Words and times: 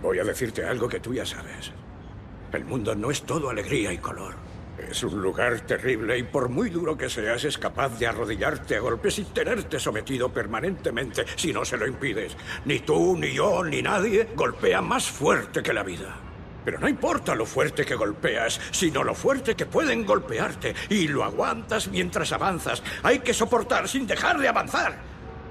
Voy 0.00 0.18
a 0.18 0.24
decirte 0.24 0.64
algo 0.64 0.88
que 0.88 1.00
tú 1.00 1.12
ya 1.12 1.26
sabes. 1.26 1.72
El 2.52 2.64
mundo 2.64 2.94
no 2.94 3.10
es 3.10 3.22
todo 3.22 3.50
alegría 3.50 3.92
y 3.92 3.98
color. 3.98 4.34
Es 4.78 5.02
un 5.02 5.20
lugar 5.20 5.60
terrible 5.60 6.18
y 6.18 6.22
por 6.22 6.48
muy 6.48 6.70
duro 6.70 6.96
que 6.96 7.08
seas 7.08 7.44
es 7.44 7.58
capaz 7.58 7.98
de 7.98 8.06
arrodillarte 8.06 8.76
a 8.76 8.80
golpes 8.80 9.18
y 9.18 9.24
tenerte 9.24 9.78
sometido 9.78 10.30
permanentemente 10.30 11.24
si 11.36 11.52
no 11.52 11.64
se 11.64 11.76
lo 11.76 11.86
impides. 11.86 12.36
Ni 12.64 12.80
tú, 12.80 13.16
ni 13.16 13.32
yo, 13.32 13.62
ni 13.64 13.82
nadie 13.82 14.28
golpea 14.34 14.80
más 14.80 15.10
fuerte 15.10 15.62
que 15.62 15.72
la 15.72 15.82
vida. 15.82 16.16
Pero 16.64 16.78
no 16.78 16.88
importa 16.88 17.34
lo 17.34 17.44
fuerte 17.44 17.84
que 17.84 17.94
golpeas, 17.94 18.60
sino 18.70 19.02
lo 19.02 19.14
fuerte 19.14 19.54
que 19.54 19.66
pueden 19.66 20.06
golpearte. 20.06 20.74
Y 20.88 21.08
lo 21.08 21.24
aguantas 21.24 21.88
mientras 21.88 22.32
avanzas. 22.32 22.82
Hay 23.02 23.18
que 23.20 23.34
soportar 23.34 23.88
sin 23.88 24.06
dejar 24.06 24.38
de 24.38 24.48
avanzar. 24.48 24.96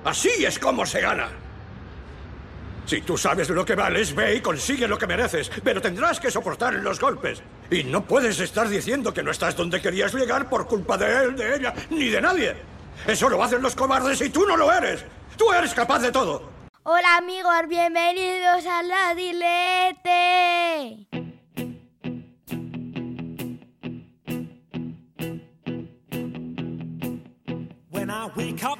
Así 0.04 0.46
es 0.46 0.58
como 0.58 0.86
se 0.86 1.02
gana. 1.02 1.30
Si 2.86 3.02
tú 3.02 3.18
sabes 3.18 3.50
lo 3.50 3.64
que 3.64 3.76
vales, 3.76 4.14
ve 4.14 4.36
y 4.36 4.42
consigue 4.42 4.88
lo 4.88 4.98
que 4.98 5.08
mereces, 5.08 5.50
pero 5.64 5.82
tendrás 5.82 6.20
que 6.20 6.32
soportar 6.32 6.74
los 6.74 7.00
golpes. 7.00 7.42
Y 7.70 7.84
no 7.84 8.04
puedes 8.04 8.40
estar 8.40 8.68
diciendo 8.68 9.14
que 9.14 9.24
no 9.24 9.32
estás 9.32 9.56
donde 9.56 9.82
querías 9.82 10.14
llegar 10.14 10.50
por 10.50 10.68
culpa 10.68 10.98
de 10.98 11.26
él, 11.26 11.36
de 11.36 11.56
ella, 11.56 11.74
ni 11.90 12.10
de 12.10 12.22
nadie. 12.22 12.56
Eso 13.08 13.30
lo 13.30 13.42
hacen 13.44 13.62
los 13.62 13.76
cobardes 13.76 14.22
y 14.22 14.30
tú 14.30 14.46
no 14.46 14.58
lo 14.58 14.72
eres. 14.72 15.06
Tú 15.38 15.52
eres 15.54 15.74
capaz 15.74 16.00
de 16.00 16.12
todo. 16.12 16.50
Hola 16.84 17.18
amigos, 17.18 17.68
bienvenidos 17.70 18.66
a 18.66 18.84
la 18.84 19.14
Dilete. 19.16 21.08
When 27.92 28.10
I 28.10 28.30
wake 28.36 28.64
up, 28.64 28.80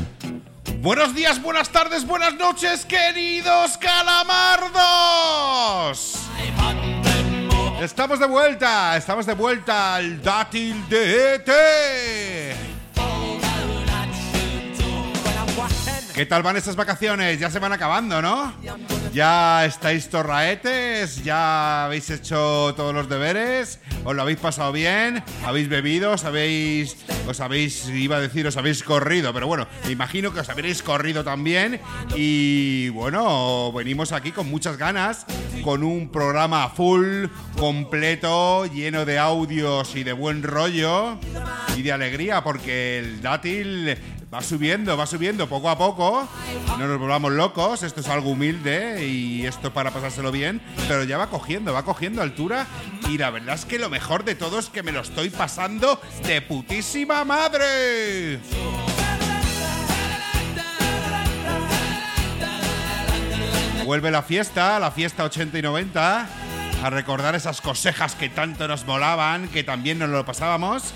Buenos 0.81 1.13
días, 1.13 1.39
buenas 1.39 1.69
tardes, 1.69 2.07
buenas 2.07 2.33
noches, 2.33 2.85
queridos 2.85 3.77
calamardos. 3.77 4.71
Estamos 7.79 8.19
de 8.19 8.25
vuelta, 8.25 8.97
estamos 8.97 9.27
de 9.27 9.35
vuelta 9.35 9.93
al 9.93 10.19
dátil 10.23 10.89
de 10.89 11.35
ET. 11.35 11.51
¿Qué 16.15 16.25
tal 16.25 16.41
van 16.41 16.57
estas 16.57 16.75
vacaciones? 16.75 17.39
Ya 17.39 17.51
se 17.51 17.59
van 17.59 17.73
acabando, 17.73 18.19
¿no? 18.19 18.51
Ya 19.13 19.65
estáis 19.65 20.07
torraetes, 20.07 21.21
ya 21.25 21.83
habéis 21.83 22.09
hecho 22.09 22.73
todos 22.77 22.93
los 22.93 23.09
deberes, 23.09 23.79
os 24.05 24.15
lo 24.15 24.21
habéis 24.21 24.39
pasado 24.39 24.71
bien, 24.71 25.21
habéis 25.45 25.67
bebido, 25.67 26.13
os 26.13 26.23
habéis, 26.23 26.95
os 27.27 27.41
habéis, 27.41 27.89
iba 27.89 28.15
a 28.15 28.21
decir, 28.21 28.47
os 28.47 28.55
habéis 28.55 28.83
corrido, 28.83 29.33
pero 29.33 29.47
bueno, 29.47 29.67
me 29.83 29.91
imagino 29.91 30.33
que 30.33 30.39
os 30.39 30.47
habréis 30.47 30.81
corrido 30.81 31.25
también. 31.25 31.81
Y 32.15 32.87
bueno, 32.89 33.73
venimos 33.73 34.13
aquí 34.13 34.31
con 34.31 34.49
muchas 34.49 34.77
ganas, 34.77 35.25
con 35.61 35.83
un 35.83 36.09
programa 36.09 36.69
full, 36.69 37.25
completo, 37.57 38.65
lleno 38.67 39.03
de 39.03 39.19
audios 39.19 39.93
y 39.93 40.05
de 40.05 40.13
buen 40.13 40.41
rollo 40.41 41.19
y 41.75 41.81
de 41.81 41.91
alegría, 41.91 42.45
porque 42.45 42.99
el 42.99 43.21
dátil 43.21 43.97
va 44.33 44.41
subiendo, 44.41 44.95
va 44.95 45.05
subiendo 45.05 45.47
poco 45.47 45.69
a 45.69 45.77
poco. 45.77 46.27
No 46.77 46.87
nos 46.87 46.99
volvamos 46.99 47.31
locos, 47.31 47.83
esto 47.83 47.99
es 47.99 48.07
algo 48.07 48.31
humilde 48.31 49.05
y 49.05 49.45
esto 49.45 49.73
para 49.73 49.91
pasárselo 49.91 50.31
bien, 50.31 50.61
pero 50.87 51.03
ya 51.03 51.17
va 51.17 51.29
cogiendo, 51.29 51.73
va 51.73 51.83
cogiendo 51.83 52.21
altura 52.21 52.65
y 53.09 53.17
la 53.17 53.29
verdad 53.29 53.55
es 53.55 53.65
que 53.65 53.77
lo 53.77 53.89
mejor 53.89 54.23
de 54.23 54.35
todo 54.35 54.59
es 54.59 54.69
que 54.69 54.83
me 54.83 54.91
lo 54.91 55.01
estoy 55.01 55.29
pasando 55.29 55.99
de 56.25 56.41
putísima 56.41 57.25
madre. 57.25 58.39
Vuelve 63.83 64.11
la 64.11 64.21
fiesta, 64.21 64.79
la 64.79 64.91
fiesta 64.91 65.25
80 65.25 65.59
y 65.59 65.61
90, 65.61 66.27
a 66.83 66.89
recordar 66.89 67.35
esas 67.35 67.59
cosejas 67.59 68.15
que 68.15 68.29
tanto 68.29 68.67
nos 68.67 68.85
molaban, 68.85 69.49
que 69.49 69.63
también 69.63 69.99
nos 69.99 70.09
lo 70.09 70.23
pasábamos. 70.23 70.93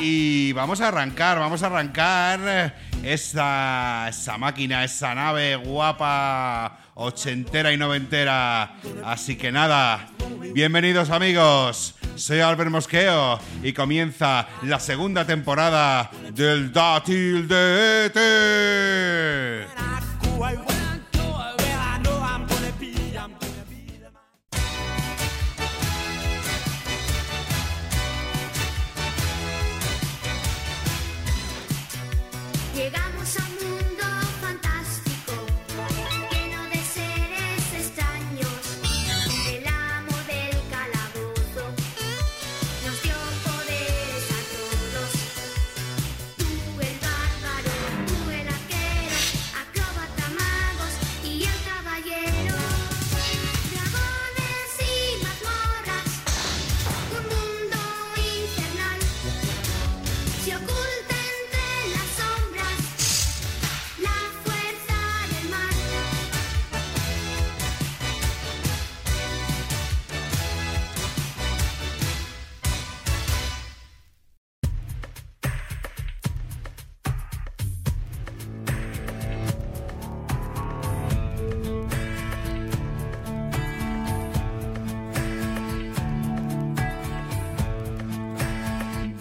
Y 0.00 0.52
vamos 0.54 0.80
a 0.80 0.88
arrancar, 0.88 1.38
vamos 1.38 1.62
a 1.62 1.66
arrancar 1.66 2.74
esa, 3.02 4.06
esa 4.08 4.38
máquina, 4.38 4.82
esa 4.82 5.14
nave 5.14 5.56
guapa, 5.56 6.78
ochentera 6.94 7.70
y 7.70 7.76
noventera. 7.76 8.76
Así 9.04 9.36
que 9.36 9.52
nada, 9.52 10.08
bienvenidos 10.54 11.10
amigos. 11.10 11.94
Soy 12.16 12.40
Albert 12.40 12.70
Mosqueo 12.70 13.38
y 13.62 13.74
comienza 13.74 14.48
la 14.62 14.80
segunda 14.80 15.26
temporada 15.26 16.10
del 16.32 16.72
Dátil 16.72 17.46
de 17.46 18.06
ET. 18.06 18.16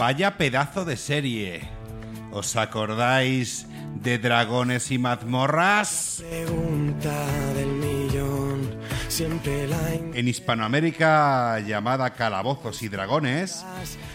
Vaya 0.09 0.37
pedazo 0.37 0.85
de 0.85 0.97
serie. 0.97 1.69
¿Os 2.31 2.55
acordáis 2.55 3.67
de 4.01 4.17
Dragones 4.17 4.89
y 4.89 4.97
Mazmorras? 4.97 6.23
Pregunta 6.27 7.27
del 7.53 7.67
millón, 7.67 8.75
siempre 9.07 9.67
la 9.67 9.77
En 10.15 10.27
Hispanoamérica 10.27 11.59
llamada 11.59 12.09
Calabozos 12.15 12.81
y 12.81 12.89
Dragones, 12.89 13.63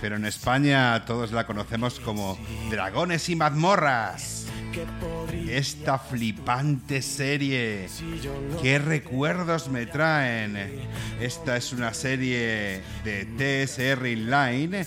pero 0.01 0.17
en 0.17 0.25
España 0.25 1.05
todos 1.05 1.31
la 1.31 1.47
conocemos 1.47 2.01
como 2.01 2.37
Dragones 2.73 3.29
y 3.29 3.37
Mazmorras. 3.37 4.44
Esta 5.49 5.99
flipante 5.99 7.03
serie. 7.03 7.89
¿Qué 8.61 8.79
recuerdos 8.79 9.69
me 9.69 9.87
traen? 9.87 10.57
Esta 11.21 11.57
es 11.57 11.73
una 11.73 11.95
serie 11.95 12.83
de 13.05 13.67
TSR 13.67 14.07
Inline 14.07 14.87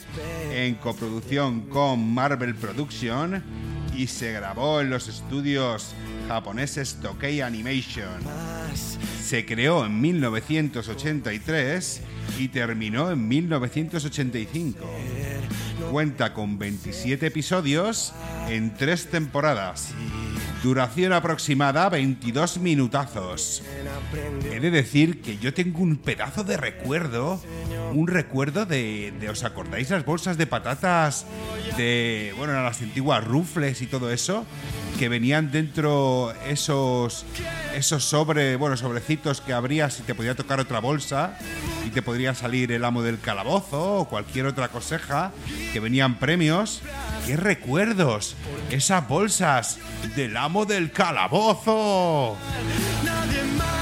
en 0.51 0.75
coproducción 0.75 1.61
con 1.69 2.13
Marvel 2.13 2.55
Production 2.55 3.41
y 3.95 4.07
se 4.07 4.33
grabó 4.33 4.81
en 4.81 4.89
los 4.89 5.07
estudios 5.07 5.93
japoneses 6.27 6.97
Tokei 7.01 7.39
Animation. 7.41 8.21
Se 8.75 9.45
creó 9.45 9.85
en 9.85 9.99
1983 9.99 12.01
y 12.39 12.47
terminó 12.49 13.11
en 13.11 13.27
1985. 13.27 14.79
Cuenta 15.91 16.33
con 16.33 16.59
27 16.59 17.27
episodios 17.27 18.13
en 18.49 18.73
tres 18.75 19.09
temporadas. 19.09 19.89
Duración 20.63 21.13
aproximada 21.13 21.87
22 21.89 22.57
minutazos. 22.57 23.63
He 24.51 24.59
de 24.59 24.71
decir 24.71 25.21
que 25.21 25.37
yo 25.37 25.53
tengo 25.53 25.79
un 25.81 25.97
pedazo 25.97 26.43
de 26.43 26.57
recuerdo, 26.57 27.39
un 27.93 28.07
recuerdo 28.07 28.65
de, 28.65 29.13
de- 29.19 29.29
¿os 29.29 29.43
acordáis 29.43 29.89
las 29.89 30.03
bolsas 30.05 30.37
de 30.37 30.47
patatas 30.47 31.25
de, 31.77 32.33
bueno, 32.37 32.61
las 32.63 32.81
antiguas 32.81 33.23
rufles 33.23 33.81
y 33.81 33.87
todo 33.87 34.11
eso? 34.11 34.45
Que 34.97 35.09
venían 35.09 35.51
dentro 35.51 36.33
esos, 36.47 37.25
esos 37.75 38.03
sobre, 38.03 38.55
bueno, 38.55 38.75
sobrecitos 38.77 39.41
que 39.41 39.53
abrías 39.53 39.99
y 39.99 40.03
te 40.03 40.15
podía 40.15 40.33
tocar 40.33 40.59
otra 40.59 40.79
bolsa 40.79 41.38
y 41.85 41.89
te 41.91 42.01
podría 42.01 42.33
salir 42.33 42.71
el 42.71 42.83
amo 42.83 43.03
del 43.03 43.19
calabozo 43.19 43.99
o 43.99 44.09
cualquier 44.09 44.47
otra 44.47 44.69
coseja, 44.69 45.31
que 45.71 45.79
venían 45.79 46.15
premios. 46.15 46.81
¡Qué 47.25 47.38
recuerdos! 47.38 48.35
Esas 48.71 49.07
bolsas 49.07 49.77
del 50.15 50.35
amo 50.35 50.65
del 50.65 50.91
calabozo. 50.91 52.35
Nadie 53.03 53.44
más 53.57 53.76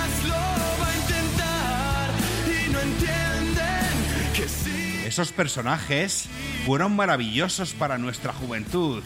Esos 5.15 5.31
personajes 5.31 6.27
fueron 6.65 6.93
maravillosos 6.93 7.71
para 7.71 7.97
nuestra 7.97 8.33
juventud. 8.33 9.01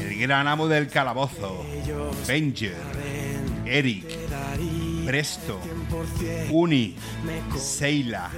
El 0.00 0.18
gran 0.18 0.48
amo 0.48 0.66
del 0.66 0.88
calabozo, 0.88 1.62
Benjer, 2.26 2.80
Eric, 3.66 4.06
Presto, 5.04 5.60
Uni, 6.50 6.96
Seila, 7.54 8.30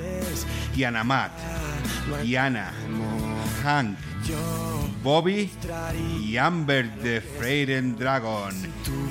Tianamat, 0.74 1.30
Diana, 2.24 2.72
Hank, 3.62 3.98
Bobby 5.02 5.50
y 6.22 6.36
Amber 6.36 6.90
de 6.96 7.20
Freyren 7.20 7.96
Dragon. 7.96 8.54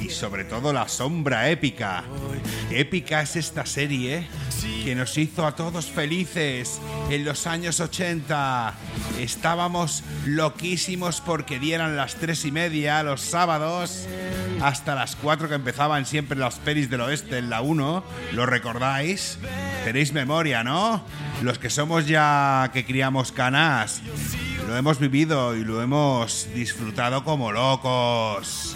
Y 0.01 0.09
sobre 0.09 0.43
todo 0.43 0.73
la 0.73 0.87
sombra 0.87 1.49
épica. 1.49 2.03
Épica 2.69 3.21
es 3.21 3.35
esta 3.35 3.65
serie 3.65 4.27
que 4.83 4.95
nos 4.95 5.17
hizo 5.17 5.45
a 5.45 5.55
todos 5.55 5.87
felices 5.87 6.79
en 7.09 7.25
los 7.25 7.47
años 7.47 7.79
80. 7.79 8.73
Estábamos 9.19 10.03
loquísimos 10.25 11.21
porque 11.21 11.59
dieran 11.59 11.95
las 11.95 12.15
tres 12.15 12.45
y 12.45 12.51
media 12.51 13.03
los 13.03 13.21
sábados 13.21 14.07
hasta 14.61 14.95
las 14.95 15.15
4 15.15 15.49
que 15.49 15.55
empezaban 15.55 16.05
siempre 16.05 16.37
las 16.37 16.55
pelis 16.55 16.89
del 16.89 17.01
oeste 17.01 17.37
en 17.37 17.49
la 17.49 17.61
1. 17.61 18.03
¿Lo 18.33 18.45
recordáis? 18.45 19.39
Tenéis 19.83 20.13
memoria, 20.13 20.63
¿no? 20.63 21.03
Los 21.41 21.59
que 21.59 21.69
somos 21.69 22.07
ya 22.07 22.69
que 22.73 22.85
criamos 22.85 23.31
canas. 23.31 24.01
Lo 24.67 24.75
hemos 24.75 24.99
vivido 24.99 25.55
y 25.55 25.63
lo 25.63 25.81
hemos 25.81 26.47
disfrutado 26.53 27.23
como 27.23 27.51
locos. 27.51 28.75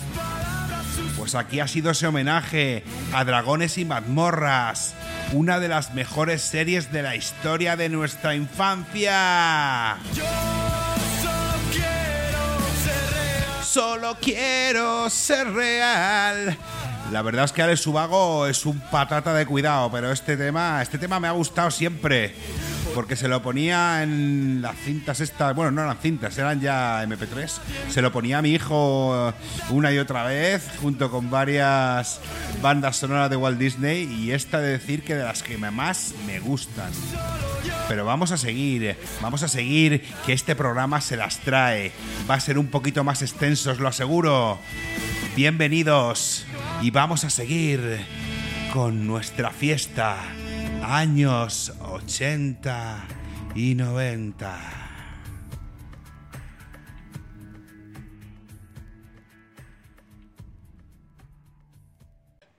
Pues 1.18 1.36
aquí 1.36 1.60
ha 1.60 1.68
sido 1.68 1.92
ese 1.92 2.08
homenaje 2.08 2.84
a 3.14 3.24
Dragones 3.26 3.78
y 3.78 3.86
Mazmorras, 3.86 4.94
una 5.34 5.60
de 5.60 5.68
las 5.68 5.94
mejores 5.94 6.42
series 6.42 6.92
de 6.92 7.04
la 7.04 7.16
historia 7.16 7.76
de 7.76 7.90
nuestra 7.90 8.36
infancia. 8.36 9.98
Solo 13.64 14.18
quiero 14.22 15.10
ser 15.10 15.52
real. 15.54 16.58
La 17.12 17.22
verdad 17.22 17.44
es 17.44 17.52
que 17.52 17.62
Alex 17.62 17.82
Subago 17.82 18.48
es 18.48 18.66
un 18.66 18.80
patata 18.80 19.34
de 19.34 19.46
cuidado, 19.46 19.92
pero 19.92 20.14
este 20.14 20.38
tema, 20.38 20.82
este 20.82 20.98
tema 20.98 21.20
me 21.20 21.28
ha 21.28 21.32
gustado 21.32 21.70
siempre. 21.70 22.34
Porque 22.96 23.18
se 23.18 23.28
lo 23.28 23.42
ponía 23.42 24.02
en 24.02 24.62
las 24.62 24.78
cintas 24.78 25.20
estas, 25.20 25.54
bueno, 25.54 25.72
no 25.72 25.82
eran 25.82 25.98
cintas, 25.98 26.38
eran 26.38 26.62
ya 26.62 27.04
MP3. 27.04 27.50
Se 27.90 28.02
lo 28.02 28.14
ponía 28.14 28.38
a 28.38 28.42
mi 28.42 28.52
hijo 28.52 29.34
una 29.70 29.92
y 29.92 29.98
otra 29.98 30.24
vez, 30.24 30.70
junto 30.82 31.12
con 31.12 31.30
varias 31.30 32.22
bandas 32.62 32.98
sonoras 32.98 33.30
de 33.30 33.36
Walt 33.36 33.60
Disney, 33.60 34.04
y 34.04 34.32
esta 34.32 34.60
de 34.60 34.70
decir 34.70 35.04
que 35.04 35.16
de 35.16 35.24
las 35.24 35.44
que 35.44 35.58
más 35.58 36.14
me 36.26 36.40
gustan. 36.40 36.92
Pero 37.90 38.06
vamos 38.06 38.32
a 38.32 38.38
seguir, 38.38 38.98
vamos 39.22 39.44
a 39.44 39.50
seguir, 39.50 40.02
que 40.26 40.32
este 40.32 40.56
programa 40.56 41.02
se 41.02 41.18
las 41.18 41.40
trae. 41.40 41.92
Va 42.30 42.36
a 42.36 42.40
ser 42.40 42.58
un 42.58 42.68
poquito 42.68 43.04
más 43.04 43.22
extenso, 43.22 43.72
os 43.72 43.80
lo 43.80 43.90
aseguro. 43.90 44.60
Bienvenidos 45.36 46.46
y 46.82 46.90
vamos 46.90 47.24
a 47.24 47.30
seguir 47.30 47.80
con 48.74 49.06
nuestra 49.06 49.52
fiesta. 49.52 50.18
Años 50.84 51.74
80 51.80 53.04
y 53.54 53.76
90. 53.76 54.60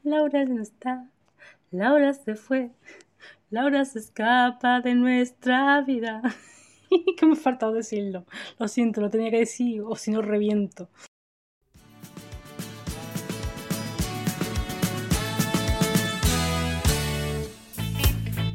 Laura 0.04 0.44
no 0.44 0.62
está, 0.62 1.08
Laura 1.70 2.12
se 2.12 2.34
fue, 2.34 2.70
Laura 3.50 3.84
se 3.84 3.98
escapa 3.98 4.80
de 4.80 4.94
nuestra 4.94 5.80
vida. 5.82 6.22
que 7.16 7.26
me 7.26 7.32
ha 7.32 7.36
faltado 7.36 7.72
decirlo. 7.72 8.26
Lo 8.58 8.68
siento, 8.68 9.00
lo 9.00 9.10
tenía 9.10 9.30
que 9.30 9.38
decir 9.38 9.82
o 9.82 9.96
si 9.96 10.10
no 10.10 10.22
reviento. 10.22 10.88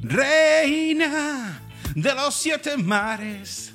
Reina 0.08 1.62
de 1.94 2.16
los 2.16 2.34
siete 2.34 2.78
mares. 2.78 3.74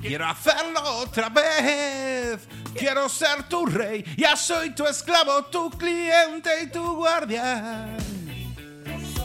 Quiero 0.00 0.26
hacerlo 0.26 0.80
otra 0.98 1.28
vez. 1.28 2.48
Quiero 2.74 3.08
ser 3.08 3.48
tu 3.48 3.64
rey. 3.64 4.04
Ya 4.16 4.36
soy 4.36 4.70
tu 4.70 4.84
esclavo, 4.86 5.44
tu 5.44 5.70
cliente 5.70 6.50
y 6.64 6.66
tu 6.68 6.96
guardián. 6.96 7.96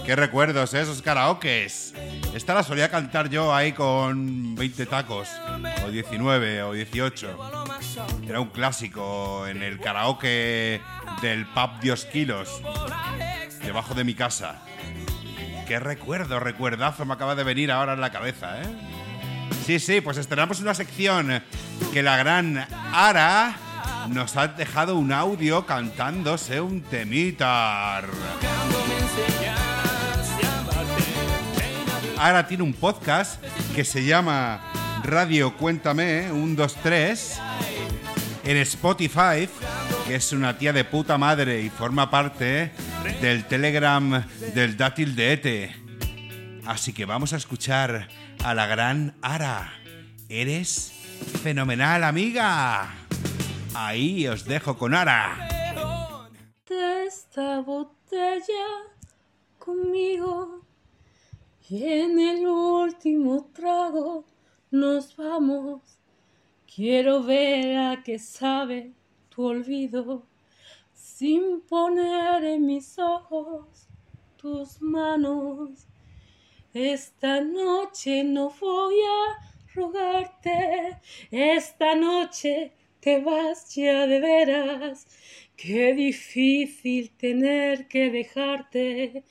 Qué 0.05 0.15
recuerdos, 0.15 0.73
esos 0.73 1.01
karaokes. 1.01 1.93
Esta 2.35 2.53
la 2.53 2.63
solía 2.63 2.89
cantar 2.89 3.29
yo 3.29 3.53
ahí 3.53 3.71
con 3.71 4.53
20 4.55 4.85
tacos, 4.85 5.29
o 5.85 5.89
19, 5.89 6.63
o 6.63 6.73
18. 6.73 7.37
Era 8.27 8.39
un 8.39 8.49
clásico 8.49 9.47
en 9.47 9.63
el 9.63 9.79
karaoke 9.79 10.81
del 11.21 11.45
pub 11.47 11.79
Dios 11.81 12.05
Kilos, 12.05 12.61
debajo 13.63 13.93
de 13.93 14.03
mi 14.03 14.13
casa. 14.13 14.61
Qué 15.67 15.79
recuerdo, 15.79 16.39
recuerdazo 16.39 17.05
me 17.05 17.13
acaba 17.13 17.35
de 17.35 17.43
venir 17.43 17.71
ahora 17.71 17.93
en 17.93 18.01
la 18.01 18.11
cabeza, 18.11 18.61
¿eh? 18.61 18.65
Sí, 19.65 19.79
sí, 19.79 20.01
pues 20.01 20.17
estrenamos 20.17 20.59
una 20.59 20.73
sección 20.73 21.41
que 21.93 22.03
la 22.03 22.17
gran 22.17 22.67
Ara 22.93 23.55
nos 24.09 24.35
ha 24.35 24.49
dejado 24.49 24.97
un 24.97 25.13
audio 25.13 25.65
cantándose 25.65 26.59
un 26.59 26.81
temitar. 26.81 28.07
Ara 32.17 32.47
tiene 32.47 32.63
un 32.63 32.73
podcast 32.73 33.41
que 33.73 33.85
se 33.85 34.03
llama 34.03 34.61
Radio 35.03 35.55
Cuéntame 35.55 36.27
123 36.29 37.39
en 38.43 38.57
Spotify, 38.57 39.47
que 40.07 40.15
es 40.15 40.33
una 40.33 40.57
tía 40.57 40.73
de 40.73 40.83
puta 40.83 41.17
madre 41.17 41.61
y 41.61 41.69
forma 41.69 42.09
parte 42.09 42.71
del 43.21 43.45
Telegram 43.45 44.25
del 44.53 44.77
dátil 44.77 45.15
de 45.15 45.33
Ete. 45.33 45.75
Así 46.65 46.93
que 46.93 47.05
vamos 47.05 47.33
a 47.33 47.37
escuchar 47.37 48.07
a 48.43 48.53
la 48.53 48.67
gran 48.67 49.15
Ara. 49.21 49.73
Eres 50.29 50.91
fenomenal, 51.43 52.03
amiga. 52.03 52.93
Ahí 53.73 54.27
os 54.27 54.45
dejo 54.45 54.77
con 54.77 54.93
Ara. 54.93 55.47
de 56.67 57.05
esta 57.05 57.59
botella 57.61 58.67
conmigo 59.59 60.61
y 61.69 61.83
en 61.83 62.19
el 62.19 62.47
último 62.47 63.49
trago 63.53 64.25
nos 64.71 65.15
vamos. 65.15 65.81
Quiero 66.73 67.23
ver 67.23 67.77
a 67.77 68.03
qué 68.03 68.17
sabe 68.17 68.93
tu 69.29 69.45
olvido 69.45 70.25
sin 71.23 71.61
poner 71.61 72.43
en 72.43 72.65
mis 72.65 72.99
ojos 72.99 73.87
tus 74.35 74.81
manos. 74.81 75.87
Esta 76.73 77.39
noche 77.39 78.25
no 78.25 78.49
voy 78.59 78.95
a 78.99 79.23
rogarte, 79.73 80.99
esta 81.31 81.95
noche 81.95 82.73
te 82.99 83.21
vas 83.21 83.73
ya 83.73 84.05
de 84.05 84.19
veras. 84.19 85.07
Qué 85.55 85.93
difícil 85.93 87.11
tener 87.11 87.87
que 87.87 88.09
dejarte 88.09 89.23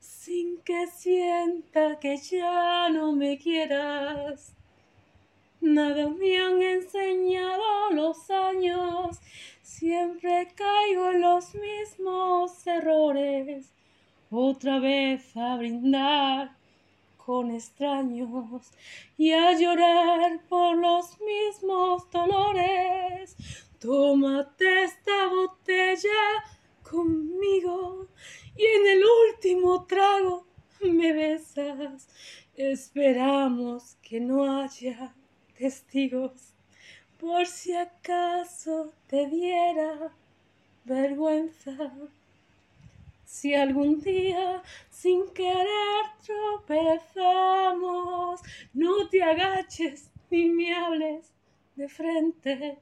sin 0.00 0.60
que 0.62 0.88
sienta 0.88 2.00
que 2.00 2.16
ya 2.16 2.88
no 2.88 3.12
me 3.12 3.38
quieras. 3.38 4.55
Nada 5.66 6.08
me 6.08 6.38
han 6.38 6.62
enseñado 6.62 7.90
los 7.90 8.30
años, 8.30 9.18
siempre 9.62 10.46
caigo 10.54 11.10
en 11.10 11.20
los 11.22 11.56
mismos 11.56 12.64
errores. 12.68 13.74
Otra 14.30 14.78
vez 14.78 15.36
a 15.36 15.56
brindar 15.56 16.56
con 17.16 17.50
extraños 17.50 18.70
y 19.18 19.32
a 19.32 19.58
llorar 19.58 20.40
por 20.48 20.76
los 20.76 21.18
mismos 21.20 22.08
dolores. 22.12 23.36
Tómate 23.80 24.84
esta 24.84 25.26
botella 25.26 26.44
conmigo 26.88 28.06
y 28.56 28.64
en 28.64 28.86
el 28.86 29.02
último 29.28 29.84
trago 29.84 30.46
me 30.80 31.12
besas. 31.12 32.08
Esperamos 32.54 33.96
que 34.00 34.20
no 34.20 34.62
haya 34.62 35.15
testigos 35.58 36.54
por 37.18 37.46
si 37.46 37.74
acaso 37.74 38.92
te 39.06 39.26
diera 39.26 40.12
vergüenza. 40.84 41.92
Si 43.24 43.54
algún 43.54 44.00
día 44.00 44.62
sin 44.90 45.28
querer 45.32 46.04
tropezamos, 46.66 48.40
no 48.72 49.08
te 49.08 49.22
agaches 49.22 50.10
ni 50.30 50.48
me 50.48 50.74
hables 50.74 51.32
de 51.74 51.88
frente, 51.88 52.78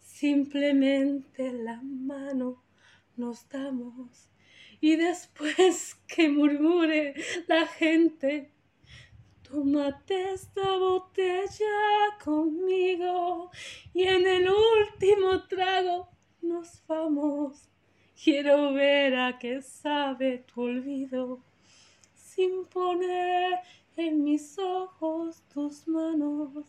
simplemente 0.00 1.52
la 1.52 1.80
mano 1.82 2.62
nos 3.16 3.48
damos 3.48 4.28
y 4.80 4.96
después 4.96 5.96
que 6.06 6.28
murmure 6.28 7.14
la 7.46 7.66
gente, 7.66 8.50
tómate 9.48 10.32
esta 10.32 10.76
botella 10.76 12.18
conmigo 12.24 13.50
y 13.94 14.04
en 14.04 14.26
el 14.26 14.48
último 14.48 15.42
trago 15.48 16.08
nos 16.42 16.82
vamos. 16.86 17.68
Quiero 18.22 18.72
ver 18.72 19.14
a 19.14 19.38
qué 19.38 19.62
sabe 19.62 20.38
tu 20.38 20.62
olvido 20.62 21.40
sin 22.14 22.64
poner 22.64 23.60
en 23.96 24.24
mis 24.24 24.58
ojos 24.58 25.42
tus 25.52 25.86
manos. 25.86 26.66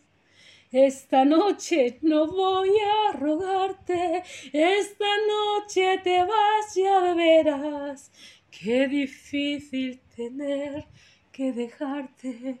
Esta 0.70 1.24
noche 1.24 1.98
no 2.02 2.26
voy 2.26 2.70
a 2.78 3.12
rogarte, 3.12 4.22
esta 4.52 5.06
noche 5.26 5.98
te 6.04 6.24
vas 6.24 6.74
ya 6.74 7.00
de 7.00 7.14
veras. 7.14 8.12
Qué 8.50 8.86
difícil 8.86 10.00
tener 10.14 10.86
que 11.32 11.52
dejarte 11.52 12.60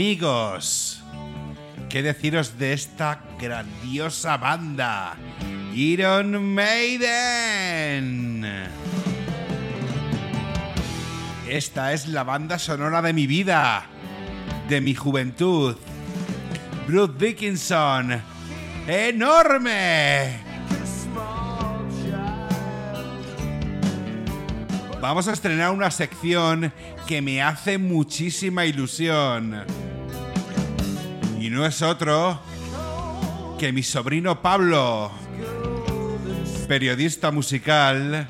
Amigos, 0.00 1.02
¿qué 1.90 2.02
deciros 2.02 2.56
de 2.58 2.72
esta 2.72 3.20
grandiosa 3.38 4.38
banda? 4.38 5.14
Iron 5.74 6.54
Maiden. 6.54 8.46
Esta 11.46 11.92
es 11.92 12.08
la 12.08 12.24
banda 12.24 12.58
sonora 12.58 13.02
de 13.02 13.12
mi 13.12 13.26
vida, 13.26 13.84
de 14.70 14.80
mi 14.80 14.94
juventud. 14.94 15.76
Bruce 16.86 17.12
Dickinson. 17.18 18.22
¡Enorme! 18.88 20.40
Vamos 24.98 25.28
a 25.28 25.32
estrenar 25.32 25.72
una 25.72 25.90
sección 25.90 26.72
que 27.06 27.20
me 27.20 27.42
hace 27.42 27.76
muchísima 27.76 28.64
ilusión. 28.64 29.66
No 31.60 31.66
es 31.66 31.82
otro 31.82 32.40
que 33.58 33.70
mi 33.70 33.82
sobrino 33.82 34.40
Pablo, 34.40 35.12
periodista 36.66 37.30
musical, 37.32 38.26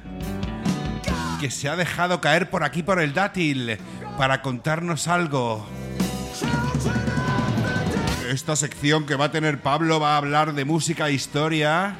que 1.40 1.48
se 1.48 1.68
ha 1.68 1.76
dejado 1.76 2.20
caer 2.20 2.50
por 2.50 2.64
aquí 2.64 2.82
por 2.82 3.00
el 3.00 3.14
dátil 3.14 3.78
para 4.18 4.42
contarnos 4.42 5.06
algo. 5.06 5.64
Esta 8.28 8.56
sección 8.56 9.06
que 9.06 9.14
va 9.14 9.26
a 9.26 9.30
tener 9.30 9.60
Pablo 9.60 10.00
va 10.00 10.14
a 10.14 10.16
hablar 10.16 10.52
de 10.52 10.64
música 10.64 11.08
e 11.08 11.12
historia 11.12 11.94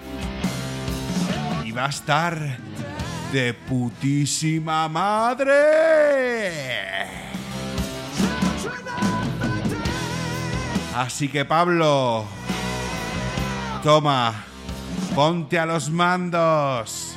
y 1.65 1.71
va 1.71 1.87
a 1.87 1.91
estar 1.91 2.59
de 3.33 3.55
putísima 3.55 4.89
madre. 4.89 5.61
Así 10.95 11.29
que 11.29 11.45
Pablo, 11.45 12.25
toma, 13.85 14.45
ponte 15.15 15.57
a 15.57 15.65
los 15.65 15.89
mandos. 15.89 17.15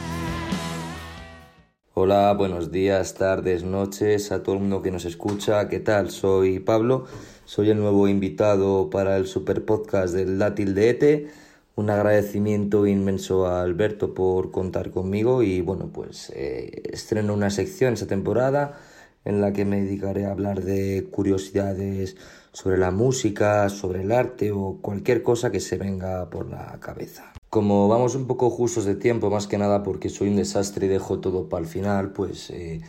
Hola, 1.95 2.33
buenos 2.33 2.71
días, 2.71 3.15
tardes, 3.15 3.63
noches 3.63 4.31
a 4.31 4.43
todo 4.43 4.55
el 4.55 4.61
mundo 4.61 4.83
que 4.83 4.91
nos 4.91 5.05
escucha. 5.05 5.69
¿Qué 5.69 5.79
tal? 5.79 6.11
Soy 6.11 6.59
Pablo, 6.59 7.05
soy 7.45 7.71
el 7.71 7.79
nuevo 7.79 8.07
invitado 8.07 8.91
para 8.91 9.17
el 9.17 9.25
super 9.25 9.65
podcast 9.65 10.13
del 10.13 10.37
Dátil 10.37 10.75
de 10.75 10.89
Ete. 10.89 11.27
Un 11.75 11.89
agradecimiento 11.89 12.85
inmenso 12.85 13.47
a 13.47 13.63
Alberto 13.63 14.13
por 14.13 14.51
contar 14.51 14.91
conmigo 14.91 15.41
y 15.41 15.61
bueno, 15.61 15.89
pues 15.91 16.31
eh, 16.35 16.83
estreno 16.91 17.33
una 17.33 17.49
sección 17.49 17.95
esta 17.95 18.05
temporada 18.05 18.77
en 19.25 19.41
la 19.41 19.51
que 19.51 19.65
me 19.65 19.81
dedicaré 19.81 20.25
a 20.25 20.31
hablar 20.31 20.61
de 20.61 21.07
curiosidades 21.09 22.17
sobre 22.53 22.77
la 22.77 22.91
música, 22.91 23.67
sobre 23.69 24.03
el 24.03 24.11
arte 24.11 24.51
o 24.51 24.77
cualquier 24.81 25.23
cosa 25.23 25.51
que 25.51 25.59
se 25.59 25.77
venga 25.77 26.29
por 26.29 26.49
la 26.49 26.79
cabeza. 26.79 27.33
Como 27.49 27.87
vamos 27.87 28.15
un 28.15 28.25
poco 28.25 28.49
justos 28.49 28.85
de 28.85 28.95
tiempo, 28.95 29.29
más 29.29 29.47
que 29.47 29.57
nada 29.57 29.83
porque 29.83 30.09
soy 30.09 30.29
un 30.29 30.37
desastre 30.37 30.85
y 30.85 30.89
dejo 30.89 31.19
todo 31.19 31.49
para 31.49 31.61
el 31.63 31.67
final, 31.69 32.11
pues 32.11 32.49
eh, 32.51 32.81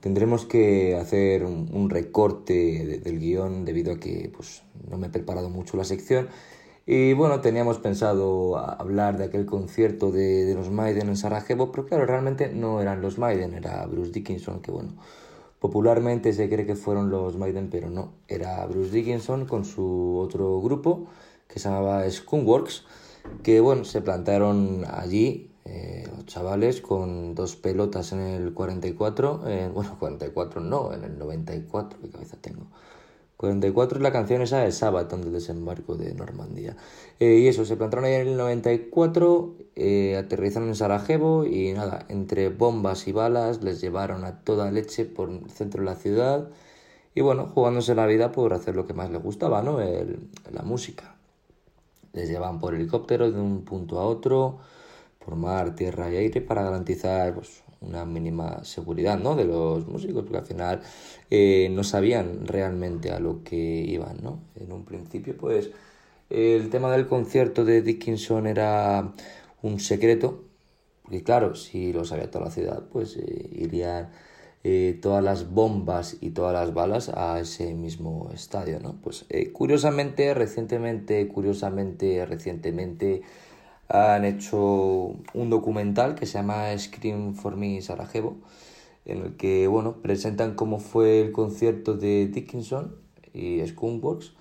tendremos 0.00 0.44
que 0.44 0.96
hacer 0.96 1.44
un, 1.44 1.88
recorte 1.90 2.52
de- 2.52 2.98
del 2.98 3.18
guion 3.18 3.64
debido 3.64 3.92
a 3.94 3.98
que 3.98 4.30
pues, 4.34 4.62
no 4.88 4.98
me 4.98 5.06
he 5.06 5.10
preparado 5.10 5.48
mucho 5.50 5.76
la 5.76 5.84
sección. 5.84 6.28
Y 6.84 7.12
bueno, 7.12 7.40
teníamos 7.40 7.78
pensado 7.78 8.56
hablar 8.58 9.16
de 9.16 9.24
aquel 9.24 9.46
concierto 9.46 10.10
de, 10.10 10.44
de 10.44 10.54
los 10.54 10.70
Maiden 10.70 11.08
en 11.08 11.16
Sarajevo, 11.16 11.70
pero 11.70 11.86
claro, 11.86 12.06
realmente 12.06 12.48
no 12.52 12.80
eran 12.80 13.00
los 13.00 13.18
Maiden, 13.18 13.54
era 13.54 13.86
Bruce 13.86 14.10
Dickinson, 14.10 14.60
que 14.60 14.72
bueno, 14.72 14.94
popularmente 15.62 16.32
se 16.32 16.48
cree 16.48 16.66
que 16.66 16.74
fueron 16.74 17.08
los 17.08 17.36
Maiden, 17.36 17.70
pero 17.70 17.88
no, 17.88 18.14
era 18.26 18.66
Bruce 18.66 18.90
Dickinson 18.90 19.46
con 19.46 19.64
su 19.64 20.18
otro 20.18 20.60
grupo 20.60 21.06
que 21.46 21.60
se 21.60 21.68
llamaba 21.68 22.10
Skunkworks, 22.10 22.84
que 23.44 23.60
bueno, 23.60 23.84
se 23.84 24.02
plantaron 24.02 24.84
allí 24.90 25.52
eh, 25.64 26.04
los 26.16 26.26
chavales 26.26 26.80
con 26.80 27.36
dos 27.36 27.54
pelotas 27.54 28.10
en 28.10 28.18
el 28.18 28.52
44, 28.52 29.42
eh, 29.46 29.70
bueno, 29.72 29.96
44 30.00 30.60
no, 30.60 30.92
en 30.92 31.04
el 31.04 31.16
94, 31.16 32.00
qué 32.02 32.10
cabeza 32.10 32.36
tengo. 32.40 32.66
44 33.42 33.98
es 33.98 34.02
la 34.02 34.12
canción 34.12 34.40
esa 34.42 34.60
de 34.60 34.70
Sabaton 34.72 35.20
del 35.22 35.32
desembarco 35.32 35.96
de 35.96 36.14
Normandía. 36.14 36.76
Eh, 37.18 37.38
y 37.38 37.48
eso, 37.48 37.64
se 37.64 37.76
plantaron 37.76 38.04
ahí 38.06 38.14
en 38.14 38.28
el 38.28 38.36
94, 38.36 39.54
eh, 39.76 40.16
aterrizaron 40.16 40.68
en 40.68 40.76
Sarajevo 40.76 41.44
y 41.44 41.72
nada, 41.72 42.06
entre 42.08 42.48
bombas 42.50 43.08
y 43.08 43.12
balas 43.12 43.62
les 43.62 43.80
llevaron 43.80 44.24
a 44.24 44.44
toda 44.44 44.70
leche 44.70 45.04
por 45.04 45.28
el 45.30 45.50
centro 45.50 45.80
de 45.82 45.86
la 45.86 45.96
ciudad 45.96 46.48
y 47.14 47.22
bueno, 47.22 47.46
jugándose 47.48 47.94
la 47.94 48.06
vida 48.06 48.32
por 48.32 48.54
hacer 48.54 48.76
lo 48.76 48.86
que 48.86 48.94
más 48.94 49.10
les 49.10 49.22
gustaba, 49.22 49.62
¿no? 49.62 49.80
El- 49.80 50.28
la 50.52 50.62
música. 50.62 51.16
Les 52.12 52.28
llevaban 52.28 52.60
por 52.60 52.74
helicóptero 52.74 53.30
de 53.32 53.40
un 53.40 53.64
punto 53.64 53.98
a 54.00 54.04
otro, 54.06 54.58
por 55.24 55.36
mar, 55.36 55.74
tierra 55.76 56.10
y 56.12 56.16
aire 56.16 56.40
para 56.42 56.62
garantizar 56.64 57.34
pues, 57.34 57.61
una 57.82 58.04
mínima 58.04 58.64
seguridad 58.64 59.18
¿no? 59.18 59.34
de 59.34 59.44
los 59.44 59.86
músicos, 59.86 60.22
porque 60.22 60.38
al 60.38 60.46
final 60.46 60.80
eh, 61.30 61.68
no 61.70 61.84
sabían 61.84 62.46
realmente 62.46 63.10
a 63.10 63.20
lo 63.20 63.42
que 63.42 63.56
iban. 63.56 64.18
¿no? 64.22 64.40
En 64.56 64.72
un 64.72 64.84
principio, 64.84 65.36
pues 65.36 65.70
el 66.30 66.70
tema 66.70 66.90
del 66.92 67.06
concierto 67.06 67.64
de 67.64 67.82
Dickinson 67.82 68.46
era 68.46 69.12
un 69.62 69.80
secreto, 69.80 70.44
porque 71.02 71.22
claro, 71.22 71.54
si 71.54 71.92
lo 71.92 72.04
sabía 72.04 72.30
toda 72.30 72.46
la 72.46 72.50
ciudad, 72.50 72.82
pues 72.90 73.16
eh, 73.16 73.50
irían 73.52 74.10
eh, 74.64 74.98
todas 75.02 75.22
las 75.22 75.50
bombas 75.50 76.16
y 76.20 76.30
todas 76.30 76.54
las 76.54 76.72
balas 76.72 77.08
a 77.08 77.40
ese 77.40 77.74
mismo 77.74 78.30
estadio, 78.32 78.78
¿no? 78.80 78.94
Pues 79.02 79.26
curiosamente, 79.52 80.32
recientemente, 80.34 81.26
curiosamente, 81.28 82.24
recientemente 82.24 83.22
han 83.92 84.24
hecho 84.24 84.58
un 85.34 85.50
documental 85.50 86.14
que 86.14 86.24
se 86.24 86.38
llama 86.38 86.76
Scream 86.76 87.34
for 87.34 87.56
Me 87.56 87.82
Sarajevo, 87.82 88.38
en 89.04 89.18
el 89.18 89.36
que, 89.36 89.66
bueno, 89.66 89.96
presentan 89.96 90.54
cómo 90.54 90.78
fue 90.78 91.20
el 91.20 91.32
concierto 91.32 91.94
de 91.94 92.26
Dickinson 92.26 92.96
y 93.34 93.60
Skunkworks. 93.66 94.32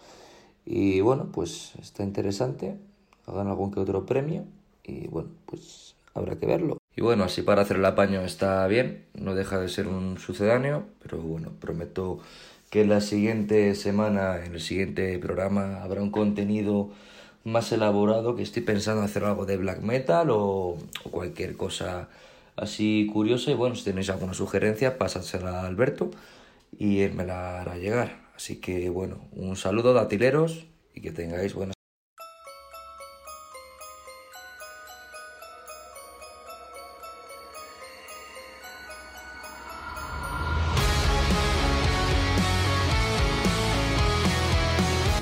Y 0.66 1.02
bueno, 1.02 1.32
pues 1.34 1.74
está 1.82 2.04
interesante, 2.04 2.78
hagan 3.26 3.48
algún 3.48 3.72
que 3.72 3.82
otro 3.82 4.06
premio 4.06 4.46
y 4.86 5.08
bueno, 5.08 5.30
pues 5.46 5.96
habrá 6.14 6.40
que 6.40 6.46
verlo. 6.46 6.78
Y 6.96 7.02
bueno, 7.02 7.26
así 7.26 7.42
para 7.42 7.64
hacer 7.64 7.76
el 7.78 7.86
apaño 7.86 8.22
está 8.22 8.66
bien, 8.68 9.04
no 9.16 9.36
deja 9.36 9.60
de 9.60 9.68
ser 9.68 9.88
un 9.88 10.18
sucedáneo, 10.18 10.86
pero 11.04 11.18
bueno, 11.18 11.50
prometo 11.60 12.20
que 12.70 12.86
la 12.86 13.02
siguiente 13.02 13.76
semana, 13.76 14.46
en 14.46 14.54
el 14.54 14.62
siguiente 14.62 15.20
programa, 15.20 15.84
habrá 15.84 16.02
un 16.02 16.12
contenido 16.12 16.92
más 17.44 17.72
elaborado, 17.72 18.36
que 18.36 18.44
estoy 18.44 18.62
pensando 18.64 19.02
hacer 19.02 19.24
algo 19.24 19.46
de 19.46 19.58
black 19.58 19.82
metal 19.82 20.30
o, 20.32 20.78
cualquier 21.10 21.58
cosa 21.58 22.10
así 22.56 23.10
curiosa. 23.12 23.52
Y 23.52 23.56
bueno, 23.56 23.76
si 23.76 23.84
tenéis 23.84 24.10
alguna 24.10 24.34
sugerencia, 24.34 24.98
pásansela 24.98 25.62
a 25.62 25.68
Alberto 25.68 26.12
y 26.78 27.02
él 27.02 27.14
me 27.14 27.26
la 27.26 27.62
hará 27.62 27.78
llegar. 27.78 28.20
Así 28.36 28.58
que 28.58 28.90
bueno, 28.90 29.18
un 29.34 29.56
saludo 29.56 29.94
datileros 29.94 30.66
y 30.94 31.02
que 31.02 31.12
tengáis 31.12 31.54
buenas. 31.54 31.81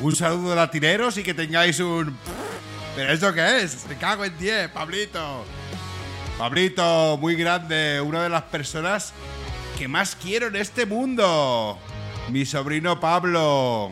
Un 0.09 0.15
saludo 0.15 0.55
latineros 0.55 1.17
y 1.17 1.23
que 1.23 1.35
tengáis 1.35 1.79
un... 1.79 2.17
¿Pero 2.95 3.13
esto 3.13 3.31
qué 3.31 3.61
es? 3.61 3.85
Me 3.87 3.95
cago 3.95 4.25
en 4.25 4.35
10, 4.39 4.69
Pablito. 4.69 5.45
Pablito, 6.35 7.15
muy 7.21 7.35
grande, 7.35 8.01
una 8.01 8.23
de 8.23 8.29
las 8.29 8.41
personas 8.41 9.13
que 9.77 9.87
más 9.87 10.15
quiero 10.15 10.47
en 10.47 10.55
este 10.55 10.87
mundo. 10.87 11.77
Mi 12.29 12.43
sobrino 12.47 12.99
Pablo. 12.99 13.91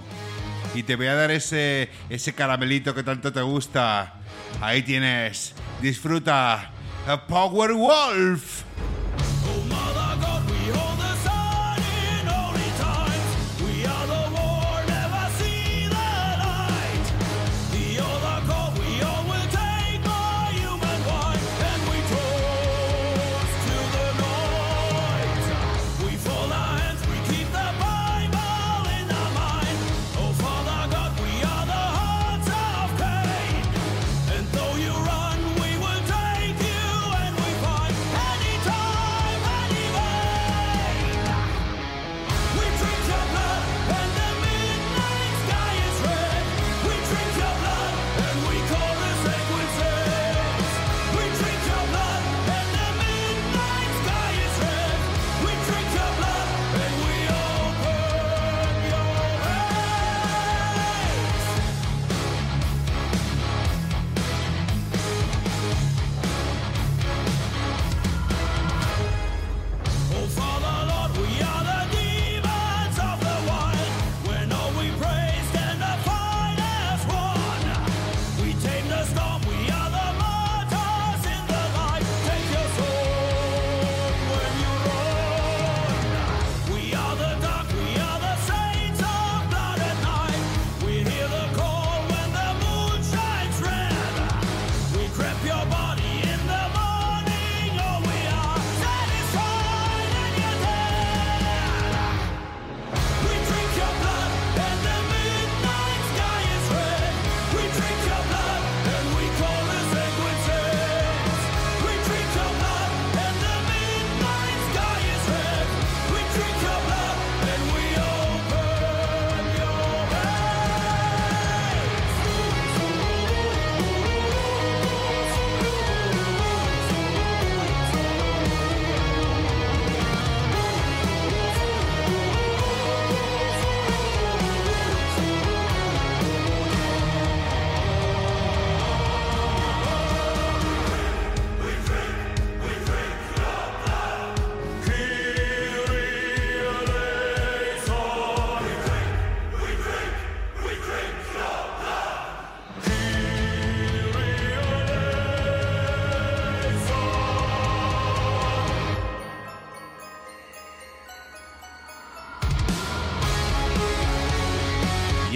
Y 0.74 0.82
te 0.82 0.96
voy 0.96 1.06
a 1.06 1.14
dar 1.14 1.30
ese, 1.30 1.92
ese 2.10 2.34
caramelito 2.34 2.96
que 2.96 3.04
tanto 3.04 3.32
te 3.32 3.44
gusta. 3.44 4.16
Ahí 4.60 4.82
tienes. 4.82 5.54
Disfruta. 5.84 6.72
Power 7.28 7.74
Wolf. 7.74 8.64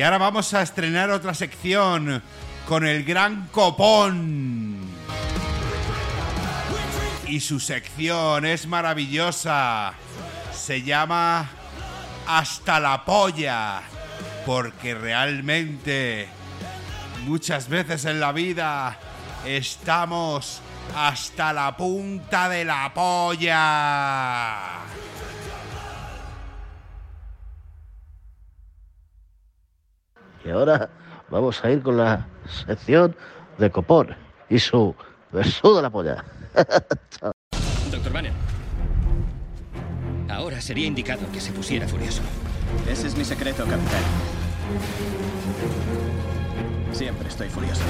Y 0.02 0.04
ahora 0.04 0.18
vamos 0.18 0.52
a 0.56 0.64
estrenar 0.64 1.12
otra 1.12 1.36
sección 1.36 2.24
con 2.68 2.88
el 2.88 3.04
gran 3.04 3.50
copón. 3.52 4.80
Y 7.28 7.40
su 7.40 7.60
sección 7.60 8.44
es 8.48 8.66
maravillosa. 8.66 9.94
Se 10.52 10.82
llama 10.82 11.48
Hasta 12.26 12.80
la 12.80 13.06
polla. 13.06 13.84
Porque 14.44 14.96
realmente 14.96 16.28
muchas 17.28 17.70
veces 17.70 18.06
en 18.06 18.20
la 18.20 18.32
vida 18.32 18.98
estamos 19.46 20.62
hasta 20.96 21.54
la 21.54 21.78
punta 21.78 22.50
de 22.50 22.66
la 22.66 22.92
polla. 22.92 24.58
Y 30.44 30.50
ahora 30.50 30.90
vamos 31.30 31.64
a 31.64 31.72
ir 31.72 31.82
con 31.82 31.98
la 31.98 32.28
sección 32.66 33.16
de 33.58 33.70
Copón 33.70 34.16
y 34.50 34.60
su 34.60 34.96
beso 35.32 35.76
de 35.76 35.82
la 35.82 35.90
polla. 35.90 36.24
Doctor 37.92 38.14
Banner. 38.14 38.32
Ahora 40.30 40.62
sería 40.62 40.88
indicado 40.88 41.22
que 41.32 41.40
se 41.40 41.52
pusiera 41.52 41.88
furioso. 41.88 42.22
Ese 42.90 43.08
es 43.08 43.18
mi 43.18 43.26
secreto, 43.26 43.64
capitán. 43.66 44.02
Siempre 46.94 47.28
estoy 47.28 47.50
furioso. 47.50 47.84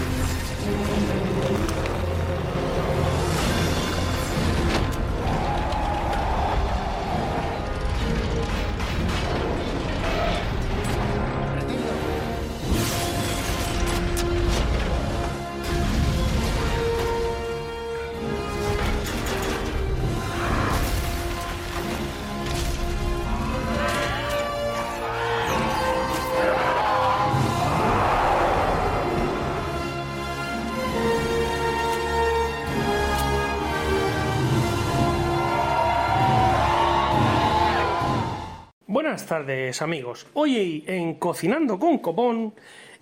Tardes 39.31 39.81
amigos. 39.81 40.27
Hoy 40.33 40.83
en 40.85 41.13
Cocinando 41.13 41.79
con 41.79 41.99
Copón, 41.99 42.53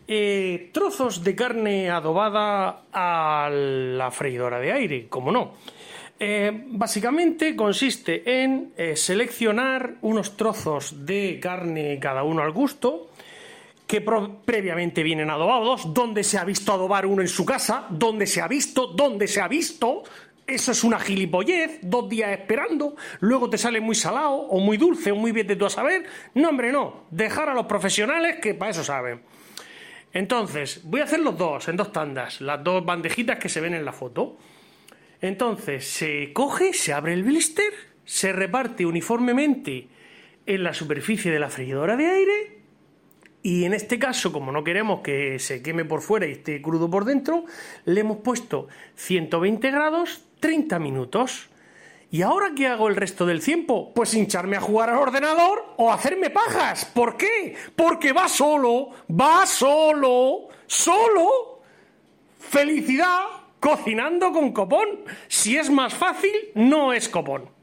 eh, 0.07 0.69
trozos 0.71 1.23
de 1.23 1.33
carne 1.33 1.89
adobada 1.89 2.83
a 2.93 3.49
la 3.51 4.11
freidora 4.11 4.59
de 4.59 4.71
aire, 4.71 5.07
como 5.09 5.31
no. 5.31 5.55
Eh, 6.19 6.65
básicamente 6.67 7.55
consiste 7.55 8.43
en 8.43 8.73
eh, 8.77 8.95
seleccionar 8.95 9.95
unos 10.03 10.37
trozos 10.37 11.03
de 11.03 11.39
carne 11.41 11.97
cada 11.99 12.21
uno 12.21 12.43
al 12.43 12.51
gusto, 12.51 13.09
que 13.87 14.01
previamente 14.01 15.01
vienen 15.01 15.31
adobados, 15.31 15.95
donde 15.95 16.23
se 16.23 16.37
ha 16.37 16.45
visto 16.45 16.71
adobar 16.71 17.07
uno 17.07 17.23
en 17.23 17.27
su 17.27 17.43
casa, 17.43 17.87
donde 17.89 18.27
se 18.27 18.39
ha 18.39 18.47
visto, 18.47 18.85
donde 18.85 19.27
se 19.27 19.41
ha 19.41 19.47
visto. 19.47 20.03
Eso 20.49 20.71
es 20.71 20.83
una 20.83 20.99
gilipollez, 20.99 21.79
dos 21.83 22.09
días 22.09 22.31
esperando, 22.31 22.95
luego 23.19 23.51
te 23.51 23.57
sale 23.59 23.79
muy 23.79 23.93
salado, 23.93 24.33
o 24.33 24.59
muy 24.59 24.77
dulce, 24.77 25.11
o 25.11 25.15
muy 25.15 25.31
bien 25.31 25.45
de 25.45 25.55
tú 25.55 25.67
a 25.67 25.69
saber. 25.69 26.07
No, 26.33 26.49
hombre, 26.49 26.71
no. 26.71 27.05
Dejar 27.11 27.49
a 27.49 27.53
los 27.53 27.67
profesionales 27.67 28.37
que 28.41 28.55
para 28.55 28.71
eso 28.71 28.83
saben. 28.83 29.21
Entonces, 30.11 30.81
voy 30.85 31.01
a 31.01 31.03
hacer 31.03 31.19
los 31.19 31.37
dos, 31.37 31.67
en 31.67 31.77
dos 31.77 31.91
tandas, 31.91 32.41
las 32.41 32.63
dos 32.63 32.83
bandejitas 32.83 33.37
que 33.37 33.47
se 33.47 33.61
ven 33.61 33.75
en 33.75 33.85
la 33.85 33.93
foto. 33.93 34.37
Entonces, 35.21 35.87
se 35.87 36.33
coge, 36.33 36.73
se 36.73 36.93
abre 36.93 37.13
el 37.13 37.23
blister, 37.23 37.71
se 38.03 38.33
reparte 38.33 38.87
uniformemente 38.87 39.87
en 40.47 40.63
la 40.63 40.73
superficie 40.73 41.31
de 41.31 41.39
la 41.39 41.51
freidora 41.51 41.95
de 41.95 42.07
aire 42.07 42.59
y 43.41 43.63
en 43.63 43.73
este 43.73 43.99
caso, 43.99 44.33
como 44.33 44.51
no 44.51 44.63
queremos 44.63 45.01
que 45.01 45.39
se 45.39 45.61
queme 45.61 45.85
por 45.85 46.01
fuera 46.01 46.27
y 46.27 46.31
esté 46.31 46.61
crudo 46.61 46.89
por 46.89 47.05
dentro, 47.05 47.45
le 47.85 48.01
hemos 48.01 48.17
puesto 48.17 48.67
120 48.95 49.71
grados 49.71 50.25
30 50.39 50.79
minutos. 50.79 51.49
¿Y 52.11 52.23
ahora 52.23 52.51
qué 52.55 52.67
hago 52.67 52.87
el 52.87 52.95
resto 52.95 53.25
del 53.25 53.43
tiempo? 53.43 53.91
Pues 53.93 54.13
hincharme 54.15 54.57
a 54.57 54.61
jugar 54.61 54.89
al 54.89 54.97
ordenador 54.97 55.75
o 55.77 55.91
hacerme 55.91 56.31
pajas. 56.31 56.85
¿Por 56.85 57.17
qué? 57.17 57.55
Porque 57.75 58.13
va 58.13 58.27
solo, 58.27 58.89
va 59.09 59.45
solo, 59.45 60.47
solo. 60.65 61.61
¡Felicidad! 62.39 63.25
Cocinando 63.59 64.31
con 64.31 64.53
copón. 64.53 64.87
Si 65.27 65.57
es 65.57 65.69
más 65.69 65.93
fácil, 65.93 66.31
no 66.55 66.93
es 66.93 67.09
copón. 67.09 67.58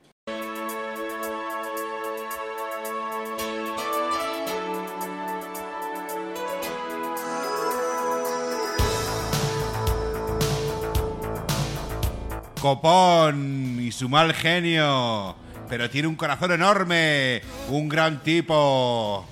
Copón 12.66 13.78
y 13.80 13.92
su 13.92 14.08
mal 14.08 14.34
genio. 14.34 15.36
Pero 15.68 15.88
tiene 15.88 16.08
un 16.08 16.16
corazón 16.16 16.50
enorme. 16.50 17.40
Un 17.68 17.88
gran 17.88 18.24
tipo. 18.24 19.24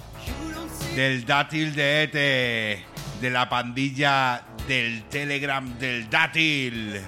Del 0.95 1.27
dátil 1.27 1.75
de 1.75 2.05
Ete. 2.05 2.85
De 3.21 3.31
la 3.31 3.49
pandilla 3.49 4.41
del 4.69 5.03
Telegram 5.09 5.69
del 5.81 6.09
dátil. 6.09 7.01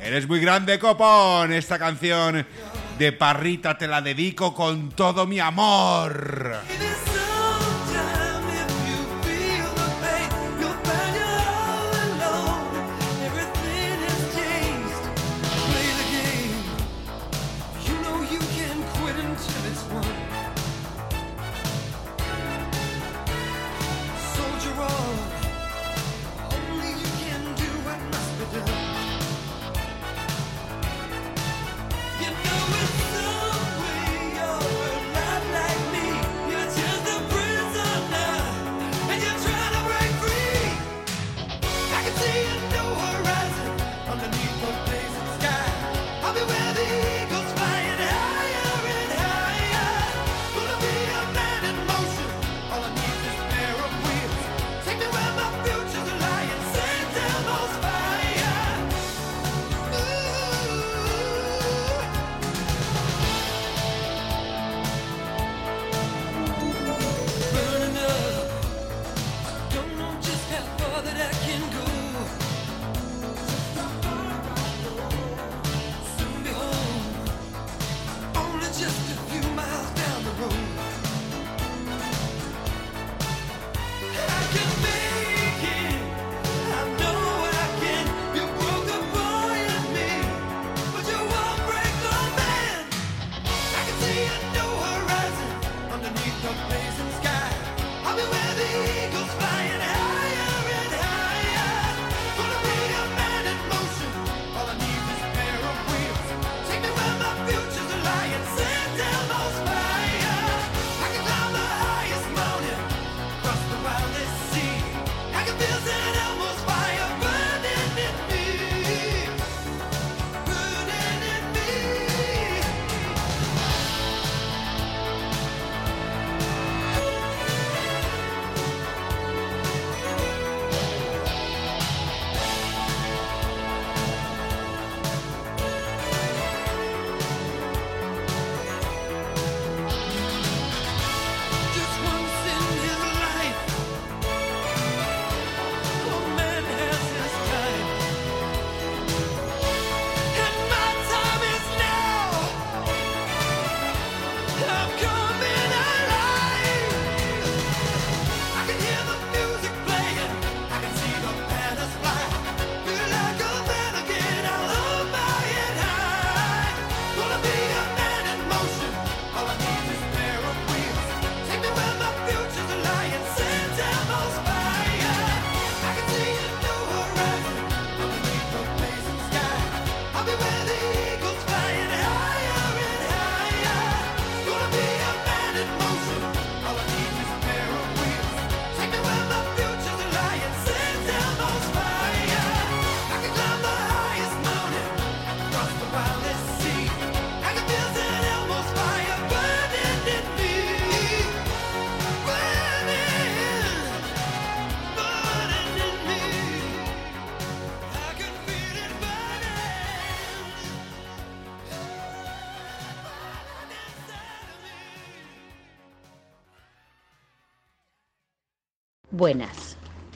Eres 0.00 0.28
muy 0.28 0.38
grande, 0.38 0.78
Copón. 0.78 1.52
Esta 1.52 1.80
canción 1.80 2.46
de 2.96 3.12
Parrita 3.12 3.76
te 3.76 3.88
la 3.88 4.02
dedico 4.02 4.54
con 4.54 4.90
todo 4.90 5.26
mi 5.26 5.40
amor. 5.40 6.60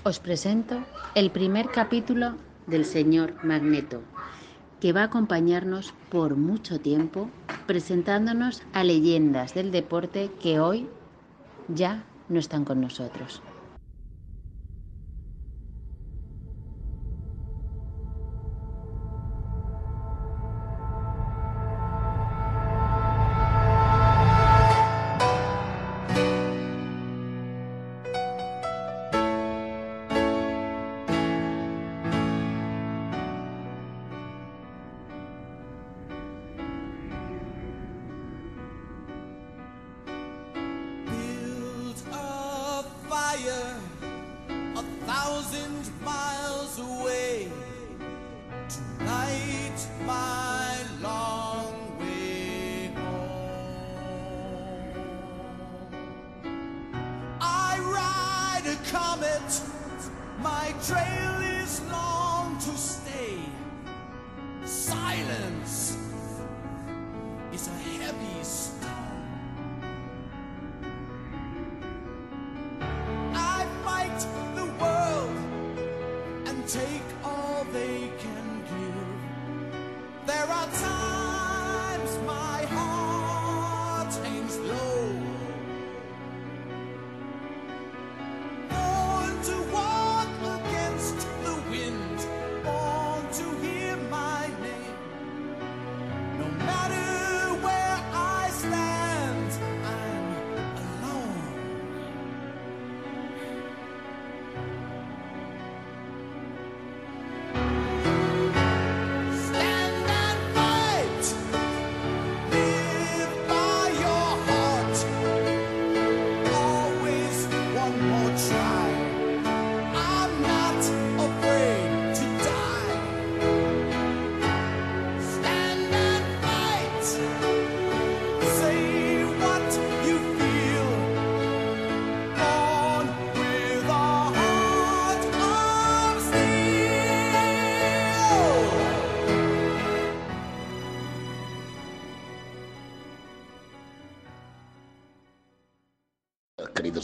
Os 0.06 0.20
presento 0.20 0.84
el 1.16 1.32
primer 1.32 1.72
capítulo 1.72 2.36
del 2.68 2.84
señor 2.84 3.34
Magneto, 3.42 4.02
que 4.80 4.92
va 4.92 5.00
a 5.00 5.06
acompañarnos 5.06 5.94
por 6.12 6.36
mucho 6.36 6.78
tiempo 6.78 7.28
presentándonos 7.66 8.62
a 8.72 8.84
leyendas 8.84 9.52
del 9.54 9.72
deporte 9.72 10.30
que 10.40 10.60
hoy 10.60 10.86
ya 11.66 12.04
no 12.28 12.38
están 12.38 12.64
con 12.64 12.80
nosotros. 12.80 13.42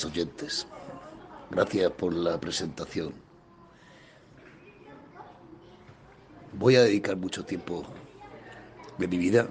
Oyentes, 0.04 0.66
gracias 1.50 1.90
por 1.92 2.12
la 2.12 2.40
presentación. 2.40 3.12
Voy 6.54 6.76
a 6.76 6.82
dedicar 6.82 7.16
mucho 7.16 7.44
tiempo 7.44 7.84
de 8.98 9.06
mi 9.06 9.16
vida 9.16 9.48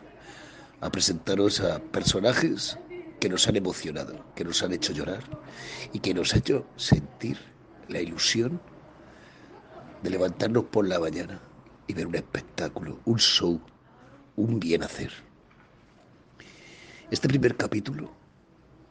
a 0.81 0.91
presentaros 0.91 1.61
a 1.61 1.79
personajes 1.79 2.77
que 3.19 3.29
nos 3.29 3.47
han 3.47 3.55
emocionado, 3.55 4.25
que 4.35 4.43
nos 4.43 4.61
han 4.61 4.73
hecho 4.73 4.93
llorar 4.93 5.23
y 5.93 5.99
que 5.99 6.13
nos 6.13 6.33
han 6.33 6.39
hecho 6.39 6.65
sentir 6.75 7.37
la 7.87 8.01
ilusión 8.01 8.59
de 10.03 10.09
levantarnos 10.09 10.65
por 10.65 10.87
la 10.87 10.99
mañana 10.99 11.39
y 11.87 11.93
ver 11.93 12.07
un 12.07 12.15
espectáculo, 12.15 12.99
un 13.05 13.19
show, 13.19 13.61
un 14.35 14.59
bien 14.59 14.83
hacer. 14.83 15.11
Este 17.09 17.27
primer 17.27 17.55
capítulo 17.55 18.11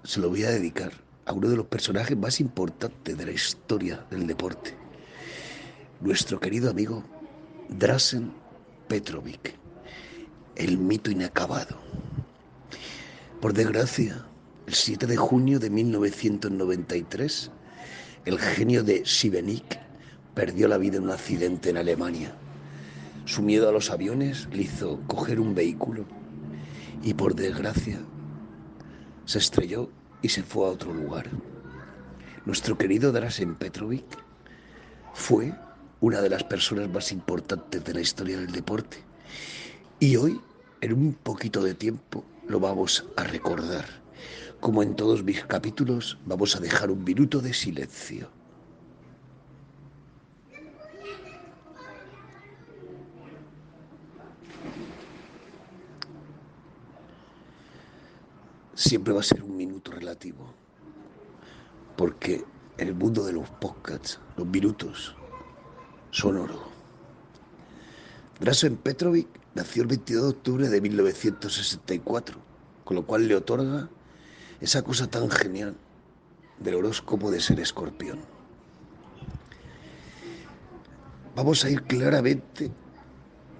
se 0.05 0.20
lo 0.20 0.31
voy 0.31 0.44
a 0.44 0.51
dedicar 0.51 1.10
uno 1.33 1.49
de 1.49 1.57
los 1.57 1.66
personajes 1.66 2.16
más 2.16 2.40
importantes 2.40 3.16
de 3.16 3.27
la 3.27 3.33
historia 3.33 4.05
del 4.11 4.27
deporte, 4.27 4.75
nuestro 6.01 6.40
querido 6.40 6.71
amigo 6.71 7.05
Drasen 7.69 8.33
Petrovic, 8.88 9.55
el 10.57 10.79
mito 10.79 11.11
inacabado. 11.11 11.79
Por 13.40 13.53
desgracia, 13.53 14.27
el 14.66 14.75
7 14.75 15.07
de 15.07 15.16
junio 15.16 15.59
de 15.59 15.71
1993, 15.71 17.51
el 18.25 18.38
genio 18.38 18.83
de 18.83 19.05
Sibenik 19.07 19.79
perdió 20.35 20.69
la 20.69 20.79
vida 20.79 20.97
en 20.99 21.05
un 21.05 21.11
accidente 21.11 21.71
en 21.71 21.77
Alemania. 21.77 22.35
Su 23.25 23.43
miedo 23.43 23.69
a 23.69 23.73
los 23.73 23.90
aviones 23.90 24.49
le 24.53 24.62
hizo 24.62 25.01
coger 25.07 25.40
un 25.40 25.55
vehículo 25.55 26.05
y 27.03 27.14
por 27.14 27.35
desgracia 27.35 28.01
se 29.25 29.38
estrelló 29.38 29.90
y 30.23 30.29
se 30.29 30.43
fue 30.43 30.67
a 30.67 30.71
otro 30.71 30.93
lugar. 30.93 31.29
Nuestro 32.47 32.77
querido 32.77 33.13
Drasen 33.13 33.55
Petrovic 33.55 34.05
fue 35.13 35.55
una 36.01 36.21
de 36.21 36.31
las 36.31 36.45
personas 36.45 36.89
más 36.89 37.13
importantes 37.13 37.85
de 37.85 37.95
la 37.95 38.01
historia 38.01 38.39
del 38.39 38.53
deporte. 38.53 38.99
Y 39.99 40.17
hoy, 40.17 40.41
en 40.81 40.93
un 40.95 41.15
poquito 41.15 41.63
de 41.63 41.75
tiempo, 41.75 42.25
lo 42.49 42.59
vamos 42.59 43.05
a 43.17 43.25
recordar. 43.25 43.85
Como 44.61 44.83
en 44.83 44.97
todos 44.97 45.23
mis 45.23 45.45
capítulos, 45.45 46.19
vamos 46.25 46.57
a 46.57 46.61
dejar 46.61 46.91
un 46.91 47.05
minuto 47.05 47.41
de 47.41 47.53
silencio. 47.53 48.39
Siempre 58.81 59.12
va 59.12 59.21
a 59.21 59.23
ser 59.23 59.43
un 59.43 59.59
minuto 59.59 59.90
relativo, 59.93 60.55
porque 61.99 62.47
el 62.79 62.95
mundo 62.95 63.27
de 63.27 63.35
los 63.35 63.47
podcasts, 63.51 64.19
los 64.38 64.47
minutos 64.47 65.14
son 66.11 66.38
oro. 66.38 66.62
Drasen 68.40 68.79
Petrovic 68.79 69.29
nació 69.55 69.83
el 69.83 69.88
22 69.88 70.23
de 70.23 70.29
octubre 70.31 70.69
de 70.71 70.81
1964, 70.81 72.38
con 72.83 72.97
lo 72.97 73.05
cual 73.05 73.29
le 73.29 73.37
otorga 73.37 73.90
esa 74.62 74.81
cosa 74.81 75.11
tan 75.11 75.29
genial 75.29 75.77
del 76.59 76.77
horóscopo 76.77 77.31
de 77.31 77.43
ser 77.43 77.61
escorpión. 77.61 78.21
Vamos 81.37 81.66
a 81.66 81.71
ir 81.71 81.83
claramente 81.83 82.71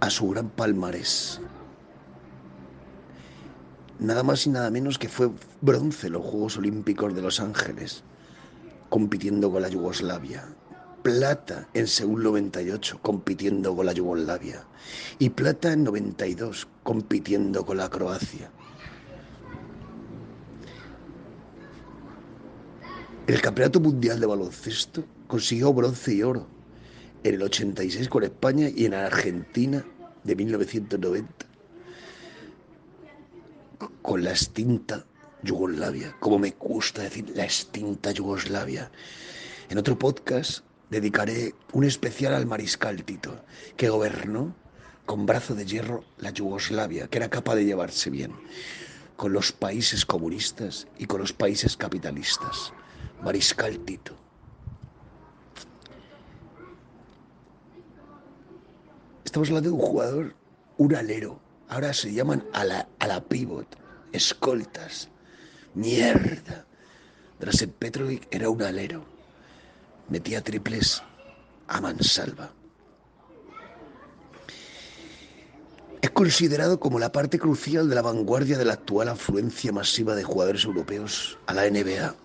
a 0.00 0.09
su 0.09 0.30
gran 0.30 0.48
palmarés. 0.48 1.42
Nada 4.00 4.22
más 4.22 4.46
y 4.46 4.50
nada 4.50 4.70
menos 4.70 4.98
que 4.98 5.10
fue 5.10 5.30
bronce 5.60 6.08
los 6.08 6.24
Juegos 6.24 6.56
Olímpicos 6.56 7.14
de 7.14 7.20
Los 7.20 7.38
Ángeles, 7.38 8.02
compitiendo 8.88 9.52
con 9.52 9.60
la 9.60 9.68
Yugoslavia. 9.68 10.48
Plata 11.02 11.68
en 11.74 11.86
Seúl 11.86 12.22
98, 12.22 12.98
compitiendo 13.02 13.76
con 13.76 13.84
la 13.84 13.92
Yugoslavia. 13.92 14.64
Y 15.18 15.28
plata 15.28 15.74
en 15.74 15.84
92, 15.84 16.66
compitiendo 16.82 17.66
con 17.66 17.76
la 17.76 17.90
Croacia. 17.90 18.50
El 23.26 23.42
Campeonato 23.42 23.80
Mundial 23.80 24.18
de 24.18 24.26
Baloncesto 24.26 25.04
consiguió 25.26 25.74
bronce 25.74 26.14
y 26.14 26.22
oro 26.22 26.46
en 27.22 27.34
el 27.34 27.42
86 27.42 28.08
con 28.08 28.24
España 28.24 28.70
y 28.74 28.86
en 28.86 28.94
Argentina 28.94 29.85
de 30.25 30.37
1990 30.37 31.50
con 34.02 34.24
la 34.24 34.31
extinta 34.31 35.04
Yugoslavia. 35.42 36.16
Como 36.20 36.38
me 36.38 36.54
gusta 36.58 37.02
decir 37.02 37.31
la 37.35 37.44
extinta 37.44 38.10
Yugoslavia. 38.12 38.90
En 39.68 39.78
otro 39.78 39.98
podcast 39.98 40.64
dedicaré 40.90 41.54
un 41.72 41.85
especial 41.85 42.35
al 42.35 42.46
mariscal 42.46 43.04
Tito, 43.04 43.44
que 43.76 43.88
gobernó 43.88 44.54
con 45.06 45.26
brazo 45.26 45.54
de 45.54 45.64
hierro 45.64 46.04
la 46.18 46.31
Yugoslavia, 46.31 47.08
que 47.08 47.18
era 47.18 47.31
capaz 47.31 47.56
de 47.56 47.64
llevarse 47.64 48.10
bien 48.10 48.33
con 49.20 49.35
los 49.35 49.52
países 49.52 50.06
comunistas 50.06 50.87
y 50.96 51.04
con 51.04 51.20
los 51.20 51.35
países 51.35 51.76
capitalistas. 51.76 52.72
Mariscal 53.22 53.78
Tito. 53.81 54.14
Estamos 59.26 59.48
hablando 59.48 59.68
de 59.68 59.74
un 59.74 59.83
jugador, 59.83 60.35
un 60.78 60.94
alero. 60.94 61.38
Ahora 61.71 61.94
se 61.94 62.12
llaman 62.12 62.44
a 62.52 62.64
la, 62.64 62.88
a 62.98 63.06
la 63.06 63.21
pivot, 63.21 63.77
escoltas. 64.12 65.08
Mierda. 65.75 66.66
Drasen 67.38 67.71
Petrovic 67.71 68.27
era 68.33 68.50
un 68.50 68.60
alero. 68.60 69.04
Metía 70.08 70.42
triples 70.42 71.00
a 71.68 71.81
mansalva. 71.81 72.52
Es 76.02 76.10
considerado 76.10 76.81
como 76.81 76.98
la 76.98 77.12
parte 77.12 77.38
crucial 77.38 77.88
de 77.88 77.94
la 77.94 78.02
vanguardia 78.02 78.58
de 78.58 78.64
la 78.64 78.73
actual 78.73 79.08
afluencia 79.08 79.71
masiva 79.71 80.16
de 80.16 80.25
jugadores 80.25 80.64
europeos 80.64 81.38
a 81.46 81.54
la 81.54 81.71
NBA. 81.71 82.16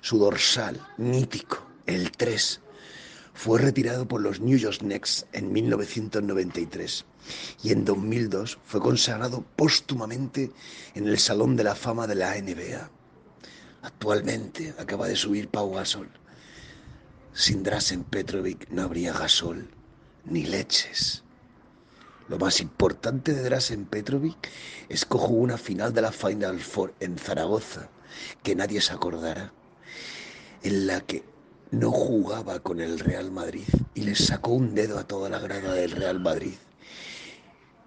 Su 0.00 0.18
dorsal, 0.18 0.80
mítico, 0.96 1.62
el 1.84 2.10
3, 2.10 2.62
fue 3.34 3.60
retirado 3.60 4.08
por 4.08 4.22
los 4.22 4.40
New 4.40 4.56
York 4.56 4.78
Knicks 4.78 5.26
en 5.32 5.52
1993 5.52 7.04
y 7.62 7.72
en 7.72 7.84
2002 7.84 8.58
fue 8.64 8.80
consagrado 8.80 9.44
póstumamente 9.56 10.52
en 10.94 11.08
el 11.08 11.18
Salón 11.18 11.56
de 11.56 11.64
la 11.64 11.74
Fama 11.74 12.06
de 12.06 12.14
la 12.14 12.34
NBA. 12.40 12.90
Actualmente 13.82 14.74
acaba 14.78 15.08
de 15.08 15.16
subir 15.16 15.48
Pau 15.48 15.72
Gasol. 15.72 16.10
Sin 17.32 17.62
Drasen 17.62 18.04
Petrovic 18.04 18.68
no 18.70 18.82
habría 18.82 19.12
gasol 19.12 19.70
ni 20.24 20.44
leches. 20.44 21.22
Lo 22.28 22.38
más 22.38 22.60
importante 22.60 23.32
de 23.32 23.42
Drasen 23.42 23.86
Petrovic 23.86 24.50
es 24.88 25.04
que 25.04 25.16
jugó 25.16 25.40
una 25.40 25.56
final 25.56 25.94
de 25.94 26.02
la 26.02 26.12
Final 26.12 26.60
Four 26.60 26.94
en 27.00 27.16
Zaragoza, 27.16 27.88
que 28.42 28.54
nadie 28.54 28.80
se 28.80 28.92
acordará, 28.92 29.52
en 30.62 30.86
la 30.86 31.00
que 31.00 31.24
no 31.70 31.90
jugaba 31.90 32.60
con 32.60 32.80
el 32.80 32.98
Real 32.98 33.30
Madrid 33.30 33.68
y 33.94 34.02
le 34.02 34.14
sacó 34.14 34.52
un 34.52 34.74
dedo 34.74 34.98
a 34.98 35.06
toda 35.06 35.28
la 35.28 35.38
grada 35.38 35.72
del 35.74 35.92
Real 35.92 36.20
Madrid. 36.20 36.54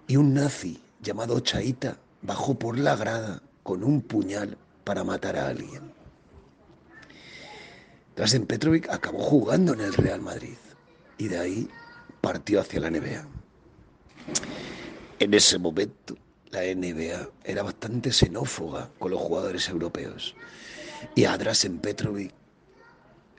Y 0.06 0.16
un 0.16 0.34
nazi 0.34 0.80
llamado 1.00 1.40
Chaita 1.40 1.96
bajó 2.22 2.54
por 2.58 2.78
la 2.78 2.96
grada 2.96 3.42
con 3.62 3.84
un 3.84 4.00
puñal 4.02 4.56
para 4.84 5.04
matar 5.04 5.36
a 5.36 5.48
alguien. 5.48 5.92
Drasen 8.16 8.46
Petrovic 8.46 8.88
acabó 8.90 9.20
jugando 9.20 9.72
en 9.72 9.80
el 9.80 9.94
Real 9.94 10.20
Madrid 10.20 10.56
y 11.18 11.28
de 11.28 11.38
ahí 11.38 11.68
partió 12.20 12.60
hacia 12.60 12.80
la 12.80 12.90
NBA. 12.90 13.26
En 15.18 15.34
ese 15.34 15.58
momento, 15.58 16.16
la 16.50 16.60
NBA 16.62 17.28
era 17.44 17.62
bastante 17.62 18.12
xenófoba 18.12 18.90
con 18.98 19.12
los 19.12 19.20
jugadores 19.20 19.68
europeos 19.68 20.34
y 21.14 21.24
a 21.24 21.38
Drasen 21.38 21.78
Petrovic 21.78 22.32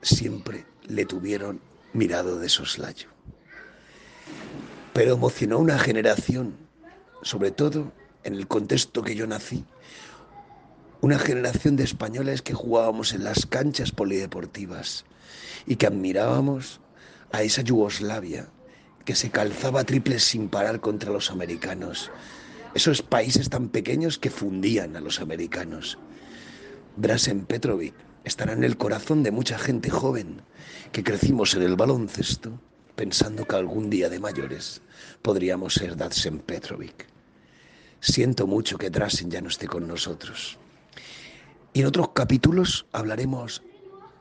siempre 0.01 0.65
le 0.87 1.05
tuvieron 1.05 1.61
mirado 1.93 2.39
de 2.39 2.49
soslayo. 2.49 3.12
Pero 4.93 5.13
emocionó 5.13 5.57
una 5.57 5.79
generación, 5.79 6.55
sobre 7.23 7.49
todo 7.51 7.91
en 8.23 8.35
el 8.35 8.47
contexto 8.47 9.01
que 9.01 9.15
yo 9.15 9.25
nací, 9.25 9.65
una 11.01 11.17
generación 11.17 11.75
de 11.75 11.83
españoles 11.83 12.43
que 12.43 12.53
jugábamos 12.53 13.13
en 13.13 13.23
las 13.23 13.45
canchas 13.47 13.91
polideportivas 13.91 15.03
y 15.65 15.77
que 15.77 15.87
admirábamos 15.87 16.79
a 17.31 17.41
esa 17.41 17.63
Yugoslavia 17.63 18.47
que 19.03 19.15
se 19.15 19.31
calzaba 19.31 19.83
triples 19.83 20.23
sin 20.23 20.47
parar 20.47 20.79
contra 20.79 21.11
los 21.11 21.31
americanos. 21.31 22.11
Esos 22.75 23.01
países 23.01 23.49
tan 23.49 23.69
pequeños 23.69 24.19
que 24.19 24.29
fundían 24.29 24.95
a 24.95 25.01
los 25.01 25.19
americanos. 25.19 25.97
Drasen 26.97 27.45
Petrovic 27.45 27.95
estará 28.23 28.53
en 28.53 28.63
el 28.63 28.77
corazón 28.77 29.23
de 29.23 29.31
mucha 29.31 29.57
gente 29.57 29.89
joven 29.89 30.43
que 30.91 31.03
crecimos 31.03 31.55
en 31.55 31.63
el 31.63 31.75
baloncesto 31.75 32.61
pensando 32.95 33.45
que 33.45 33.55
algún 33.55 33.89
día 33.89 34.07
de 34.07 34.19
mayores 34.19 34.82
podríamos 35.23 35.73
ser 35.73 35.95
Drasen 35.95 36.39
Petrovic. 36.39 37.07
Siento 38.01 38.45
mucho 38.45 38.77
que 38.77 38.89
Drasen 38.89 39.31
ya 39.31 39.41
no 39.41 39.47
esté 39.47 39.65
con 39.67 39.87
nosotros. 39.87 40.59
Y 41.71 41.79
en 41.79 41.87
otros 41.87 42.09
capítulos 42.09 42.85
hablaremos 42.91 43.63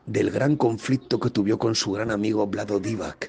del 0.06 0.30
gran 0.30 0.56
conflicto 0.56 1.18
que 1.20 1.30
tuvo 1.30 1.58
con 1.58 1.74
su 1.74 1.92
gran 1.92 2.10
amigo 2.10 2.46
Vlado 2.46 2.78
Divac. 2.78 3.28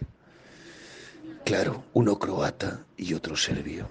Claro, 1.43 1.83
uno 1.93 2.17
croata 2.19 2.85
y 2.95 3.15
otro 3.15 3.35
serbio. 3.35 3.89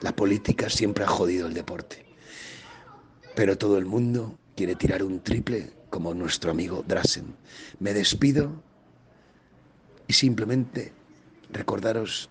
La 0.00 0.14
política 0.14 0.70
siempre 0.70 1.04
ha 1.04 1.08
jodido 1.08 1.48
el 1.48 1.54
deporte. 1.54 2.06
Pero 3.34 3.58
todo 3.58 3.78
el 3.78 3.84
mundo 3.84 4.38
quiere 4.56 4.76
tirar 4.76 5.02
un 5.02 5.20
triple 5.20 5.72
como 5.90 6.14
nuestro 6.14 6.52
amigo 6.52 6.84
Drasen. 6.86 7.34
Me 7.80 7.92
despido 7.92 8.62
y 10.06 10.12
simplemente 10.12 10.92
recordaros 11.50 12.30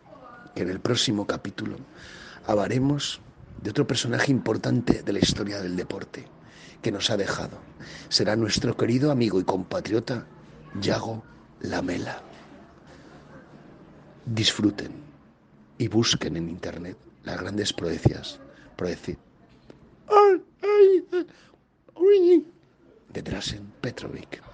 que 0.56 0.64
en 0.64 0.70
el 0.70 0.80
próximo 0.80 1.26
capítulo 1.28 1.78
hablaremos 2.45 3.22
de 3.62 3.70
otro 3.70 3.88
personaje 3.88 4.32
importante 4.32 5.04
de 5.04 5.14
la 5.14 5.20
historia 5.20 5.62
del 5.62 5.76
deporte 5.76 6.26
que 6.82 6.91
nos 6.91 7.10
ha 7.10 7.18
dejado. 7.18 7.58
Será 8.10 8.36
nuestro 8.36 8.76
querido 8.76 9.12
amigo 9.12 9.39
y 9.39 9.43
compatriota 9.43 10.26
Yago 10.82 11.24
Lamela. 11.62 12.22
Disfruten 14.26 14.91
y 15.78 15.88
busquen 15.88 16.38
en 16.38 16.49
internet 16.49 16.97
las 17.24 17.39
grandes 17.39 17.72
proezas, 17.74 18.39
de 23.14 23.22
Drasen 23.22 23.72
Petrovic. 23.80 24.53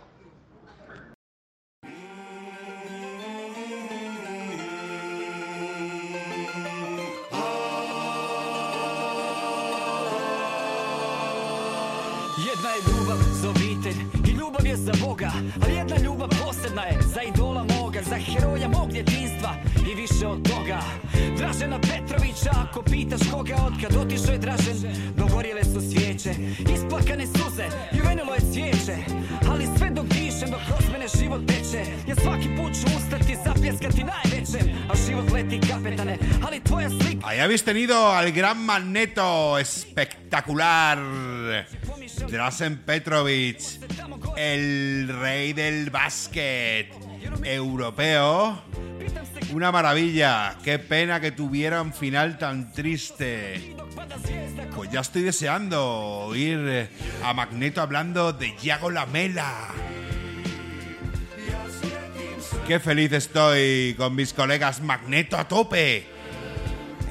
Za 14.89 15.05
Boga. 15.05 15.31
Ali 15.61 15.75
jedna 15.75 15.97
ljubav 15.97 16.29
posebna 16.29 16.81
je 16.81 16.97
za 17.13 17.21
idola 17.21 17.63
moga 17.63 17.99
Za 18.09 18.15
heroja 18.15 18.67
mog 18.67 18.91
djetinstva 18.91 19.51
i 19.91 19.95
više 19.95 20.27
od 20.27 20.49
toga. 20.49 20.79
Dražena 21.37 21.79
Petrovića 21.79 22.51
ako 22.63 22.81
pitaš 22.81 23.19
koga 23.31 23.55
Otkad 23.67 23.97
otišao 24.01 24.31
je 24.33 24.37
Dražen. 24.37 24.77
Dogorjele 25.17 25.63
su 25.63 25.81
svijeće 25.81 26.31
Isplakane 26.75 27.27
suze 27.27 27.67
i 27.91 27.97
je 28.33 28.41
cvijeće 28.51 28.95
Ali 29.49 29.65
sve 29.77 29.89
dok 29.89 29.98
kroz 30.69 30.85
mene 30.91 31.07
život 31.19 31.41
teče 31.47 31.83
Ja 32.07 32.15
svaki 32.15 32.49
put 32.57 32.73
ću 32.73 32.87
ustati 32.97 33.37
zapljeskati 33.45 34.03
najvećem 34.03 34.67
A 34.89 34.95
život 35.07 35.31
leti 35.31 35.59
kapetane 35.69 36.17
Ali 36.47 36.59
tvoja 36.59 36.89
slika 36.89 37.09
Ahí 37.29 37.39
habéis 37.39 37.63
tenido 37.63 37.95
al 38.11 38.31
gran 38.31 38.57
Magneto 38.65 39.59
espectacular. 39.59 40.97
Drasen 42.31 42.77
Petrovic, 42.85 43.61
el 44.35 45.07
rey 45.21 45.53
del 45.53 45.89
básquet 45.89 46.87
europeo. 47.43 48.57
Una 49.53 49.71
maravilla. 49.71 50.55
Qué 50.63 50.79
pena 50.79 51.19
que 51.19 51.31
tuviera 51.31 51.81
un 51.81 51.93
final 51.93 52.37
tan 52.37 52.71
triste. 52.71 53.75
Pues 54.75 54.89
ya 54.91 55.01
estoy 55.01 55.23
deseando 55.23 56.25
oír 56.25 56.89
a 57.23 57.33
Magneto 57.33 57.81
hablando 57.81 58.33
de 58.33 58.55
Yago 58.61 58.89
Lamela. 58.89 59.88
Qué 62.69 62.79
feliz 62.79 63.11
estoy 63.13 63.95
con 63.97 64.13
mis 64.13 64.31
colegas 64.31 64.79
Magneto 64.79 65.39
a 65.39 65.47
tope. 65.47 66.05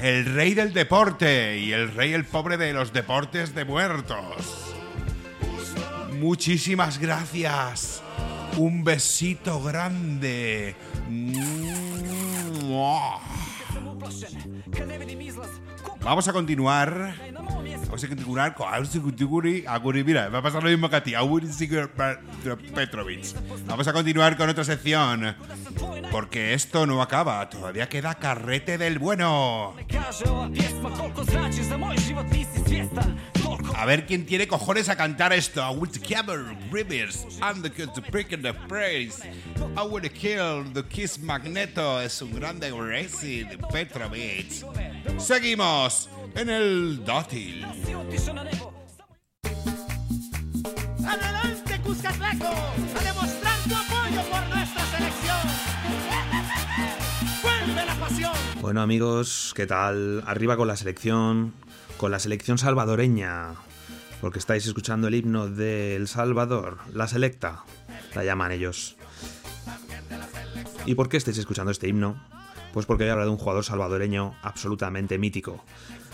El 0.01 0.23
rey 0.33 0.53
del 0.53 0.71
deporte 0.71 1.57
y 1.57 1.73
el 1.73 1.93
rey 1.93 2.13
el 2.13 2.23
pobre 2.23 2.55
de 2.55 2.71
los 2.71 2.93
deportes 2.93 3.53
de 3.53 3.65
muertos. 3.65 4.73
Muchísimas 6.13 6.97
gracias. 6.97 8.01
Un 8.55 8.85
besito 8.85 9.61
grande. 9.61 10.77
Vamos 16.01 16.27
a 16.27 16.33
continuar 16.33 17.13
Vamos 17.89 18.03
a 18.03 18.07
continuar 18.07 18.53
con. 18.53 20.05
Mira, 20.05 20.29
va 20.29 20.39
a 20.39 20.41
pasar 20.43 20.63
lo 20.63 20.69
mismo 20.69 20.87
que 20.91 20.95
a 20.95 21.03
ti. 21.03 21.13
Petrovic. 22.75 23.35
Vamos 23.65 23.87
a 23.87 23.93
continuar 23.93 24.37
con 24.37 24.47
otra 24.47 24.63
sección. 24.63 25.35
Porque 26.11 26.53
esto 26.53 26.85
no 26.85 27.01
acaba. 27.01 27.49
Todavía 27.49 27.89
queda 27.89 28.13
carrete 28.13 28.77
del 28.77 28.99
bueno. 28.99 29.75
A 33.75 33.85
ver 33.85 34.05
quién 34.05 34.25
tiene 34.27 34.47
cojones 34.47 34.87
a 34.87 34.95
cantar 34.95 35.33
esto. 35.33 35.61
I 35.61 35.75
will 35.75 35.89
cover 36.07 36.55
rivers 36.71 37.25
and 37.41 37.63
the 37.63 37.69
to 37.87 38.01
break 38.11 38.29
the 38.29 38.53
praise. 38.67 39.19
I 39.75 39.81
will 39.81 40.07
kill 40.09 40.63
the 40.73 40.83
kiss 40.87 41.17
magneto. 41.17 41.99
Es 41.99 42.21
un 42.21 42.35
grande 42.35 42.71
Racing 42.71 43.47
Petrovic. 43.71 44.63
Seguimos 45.17 45.98
en 46.35 46.49
el 46.49 47.03
dátil. 47.05 47.65
Adelante, 51.05 51.81
Cuscatlaco, 51.83 52.45
a 52.45 53.03
demostrar 53.03 53.59
tu 53.67 53.75
apoyo 53.75 54.21
por 54.29 54.55
nuestra 54.55 54.85
selección. 54.85 55.39
Vuelve 57.41 57.85
la 57.85 57.95
pasión. 57.95 58.31
Bueno 58.61 58.81
amigos, 58.81 59.53
¿qué 59.55 59.65
tal? 59.65 60.23
Arriba 60.25 60.57
con 60.57 60.67
la 60.67 60.77
selección, 60.77 61.53
con 61.97 62.11
la 62.11 62.19
selección 62.19 62.57
salvadoreña, 62.57 63.55
porque 64.21 64.39
estáis 64.39 64.65
escuchando 64.67 65.07
el 65.07 65.15
himno 65.15 65.47
de 65.47 65.95
El 65.95 66.07
Salvador, 66.07 66.77
la 66.93 67.07
selecta, 67.07 67.63
la 68.15 68.23
llaman 68.23 68.51
ellos. 68.51 68.95
¿Y 70.85 70.95
por 70.95 71.09
qué 71.09 71.17
estáis 71.17 71.37
escuchando 71.37 71.71
este 71.71 71.87
himno? 71.87 72.21
Pues 72.73 72.85
porque 72.85 73.03
voy 73.03 73.09
a 73.09 73.13
hablar 73.13 73.27
de 73.27 73.31
un 73.31 73.37
jugador 73.37 73.63
salvadoreño 73.63 74.35
absolutamente 74.43 75.17
mítico, 75.17 75.63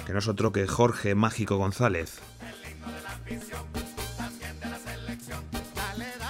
que 0.05 0.13
no 0.13 0.19
es 0.19 0.27
otro 0.27 0.51
que 0.51 0.67
Jorge 0.67 1.15
Mágico 1.15 1.57
González. 1.57 2.19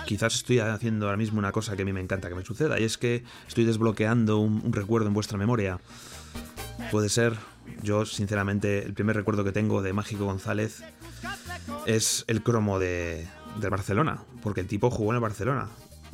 Quizás 0.06 0.36
estoy 0.36 0.60
haciendo 0.60 1.08
ahora 1.08 1.18
mismo 1.18 1.40
una 1.40 1.52
cosa 1.52 1.76
que 1.76 1.82
a 1.82 1.86
mí 1.86 1.92
me 1.92 2.00
encanta 2.00 2.30
que 2.30 2.36
me 2.36 2.46
suceda, 2.46 2.80
y 2.80 2.84
es 2.84 2.98
que 2.98 3.24
estoy 3.48 3.66
desbloqueando 3.66 4.38
un, 4.38 4.72
recuerdo 4.72 5.08
en 5.08 5.14
vuestra 5.14 5.38
memoria. 5.38 5.80
Puede 6.92 7.10
ser, 7.10 7.34
yo 7.82 8.06
sinceramente, 8.06 8.86
el 8.86 8.94
primer 8.94 9.16
recuerdo 9.16 9.44
que 9.44 9.52
tengo 9.52 9.82
de 9.82 9.94
Mágico 9.94 10.26
González 10.26 10.84
es 11.88 12.24
el 12.28 12.44
cromo 12.44 12.78
de, 12.78 13.28
del 13.60 13.72
Barcelona, 13.72 14.24
porque 14.44 14.62
el 14.62 14.68
tipo 14.68 14.92
jugó 14.92 15.12
en 15.12 15.16
el 15.16 15.22
Barcelona. 15.22 15.70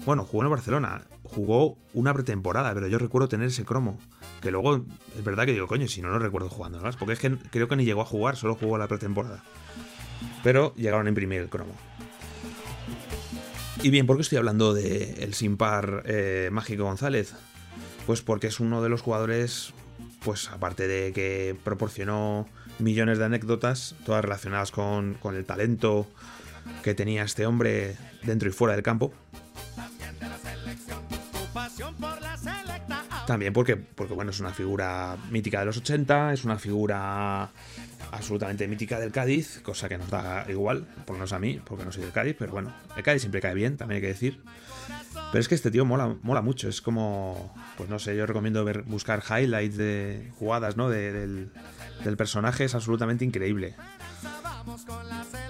Bueno, 0.06 0.24
jugó 0.24 0.44
en 0.44 0.48
el 0.48 0.52
Barcelona, 0.52 1.04
jugó 1.34 1.78
una 1.94 2.14
pretemporada, 2.14 2.74
pero 2.74 2.88
yo 2.88 2.98
recuerdo 2.98 3.28
tener 3.28 3.48
ese 3.48 3.66
cromo. 3.66 3.98
Que 4.42 4.52
luego, 4.52 4.86
es 5.18 5.24
verdad 5.24 5.46
que 5.46 5.54
digo, 5.54 5.68
coño, 5.68 5.88
si 5.88 6.02
no 6.02 6.10
lo 6.10 6.20
recuerdo 6.20 6.50
jugando, 6.50 6.82
¿no? 6.82 6.90
Porque 6.92 7.14
es 7.14 7.20
que 7.20 7.38
creo 7.52 7.68
que 7.68 7.76
ni 7.76 7.86
llegó 7.86 8.02
a 8.02 8.06
jugar, 8.06 8.36
solo 8.36 8.56
jugó 8.56 8.78
la 8.78 8.88
pretemporada. 8.88 9.44
Pero 10.44 10.74
llegaron 10.76 11.06
a 11.06 11.10
imprimir 11.10 11.42
el 11.42 11.50
cromo. 11.50 11.74
Y 13.84 13.90
bien, 13.90 14.06
¿por 14.06 14.16
qué 14.16 14.22
estoy 14.22 14.38
hablando 14.38 14.74
de 14.74 15.24
el 15.24 15.34
sin 15.34 15.58
par 15.58 16.04
eh, 16.06 16.50
Mágico 16.52 16.84
González? 16.84 17.34
Pues 18.06 18.22
porque 18.22 18.48
es 18.48 18.60
uno 18.60 18.82
de 18.84 18.90
los 18.90 19.02
jugadores, 19.02 19.74
pues 20.24 20.50
aparte 20.50 20.88
de 20.88 21.14
que 21.14 21.56
proporcionó 21.64 22.48
millones 22.80 23.18
de 23.18 23.26
anécdotas, 23.26 23.96
todas 24.06 24.24
relacionadas 24.24 24.72
con, 24.72 25.16
con 25.16 25.36
el 25.36 25.46
talento 25.46 26.08
que 26.84 26.94
tenía 26.94 27.24
este 27.24 27.46
hombre 27.46 27.96
dentro 28.24 28.50
y 28.50 28.52
fuera 28.52 28.76
del 28.76 28.84
campo. 28.84 29.14
También 33.28 33.54
porque, 33.54 33.76
porque 33.78 34.14
bueno, 34.14 34.32
es 34.32 34.40
una 34.40 34.52
figura 34.52 35.18
mítica 35.30 35.60
de 35.60 35.66
los 35.66 35.78
80, 35.78 36.34
es 36.34 36.44
una 36.44 36.58
figura 36.58 37.50
absolutamente 38.12 38.68
mítica 38.68 39.00
del 39.00 39.12
Cádiz, 39.12 39.62
cosa 39.64 39.88
que 39.88 39.98
nos 39.98 40.10
da 40.10 40.46
igual, 40.50 40.84
por 41.06 41.12
lo 41.16 41.20
menos 41.20 41.34
a 41.34 41.40
mí, 41.40 41.62
porque 41.66 41.86
no 41.86 41.92
soy 41.92 42.04
del 42.04 42.12
Cádiz, 42.12 42.36
pero 42.38 42.52
bueno, 42.52 42.74
el 42.98 43.04
Cádiz 43.04 43.22
siempre 43.22 43.40
cae 43.42 43.54
bien, 43.54 43.78
también 43.78 43.98
hay 43.98 44.02
que 44.02 44.08
decir. 44.08 44.42
Pero 45.32 45.40
es 45.40 45.48
que 45.48 45.56
este 45.56 45.72
tío 45.72 45.86
mola, 45.86 46.16
mola 46.24 46.42
mucho, 46.42 46.68
es 46.68 46.82
como, 46.82 47.54
pues 47.78 47.90
no 47.90 48.00
sé, 48.00 48.16
yo 48.18 48.26
recomiendo 48.26 48.66
ver, 48.66 48.82
buscar 48.84 49.24
highlights 49.30 49.78
de 49.78 50.30
jugadas, 50.38 50.76
¿no? 50.76 50.90
De- 50.90 51.12
del, 51.14 51.52
del 52.04 52.18
personaje, 52.18 52.66
es 52.66 52.76
absolutamente 52.76 53.24
increíble. 53.24 53.76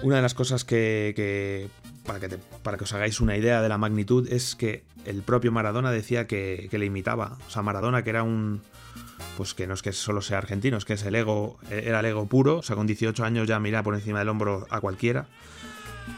Una 0.02 0.16
de 0.16 0.22
las 0.22 0.34
cosas 0.34 0.64
que, 0.64 1.12
que- 1.16 1.68
para, 2.06 2.20
que 2.20 2.38
para 2.62 2.76
que 2.78 2.84
os 2.84 2.92
hagáis 2.92 3.20
una 3.20 3.36
idea 3.36 3.60
de 3.62 3.68
la 3.68 3.78
magnitud 3.78 4.28
es 4.30 4.54
que 4.54 4.84
el 5.04 5.22
propio 5.22 5.52
Maradona 5.52 5.90
decía 5.90 6.26
que, 6.26 6.68
le 6.70 6.84
imitaba. 6.86 7.38
O 7.46 7.50
sea, 7.50 7.62
Maradona 7.62 8.02
que 8.02 8.10
era 8.10 8.22
un... 8.22 8.60
Pues 9.36 9.54
que 9.54 9.66
no 9.66 9.74
es 9.74 9.82
que 9.82 9.92
solo 9.92 10.20
sea 10.20 10.38
argentino, 10.38 10.76
es 10.76 10.84
que 10.84 10.94
es 10.94 11.02
el 11.04 11.14
ego, 11.14 11.58
era 11.70 12.00
el 12.00 12.06
ego 12.06 12.26
puro, 12.26 12.58
o 12.58 12.62
sea, 12.62 12.76
con 12.76 12.86
18 12.86 13.24
años 13.24 13.46
ya 13.48 13.58
mira 13.60 13.82
por 13.82 13.94
encima 13.94 14.18
del 14.18 14.28
hombro 14.28 14.66
a 14.68 14.80
cualquiera. 14.80 15.26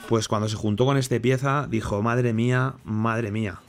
Pues 0.08 0.26
cuando 0.26 0.48
se 0.48 0.56
juntó 0.56 0.84
con 0.86 0.96
este 0.96 1.20
pieza, 1.20 1.66
dijo, 1.70 2.02
madre 2.02 2.32
mía, 2.32 2.74
madre 2.84 3.30
mía. 3.30 3.60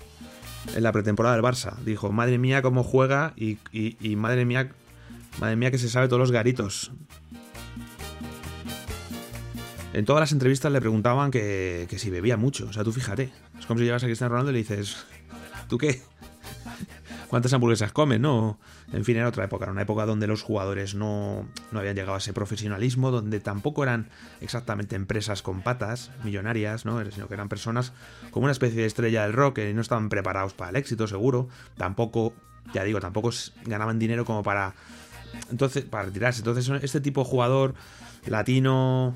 En 0.76 0.82
la 0.84 0.92
pretemporada 0.92 1.36
del 1.36 1.44
Barça, 1.44 1.76
dijo, 1.86 2.12
madre 2.12 2.38
mía 2.38 2.62
cómo 2.62 2.84
juega 2.84 3.34
y- 3.36 3.58
y 3.72 4.16
madre 4.16 4.46
mía, 4.46 4.72
madre 5.40 5.56
mía 5.58 5.70
que 5.70 5.78
se 5.78 5.90
sabe 5.90 6.08
todos 6.08 6.20
los 6.20 6.32
garitos. 6.32 6.92
En 9.96 10.04
todas 10.04 10.20
las 10.20 10.34
entrevistas 10.34 10.70
le 10.74 10.82
preguntaban 10.82 11.32
que, 11.32 11.88
que 11.90 11.98
si 11.98 12.10
bebía 12.10 12.36
mucho. 12.36 12.68
O 12.68 12.74
sea, 12.74 12.84
tú 12.84 12.92
fíjate. 12.92 13.32
Es 13.58 13.66
como 13.66 13.80
si 13.80 13.86
llegas 13.86 14.04
a 14.04 14.08
Cristiano 14.08 14.32
Ronaldo 14.32 14.52
y 14.52 14.56
le 14.56 14.60
dices, 14.60 15.06
¿tú 15.70 15.78
qué? 15.78 16.02
¿Cuántas 17.30 17.54
hamburguesas 17.54 17.94
comes? 17.94 18.20
No. 18.20 18.60
En 18.92 19.06
fin, 19.06 19.16
era 19.16 19.30
otra 19.30 19.46
época. 19.46 19.64
Era 19.64 19.72
una 19.72 19.84
época 19.84 20.06
donde 20.06 20.28
los 20.28 20.42
jugadores 20.42 20.96
no, 20.96 21.48
no 21.72 21.80
habían 21.80 21.96
llegado 21.96 22.16
a 22.16 22.18
ese 22.18 22.34
profesionalismo, 22.34 23.10
donde 23.10 23.40
tampoco 23.40 23.84
eran 23.84 24.10
exactamente 24.42 24.98
empresas 24.98 25.42
con 25.42 25.62
patas 25.62 26.12
millonarias, 26.26 26.84
¿no? 26.84 27.00
Sino 27.10 27.30
que 27.30 27.34
eran 27.34 27.48
personas 27.48 27.94
como 28.32 28.44
una 28.44 28.52
especie 28.52 28.82
de 28.82 28.88
estrella 28.88 29.24
del 29.24 29.32
rock 29.32 29.56
que 29.56 29.74
no 29.74 29.80
estaban 29.80 30.10
preparados 30.10 30.54
para 30.54 30.72
el 30.72 30.76
éxito, 30.76 31.08
seguro. 31.08 31.48
Tampoco, 31.78 32.34
ya 32.74 32.84
digo, 32.84 33.00
tampoco 33.00 33.30
ganaban 33.64 33.98
dinero 33.98 34.26
como 34.26 34.44
para. 34.44 34.76
Entonces, 35.50 35.86
para 35.86 36.04
retirarse. 36.04 36.42
Entonces, 36.42 36.70
este 36.84 37.00
tipo 37.00 37.24
de 37.24 37.30
jugador 37.30 37.76
latino, 38.26 39.16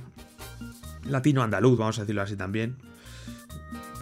latino 1.09 1.43
andaluz, 1.43 1.77
vamos 1.77 1.97
a 1.97 2.01
decirlo 2.01 2.21
así 2.21 2.35
también. 2.35 2.77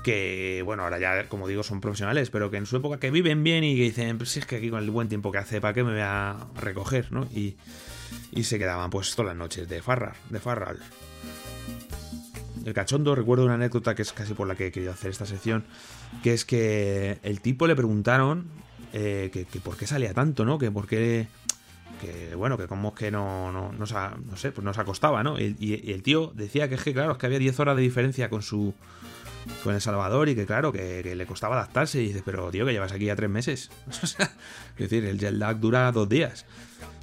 Que, 0.04 0.62
bueno, 0.64 0.84
ahora 0.84 1.00
ya, 1.00 1.28
como 1.28 1.48
digo, 1.48 1.64
son 1.64 1.82
profesionales, 1.82 2.30
pero 2.30 2.50
que 2.50 2.58
en 2.58 2.66
su 2.66 2.78
época 2.78 3.00
que 3.00 3.12
viven 3.12 3.44
bien 3.44 3.64
y 3.64 3.76
que 3.76 3.84
dicen, 3.84 4.18
pues 4.18 4.30
si 4.30 4.40
es 4.40 4.46
que 4.46 4.58
aquí 4.58 4.70
con 4.70 4.82
el 4.82 4.90
buen 4.90 5.10
tiempo 5.10 5.32
que 5.32 5.40
hace, 5.40 5.60
¿para 5.60 5.74
qué 5.74 5.84
me 5.84 5.92
voy 5.92 6.02
a 6.02 6.38
recoger, 6.56 7.12
no? 7.12 7.26
Y, 7.26 7.58
y 8.32 8.44
se 8.44 8.58
quedaban, 8.58 8.90
pues, 8.90 9.16
todas 9.16 9.30
las 9.30 9.38
noches 9.38 9.68
de 9.68 9.82
farra, 9.82 10.16
de 10.30 10.40
farral. 10.40 10.80
El 12.66 12.74
cachondo, 12.74 13.16
recuerdo 13.16 13.46
una 13.46 13.56
anécdota 13.56 13.96
que 13.96 14.02
es 14.02 14.14
casi 14.14 14.34
por 14.34 14.48
la 14.48 14.56
que 14.56 14.68
he 14.68 14.72
querido 14.72 14.92
hacer 14.92 15.12
esta 15.12 15.26
sección, 15.26 15.66
que 16.24 16.34
es 16.34 16.46
que 16.46 17.20
el 17.24 17.42
tipo 17.42 17.68
le 17.68 17.76
preguntaron 17.76 18.46
eh, 18.94 19.30
que, 19.34 19.46
que 19.46 19.60
por 19.60 19.78
qué 19.78 19.88
salía 19.88 20.14
tanto, 20.14 20.46
¿no? 20.46 20.58
Que 20.58 20.72
por 20.72 20.88
qué 20.88 21.28
que 22.02 22.36
bueno, 22.36 22.58
que 22.58 22.68
como 22.68 22.90
es 22.90 22.96
que 22.96 23.12
no, 23.12 23.52
no, 23.52 23.72
no, 23.72 23.86
sé, 23.86 24.52
pues 24.52 24.64
no 24.64 24.74
se 24.74 24.82
acostaba, 24.82 25.24
¿no? 25.24 25.40
Y, 25.40 25.92
el 25.92 26.04
tío 26.04 26.32
decía 26.36 26.70
que 26.70 26.76
es 26.76 26.84
que, 26.84 26.94
claro, 26.94 27.14
es 27.14 27.18
que 27.18 27.26
había 27.26 27.40
10 27.40 27.60
horas 27.60 27.76
de 27.76 27.82
diferencia 27.82 28.30
con 28.30 28.42
su 28.42 28.74
con 29.64 29.74
El 29.74 29.82
Salvador 29.82 30.28
y 30.28 30.36
que, 30.36 30.46
claro, 30.46 30.74
que, 30.74 31.16
le 31.16 31.26
costaba 31.26 31.56
adaptarse. 31.56 32.02
Y 32.02 32.08
dice, 32.08 32.22
pero 32.24 32.52
tío, 32.52 32.66
que 32.66 32.74
llevas 32.74 32.92
aquí 32.92 33.06
ya 33.06 33.16
tres 33.16 33.30
meses. 33.30 33.70
es 33.90 34.18
decir, 34.78 35.06
el 35.06 35.18
jet 35.18 35.34
lag 35.34 35.60
dura 35.60 35.92
dos 35.92 36.10
días. 36.10 36.46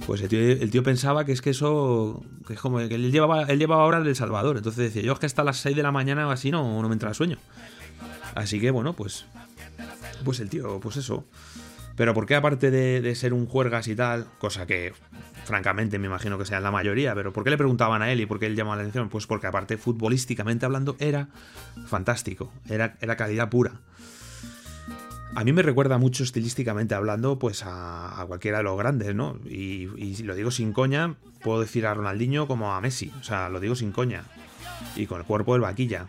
Pues 0.05 0.21
el 0.21 0.29
tío, 0.29 0.39
el 0.39 0.69
tío 0.69 0.83
pensaba 0.83 1.25
que 1.25 1.31
es 1.31 1.41
que 1.41 1.49
eso, 1.49 2.23
que 2.47 2.53
es 2.53 2.59
como 2.59 2.77
que 2.77 2.95
él 2.95 3.11
llevaba, 3.11 3.43
él 3.43 3.59
llevaba 3.59 3.83
horas 3.83 4.03
del 4.03 4.15
Salvador. 4.15 4.57
Entonces 4.57 4.93
decía, 4.93 5.01
yo 5.01 5.13
es 5.13 5.19
que 5.19 5.25
hasta 5.25 5.43
las 5.43 5.57
6 5.57 5.75
de 5.75 5.83
la 5.83 5.91
mañana 5.91 6.27
o 6.27 6.31
así 6.31 6.51
no, 6.51 6.81
no 6.81 6.87
me 6.87 6.93
entra 6.93 7.09
el 7.09 7.15
sueño. 7.15 7.37
Así 8.35 8.59
que, 8.59 8.69
bueno, 8.69 8.93
pues, 8.93 9.25
pues 10.23 10.39
el 10.39 10.49
tío, 10.49 10.79
pues 10.79 10.97
eso. 10.97 11.25
Pero 11.95 12.13
¿por 12.13 12.25
qué 12.25 12.35
aparte 12.35 12.71
de, 12.71 13.01
de 13.01 13.15
ser 13.15 13.33
un 13.33 13.45
juergas 13.45 13.87
y 13.87 13.95
tal, 13.95 14.27
cosa 14.37 14.65
que 14.67 14.93
francamente 15.45 15.99
me 15.99 16.07
imagino 16.07 16.37
que 16.37 16.45
sea 16.45 16.59
la 16.59 16.71
mayoría, 16.71 17.15
pero 17.15 17.31
¿por 17.31 17.43
qué 17.43 17.51
le 17.51 17.57
preguntaban 17.57 18.01
a 18.01 18.11
él 18.11 18.19
y 18.19 18.25
por 18.25 18.39
qué 18.39 18.47
él 18.47 18.55
llamaba 18.55 18.77
la 18.77 18.81
atención? 18.81 19.09
Pues 19.09 19.27
porque 19.27 19.47
aparte 19.47 19.77
futbolísticamente 19.77 20.65
hablando 20.65 20.97
era 20.99 21.29
fantástico, 21.87 22.51
era, 22.69 22.97
era 22.99 23.15
calidad 23.15 23.49
pura. 23.49 23.73
A 25.35 25.43
mí 25.43 25.51
me 25.51 25.61
recuerda 25.61 25.97
mucho 25.97 26.23
estilísticamente 26.23 26.95
hablando 26.95 27.39
pues 27.39 27.63
a, 27.63 28.21
a 28.21 28.25
cualquiera 28.25 28.59
de 28.59 28.63
los 28.63 28.77
grandes, 28.77 29.13
¿no? 29.13 29.37
Y, 29.45 29.89
y 29.97 30.23
lo 30.23 30.33
digo 30.35 30.49
sin 30.49 30.71
coña, 30.71 31.15
puedo 31.43 31.59
decir 31.59 31.85
a 31.85 31.93
Ronaldinho 31.93 32.47
como 32.47 32.73
a 32.73 32.81
Messi, 32.81 33.11
o 33.19 33.23
sea, 33.23 33.49
lo 33.49 33.59
digo 33.59 33.75
sin 33.75 33.91
coña. 33.91 34.23
Y 34.95 35.07
con 35.07 35.19
el 35.19 35.25
cuerpo 35.25 35.53
del 35.53 35.61
vaquilla. 35.61 36.07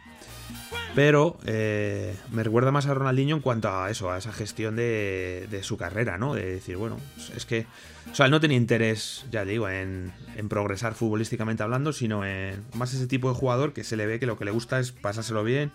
Pero 0.94 1.38
eh, 1.44 2.14
me 2.32 2.42
recuerda 2.42 2.70
más 2.70 2.86
a 2.86 2.94
Ronaldinho 2.94 3.36
en 3.36 3.42
cuanto 3.42 3.68
a 3.68 3.90
eso, 3.90 4.10
a 4.10 4.18
esa 4.18 4.32
gestión 4.32 4.76
de, 4.76 5.60
su 5.62 5.76
carrera, 5.76 6.16
¿no? 6.16 6.34
De 6.34 6.46
decir, 6.46 6.76
bueno, 6.76 6.98
es 7.34 7.44
que. 7.44 7.66
O 8.10 8.14
sea, 8.14 8.26
él 8.26 8.32
no 8.32 8.40
tenía 8.40 8.56
interés, 8.56 9.26
ya 9.30 9.44
digo, 9.44 9.68
en, 9.68 10.12
en 10.36 10.48
progresar 10.48 10.94
futbolísticamente 10.94 11.62
hablando, 11.62 11.92
sino 11.92 12.24
en 12.24 12.64
más 12.74 12.94
ese 12.94 13.06
tipo 13.06 13.28
de 13.28 13.34
jugador 13.34 13.72
que 13.72 13.84
se 13.84 13.96
le 13.96 14.06
ve 14.06 14.20
que 14.20 14.26
lo 14.26 14.38
que 14.38 14.44
le 14.44 14.52
gusta 14.52 14.78
es 14.78 14.92
pasárselo 14.92 15.42
bien. 15.44 15.72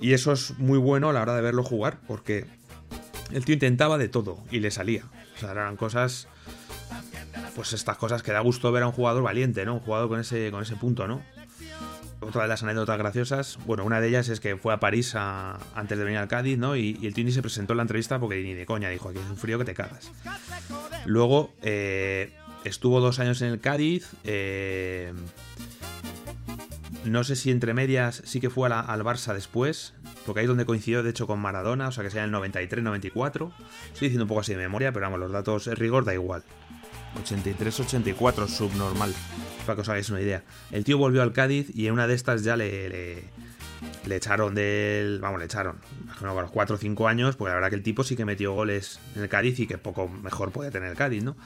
Y 0.00 0.14
eso 0.14 0.32
es 0.32 0.58
muy 0.58 0.78
bueno 0.78 1.10
a 1.10 1.12
la 1.12 1.22
hora 1.22 1.36
de 1.36 1.42
verlo 1.42 1.62
jugar, 1.62 1.98
porque 2.08 2.46
el 3.32 3.44
tío 3.44 3.52
intentaba 3.52 3.98
de 3.98 4.08
todo 4.08 4.38
y 4.50 4.60
le 4.60 4.70
salía. 4.70 5.04
O 5.36 5.38
sea, 5.38 5.52
eran 5.52 5.76
cosas 5.76 6.26
pues 7.54 7.72
estas 7.72 7.96
cosas 7.96 8.22
que 8.22 8.32
da 8.32 8.40
gusto 8.40 8.70
ver 8.70 8.82
a 8.82 8.86
un 8.86 8.92
jugador 8.92 9.22
valiente, 9.22 9.64
¿no? 9.64 9.74
Un 9.74 9.80
jugador 9.80 10.08
con 10.08 10.20
ese, 10.20 10.50
con 10.50 10.62
ese 10.62 10.76
punto, 10.76 11.08
¿no? 11.08 11.22
Otra 12.20 12.42
de 12.42 12.48
las 12.48 12.62
anécdotas 12.62 12.98
graciosas, 12.98 13.58
bueno, 13.66 13.84
una 13.84 14.00
de 14.00 14.08
ellas 14.08 14.28
es 14.28 14.40
que 14.40 14.56
fue 14.56 14.72
a 14.72 14.80
París 14.80 15.14
antes 15.14 15.98
de 15.98 16.04
venir 16.04 16.18
al 16.18 16.28
Cádiz, 16.28 16.58
¿no? 16.58 16.74
Y, 16.74 16.98
el 17.02 17.14
tío 17.14 17.24
ni 17.24 17.32
se 17.32 17.42
presentó 17.42 17.74
en 17.74 17.78
la 17.78 17.82
entrevista 17.82 18.18
porque 18.18 18.42
ni 18.42 18.54
de 18.54 18.64
coña 18.64 18.88
dijo, 18.88 19.10
aquí 19.10 19.18
es 19.18 19.30
un 19.30 19.36
frío 19.36 19.58
que 19.58 19.64
te 19.64 19.74
cagas. 19.74 20.10
Luego 21.04 21.52
eh, 21.62 22.32
estuvo 22.64 23.00
dos 23.00 23.18
años 23.18 23.42
en 23.42 23.48
el 23.48 23.60
Cádiz. 23.60 24.08
eh, 24.24 25.12
no 27.04 27.22
sé 27.22 27.36
si 27.36 27.50
entre 27.52 27.72
medias 27.72 28.22
sí 28.24 28.40
que 28.40 28.50
fue 28.50 28.68
al 28.68 29.04
Barça 29.04 29.32
después, 29.32 29.94
porque 30.24 30.40
ahí 30.40 30.44
es 30.44 30.48
donde 30.48 30.66
coincidió 30.66 31.04
de 31.04 31.10
hecho 31.10 31.26
con 31.26 31.38
Maradona, 31.38 31.88
o 31.88 31.92
sea 31.92 32.02
que 32.02 32.10
sea 32.10 32.24
en 32.24 32.34
el 32.34 32.40
93-94. 32.40 33.52
Estoy 33.92 34.08
diciendo 34.08 34.24
un 34.24 34.28
poco 34.28 34.40
así 34.40 34.52
de 34.52 34.58
memoria, 34.58 34.92
pero 34.92 35.06
vamos, 35.06 35.20
los 35.20 35.30
datos 35.30 35.68
en 35.68 35.76
rigor 35.76 36.04
da 36.04 36.14
igual. 36.14 36.42
83-84 37.24 38.48
subnormal, 38.48 39.12
para 39.64 39.76
que 39.76 39.80
os 39.82 39.88
hagáis 39.88 40.10
una 40.10 40.20
idea. 40.20 40.42
El 40.70 40.84
tío 40.84 40.98
volvió 40.98 41.22
al 41.22 41.32
Cádiz 41.32 41.68
y 41.74 41.86
en 41.86 41.92
una 41.94 42.06
de 42.06 42.14
estas 42.14 42.42
ya 42.44 42.56
le, 42.56 42.88
le, 42.88 43.24
le 44.06 44.16
echaron 44.16 44.54
del... 44.54 45.18
Vamos, 45.20 45.38
le 45.38 45.46
echaron. 45.46 45.76
Imagino 46.04 46.38
a 46.38 46.42
los 46.42 46.50
4 46.50 46.76
o 46.76 46.78
5 46.78 47.08
años, 47.08 47.36
porque 47.36 47.50
la 47.50 47.54
verdad 47.56 47.70
que 47.70 47.76
el 47.76 47.82
tipo 47.82 48.04
sí 48.04 48.16
que 48.16 48.24
metió 48.24 48.52
goles 48.54 49.00
en 49.14 49.22
el 49.22 49.28
Cádiz 49.28 49.58
y 49.60 49.66
que 49.66 49.78
poco 49.78 50.08
mejor 50.08 50.50
puede 50.52 50.70
tener 50.70 50.90
el 50.90 50.96
Cádiz, 50.96 51.22
¿no? 51.24 51.36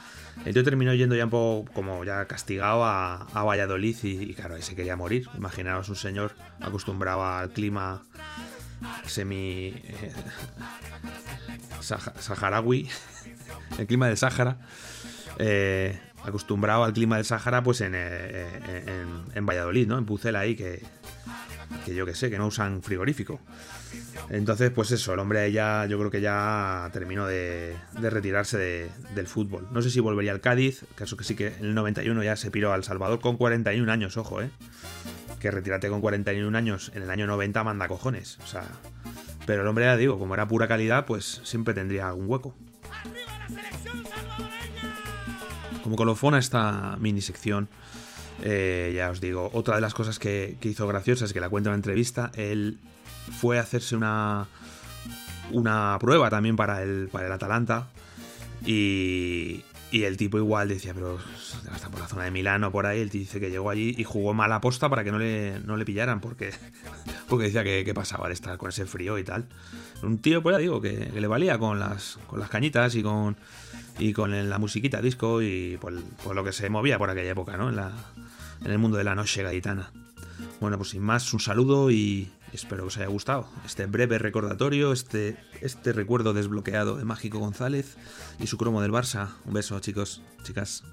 El 0.45 0.53
tío 0.53 0.63
terminó 0.63 0.93
yendo 0.93 1.15
ya 1.15 1.25
un 1.25 1.29
poco 1.29 1.71
como 1.73 2.03
ya 2.03 2.25
castigado 2.25 2.85
a, 2.85 3.27
Valladolid 3.33 3.97
y, 4.03 4.33
claro, 4.33 4.55
ahí 4.55 4.61
se 4.61 4.75
quería 4.75 4.95
morir. 4.95 5.27
Imaginaos 5.37 5.89
un 5.89 5.95
señor 5.95 6.33
acostumbrado 6.59 7.25
al 7.25 7.49
clima 7.51 8.03
semi... 9.05 9.73
eh, 9.83 10.11
saha- 11.81 12.13
saharaui, 12.19 12.89
el 13.77 13.87
clima 13.87 14.07
del 14.07 14.17
Sáhara, 14.17 14.57
eh, 15.39 15.99
acostumbrado 16.23 16.83
al 16.83 16.93
clima 16.93 17.15
del 17.17 17.25
Sáhara, 17.25 17.63
pues 17.63 17.81
en, 17.81 17.93
eh, 17.95 18.83
en, 18.87 19.23
en 19.35 19.45
Valladolid, 19.45 19.87
¿no? 19.87 19.97
En 19.97 20.05
Pucela 20.05 20.39
ahí, 20.41 20.55
que, 20.55 20.81
que 21.85 21.95
yo 21.95 22.05
que 22.05 22.13
sé, 22.15 22.29
que 22.29 22.37
no 22.37 22.47
usan 22.47 22.81
frigorífico. 22.83 23.39
Entonces, 24.29 24.71
pues 24.71 24.91
eso, 24.91 25.13
el 25.13 25.19
hombre 25.19 25.51
ya, 25.51 25.85
yo 25.87 25.97
creo 25.99 26.11
que 26.11 26.21
ya 26.21 26.89
terminó 26.93 27.25
de, 27.27 27.75
retirarse 27.99 28.57
de- 28.57 28.89
del 29.15 29.27
fútbol. 29.27 29.67
No 29.71 29.81
sé 29.81 29.89
si 29.89 29.99
volvería 29.99 30.31
al 30.31 30.39
Cádiz, 30.41 30.85
caso 30.95 31.17
que 31.17 31.23
sí 31.23 31.35
que 31.35 31.47
en 31.47 31.65
el 31.65 31.73
91 31.75 32.23
ya 32.23 32.35
se 32.35 32.51
piró 32.51 32.71
al 32.71 32.83
Salvador 32.83 33.19
con 33.19 33.35
41 33.37 33.91
años, 33.91 34.15
ojo, 34.17 34.41
¿eh? 34.41 34.49
Que 35.39 35.51
retírate 35.51 35.89
con 35.89 36.01
41 36.01 36.55
años 36.57 36.91
en 36.95 37.03
el 37.03 37.09
año 37.09 37.25
90 37.27 37.63
manda 37.63 37.87
cojones, 37.87 38.37
o 38.43 38.47
sea... 38.47 38.63
Pero 39.47 39.63
el 39.63 39.67
hombre, 39.67 39.85
ya 39.85 39.97
digo, 39.97 40.19
como 40.19 40.35
era 40.35 40.47
pura 40.47 40.67
calidad, 40.67 41.05
pues 41.07 41.41
siempre 41.43 41.73
tendría 41.73 42.07
algún 42.07 42.29
hueco. 42.29 42.55
Como 45.83 45.95
colofona 45.95 46.37
esta 46.37 46.95
mini 46.99 47.21
sección, 47.21 47.69
eh, 48.43 48.93
ya 48.95 49.09
os 49.09 49.21
digo, 49.21 49.49
otra 49.53 49.75
de 49.75 49.81
las 49.81 49.93
cosas 49.93 50.19
que, 50.19 50.57
que 50.59 50.69
hizo 50.69 50.87
graciosa 50.87 51.25
es 51.25 51.33
que 51.33 51.39
la 51.39 51.49
cuenta 51.49 51.69
en 51.69 51.71
una 51.71 51.77
entrevista, 51.77 52.31
él 52.35 52.79
fue 53.39 53.59
a 53.59 53.61
hacerse 53.61 53.95
una, 53.95 54.47
una 55.51 55.97
prueba 55.99 56.29
también 56.29 56.55
para 56.55 56.81
el, 56.83 57.09
para 57.11 57.27
el 57.27 57.31
Atalanta 57.31 57.87
y, 58.65 59.63
y 59.91 60.03
el 60.03 60.17
tipo 60.17 60.37
igual 60.37 60.69
decía, 60.69 60.93
pero 60.93 61.19
hasta 61.71 61.89
por 61.89 61.99
la 61.99 62.07
zona 62.07 62.23
de 62.23 62.31
Milán 62.31 62.63
o 62.63 62.71
por 62.71 62.85
ahí, 62.85 63.01
él 63.01 63.09
dice 63.09 63.39
que 63.39 63.49
llegó 63.49 63.69
allí 63.69 63.93
y 63.97 64.03
jugó 64.03 64.33
mal 64.33 64.51
aposta 64.51 64.89
para 64.89 65.03
que 65.03 65.11
no 65.11 65.19
le, 65.19 65.59
no 65.59 65.77
le 65.77 65.85
pillaran 65.85 66.21
porque, 66.21 66.51
porque 67.29 67.45
decía 67.45 67.63
que, 67.63 67.83
que 67.83 67.93
pasaba 67.93 68.27
al 68.27 68.31
estar 68.31 68.57
con 68.57 68.69
ese 68.69 68.85
frío 68.85 69.17
y 69.17 69.23
tal. 69.23 69.47
Un 70.01 70.19
tío, 70.19 70.41
pues 70.41 70.55
ya 70.55 70.59
digo, 70.59 70.81
que, 70.81 71.11
que 71.11 71.21
le 71.21 71.27
valía 71.27 71.59
con 71.59 71.79
las, 71.79 72.17
con 72.27 72.39
las 72.39 72.49
cañitas 72.49 72.95
y 72.95 73.03
con, 73.03 73.35
y 73.99 74.13
con 74.13 74.49
la 74.49 74.57
musiquita 74.57 75.01
disco 75.01 75.41
y 75.41 75.77
por, 75.79 75.93
lo 76.33 76.43
que 76.43 76.53
se 76.53 76.69
movía 76.69 76.97
por 76.97 77.09
aquella 77.09 77.31
época, 77.31 77.57
¿no? 77.57 77.69
En, 77.69 77.75
la, 77.75 77.91
el 78.65 78.77
mundo 78.77 78.97
de 78.97 79.03
la 79.03 79.15
noche 79.15 79.43
gaditana. 79.43 79.91
Bueno, 80.59 80.77
pues 80.77 80.89
sin 80.89 81.01
más, 81.01 81.33
un 81.33 81.39
saludo 81.39 81.91
y 81.91 82.31
espero 82.53 82.83
que 82.83 82.87
os 82.87 82.97
haya 82.97 83.07
gustado 83.07 83.47
este 83.65 83.85
breve 83.85 84.19
recordatorio, 84.19 84.91
este, 84.91 85.37
este 85.61 85.93
recuerdo 85.93 86.33
desbloqueado 86.33 86.97
de 86.97 87.05
Mágico 87.05 87.39
González 87.39 87.97
y 88.39 88.47
su 88.47 88.57
cromo 88.57 88.81
del 88.81 88.91
Barça. 88.91 89.29
Un 89.45 89.53
beso, 89.53 89.79
chicos, 89.79 90.21
chicas. 90.43 90.83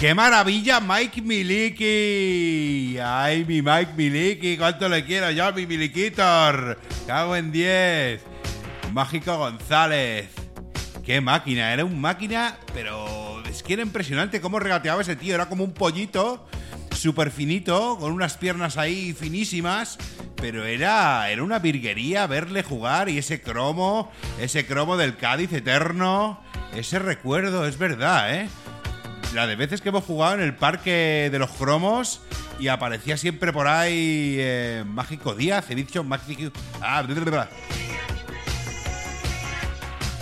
¡Qué 0.00 0.14
maravilla, 0.14 0.80
Mike 0.80 1.20
Miliki! 1.20 2.96
¡Ay, 3.04 3.44
mi 3.44 3.60
Mike 3.60 3.92
Miliki! 3.94 4.56
¿Cuánto 4.56 4.88
le 4.88 5.04
quiero 5.04 5.30
yo, 5.30 5.52
mi 5.52 5.66
Miliquitor? 5.66 6.80
¡Cago 7.06 7.36
en 7.36 7.52
10! 7.52 8.22
Mágico 8.94 9.36
González. 9.36 10.30
¡Qué 11.04 11.20
máquina! 11.20 11.74
Era 11.74 11.84
un 11.84 12.00
máquina, 12.00 12.56
pero 12.72 13.42
es 13.46 13.62
que 13.62 13.74
era 13.74 13.82
impresionante 13.82 14.40
cómo 14.40 14.58
regateaba 14.58 15.02
ese 15.02 15.16
tío. 15.16 15.34
Era 15.34 15.50
como 15.50 15.64
un 15.64 15.74
pollito, 15.74 16.48
súper 16.96 17.30
finito, 17.30 17.98
con 17.98 18.12
unas 18.12 18.38
piernas 18.38 18.78
ahí 18.78 19.12
finísimas. 19.12 19.98
Pero 20.36 20.64
era, 20.64 21.28
era 21.28 21.42
una 21.42 21.58
virguería 21.58 22.26
verle 22.26 22.62
jugar 22.62 23.10
y 23.10 23.18
ese 23.18 23.42
cromo, 23.42 24.10
ese 24.40 24.64
cromo 24.64 24.96
del 24.96 25.18
Cádiz 25.18 25.52
eterno. 25.52 26.40
Ese 26.74 26.98
recuerdo, 26.98 27.66
es 27.66 27.76
verdad, 27.76 28.34
¿eh? 28.34 28.48
La 29.34 29.46
de 29.46 29.54
veces 29.56 29.80
que 29.80 29.90
hemos 29.90 30.04
jugado 30.04 30.34
en 30.34 30.40
el 30.40 30.54
parque 30.54 31.28
de 31.30 31.38
los 31.38 31.50
cromos 31.50 32.20
y 32.58 32.68
aparecía 32.68 33.16
siempre 33.16 33.52
por 33.52 33.68
ahí 33.68 34.36
eh, 34.38 34.84
Mágico 34.86 35.34
Díaz, 35.34 35.70
he 35.70 35.74
dicho 35.74 36.02
Mágico... 36.02 36.52
Ah. 36.80 37.04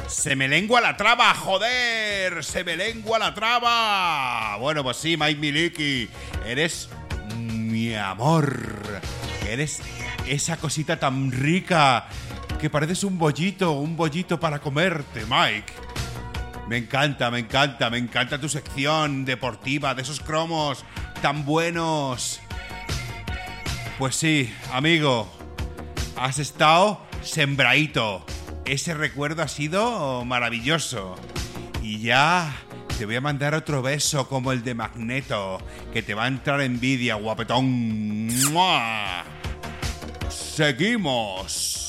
Se 0.07 0.37
me 0.37 0.49
lengua 0.49 0.81
la 0.81 0.97
traba, 0.97 1.33
joder, 1.35 2.45
se 2.45 2.65
me 2.65 2.77
lengua 2.77 3.19
la 3.19 3.35
traba. 3.35 4.57
Bueno, 4.59 4.83
pues 4.83 4.97
sí, 4.97 5.17
Mike 5.17 5.41
Miliki, 5.41 6.09
eres 6.45 6.89
mi 7.39 7.95
amor, 7.95 8.57
eres 9.49 9.81
esa 10.27 10.57
cosita 10.57 10.99
tan 10.99 11.31
rica 11.31 12.09
que 12.61 12.69
pareces 12.69 13.05
un 13.05 13.19
bollito, 13.19 13.73
un 13.73 13.97
bollito 13.97 14.41
para 14.41 14.59
comerte, 14.59 15.25
Mike. 15.29 15.88
Me 16.69 16.77
encanta, 16.77 17.31
me 17.31 17.39
encanta, 17.39 17.89
me 17.89 17.97
encanta 17.97 18.39
tu 18.39 18.47
sección 18.51 19.25
deportiva 19.25 19.95
de 19.95 20.03
esos 20.03 20.21
cromos 20.21 20.85
tan 21.23 21.47
buenos. 21.47 22.41
Pues 23.99 24.15
sí, 24.17 24.53
amigo, 24.71 25.33
has 26.15 26.39
estado 26.39 27.07
sembraíto. 27.23 28.23
Ese 28.67 28.93
recuerdo 28.93 29.43
ha 29.43 29.49
sido 29.49 30.27
maravilloso. 30.27 31.17
Y 31.83 32.01
ya 32.01 32.55
te 32.99 33.07
voy 33.07 33.17
a 33.17 33.23
mandar 33.23 33.55
otro 33.55 33.81
beso 33.81 34.29
como 34.29 34.53
el 34.53 34.63
de 34.63 34.75
Magneto, 34.75 35.59
que 35.91 36.03
te 36.03 36.13
va 36.13 36.25
a 36.25 36.29
entrar 36.29 36.61
envidia, 36.61 37.15
guapetón. 37.15 38.27
¡Mua! 38.53 39.25
Seguimos. 40.29 41.88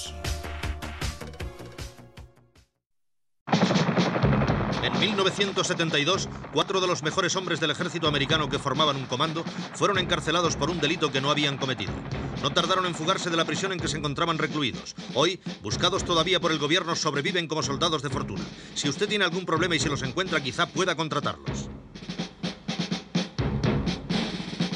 En 4.93 4.99
1972, 4.99 6.27
cuatro 6.51 6.81
de 6.81 6.87
los 6.87 7.03
mejores 7.03 7.35
hombres 7.35 7.59
del 7.59 7.71
ejército 7.71 8.07
americano 8.07 8.49
que 8.49 8.59
formaban 8.59 8.95
un 8.95 9.05
comando 9.05 9.43
fueron 9.73 9.97
encarcelados 9.97 10.55
por 10.55 10.69
un 10.69 10.79
delito 10.79 11.11
que 11.11 11.21
no 11.21 11.31
habían 11.31 11.57
cometido. 11.57 11.93
No 12.41 12.51
tardaron 12.51 12.85
en 12.85 12.95
fugarse 12.95 13.29
de 13.29 13.37
la 13.37 13.45
prisión 13.45 13.71
en 13.71 13.79
que 13.79 13.87
se 13.87 13.97
encontraban 13.97 14.37
recluidos. 14.37 14.95
Hoy, 15.13 15.39
buscados 15.61 16.03
todavía 16.03 16.39
por 16.39 16.51
el 16.51 16.59
gobierno, 16.59 16.95
sobreviven 16.95 17.47
como 17.47 17.63
soldados 17.63 18.01
de 18.01 18.09
fortuna. 18.09 18.43
Si 18.75 18.89
usted 18.89 19.07
tiene 19.07 19.25
algún 19.25 19.45
problema 19.45 19.75
y 19.75 19.79
se 19.79 19.89
los 19.89 20.01
encuentra, 20.01 20.41
quizá 20.41 20.67
pueda 20.67 20.95
contratarlos. 20.95 21.69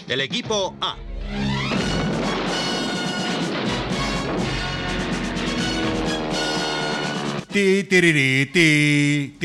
El 0.08 0.22
equipo 0.22 0.76
A. 0.80 0.96
Ti, 7.54 7.84
tiriri, 7.84 8.48
ti. 8.48 9.38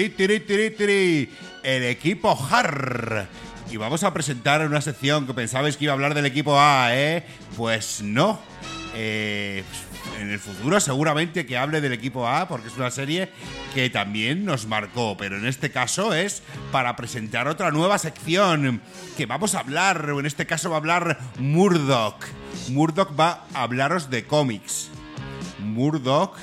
El 1.62 1.84
equipo 1.84 2.34
HAR. 2.50 3.28
Y 3.70 3.76
vamos 3.76 4.02
a 4.02 4.14
presentar 4.14 4.66
una 4.66 4.80
sección 4.80 5.26
que 5.26 5.34
pensabais 5.34 5.76
que 5.76 5.84
iba 5.84 5.92
a 5.92 5.94
hablar 5.94 6.14
del 6.14 6.24
equipo 6.24 6.58
A, 6.58 6.96
¿eh? 6.96 7.26
Pues 7.54 8.00
no. 8.00 8.40
Eh, 8.94 9.62
en 10.18 10.30
el 10.30 10.38
futuro 10.38 10.80
seguramente 10.80 11.44
que 11.44 11.58
hable 11.58 11.82
del 11.82 11.92
equipo 11.92 12.26
A 12.26 12.48
porque 12.48 12.68
es 12.68 12.76
una 12.78 12.90
serie 12.90 13.28
que 13.74 13.90
también 13.90 14.46
nos 14.46 14.66
marcó, 14.66 15.18
pero 15.18 15.36
en 15.36 15.46
este 15.46 15.70
caso 15.70 16.14
es 16.14 16.42
para 16.72 16.96
presentar 16.96 17.46
otra 17.46 17.70
nueva 17.70 17.98
sección 17.98 18.80
que 19.18 19.26
vamos 19.26 19.54
a 19.54 19.60
hablar, 19.60 20.12
o 20.12 20.18
en 20.18 20.24
este 20.24 20.46
caso 20.46 20.70
va 20.70 20.76
a 20.76 20.78
hablar 20.78 21.18
Murdoch. 21.38 22.24
Murdoch 22.70 23.10
va 23.20 23.44
a 23.52 23.64
hablaros 23.64 24.08
de 24.08 24.24
cómics. 24.24 24.88
Murdoch 25.58 26.38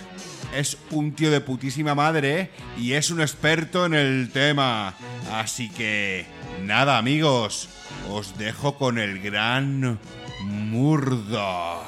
es 0.53 0.77
un 0.91 1.13
tío 1.13 1.31
de 1.31 1.41
putísima 1.41 1.95
madre 1.95 2.49
y 2.77 2.93
es 2.93 3.11
un 3.11 3.21
experto 3.21 3.85
en 3.85 3.93
el 3.93 4.31
tema. 4.31 4.93
Así 5.31 5.69
que, 5.69 6.25
nada 6.63 6.97
amigos, 6.97 7.69
os 8.11 8.37
dejo 8.37 8.75
con 8.75 8.97
el 8.97 9.21
gran 9.21 9.99
Murdoch. 10.43 11.83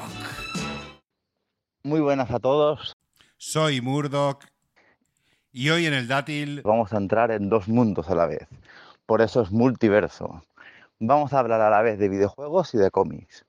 Muy 1.83 1.99
buenas 1.99 2.31
a 2.31 2.39
todos. 2.39 2.95
Soy 3.37 3.81
Murdoch 3.81 4.43
y 5.51 5.69
hoy 5.69 5.85
en 5.85 5.93
el 5.93 6.07
dátil 6.07 6.61
Vamos 6.63 6.93
a 6.93 6.97
entrar 6.97 7.31
en 7.31 7.49
dos 7.49 7.67
mundos 7.67 8.09
a 8.09 8.15
la 8.15 8.25
vez. 8.25 8.47
Por 9.05 9.21
eso 9.21 9.41
es 9.41 9.51
multiverso. 9.51 10.43
Vamos 10.99 11.33
a 11.33 11.39
hablar 11.39 11.61
a 11.61 11.69
la 11.69 11.81
vez 11.81 11.99
de 11.99 12.09
videojuegos 12.09 12.73
y 12.73 12.77
de 12.77 12.91
cómics. 12.91 13.45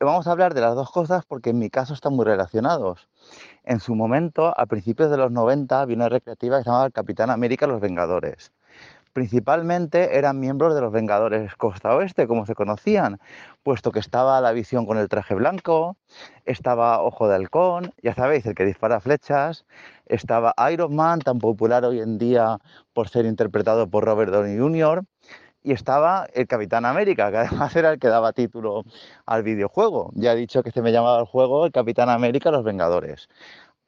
Vamos 0.00 0.26
a 0.26 0.32
hablar 0.32 0.54
de 0.54 0.60
las 0.60 0.74
dos 0.74 0.90
cosas 0.90 1.24
porque 1.26 1.50
en 1.50 1.58
mi 1.58 1.70
caso 1.70 1.94
están 1.94 2.14
muy 2.14 2.24
relacionados. 2.24 3.08
En 3.66 3.80
su 3.80 3.96
momento, 3.96 4.54
a 4.56 4.66
principios 4.66 5.10
de 5.10 5.16
los 5.16 5.32
90, 5.32 5.80
había 5.80 5.96
una 5.96 6.08
recreativa 6.08 6.58
que 6.58 6.62
se 6.62 6.70
llamaba 6.70 6.90
Capitán 6.90 7.30
América 7.30 7.66
Los 7.66 7.80
Vengadores. 7.80 8.52
Principalmente 9.12 10.18
eran 10.18 10.38
miembros 10.38 10.72
de 10.72 10.80
los 10.80 10.92
Vengadores 10.92 11.56
Costa 11.56 11.96
Oeste, 11.96 12.28
como 12.28 12.46
se 12.46 12.54
conocían, 12.54 13.18
puesto 13.64 13.90
que 13.90 13.98
estaba 13.98 14.40
la 14.40 14.52
visión 14.52 14.86
con 14.86 14.98
el 14.98 15.08
traje 15.08 15.34
blanco, 15.34 15.96
estaba 16.44 17.02
Ojo 17.02 17.26
de 17.26 17.34
Halcón, 17.34 17.92
ya 18.04 18.14
sabéis, 18.14 18.46
el 18.46 18.54
que 18.54 18.64
dispara 18.64 19.00
flechas, 19.00 19.64
estaba 20.06 20.54
Iron 20.70 20.94
Man, 20.94 21.18
tan 21.18 21.40
popular 21.40 21.84
hoy 21.84 21.98
en 21.98 22.18
día 22.18 22.58
por 22.92 23.08
ser 23.08 23.24
interpretado 23.26 23.90
por 23.90 24.04
Robert 24.04 24.30
Downey 24.30 24.58
Jr., 24.58 25.02
y 25.66 25.72
estaba 25.72 26.28
el 26.32 26.46
Capitán 26.46 26.84
América, 26.84 27.28
que 27.32 27.38
además 27.38 27.74
era 27.74 27.90
el 27.90 27.98
que 27.98 28.06
daba 28.06 28.32
título 28.32 28.84
al 29.26 29.42
videojuego. 29.42 30.12
Ya 30.14 30.32
he 30.32 30.36
dicho 30.36 30.62
que 30.62 30.70
se 30.70 30.80
me 30.80 30.92
llamaba 30.92 31.18
el 31.18 31.26
juego 31.26 31.66
el 31.66 31.72
Capitán 31.72 32.08
América 32.08 32.52
Los 32.52 32.62
Vengadores. 32.62 33.28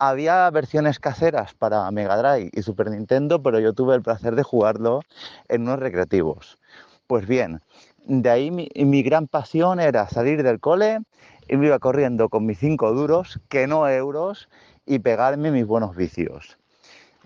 Había 0.01 0.51
versiones 0.51 0.99
caseras 0.99 1.55
para 1.55 1.89
Mega 1.93 2.17
Drive 2.17 2.51
y 2.53 2.63
Super 2.63 2.91
Nintendo, 2.91 3.41
pero 3.45 3.61
yo 3.61 3.75
tuve 3.75 3.95
el 3.95 4.03
placer 4.03 4.35
de 4.35 4.43
jugarlo 4.43 5.03
en 5.47 5.63
unos 5.63 5.79
recreativos. 5.79 6.59
Pues 7.07 7.29
bien, 7.29 7.61
de 8.07 8.29
ahí 8.29 8.51
mi, 8.51 8.69
mi 8.75 9.05
gran 9.05 9.29
pasión 9.29 9.79
era 9.79 10.09
salir 10.09 10.43
del 10.43 10.59
cole 10.59 10.99
y 11.47 11.57
me 11.57 11.67
iba 11.67 11.79
corriendo 11.79 12.29
con 12.29 12.45
mis 12.45 12.59
cinco 12.59 12.93
duros, 12.93 13.39
que 13.49 13.69
no 13.69 13.89
euros, 13.89 14.49
y 14.85 14.99
pegarme 14.99 15.53
mis 15.53 15.65
buenos 15.65 15.95
vicios. 15.95 16.59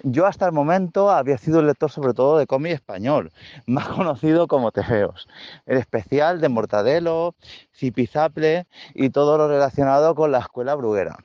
Yo 0.02 0.26
hasta 0.26 0.46
el 0.46 0.52
momento 0.52 1.10
había 1.10 1.38
sido 1.38 1.60
un 1.60 1.66
lector 1.66 1.90
sobre 1.90 2.14
todo 2.14 2.38
de 2.38 2.46
cómic 2.46 2.72
español, 2.72 3.30
más 3.66 3.88
conocido 3.88 4.48
como 4.48 4.72
Tebeos, 4.72 5.28
el 5.66 5.78
especial 5.78 6.40
de 6.40 6.48
Mortadelo, 6.48 7.34
Zipizaple 7.74 8.66
y 8.94 9.10
todo 9.10 9.38
lo 9.38 9.48
relacionado 9.48 10.14
con 10.14 10.32
la 10.32 10.38
escuela 10.38 10.74
bruguera. 10.74 11.18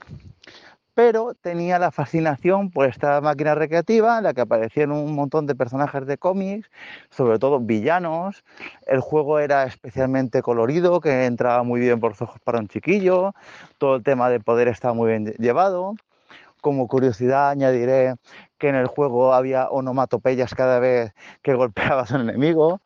Pero 0.93 1.35
tenía 1.35 1.77
la 1.77 1.91
fascinación 1.91 2.71
por 2.71 2.87
esta 2.87 3.21
máquina 3.21 3.53
recreativa 3.53 4.17
en 4.17 4.23
la 4.23 4.33
que 4.33 4.41
aparecían 4.41 4.91
un 4.91 5.13
montón 5.13 5.45
de 5.45 5.53
personajes 5.53 6.07
de 6.07 6.17
cómics, 6.17 6.71
sobre 7.11 7.37
todo 7.37 7.59
villanos. 7.59 8.43
El 8.87 9.01
juego 9.01 9.37
era 9.37 9.63
especialmente 9.65 10.41
colorido, 10.41 10.99
que 10.99 11.25
entraba 11.25 11.61
muy 11.61 11.81
bien 11.81 11.99
por 11.99 12.13
los 12.13 12.21
ojos 12.23 12.39
para 12.43 12.57
un 12.57 12.67
chiquillo. 12.67 13.33
Todo 13.77 13.97
el 13.97 14.03
tema 14.03 14.31
de 14.31 14.39
poder 14.39 14.69
estaba 14.69 14.95
muy 14.95 15.09
bien 15.09 15.25
llevado. 15.37 15.93
Como 16.67 16.89
curiosidad 16.89 17.51
añadiré 17.51 18.15
que 18.57 18.67
en 18.67 18.75
el 18.75 18.87
juego 18.87 19.33
había 19.33 19.69
onomatopeyas 19.69 20.53
cada 20.53 20.79
vez 20.79 21.13
que 21.41 21.53
golpeabas 21.53 22.11
a 22.11 22.15
un 22.15 22.29
enemigo, 22.29 22.81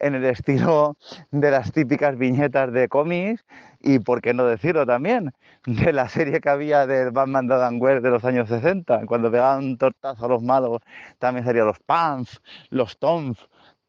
en 0.00 0.14
el 0.14 0.24
estilo 0.24 0.96
de 1.32 1.50
las 1.50 1.70
típicas 1.70 2.16
viñetas 2.16 2.72
de 2.72 2.88
cómics 2.88 3.44
y, 3.78 3.98
por 3.98 4.22
qué 4.22 4.32
no 4.32 4.46
decirlo 4.46 4.86
también, 4.86 5.34
de 5.66 5.92
la 5.92 6.08
serie 6.08 6.40
que 6.40 6.48
había 6.48 6.86
del 6.86 7.10
Batman 7.10 7.46
de 7.46 7.56
Adam 7.56 7.78
West 7.78 8.02
de 8.02 8.08
los 8.08 8.24
años 8.24 8.48
60. 8.48 9.04
Cuando 9.04 9.30
pegaban 9.30 9.76
tortazo 9.76 10.24
a 10.24 10.28
los 10.28 10.42
malos 10.42 10.80
también 11.18 11.44
salían 11.44 11.66
los 11.66 11.78
Pants, 11.80 12.40
los 12.70 12.98
Toms 12.98 13.36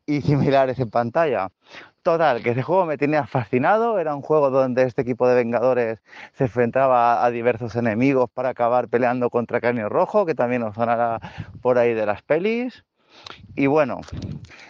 y 0.07 0.21
similares 0.21 0.79
en 0.79 0.89
pantalla. 0.89 1.49
Total, 2.01 2.41
que 2.41 2.51
ese 2.51 2.63
juego 2.63 2.85
me 2.85 2.97
tenía 2.97 3.27
fascinado. 3.27 3.99
Era 3.99 4.15
un 4.15 4.21
juego 4.21 4.49
donde 4.49 4.83
este 4.83 5.01
equipo 5.03 5.27
de 5.27 5.35
Vengadores 5.35 5.99
se 6.33 6.45
enfrentaba 6.45 7.23
a 7.23 7.29
diversos 7.29 7.75
enemigos 7.75 8.29
para 8.33 8.49
acabar 8.49 8.87
peleando 8.87 9.29
contra 9.29 9.59
Cráneo 9.59 9.89
Rojo, 9.89 10.25
que 10.25 10.33
también 10.33 10.61
nos 10.61 10.75
sonará 10.75 11.19
por 11.61 11.77
ahí 11.77 11.93
de 11.93 12.05
las 12.05 12.21
pelis. 12.23 12.85
Y 13.55 13.67
bueno, 13.67 14.01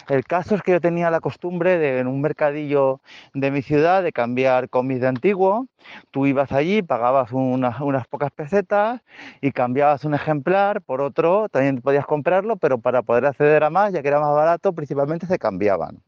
el 0.09 0.25
caso 0.25 0.55
es 0.55 0.61
que 0.61 0.71
yo 0.73 0.81
tenía 0.81 1.11
la 1.11 1.19
costumbre 1.19 1.77
de 1.77 1.99
en 1.99 2.07
un 2.07 2.21
mercadillo 2.21 3.01
de 3.33 3.51
mi 3.51 3.61
ciudad 3.61 4.03
de 4.03 4.11
cambiar 4.13 4.69
cómics 4.69 5.01
de 5.01 5.07
antiguo. 5.07 5.67
Tú 6.11 6.25
ibas 6.25 6.51
allí, 6.51 6.81
pagabas 6.81 7.31
unas, 7.31 8.07
pocas 8.07 8.31
pesetas 8.31 9.01
y 9.41 9.51
cambiabas 9.51 10.05
un 10.05 10.13
ejemplar 10.13 10.81
por 10.81 11.01
otro. 11.01 11.49
También 11.49 11.81
podías 11.81 12.05
comprarlo, 12.05 12.57
pero 12.57 12.77
para 12.79 13.01
poder 13.03 13.25
acceder 13.25 13.63
a 13.63 13.69
más, 13.69 13.93
ya 13.93 14.01
que 14.01 14.07
era 14.07 14.19
más 14.19 14.33
barato, 14.35 14.73
principalmente 14.73 15.27
se 15.27 15.39
cambiaban. 15.39 16.01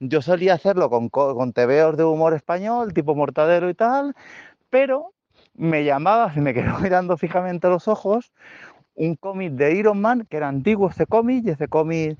Yo 0.00 0.22
solía 0.22 0.54
hacerlo 0.54 0.90
con, 0.90 1.08
co- 1.08 1.34
con 1.34 1.52
tebeos 1.52 1.96
de 1.96 2.04
humor 2.04 2.34
español, 2.34 2.92
tipo 2.94 3.14
Mortadelo 3.14 3.70
y 3.70 3.74
tal, 3.74 4.14
pero 4.70 5.12
me 5.54 5.84
llamaba, 5.84 6.32
se 6.34 6.40
me 6.40 6.54
quedó 6.54 6.78
mirando 6.80 7.16
fijamente 7.16 7.68
los 7.68 7.88
ojos, 7.88 8.32
un 8.96 9.14
cómic 9.14 9.52
de 9.52 9.74
Iron 9.74 10.00
Man, 10.00 10.26
que 10.28 10.38
era 10.38 10.48
antiguo 10.48 10.90
ese 10.90 11.06
cómic, 11.06 11.44
y 11.46 11.50
ese 11.50 11.68
cómic 11.68 12.18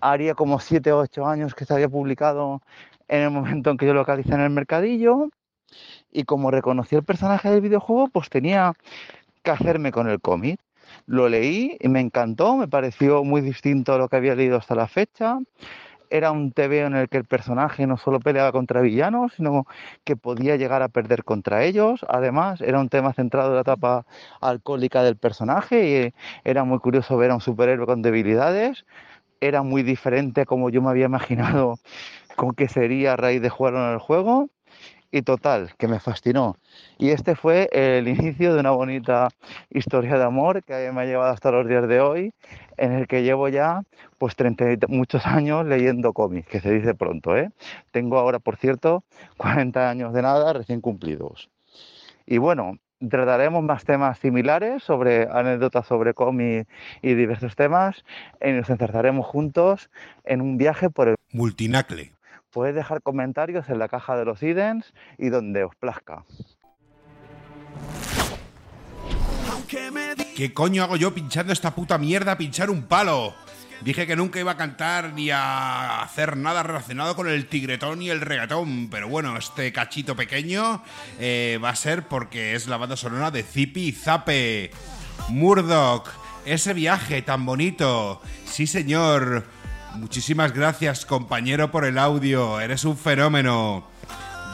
haría 0.00 0.34
como 0.34 0.60
7 0.60 0.92
o 0.92 0.98
8 0.98 1.26
años 1.26 1.54
que 1.54 1.64
se 1.64 1.72
había 1.72 1.88
publicado 1.88 2.60
en 3.08 3.22
el 3.22 3.30
momento 3.30 3.70
en 3.70 3.76
que 3.76 3.86
yo 3.86 3.94
lo 3.94 4.00
localicé 4.00 4.34
en 4.34 4.40
el 4.40 4.50
mercadillo, 4.50 5.30
y 6.12 6.24
como 6.24 6.50
reconocí 6.50 6.96
el 6.96 7.04
personaje 7.04 7.50
del 7.50 7.60
videojuego, 7.60 8.08
pues 8.08 8.28
tenía 8.28 8.74
que 9.42 9.50
hacerme 9.50 9.92
con 9.92 10.08
el 10.08 10.20
cómic. 10.20 10.60
Lo 11.06 11.28
leí 11.28 11.76
y 11.80 11.88
me 11.88 12.00
encantó, 12.00 12.56
me 12.56 12.68
pareció 12.68 13.24
muy 13.24 13.40
distinto 13.40 13.94
a 13.94 13.98
lo 13.98 14.08
que 14.08 14.16
había 14.16 14.34
leído 14.34 14.56
hasta 14.56 14.74
la 14.74 14.86
fecha. 14.88 15.38
Era 16.10 16.30
un 16.30 16.52
TVO 16.52 16.86
en 16.86 16.94
el 16.96 17.08
que 17.08 17.18
el 17.18 17.24
personaje 17.24 17.86
no 17.86 17.96
solo 17.96 18.20
peleaba 18.20 18.52
contra 18.52 18.80
villanos, 18.80 19.32
sino 19.34 19.66
que 20.04 20.16
podía 20.16 20.56
llegar 20.56 20.82
a 20.82 20.88
perder 20.88 21.24
contra 21.24 21.64
ellos. 21.64 22.04
Además, 22.08 22.60
era 22.60 22.80
un 22.80 22.88
tema 22.88 23.12
centrado 23.12 23.50
en 23.50 23.54
la 23.56 23.60
etapa 23.62 24.06
alcohólica 24.40 25.02
del 25.02 25.16
personaje 25.16 26.12
y 26.44 26.48
era 26.48 26.64
muy 26.64 26.78
curioso 26.78 27.16
ver 27.16 27.30
a 27.30 27.34
un 27.34 27.40
superhéroe 27.40 27.86
con 27.86 28.02
debilidades. 28.02 28.84
Era 29.40 29.62
muy 29.62 29.82
diferente 29.82 30.46
como 30.46 30.70
yo 30.70 30.82
me 30.82 30.90
había 30.90 31.06
imaginado 31.06 31.76
con 32.36 32.54
que 32.54 32.68
sería 32.68 33.14
a 33.14 33.16
raíz 33.16 33.42
de 33.42 33.50
jugarlo 33.50 33.86
en 33.86 33.92
el 33.94 33.98
juego. 33.98 34.50
Y 35.16 35.22
total, 35.22 35.70
que 35.78 35.88
me 35.88 35.98
fascinó. 35.98 36.58
Y 36.98 37.08
este 37.08 37.36
fue 37.36 37.70
el 37.72 38.06
inicio 38.06 38.52
de 38.52 38.60
una 38.60 38.72
bonita 38.72 39.28
historia 39.70 40.18
de 40.18 40.24
amor 40.24 40.62
que 40.62 40.92
me 40.92 41.00
ha 41.00 41.04
llevado 41.06 41.32
hasta 41.32 41.50
los 41.50 41.66
días 41.66 41.88
de 41.88 42.02
hoy, 42.02 42.34
en 42.76 42.92
el 42.92 43.06
que 43.06 43.22
llevo 43.22 43.48
ya 43.48 43.80
pues 44.18 44.36
30 44.36 44.72
y 44.72 44.78
muchos 44.88 45.24
años 45.24 45.64
leyendo 45.64 46.12
cómics, 46.12 46.48
que 46.48 46.60
se 46.60 46.70
dice 46.70 46.94
pronto, 46.94 47.34
¿eh? 47.34 47.48
Tengo 47.92 48.18
ahora, 48.18 48.40
por 48.40 48.58
cierto, 48.58 49.04
40 49.38 49.88
años 49.88 50.12
de 50.12 50.20
nada 50.20 50.52
recién 50.52 50.82
cumplidos. 50.82 51.48
Y 52.26 52.36
bueno, 52.36 52.76
trataremos 53.08 53.64
más 53.64 53.86
temas 53.86 54.18
similares 54.18 54.82
sobre 54.82 55.28
anécdotas 55.32 55.86
sobre 55.86 56.12
cómics 56.12 56.68
y 57.00 57.14
diversos 57.14 57.56
temas 57.56 58.04
y 58.44 58.52
nos 58.52 58.68
encerraremos 58.68 59.24
juntos 59.24 59.88
en 60.24 60.42
un 60.42 60.58
viaje 60.58 60.90
por 60.90 61.08
el 61.08 61.16
Multinacle. 61.32 62.15
Podéis 62.56 62.74
dejar 62.74 63.02
comentarios 63.02 63.68
en 63.68 63.78
la 63.78 63.86
caja 63.86 64.16
de 64.16 64.24
los 64.24 64.42
idens 64.42 64.94
y 65.18 65.28
donde 65.28 65.62
os 65.62 65.76
plazca. 65.76 66.24
¿Qué 70.34 70.54
coño 70.54 70.82
hago 70.82 70.96
yo 70.96 71.12
pinchando 71.12 71.52
esta 71.52 71.74
puta 71.74 71.98
mierda 71.98 72.32
a 72.32 72.38
pinchar 72.38 72.70
un 72.70 72.84
palo? 72.84 73.34
Dije 73.82 74.06
que 74.06 74.16
nunca 74.16 74.40
iba 74.40 74.52
a 74.52 74.56
cantar 74.56 75.12
ni 75.12 75.28
a 75.28 76.00
hacer 76.00 76.38
nada 76.38 76.62
relacionado 76.62 77.14
con 77.14 77.28
el 77.28 77.46
tigretón 77.46 78.00
y 78.00 78.08
el 78.08 78.22
regatón, 78.22 78.88
pero 78.88 79.06
bueno, 79.06 79.36
este 79.36 79.70
cachito 79.70 80.16
pequeño 80.16 80.82
eh, 81.20 81.60
va 81.62 81.68
a 81.68 81.76
ser 81.76 82.08
porque 82.08 82.54
es 82.54 82.68
la 82.68 82.78
banda 82.78 82.96
sonora 82.96 83.30
de 83.30 83.42
Zipi 83.42 83.92
Zape. 83.92 84.70
Murdoch, 85.28 86.08
ese 86.46 86.72
viaje 86.72 87.20
tan 87.20 87.44
bonito. 87.44 88.22
Sí, 88.46 88.66
señor. 88.66 89.44
Muchísimas 89.96 90.52
gracias, 90.52 91.06
compañero, 91.06 91.70
por 91.70 91.84
el 91.84 91.98
audio. 91.98 92.60
Eres 92.60 92.84
un 92.84 92.96
fenómeno. 92.96 93.86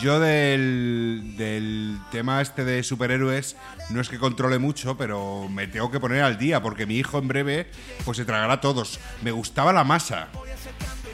Yo 0.00 0.20
del, 0.20 1.34
del 1.36 1.98
tema 2.10 2.40
este 2.40 2.64
de 2.64 2.82
superhéroes 2.82 3.56
no 3.90 4.00
es 4.00 4.08
que 4.08 4.18
controle 4.18 4.58
mucho, 4.58 4.96
pero 4.96 5.48
me 5.48 5.66
tengo 5.66 5.90
que 5.90 6.00
poner 6.00 6.22
al 6.22 6.38
día 6.38 6.62
porque 6.62 6.86
mi 6.86 6.96
hijo 6.96 7.18
en 7.18 7.28
breve 7.28 7.70
pues 8.04 8.16
se 8.16 8.24
tragará 8.24 8.60
todos. 8.60 9.00
Me 9.22 9.32
gustaba 9.32 9.72
la 9.72 9.84
masa. 9.84 10.28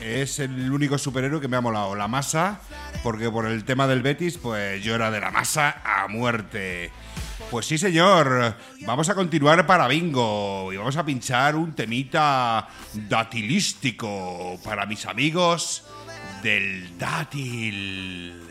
Es 0.02 0.38
el 0.38 0.70
único 0.72 0.98
superhéroe 0.98 1.40
que 1.40 1.48
me 1.48 1.56
ha 1.56 1.60
molado. 1.60 1.94
La 1.94 2.06
masa, 2.06 2.60
porque 3.02 3.30
por 3.30 3.46
el 3.46 3.64
tema 3.64 3.86
del 3.86 4.02
Betis, 4.02 4.38
pues 4.38 4.82
yo 4.84 4.94
era 4.94 5.10
de 5.10 5.20
la 5.20 5.30
masa 5.30 5.82
a 5.84 6.06
muerte. 6.08 6.92
Pues 7.50 7.64
sí, 7.64 7.78
señor. 7.78 8.56
Vamos 8.82 9.08
a 9.08 9.14
continuar 9.14 9.66
para 9.66 9.88
bingo 9.88 10.70
y 10.70 10.76
vamos 10.76 10.96
a 10.96 11.04
pinchar 11.04 11.56
un 11.56 11.72
temita 11.72 12.68
datilístico 13.08 14.58
para 14.62 14.84
mis 14.84 15.06
amigos 15.06 15.84
del 16.42 16.98
dátil. 16.98 18.47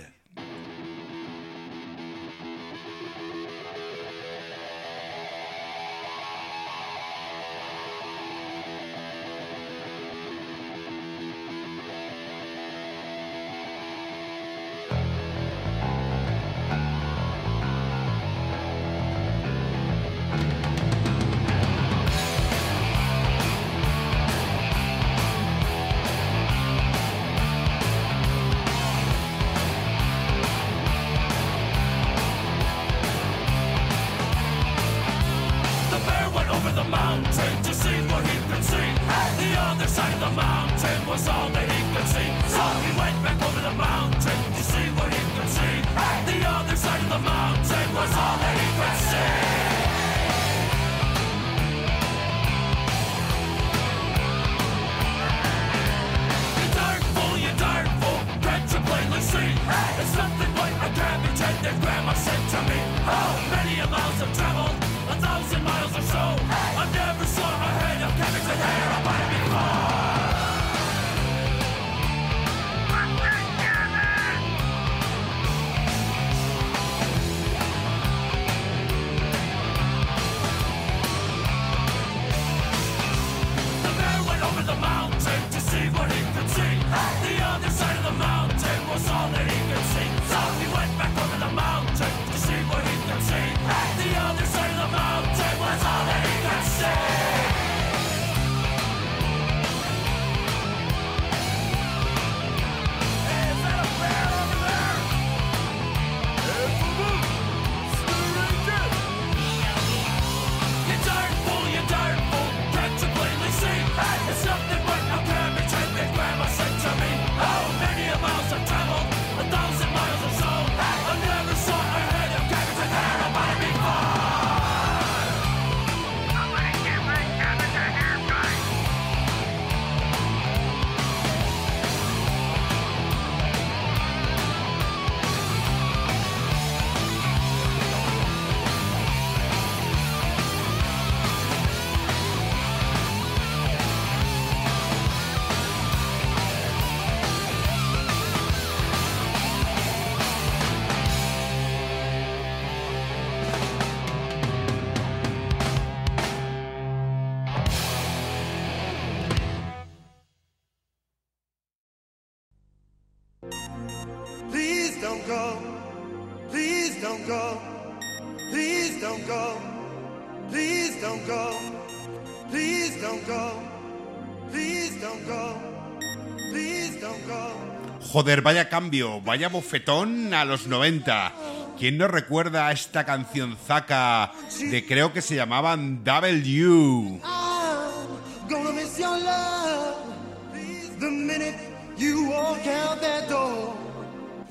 Joder, 178.18 178.42
vaya 178.42 178.68
cambio, 178.68 179.22
vaya 179.22 179.48
bofetón 179.48 180.34
a 180.34 180.44
los 180.44 180.66
90. 180.66 181.34
¿Quién 181.78 182.00
no 182.00 182.08
recuerda 182.08 182.66
a 182.66 182.72
esta 182.72 183.06
canción 183.06 183.56
zaca 183.68 184.32
de 184.60 184.84
creo 184.88 185.14
que 185.14 185.22
se 185.22 185.36
llamaban 185.36 186.04
W? 186.04 187.22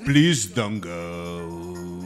Please 0.04 0.48
don't 0.54 0.80
go. 0.80 2.04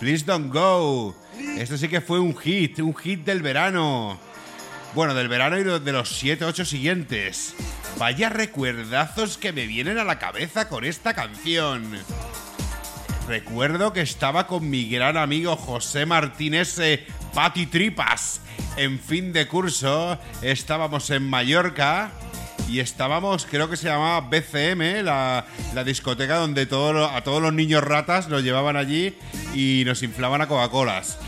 Please 0.00 0.22
don't 0.26 0.52
go. 0.52 1.14
Esto 1.56 1.78
sí 1.78 1.88
que 1.88 2.02
fue 2.02 2.20
un 2.20 2.36
hit, 2.36 2.78
un 2.80 2.94
hit 2.94 3.24
del 3.24 3.40
verano. 3.40 4.18
Bueno, 4.94 5.14
del 5.14 5.28
verano 5.28 5.56
y 5.56 5.62
de 5.62 5.92
los 5.92 6.10
7, 6.10 6.44
8 6.44 6.66
siguientes. 6.66 7.54
Vaya 8.00 8.30
recuerdazos 8.30 9.36
que 9.36 9.52
me 9.52 9.66
vienen 9.66 9.98
a 9.98 10.04
la 10.04 10.18
cabeza 10.18 10.70
con 10.70 10.86
esta 10.86 11.12
canción. 11.12 11.98
Recuerdo 13.28 13.92
que 13.92 14.00
estaba 14.00 14.46
con 14.46 14.70
mi 14.70 14.88
gran 14.88 15.18
amigo 15.18 15.54
José 15.54 16.06
Martínez 16.06 16.78
eh, 16.78 17.06
Pati 17.34 17.66
Tripas. 17.66 18.40
En 18.78 18.98
fin 18.98 19.34
de 19.34 19.46
curso, 19.46 20.18
estábamos 20.40 21.10
en 21.10 21.28
Mallorca 21.28 22.10
y 22.70 22.78
estábamos, 22.78 23.46
creo 23.50 23.68
que 23.68 23.76
se 23.76 23.88
llamaba 23.88 24.20
BCM, 24.20 25.02
la, 25.04 25.44
la 25.74 25.84
discoteca 25.84 26.36
donde 26.36 26.62
a 26.62 26.66
todos 27.24 27.42
los 27.42 27.52
niños 27.52 27.82
ratas 27.82 28.28
los 28.28 28.44
llevaban 28.44 28.76
allí 28.76 29.16
y 29.54 29.82
nos 29.84 30.04
inflaban 30.04 30.40
a 30.40 30.46
Coca-Colas. 30.46 31.18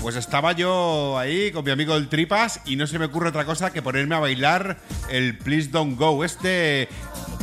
Pues 0.00 0.14
estaba 0.14 0.52
yo 0.52 1.18
ahí 1.18 1.50
con 1.50 1.64
mi 1.64 1.72
amigo 1.72 1.96
el 1.96 2.08
Tripas 2.08 2.60
y 2.66 2.76
no 2.76 2.86
se 2.86 3.00
me 3.00 3.06
ocurre 3.06 3.30
otra 3.30 3.44
cosa 3.44 3.72
que 3.72 3.82
ponerme 3.82 4.14
a 4.14 4.20
bailar 4.20 4.78
el 5.10 5.36
Please 5.38 5.70
Don't 5.70 5.98
Go, 5.98 6.24
este 6.24 6.88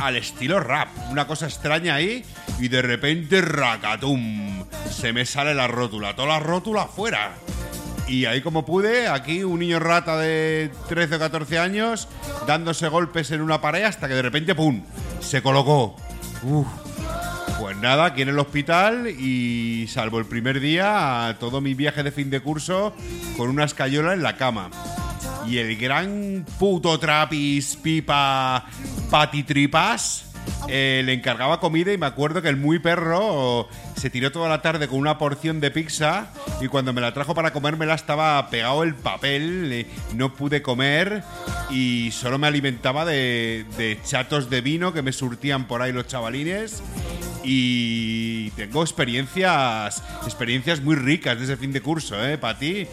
al 0.00 0.16
estilo 0.16 0.60
rap, 0.60 0.88
una 1.10 1.26
cosa 1.26 1.46
extraña 1.46 1.94
ahí 1.94 2.24
y 2.58 2.68
de 2.68 2.80
repente 2.80 3.42
racatum, 3.42 4.64
se 4.90 5.12
me 5.12 5.26
sale 5.26 5.54
la 5.54 5.66
rótula, 5.66 6.16
toda 6.16 6.28
la 6.28 6.40
rótula 6.40 6.82
afuera. 6.82 7.34
Y 8.10 8.24
ahí 8.24 8.40
como 8.40 8.64
pude, 8.64 9.06
aquí 9.06 9.44
un 9.44 9.60
niño 9.60 9.78
rata 9.78 10.18
de 10.18 10.72
13 10.88 11.14
o 11.14 11.18
14 11.20 11.58
años 11.60 12.08
dándose 12.44 12.88
golpes 12.88 13.30
en 13.30 13.40
una 13.40 13.60
pared 13.60 13.84
hasta 13.84 14.08
que 14.08 14.14
de 14.14 14.22
repente 14.22 14.56
¡pum! 14.56 14.82
se 15.20 15.40
colocó. 15.42 15.94
Pues 17.60 17.76
nada, 17.76 18.06
aquí 18.06 18.22
en 18.22 18.30
el 18.30 18.38
hospital 18.40 19.06
y 19.06 19.86
salvo 19.86 20.18
el 20.18 20.24
primer 20.24 20.58
día, 20.58 21.36
todo 21.38 21.60
mi 21.60 21.74
viaje 21.74 22.02
de 22.02 22.10
fin 22.10 22.30
de 22.30 22.40
curso 22.40 22.94
con 23.36 23.48
una 23.48 23.62
escayola 23.62 24.12
en 24.12 24.24
la 24.24 24.36
cama. 24.36 24.70
Y 25.46 25.58
el 25.58 25.76
gran 25.76 26.44
puto 26.58 26.98
trapis 26.98 27.76
pipa 27.76 28.66
patitripas 29.08 30.29
eh, 30.68 31.02
le 31.04 31.12
encargaba 31.12 31.60
comida 31.60 31.92
y 31.92 31.98
me 31.98 32.06
acuerdo 32.06 32.42
que 32.42 32.48
el 32.48 32.56
muy 32.56 32.78
perro 32.78 33.68
se 33.96 34.10
tiró 34.10 34.30
toda 34.30 34.48
la 34.48 34.62
tarde 34.62 34.88
con 34.88 34.98
una 34.98 35.18
porción 35.18 35.60
de 35.60 35.70
pizza 35.70 36.28
y 36.60 36.68
cuando 36.68 36.92
me 36.92 37.00
la 37.00 37.12
trajo 37.12 37.34
para 37.34 37.52
comérmela 37.52 37.94
estaba 37.94 38.48
pegado 38.50 38.82
el 38.82 38.94
papel, 38.94 39.70
eh, 39.72 39.86
no 40.14 40.34
pude 40.34 40.62
comer 40.62 41.22
y 41.70 42.10
solo 42.12 42.38
me 42.38 42.46
alimentaba 42.46 43.04
de, 43.04 43.64
de 43.76 43.98
chatos 44.04 44.48
de 44.48 44.60
vino 44.60 44.92
que 44.92 45.02
me 45.02 45.12
surtían 45.12 45.66
por 45.66 45.82
ahí 45.82 45.92
los 45.92 46.06
chavalines 46.06 46.82
y 47.42 48.29
tengo 48.56 48.82
experiencias 48.82 50.02
experiencias 50.24 50.80
muy 50.80 50.96
ricas 50.96 51.38
de 51.38 51.44
ese 51.44 51.56
fin 51.56 51.72
de 51.72 51.80
curso, 51.80 52.22
¿eh? 52.24 52.38
Para 52.38 52.58
ti 52.58 52.86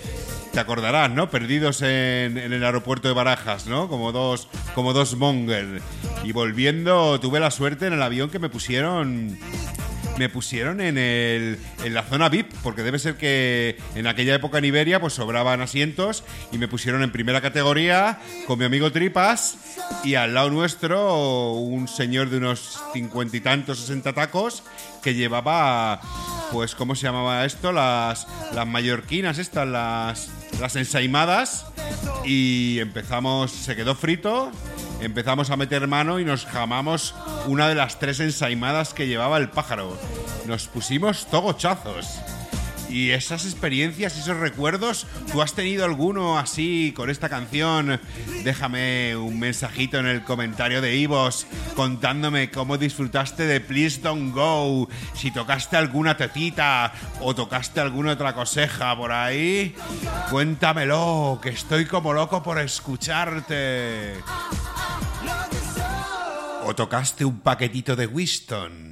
te 0.53 0.59
acordarás, 0.59 1.11
¿no? 1.11 1.29
Perdidos 1.29 1.81
en, 1.81 2.37
en 2.37 2.53
el 2.53 2.63
aeropuerto 2.63 3.07
de 3.07 3.13
Barajas, 3.13 3.67
¿no? 3.67 3.87
Como 3.87 4.11
dos 4.11 4.47
como 4.75 4.93
dos 4.93 5.15
monger 5.15 5.81
y 6.23 6.31
volviendo 6.31 7.19
tuve 7.19 7.39
la 7.39 7.51
suerte 7.51 7.87
en 7.87 7.93
el 7.93 8.01
avión 8.01 8.29
que 8.29 8.39
me 8.39 8.49
pusieron 8.49 9.37
me 10.17 10.29
pusieron 10.29 10.81
en, 10.81 10.97
el, 10.97 11.59
en 11.83 11.93
la 11.93 12.03
zona 12.03 12.29
VIP, 12.29 12.51
porque 12.63 12.81
debe 12.83 12.99
ser 12.99 13.17
que 13.17 13.77
en 13.95 14.07
aquella 14.07 14.35
época 14.35 14.57
en 14.57 14.65
Iberia 14.65 14.99
pues 14.99 15.13
sobraban 15.13 15.61
asientos 15.61 16.23
y 16.51 16.57
me 16.57 16.67
pusieron 16.67 17.03
en 17.03 17.11
primera 17.11 17.41
categoría 17.41 18.19
con 18.47 18.59
mi 18.59 18.65
amigo 18.65 18.91
Tripas 18.91 19.57
y 20.03 20.15
al 20.15 20.33
lado 20.33 20.49
nuestro 20.49 21.53
un 21.53 21.87
señor 21.87 22.29
de 22.29 22.37
unos 22.37 22.79
cincuenta 22.93 23.37
y 23.37 23.41
tantos, 23.41 23.79
sesenta 23.79 24.13
tacos 24.13 24.63
que 25.07 25.13
llevaba, 25.13 26.01
pues, 26.51 26.75
¿cómo 26.75 26.93
se 26.93 27.03
llamaba 27.03 27.45
esto? 27.45 27.71
Las, 27.71 28.27
las 28.53 28.67
mallorquinas 28.67 29.37
estas, 29.37 29.65
las, 29.65 30.29
las 30.59 30.75
ensaimadas 30.75 31.65
y 32.25 32.79
empezamos, 32.79 33.51
se 33.51 33.77
quedó 33.77 33.95
frito 33.95 34.51
empezamos 34.99 35.49
a 35.49 35.55
meter 35.55 35.87
mano 35.87 36.19
y 36.19 36.25
nos 36.25 36.45
jamamos 36.45 37.15
una 37.45 37.69
de 37.69 37.75
las 37.75 37.99
tres 37.99 38.19
ensaimadas 38.19 38.93
que 38.93 39.07
llevaba 39.07 39.37
el 39.37 39.49
pájaro. 39.49 39.97
Nos 40.45 40.67
pusimos 40.67 41.27
togochazos. 41.27 42.19
Y 42.89 43.11
esas 43.11 43.45
experiencias, 43.45 44.17
esos 44.17 44.37
recuerdos, 44.37 45.07
¿tú 45.31 45.41
has 45.41 45.53
tenido 45.53 45.83
alguno 45.83 46.37
así 46.37 46.93
con 46.95 47.09
esta 47.09 47.27
canción? 47.27 47.99
Déjame 48.43 49.15
un 49.17 49.39
mensajito 49.39 49.97
en 49.97 50.07
el 50.07 50.23
comentario 50.23 50.81
de 50.81 50.95
Ivos 50.95 51.47
contándome 51.75 52.49
cómo 52.49 52.77
disfrutaste 52.77 53.45
de 53.45 53.59
Please 53.59 54.01
Don't 54.01 54.33
Go, 54.33 54.87
si 55.13 55.31
tocaste 55.31 55.75
alguna 55.75 56.15
tetita 56.15 56.93
o 57.19 57.35
tocaste 57.35 57.81
alguna 57.81 58.13
otra 58.13 58.33
coseja 58.33 58.95
por 58.95 59.11
ahí. 59.11 59.75
Cuéntamelo, 60.29 61.39
que 61.41 61.49
estoy 61.49 61.85
como 61.85 62.13
loco 62.13 62.41
por 62.41 62.57
escucharte. 62.59 64.15
¿O 66.63 66.75
tocaste 66.75 67.25
un 67.25 67.39
paquetito 67.39 67.95
de 67.95 68.07
Winston? 68.07 68.86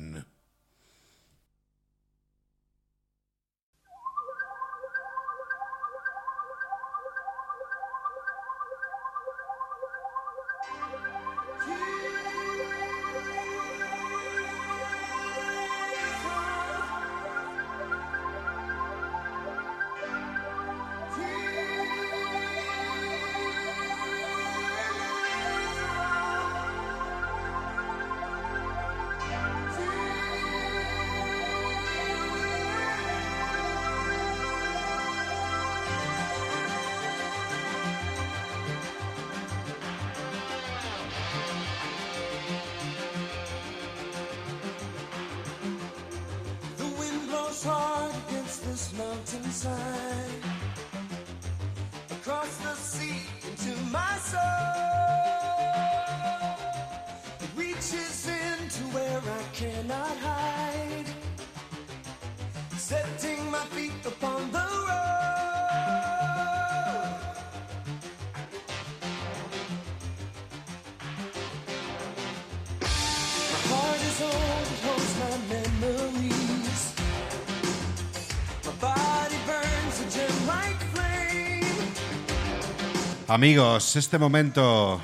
Amigos, 83.36 83.98
este 83.98 84.18
momento 84.18 85.02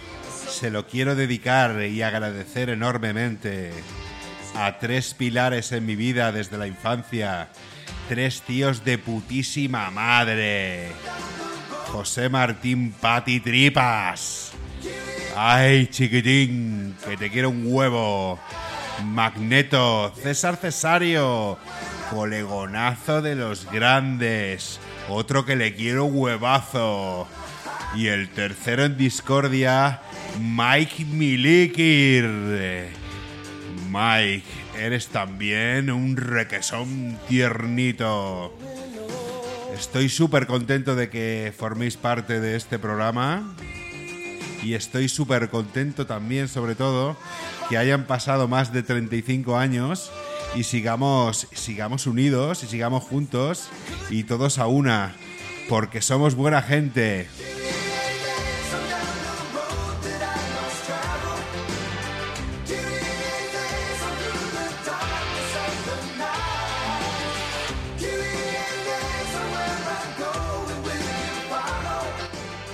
se 0.48 0.72
lo 0.72 0.88
quiero 0.88 1.16
dedicar 1.16 1.84
y 1.84 2.02
agradecer 2.02 2.70
enormemente 2.70 3.74
a 4.56 4.80
tres 4.80 5.14
pilares 5.14 5.74
en 5.74 5.86
mi 5.86 5.98
vida 5.98 6.32
desde 6.32 6.58
la 6.58 6.66
infancia. 6.66 7.50
Tres 8.08 8.42
tíos 8.44 8.86
de 8.86 8.98
putísima 8.98 9.92
madre. 9.92 10.94
José 11.92 12.30
Martín 12.30 12.94
Pati 12.94 13.42
Tripas. 13.42 14.54
Ay, 15.36 15.88
chiquitín, 15.88 16.96
que 17.06 17.18
te 17.18 17.30
quiero 17.30 17.50
un 17.50 17.64
huevo. 17.66 18.40
Magneto, 19.04 20.14
César 20.16 20.56
Cesario, 20.56 21.58
colegonazo 22.10 23.22
de 23.22 23.36
los 23.36 23.70
grandes. 23.70 24.80
Otro 25.10 25.44
que 25.44 25.58
le 25.58 25.76
quiero 25.76 26.06
huevazo. 26.06 27.28
Y 27.96 28.08
el 28.08 28.30
tercero 28.30 28.86
en 28.86 28.98
discordia, 28.98 30.02
Mike 30.40 31.06
Milikir. 31.06 32.26
Mike, 33.90 34.44
eres 34.80 35.08
también 35.08 35.92
un 35.92 36.16
requesón 36.16 37.20
tiernito. 37.28 38.58
Estoy 39.78 40.08
súper 40.08 40.48
contento 40.48 40.96
de 40.96 41.10
que 41.10 41.54
forméis 41.58 41.98
parte 41.98 42.40
de 42.40 42.56
este 42.56 42.80
programa. 42.80 43.56
Y 44.64 44.76
estoy 44.76 45.10
súper 45.10 45.50
contento 45.50 46.06
también, 46.06 46.48
sobre 46.48 46.76
todo, 46.76 47.18
que 47.70 47.78
hayan 47.78 48.06
pasado 48.06 48.48
más 48.48 48.72
de 48.72 48.84
35 48.84 49.58
años 49.58 50.12
y 50.56 50.64
sigamos, 50.64 51.48
sigamos 51.54 52.08
unidos 52.08 52.64
y 52.64 52.68
sigamos 52.68 53.04
juntos 53.04 53.70
y 54.10 54.24
todos 54.24 54.60
a 54.60 54.68
una, 54.68 55.16
porque 55.68 56.02
somos 56.02 56.36
buena 56.36 56.62
gente. 56.62 57.28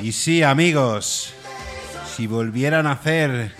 Y 0.07 0.13
sí, 0.13 0.41
amigos, 0.41 1.33
si 2.15 2.27
volviera 2.27 2.79
a 2.79 2.83
nacer, 2.83 3.51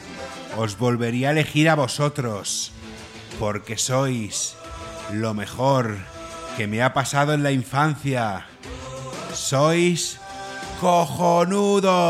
os 0.56 0.78
volvería 0.78 1.28
a 1.28 1.32
elegir 1.32 1.68
a 1.68 1.76
vosotros, 1.76 2.72
porque 3.38 3.78
sois 3.78 4.56
lo 5.12 5.34
mejor 5.34 5.98
que 6.56 6.66
me 6.68 6.82
ha 6.82 6.94
pasado 6.94 7.34
en 7.34 7.44
la 7.44 7.52
infancia. 7.52 8.46
Sois 9.34 10.22
cojonudos. 10.80 12.06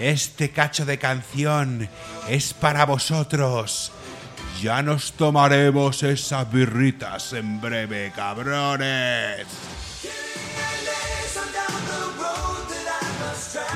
Este 0.00 0.50
cacho 0.50 0.84
de 0.84 0.98
canción 0.98 1.88
es 2.28 2.52
para 2.54 2.86
vosotros. 2.86 3.92
Ya 4.60 4.82
nos 4.82 5.12
tomaremos 5.12 6.02
esas 6.02 6.50
birritas 6.50 7.34
en 7.34 7.60
breve, 7.60 8.12
cabrones. 8.16 9.46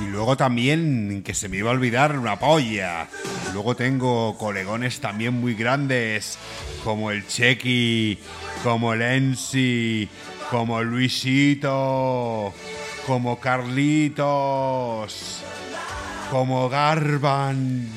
Y 0.02 0.06
luego 0.06 0.36
también, 0.36 1.22
que 1.24 1.34
se 1.34 1.48
me 1.48 1.58
iba 1.58 1.70
a 1.70 1.74
olvidar, 1.74 2.18
una 2.18 2.38
polla. 2.38 3.08
Luego 3.52 3.76
tengo 3.76 4.36
colegones 4.36 5.00
también 5.00 5.34
muy 5.34 5.54
grandes, 5.54 6.38
como 6.82 7.12
el 7.12 7.26
Chequi, 7.26 8.18
como 8.64 8.92
el 8.92 9.02
Ensi, 9.02 10.08
como 10.50 10.82
Luisito, 10.82 12.52
como 13.06 13.38
Carlitos, 13.38 14.24
como 16.30 16.68
Garban. 16.68 17.88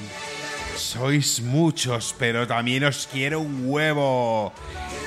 sois 0.76 1.41
muchos, 1.41 2.16
pero 2.20 2.45
también 2.45 2.84
os 2.84 3.08
quiero 3.12 3.39
un 3.39 3.64
huevo. 3.66 4.54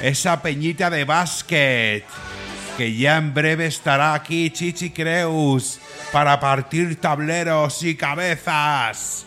Esa 0.02 0.42
peñita 0.42 0.90
de 0.90 1.04
básquet. 1.04 2.04
Que 2.80 2.96
ya 2.96 3.18
en 3.18 3.34
breve 3.34 3.66
estará 3.66 4.14
aquí 4.14 4.48
Chichi 4.48 4.88
Creus 4.88 5.78
para 6.10 6.40
partir 6.40 6.98
tableros 6.98 7.82
y 7.82 7.94
cabezas. 7.94 9.26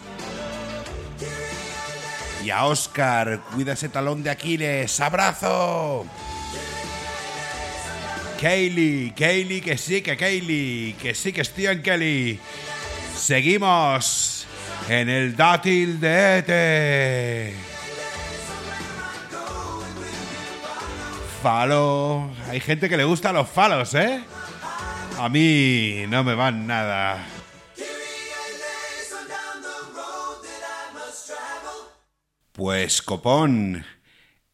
Y 2.43 2.49
a 2.49 2.65
Oscar, 2.65 3.41
cuida 3.53 3.73
ese 3.73 3.89
talón 3.89 4.23
de 4.23 4.31
Aquiles. 4.31 4.99
¡Abrazo! 4.99 6.07
Kaylee, 8.41 9.13
Kaylee, 9.15 9.61
que 9.61 9.77
sí, 9.77 10.01
que 10.01 10.17
Kaylee, 10.17 10.95
que 10.99 11.13
sí, 11.13 11.31
que 11.31 11.41
estoy 11.41 11.67
en 11.67 11.83
Kelly. 11.83 12.39
Seguimos 13.15 14.47
en 14.89 15.09
el 15.09 15.35
dátil 15.35 15.99
de 15.99 16.39
Ete. 16.39 17.53
Falo. 21.43 22.31
Hay 22.53 22.59
gente 22.59 22.87
que 22.87 22.97
le 22.97 23.03
gusta 23.03 23.33
los 23.33 23.49
falos, 23.49 23.95
¿eh? 23.95 24.23
A 25.17 25.27
mí 25.27 26.03
no 26.07 26.23
me 26.23 26.35
van 26.35 26.67
nada. 26.67 27.25
Pues 32.51 33.01
Copón, 33.01 33.83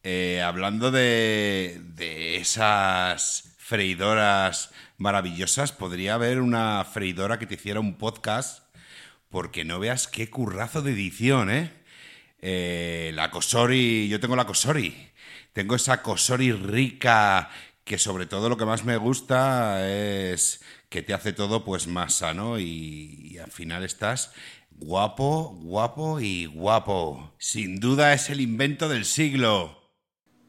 eh, 0.02 0.40
hablando 0.40 0.90
de, 0.90 1.78
de 1.94 2.38
esas 2.38 3.54
freidoras 3.58 4.70
maravillosas, 4.96 5.72
podría 5.72 6.14
haber 6.14 6.40
una 6.40 6.82
freidora 6.90 7.38
que 7.38 7.44
te 7.44 7.56
hiciera 7.56 7.80
un 7.80 7.98
podcast, 7.98 8.64
porque 9.28 9.66
no 9.66 9.78
veas 9.78 10.08
qué 10.08 10.30
currazo 10.30 10.80
de 10.80 10.92
edición, 10.92 11.50
¿eh? 11.50 11.70
Eh, 12.40 13.12
la 13.12 13.30
Cosori, 13.30 14.08
yo 14.08 14.20
tengo 14.20 14.36
la 14.36 14.46
Cosori, 14.46 15.10
tengo 15.52 15.74
esa 15.74 16.00
Cosori 16.00 16.52
rica 16.52 17.50
que 17.90 17.98
sobre 17.98 18.26
todo 18.26 18.48
lo 18.48 18.56
que 18.56 18.64
más 18.64 18.84
me 18.84 18.96
gusta 18.96 19.84
es 19.84 20.62
que 20.88 21.02
te 21.02 21.12
hace 21.12 21.32
todo 21.32 21.64
pues 21.64 21.88
más 21.88 22.14
sano 22.14 22.60
y, 22.60 23.32
y 23.32 23.38
al 23.38 23.50
final 23.50 23.82
estás 23.82 24.32
guapo, 24.70 25.56
guapo 25.60 26.20
y 26.20 26.46
guapo. 26.46 27.32
Sin 27.38 27.80
duda 27.80 28.12
es 28.12 28.30
el 28.30 28.40
invento 28.40 28.88
del 28.88 29.04
siglo. 29.04 29.76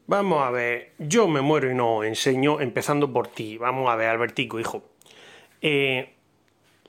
Vamos 0.06 0.40
a 0.40 0.50
ver, 0.50 0.94
yo 1.00 1.26
me 1.26 1.40
muero 1.40 1.68
y 1.68 1.74
no 1.74 2.04
enseño, 2.04 2.60
empezando 2.60 3.12
por 3.12 3.26
ti. 3.26 3.58
Vamos 3.58 3.90
a 3.90 3.96
ver, 3.96 4.10
Albertico, 4.10 4.60
hijo. 4.60 4.84
Eh, 5.60 6.14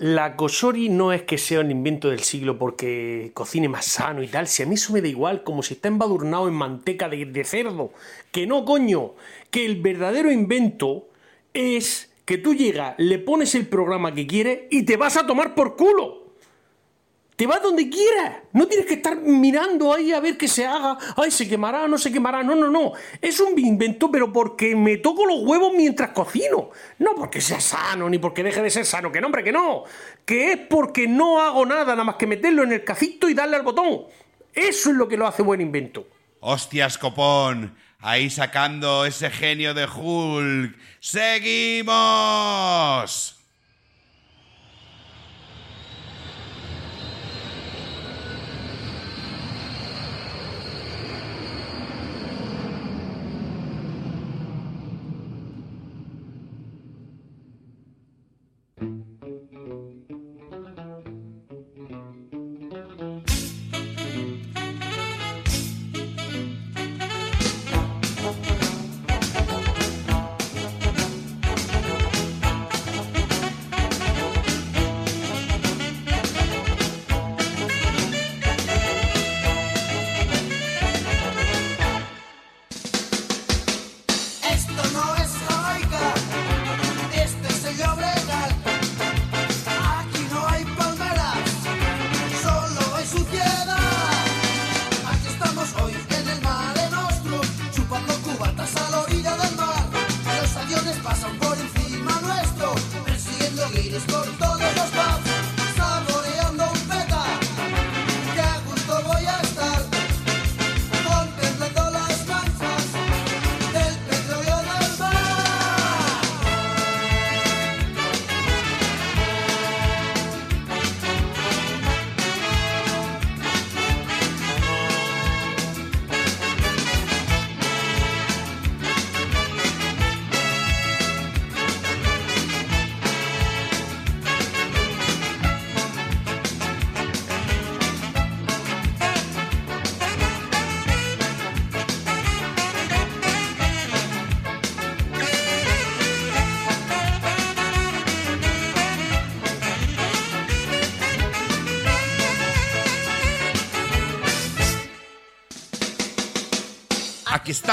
la 0.04 0.36
Kosori 0.36 0.90
no 0.90 1.14
es 1.14 1.22
que 1.22 1.38
sea 1.38 1.62
un 1.62 1.72
invento 1.72 2.10
del 2.10 2.20
siglo 2.20 2.58
porque 2.60 3.32
cocine 3.34 3.70
más 3.70 3.86
sano 3.86 4.22
y 4.22 4.28
tal. 4.28 4.50
Si 4.50 4.62
a 4.62 4.66
mí 4.66 4.76
eso 4.76 4.92
me 4.92 5.02
da 5.02 5.08
igual, 5.08 5.44
como 5.44 5.64
si 5.64 5.76
está 5.76 5.88
embadurnado 5.88 6.50
en 6.50 6.56
manteca 6.56 7.08
de, 7.08 7.26
de 7.26 7.44
cerdo. 7.46 7.94
Que 8.30 8.46
no, 8.46 8.66
coño. 8.66 9.14
Que 9.50 9.66
el 9.66 9.82
verdadero 9.82 10.30
invento 10.30 11.08
es 11.54 12.12
que 12.26 12.38
tú 12.38 12.54
llegas, 12.54 12.96
le 12.98 13.18
pones 13.18 13.56
el 13.56 13.66
programa 13.66 14.14
que 14.14 14.28
quieres 14.28 14.64
y 14.72 14.84
te 14.84 14.98
vas 14.98 15.16
a 15.16 15.26
tomar 15.26 15.56
por 15.56 15.78
culo. 15.78 16.23
Te 17.36 17.48
vas 17.48 17.62
donde 17.62 17.90
quieras. 17.90 18.38
No 18.52 18.68
tienes 18.68 18.86
que 18.86 18.94
estar 18.96 19.16
mirando 19.18 19.94
ahí 19.94 20.12
a 20.12 20.20
ver 20.20 20.38
qué 20.38 20.48
se 20.48 20.66
haga. 20.66 20.98
Ay, 21.18 21.32
se 21.32 21.48
quemará, 21.50 21.88
no 21.88 21.98
se 21.98 22.12
quemará. 22.12 22.44
No, 22.44 22.54
no, 22.56 22.70
no. 22.70 22.92
Es 23.22 23.40
un 23.40 23.58
invento, 23.58 24.12
pero 24.12 24.32
porque 24.32 24.76
me 24.76 24.98
toco 24.98 25.26
los 25.26 25.40
huevos 25.42 25.74
mientras 25.76 26.12
cocino. 26.12 26.70
No 27.00 27.16
porque 27.16 27.42
sea 27.42 27.60
sano, 27.60 28.08
ni 28.10 28.20
porque 28.20 28.44
deje 28.44 28.62
de 28.62 28.70
ser 28.70 28.86
sano. 28.86 29.12
Que 29.12 29.20
no, 29.20 29.28
hombre, 29.28 29.44
que 29.44 29.52
no. 29.52 29.84
Que 30.26 30.52
es 30.54 30.60
porque 30.70 31.08
no 31.08 31.42
hago 31.42 31.66
nada, 31.66 31.94
nada 31.94 32.04
más 32.04 32.16
que 32.16 32.28
meterlo 32.28 32.64
en 32.64 32.74
el 32.74 32.84
cajito 32.84 33.28
y 33.28 33.34
darle 33.34 33.56
al 33.56 33.64
botón. 33.64 34.04
Eso 34.54 34.92
es 34.92 34.96
lo 34.96 35.08
que 35.08 35.18
lo 35.18 35.26
hace 35.26 35.42
buen 35.42 35.62
invento. 35.62 36.08
Hostias, 36.40 37.00
copón. 37.00 37.76
Ahí 38.00 38.30
sacando 38.30 39.06
ese 39.06 39.30
genio 39.30 39.74
de 39.74 39.86
Hulk. 39.86 40.78
¡Seguimos! 41.00 41.94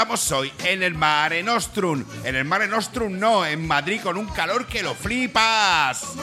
Estamos 0.01 0.31
hoy 0.31 0.51
en 0.65 0.81
el 0.81 0.95
Mare 0.95 1.43
Nostrum. 1.43 2.03
En 2.23 2.35
el 2.35 2.43
Mare 2.43 2.67
Nostrum 2.67 3.19
no, 3.19 3.45
en 3.45 3.67
Madrid 3.67 4.01
con 4.01 4.17
un 4.17 4.25
calor 4.25 4.65
que 4.65 4.81
lo 4.81 4.95
flipas. 4.95 6.13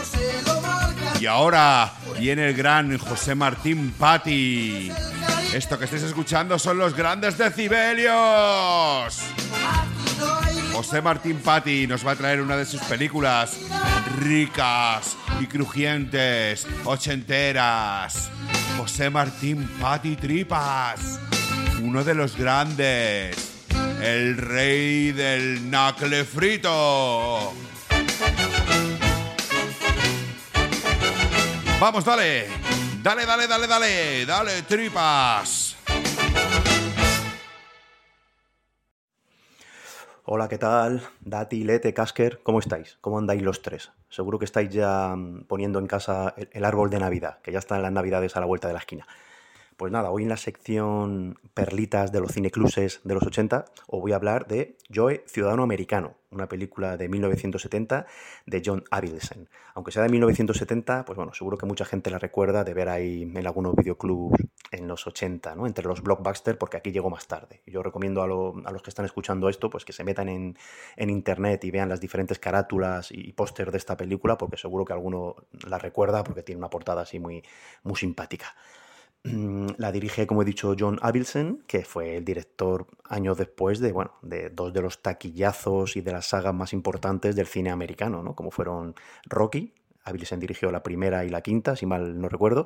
Y 1.21 1.27
ahora 1.27 1.93
viene 2.19 2.49
el 2.49 2.55
gran 2.55 2.99
José 2.99 3.37
Martín 3.37 3.95
Patti. 3.97 4.91
Esto 5.55 5.79
que 5.79 5.85
estáis 5.85 6.03
escuchando 6.03 6.59
son 6.59 6.77
los 6.77 6.93
grandes 6.93 7.39
decibelios. 7.39 9.17
José 10.73 11.01
Martín 11.01 11.39
Patti 11.39 11.87
nos 11.87 12.05
va 12.05 12.13
a 12.13 12.17
traer 12.17 12.41
una 12.41 12.57
de 12.57 12.67
sus 12.67 12.81
películas 12.81 13.59
ricas 14.19 15.17
y 15.39 15.47
crujientes, 15.47 16.67
ochenteras. 16.85 18.29
José 18.77 19.09
Martín 19.09 19.69
Patti 19.81 20.17
Tripas, 20.17 21.21
uno 21.81 22.03
de 22.03 22.15
los 22.17 22.37
grandes, 22.37 23.58
el 24.03 24.37
rey 24.37 25.13
del 25.13 25.71
nacle 25.71 26.25
frito. 26.25 27.53
Vamos, 31.81 32.05
dale, 32.05 32.47
dale, 33.03 33.27
dale, 33.27 33.47
dale, 33.47 33.67
dale, 33.67 34.27
dale, 34.27 34.63
tripas. 34.63 35.77
Hola, 40.31 40.49
¿qué 40.49 40.59
tal? 40.59 41.03
Dati, 41.21 41.65
Lete, 41.65 41.95
Casker, 41.95 42.41
¿cómo 42.43 42.59
estáis? 42.59 42.99
¿Cómo 43.01 43.19
andáis 43.19 43.43
los 43.43 43.63
tres? 43.63 43.93
Seguro 44.11 44.39
que 44.39 44.45
estáis 44.45 44.69
ya 44.69 45.15
mm, 45.17 45.45
poniendo 45.45 45.79
en 45.79 45.87
casa 45.87 46.35
el, 46.37 46.51
el 46.53 46.65
árbol 46.65 46.91
de 46.91 46.99
Navidad, 46.99 47.39
que 47.43 47.51
ya 47.51 47.59
están 47.59 47.81
las 47.81 47.93
Navidades 47.93 48.37
a 48.37 48.41
la 48.41 48.47
vuelta 48.47 48.69
de 48.69 48.75
la 48.75 48.81
esquina. 48.81 49.07
Pues 49.79 49.93
nada, 49.93 50.11
hoy 50.11 50.25
en 50.25 50.29
la 50.29 50.37
sección 50.37 51.39
Perlitas 51.55 52.11
de 52.11 52.19
los 52.21 52.33
cinecluses 52.33 53.01
de 53.05 53.15
los 53.15 53.23
80 53.25 53.67
os 53.87 54.01
voy 54.01 54.11
a 54.11 54.17
hablar 54.17 54.49
de 54.49 54.77
Joe, 54.93 55.23
Ciudadano 55.29 55.63
Americano, 55.63 56.17
una 56.33 56.49
película 56.49 56.97
de 56.97 57.09
1970 57.09 58.05
de 58.45 58.61
John 58.65 58.83
Avildsen. 58.91 59.49
Aunque 59.75 59.93
sea 59.93 60.03
de 60.03 60.09
1970, 60.09 61.05
pues 61.05 61.17
bueno, 61.17 61.33
seguro 61.33 61.57
que 61.59 61.67
mucha 61.67 61.85
gente 61.85 62.11
la 62.11 62.19
recuerda 62.19 62.65
de 62.65 62.75
ver 62.75 62.89
ahí 62.89 63.23
en 63.23 63.47
algunos 63.47 63.77
videoclubs 63.77 64.41
en 64.73 64.89
los 64.89 65.07
80, 65.07 65.55
¿no? 65.55 65.65
Entre 65.69 65.85
los 65.87 66.03
blockbusters, 66.03 66.59
porque 66.59 66.77
aquí 66.77 66.91
llegó 66.91 67.09
más 67.09 67.29
tarde. 67.29 67.63
Yo 67.65 67.81
recomiendo 67.85 68.23
a, 68.23 68.27
lo- 68.27 68.57
a 68.65 68.73
los 68.73 68.83
que 68.83 68.91
están 68.91 69.05
escuchando 69.07 69.49
esto, 69.49 69.71
pues 69.71 69.85
que 69.85 69.93
se 69.93 70.03
metan 70.03 70.29
en, 70.29 70.57
internet 70.97 71.63
y 71.65 71.71
vean 71.71 71.89
las 71.89 72.01
diferentes 72.01 72.41
carátulas 72.41 73.13
y 73.13 73.33
póster 73.33 73.71
de 73.71 73.79
esta 73.79 73.97
película, 73.97 74.37
porque 74.39 74.57
seguro 74.57 74.85
que 74.85 74.93
alguno 74.93 75.37
la 75.69 75.79
recuerda 75.79 76.25
porque 76.25 76.43
tiene 76.43 76.59
una 76.59 76.69
portada 76.71 77.03
así 77.03 77.21
muy, 77.21 77.45
muy 77.85 77.95
simpática. 77.95 78.57
Mm, 79.33 79.67
La 79.79 79.91
dirige, 79.93 80.27
como 80.27 80.43
he 80.43 80.45
dicho, 80.45 80.75
John 80.79 80.99
Avildsen, 81.03 81.65
que 81.67 81.85
fue 81.85 82.17
el 82.17 82.25
director 82.25 82.87
años 83.05 83.37
después 83.37 83.81
de, 83.81 83.93
bueno, 83.93 84.13
de 84.23 84.51
dos 84.51 84.73
de 84.73 84.81
los 84.83 85.03
taquillazos 85.03 85.97
y 85.97 86.01
de 86.01 86.13
las 86.13 86.27
sagas 86.29 86.55
más 86.55 86.73
importantes 86.73 87.35
del 87.37 87.47
cine 87.47 87.71
americano, 87.71 88.23
¿no? 88.23 88.35
Como 88.35 88.51
fueron 88.51 88.95
Rocky, 89.27 89.75
Avildsen 90.05 90.41
dirigió 90.41 90.71
la 90.71 90.83
primera 90.83 91.25
y 91.25 91.29
la 91.31 91.43
quinta, 91.43 91.77
si 91.77 91.85
mal 91.85 92.19
no 92.21 92.29
recuerdo, 92.29 92.65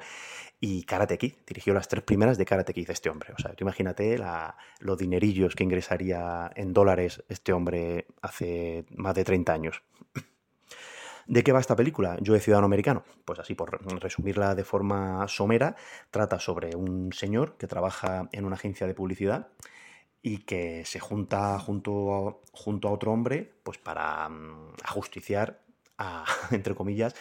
y 0.60 0.84
Karate 0.84 1.18
Kid, 1.18 1.34
dirigió 1.46 1.74
las 1.74 1.88
tres 1.88 2.04
primeras 2.04 2.38
de 2.38 2.44
Karate 2.44 2.72
Kid 2.74 2.88
este 2.90 3.10
hombre. 3.10 3.32
O 3.36 3.38
sea, 3.40 3.52
tú 3.54 3.64
imagínate 3.64 4.16
la- 4.18 4.56
los 4.78 4.96
dinerillos 4.98 5.56
que 5.56 5.64
ingresaría 5.64 6.50
en 6.54 6.72
dólares 6.72 7.24
este 7.28 7.52
hombre 7.52 8.06
hace 8.20 8.84
más 8.94 9.14
de 9.16 9.24
30 9.24 9.52
años. 9.54 9.82
¿De 11.26 11.42
qué 11.44 11.52
va 11.52 11.60
esta 11.60 11.76
película? 11.76 12.16
Yo 12.20 12.34
de 12.34 12.40
ciudadano 12.40 12.66
americano. 12.66 13.04
Pues 13.24 13.38
así, 13.38 13.54
por 13.54 13.80
resumirla 14.00 14.54
de 14.54 14.64
forma 14.64 15.26
somera, 15.28 15.76
trata 16.10 16.38
sobre 16.38 16.74
un 16.76 17.12
señor 17.12 17.56
que 17.56 17.66
trabaja 17.66 18.28
en 18.32 18.44
una 18.44 18.56
agencia 18.56 18.86
de 18.86 18.94
publicidad 18.94 19.48
y 20.22 20.38
que 20.38 20.84
se 20.84 21.00
junta 21.00 21.58
junto 21.58 22.40
a, 22.52 22.90
otro 22.90 23.12
hombre 23.12 23.52
pues 23.62 23.78
para 23.78 24.28
mm, 24.28 24.74
ajusticiar, 24.84 25.62
entre 26.50 26.74
comillas, 26.74 27.14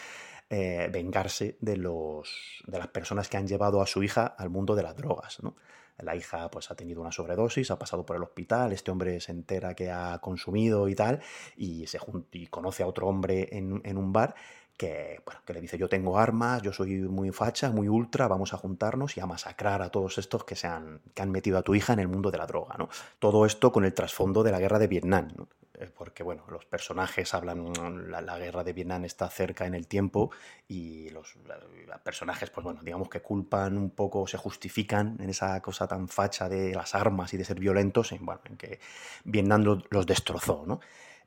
eh, 0.50 0.88
vengarse 0.92 1.56
de, 1.60 1.76
los, 1.76 2.62
de 2.66 2.78
las 2.78 2.88
personas 2.88 3.28
que 3.28 3.36
han 3.36 3.46
llevado 3.46 3.80
a 3.80 3.86
su 3.86 4.02
hija 4.02 4.26
al 4.26 4.50
mundo 4.50 4.74
de 4.74 4.82
las 4.82 4.96
drogas. 4.96 5.42
¿no? 5.42 5.56
La 6.02 6.16
hija 6.16 6.50
pues, 6.50 6.70
ha 6.70 6.74
tenido 6.74 7.00
una 7.00 7.12
sobredosis, 7.12 7.70
ha 7.70 7.78
pasado 7.78 8.04
por 8.04 8.16
el 8.16 8.22
hospital, 8.22 8.72
este 8.72 8.90
hombre 8.90 9.20
se 9.20 9.32
entera 9.32 9.74
que 9.74 9.90
ha 9.90 10.18
consumido 10.20 10.88
y 10.88 10.94
tal, 10.94 11.20
y, 11.56 11.86
se 11.86 11.98
y 12.32 12.46
conoce 12.46 12.82
a 12.82 12.86
otro 12.86 13.08
hombre 13.08 13.48
en, 13.52 13.80
en 13.84 13.96
un 13.96 14.12
bar 14.12 14.34
que, 14.76 15.20
bueno, 15.24 15.40
que 15.46 15.52
le 15.52 15.60
dice 15.60 15.78
yo 15.78 15.88
tengo 15.88 16.18
armas, 16.18 16.62
yo 16.62 16.72
soy 16.72 16.96
muy 17.02 17.30
facha, 17.30 17.70
muy 17.70 17.88
ultra, 17.88 18.28
vamos 18.28 18.52
a 18.54 18.56
juntarnos 18.56 19.16
y 19.16 19.20
a 19.20 19.26
masacrar 19.26 19.82
a 19.82 19.90
todos 19.90 20.18
estos 20.18 20.44
que, 20.44 20.56
se 20.56 20.66
han, 20.66 21.00
que 21.14 21.22
han 21.22 21.30
metido 21.30 21.58
a 21.58 21.62
tu 21.62 21.74
hija 21.74 21.92
en 21.92 22.00
el 22.00 22.08
mundo 22.08 22.30
de 22.30 22.38
la 22.38 22.46
droga. 22.46 22.74
¿no? 22.78 22.88
Todo 23.18 23.46
esto 23.46 23.72
con 23.72 23.84
el 23.84 23.94
trasfondo 23.94 24.42
de 24.42 24.52
la 24.52 24.58
guerra 24.58 24.78
de 24.78 24.88
Vietnam. 24.88 25.28
¿no? 25.36 25.48
Porque 25.90 26.22
bueno, 26.22 26.44
los 26.48 26.64
personajes 26.64 27.34
hablan, 27.34 27.60
mm, 27.62 28.10
la, 28.10 28.38
guerra 28.38 28.64
de 28.64 28.72
Vietnam 28.72 29.04
está 29.04 29.28
cerca 29.28 29.66
en 29.66 29.74
el 29.74 29.86
tiempo 29.86 30.30
y 30.68 31.10
los 31.10 31.36
personajes, 32.02 32.50
pues 32.50 32.64
bueno, 32.64 32.80
digamos 32.82 33.08
que 33.08 33.20
culpan 33.20 33.76
un 33.76 33.90
poco, 33.90 34.26
se 34.26 34.36
justifican 34.38 35.16
en 35.20 35.30
esa 35.30 35.60
cosa 35.60 35.86
tan 35.86 36.08
facha 36.08 36.48
de 36.48 36.74
las 36.74 36.94
armas 36.94 37.32
y 37.34 37.36
de 37.36 37.44
ser 37.44 37.58
violentos, 37.60 38.12
en, 38.12 38.24
bueno, 38.24 38.40
en 38.44 38.56
que 38.56 38.80
Vietnam 39.24 39.62
lo- 39.62 39.82
los 39.90 40.06
destrozó, 40.06 40.64
¿no? 40.66 40.80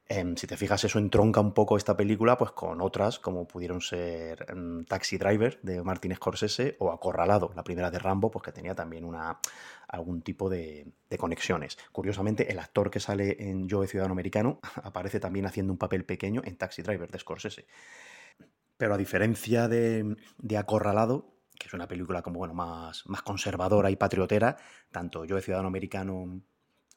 Em, 0.07 0.35
si 0.35 0.45
te 0.45 0.55
fijas, 0.55 0.83
eso 0.83 0.99
entronca 0.99 1.39
un 1.39 1.53
poco 1.53 1.77
esta 1.77 1.97
película 1.97 2.37
pues 2.37 2.51
con 2.51 2.79
otras 2.79 3.17
como 3.17 3.47
pudieron 3.47 3.81
ser 3.81 4.45
em, 4.49 4.85
Taxi 4.85 5.17
Driver 5.17 5.59
de 5.63 5.81
Martin 5.83 6.13
Scorsese 6.15 6.75
o 6.79 6.91
Acorralado, 6.91 7.51
la 7.55 7.63
primera 7.63 7.89
de 7.89 7.97
Rambo, 7.97 8.29
pues 8.29 8.43
que 8.43 8.51
tenía 8.51 8.75
también 8.75 9.03
una, 9.03 9.39
algún 9.87 10.21
tipo 10.21 10.47
de, 10.47 10.85
de 11.09 11.17
conexiones. 11.17 11.77
Curiosamente, 11.91 12.51
el 12.51 12.59
actor 12.59 12.91
que 12.91 12.99
sale 12.99 13.35
en 13.39 13.67
Yo, 13.67 13.83
Ciudadano 13.87 14.13
Americano 14.13 14.59
aparece 14.83 15.19
también 15.19 15.47
haciendo 15.47 15.73
un 15.73 15.79
papel 15.79 16.05
pequeño 16.05 16.41
en 16.45 16.55
Taxi 16.57 16.83
Driver 16.83 17.09
de 17.09 17.19
Scorsese. 17.19 17.65
Pero 18.77 18.93
a 18.93 18.97
diferencia 18.97 19.67
de, 19.67 20.15
de 20.37 20.57
Acorralado, 20.57 21.33
que 21.57 21.67
es 21.67 21.73
una 21.73 21.87
película 21.87 22.21
como 22.21 22.39
bueno, 22.39 22.53
más, 22.53 23.07
más 23.07 23.23
conservadora 23.23 23.89
y 23.89 23.95
patriotera, 23.95 24.57
tanto 24.91 25.25
Yo 25.25 25.35
de 25.35 25.41
Ciudadano 25.41 25.69
Americano 25.69 26.41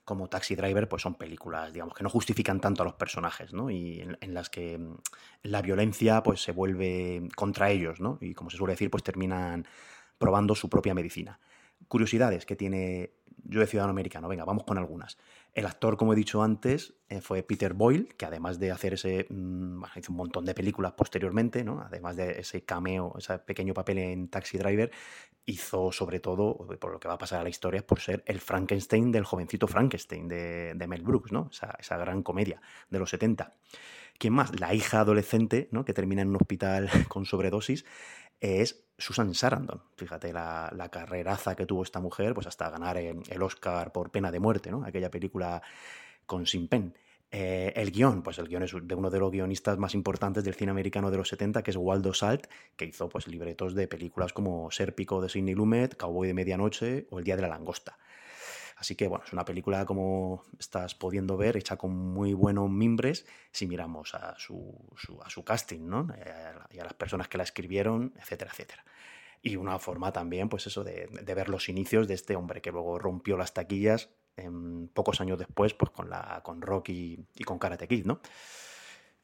como 0.08 0.30
Taxi 0.30 0.56
Driver, 0.56 0.88
pues 0.88 1.02
son 1.02 1.16
películas, 1.16 1.70
digamos, 1.70 1.94
que 1.94 2.02
no 2.02 2.08
justifican 2.08 2.60
tanto 2.62 2.82
a 2.82 2.86
los 2.86 2.94
personajes, 2.94 3.52
¿no? 3.52 3.68
Y 3.70 4.00
en, 4.00 4.16
en 4.22 4.32
las 4.32 4.48
que 4.48 4.78
mm, 4.78 4.94
la 5.42 5.60
violencia 5.60 6.22
pues 6.22 6.40
se 6.42 6.50
vuelve 6.52 7.28
contra 7.36 7.70
ellos, 7.70 8.00
¿no? 8.00 8.16
Y 8.22 8.32
como 8.32 8.48
se 8.48 8.56
suele 8.56 8.72
decir, 8.72 8.90
pues 8.90 9.02
terminan 9.02 9.66
probando 10.16 10.54
su 10.54 10.70
propia 10.70 10.94
medicina. 10.94 11.38
Curiosidades 11.88 12.46
que 12.46 12.56
tiene 12.56 13.10
Yo 13.44 13.60
de 13.60 13.66
Ciudadano 13.66 13.90
Americano. 13.90 14.28
Venga, 14.28 14.46
vamos 14.46 14.64
con 14.64 14.78
algunas. 14.78 15.18
El 15.54 15.66
actor, 15.66 15.96
como 15.96 16.12
he 16.12 16.16
dicho 16.16 16.42
antes, 16.42 16.94
eh, 17.08 17.20
fue 17.20 17.42
Peter 17.42 17.74
Boyle, 17.74 18.14
que 18.16 18.26
además 18.26 18.58
de 18.60 18.70
hacer 18.70 18.94
ese. 18.94 19.26
mm, 19.28 19.82
hizo 19.96 20.12
un 20.12 20.16
montón 20.16 20.44
de 20.44 20.54
películas 20.54 20.92
posteriormente, 20.92 21.64
¿no? 21.64 21.80
Además 21.80 22.16
de 22.16 22.40
ese 22.40 22.64
cameo, 22.64 23.14
ese 23.18 23.38
pequeño 23.38 23.74
papel 23.74 23.98
en 23.98 24.28
Taxi 24.28 24.58
Driver, 24.58 24.90
hizo 25.46 25.90
sobre 25.92 26.20
todo, 26.20 26.56
por 26.78 26.92
lo 26.92 27.00
que 27.00 27.08
va 27.08 27.14
a 27.14 27.18
pasar 27.18 27.40
a 27.40 27.42
la 27.42 27.48
historia, 27.48 27.86
por 27.86 28.00
ser 28.00 28.22
el 28.26 28.40
Frankenstein 28.40 29.10
del 29.10 29.24
jovencito 29.24 29.66
Frankenstein 29.66 30.28
de, 30.28 30.74
de 30.74 30.86
Mel 30.86 31.02
Brooks, 31.02 31.32
¿no? 31.32 31.48
Esa, 31.50 31.74
esa 31.78 31.96
gran 31.96 32.22
comedia 32.22 32.60
de 32.90 32.98
los 32.98 33.10
70. 33.10 33.54
¿Quién 34.18 34.34
más? 34.34 34.58
La 34.60 34.74
hija 34.74 35.00
adolescente, 35.00 35.68
¿no? 35.70 35.84
Que 35.84 35.94
termina 35.94 36.22
en 36.22 36.28
un 36.28 36.36
hospital 36.36 36.90
con 37.08 37.24
sobredosis, 37.24 37.84
es 38.40 38.84
Susan 38.98 39.34
Sarandon. 39.34 39.82
Fíjate 39.96 40.32
la, 40.32 40.72
la 40.74 40.88
carreraza 40.90 41.54
que 41.54 41.66
tuvo 41.66 41.82
esta 41.82 42.00
mujer, 42.00 42.34
pues 42.34 42.46
hasta 42.46 42.70
ganar 42.70 42.96
el, 42.96 43.22
el 43.28 43.42
Oscar 43.42 43.92
por 43.92 44.10
pena 44.10 44.30
de 44.30 44.40
muerte, 44.40 44.70
¿no? 44.70 44.84
Aquella 44.84 45.10
película 45.10 45.62
con 46.26 46.46
Sin 46.46 46.68
Pen. 46.68 46.94
Eh, 47.30 47.74
el 47.76 47.90
guion, 47.90 48.22
pues 48.22 48.38
el 48.38 48.48
guion 48.48 48.62
es 48.62 48.74
de 48.80 48.94
uno 48.94 49.10
de 49.10 49.18
los 49.18 49.30
guionistas 49.30 49.76
más 49.76 49.94
importantes 49.94 50.44
del 50.44 50.54
cine 50.54 50.70
americano 50.70 51.10
de 51.10 51.18
los 51.18 51.28
70, 51.28 51.62
que 51.62 51.70
es 51.70 51.76
Waldo 51.76 52.14
Salt, 52.14 52.46
que 52.76 52.86
hizo 52.86 53.08
pues 53.08 53.26
libretos 53.28 53.74
de 53.74 53.86
películas 53.86 54.32
como 54.32 54.70
Sérpico 54.70 55.20
de 55.20 55.28
Sidney 55.28 55.54
Lumet, 55.54 55.96
Cowboy 55.96 56.26
de 56.26 56.34
Medianoche 56.34 57.06
o 57.10 57.18
El 57.18 57.24
Día 57.24 57.36
de 57.36 57.42
la 57.42 57.48
Langosta. 57.48 57.98
Así 58.78 58.94
que 58.94 59.08
bueno, 59.08 59.24
es 59.26 59.32
una 59.32 59.44
película 59.44 59.84
como 59.84 60.44
estás 60.58 60.94
pudiendo 60.94 61.36
ver, 61.36 61.56
hecha 61.56 61.76
con 61.76 61.90
muy 61.90 62.32
buenos 62.32 62.70
mimbres, 62.70 63.26
si 63.50 63.66
miramos 63.66 64.14
a 64.14 64.38
su, 64.38 64.72
a 65.24 65.28
su 65.28 65.44
casting, 65.44 65.80
¿no? 65.88 66.06
Eh, 66.16 66.52
y 66.70 66.78
a 66.78 66.84
las 66.84 66.94
personas 66.94 67.26
que 67.26 67.38
la 67.38 67.44
escribieron, 67.44 68.14
etcétera, 68.16 68.52
etcétera. 68.52 68.84
Y 69.42 69.56
una 69.56 69.78
forma 69.80 70.12
también, 70.12 70.48
pues 70.48 70.66
eso, 70.68 70.84
de, 70.84 71.08
ver 71.08 71.48
los 71.48 71.68
inicios 71.68 72.06
de 72.06 72.14
este 72.14 72.36
hombre 72.36 72.60
que 72.60 72.70
luego 72.70 72.98
rompió 72.98 73.36
las 73.36 73.52
taquillas 73.52 74.10
em, 74.36 74.88
pocos 74.88 75.20
años 75.20 75.38
después, 75.38 75.74
pues 75.74 75.90
con, 75.90 76.08
la, 76.08 76.40
con 76.44 76.62
Rocky 76.62 77.26
y 77.34 77.44
con 77.44 77.58
Karate 77.58 77.88
Kid, 77.88 78.06
¿no? 78.06 78.20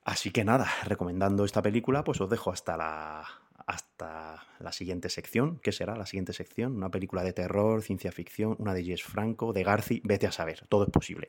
Así 0.04 0.30
que 0.32 0.44
nada, 0.44 0.68
recomendando 0.84 1.44
esta 1.44 1.62
película, 1.62 2.02
pues 2.04 2.20
os 2.20 2.28
dejo 2.28 2.50
hasta 2.50 2.76
la, 2.76 3.24
hasta 3.66 4.44
la 4.58 4.72
siguiente 4.72 5.08
sección. 5.08 5.58
¿Qué 5.62 5.72
será 5.72 5.96
la 5.96 6.06
siguiente 6.06 6.32
sección? 6.32 6.76
Una 6.76 6.90
película 6.90 7.22
de 7.22 7.32
terror, 7.32 7.82
ciencia 7.82 8.12
ficción, 8.12 8.56
una 8.58 8.74
de 8.74 8.84
Jess 8.84 9.02
Franco, 9.02 9.52
de 9.52 9.64
Garci, 9.64 10.00
vete 10.04 10.26
a 10.26 10.32
saber, 10.32 10.66
todo 10.68 10.84
es 10.84 10.90
posible. 10.90 11.28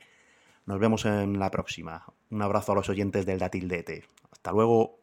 Nos 0.66 0.80
vemos 0.80 1.06
en 1.06 1.40
la 1.40 1.52
próxima. 1.52 2.06
Un 2.32 2.41
abrazo 2.41 2.72
a 2.72 2.76
los 2.76 2.90
oyentes 2.90 3.26
del 3.26 3.40
Datildete. 3.40 4.06
Hasta 4.32 4.52
luego. 4.52 4.99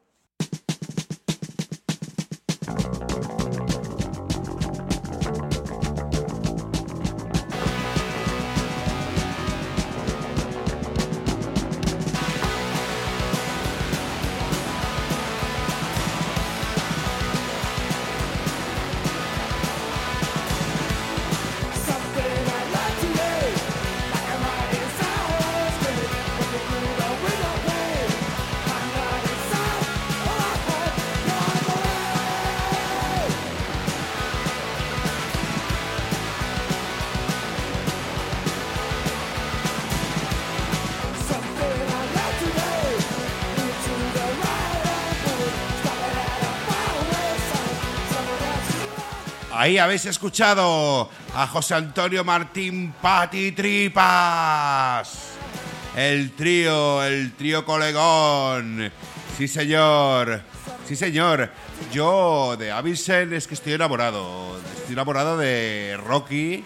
Ahí 49.62 49.78
habéis 49.78 50.06
escuchado 50.06 51.08
a 51.36 51.46
José 51.46 51.76
Antonio 51.76 52.24
Martín 52.24 52.92
Pati 53.00 53.52
Tripas. 53.52 55.34
El 55.94 56.32
trío, 56.32 57.04
el 57.04 57.30
trío 57.34 57.64
colegón. 57.64 58.90
Sí, 59.38 59.46
señor. 59.46 60.42
Sí, 60.84 60.96
señor. 60.96 61.52
Yo 61.92 62.56
de 62.58 62.72
Avicen 62.72 63.32
es 63.34 63.46
que 63.46 63.54
estoy 63.54 63.74
enamorado. 63.74 64.58
Estoy 64.78 64.94
enamorado 64.94 65.38
de 65.38 65.96
Rocky, 66.04 66.64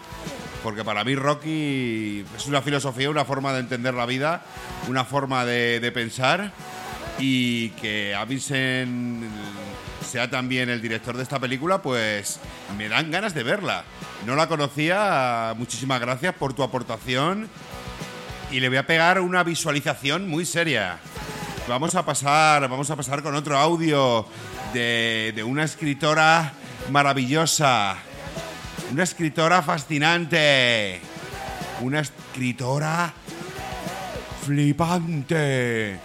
porque 0.62 0.82
para 0.82 1.04
mí 1.04 1.14
Rocky 1.16 2.24
es 2.34 2.46
una 2.46 2.62
filosofía, 2.62 3.10
una 3.10 3.26
forma 3.26 3.52
de 3.52 3.60
entender 3.60 3.92
la 3.92 4.06
vida, 4.06 4.42
una 4.88 5.04
forma 5.04 5.44
de, 5.44 5.92
pensar. 5.92 6.50
Y 7.18 7.68
que 7.72 8.14
Avicen 8.14 9.28
sea 10.06 10.30
también 10.30 10.70
el 10.70 10.80
director 10.80 11.16
de 11.16 11.22
esta 11.22 11.38
película, 11.38 11.82
pues 11.82 12.40
me 12.78 12.88
dan 12.88 13.10
ganas 13.10 13.34
de 13.34 13.42
verla. 13.42 13.84
No 14.24 14.36
la 14.36 14.46
conocía, 14.46 15.52
muchísimas 15.56 16.00
gracias 16.00 16.34
por 16.34 16.54
tu 16.54 16.62
aportación. 16.62 17.48
Y 18.50 18.60
le 18.60 18.68
voy 18.68 18.78
a 18.78 18.86
pegar 18.86 19.20
una 19.20 19.42
visualización 19.42 20.28
muy 20.28 20.46
seria. 20.46 20.98
Vamos 21.68 21.96
a 21.96 22.06
pasar, 22.06 22.68
vamos 22.68 22.88
a 22.90 22.96
pasar 22.96 23.22
con 23.22 23.34
otro 23.34 23.58
audio 23.58 24.26
de, 24.72 25.42
una 25.44 25.64
escritora 25.64 26.52
maravillosa. 26.90 27.96
Una 28.92 29.02
escritora 29.02 29.62
fascinante. 29.62 31.00
Una 31.80 32.00
escritora 32.00 33.12
flipante. 34.44 35.98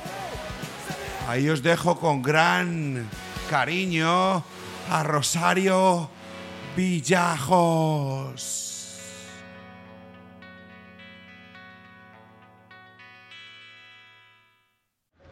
Ahí 1.27 1.47
os 1.47 1.61
dejo 1.61 1.99
con 1.99 2.23
gran 2.23 3.07
cariño 3.51 4.43
a 4.89 5.03
Rosario 5.03 6.09
Villajos. 6.73 8.47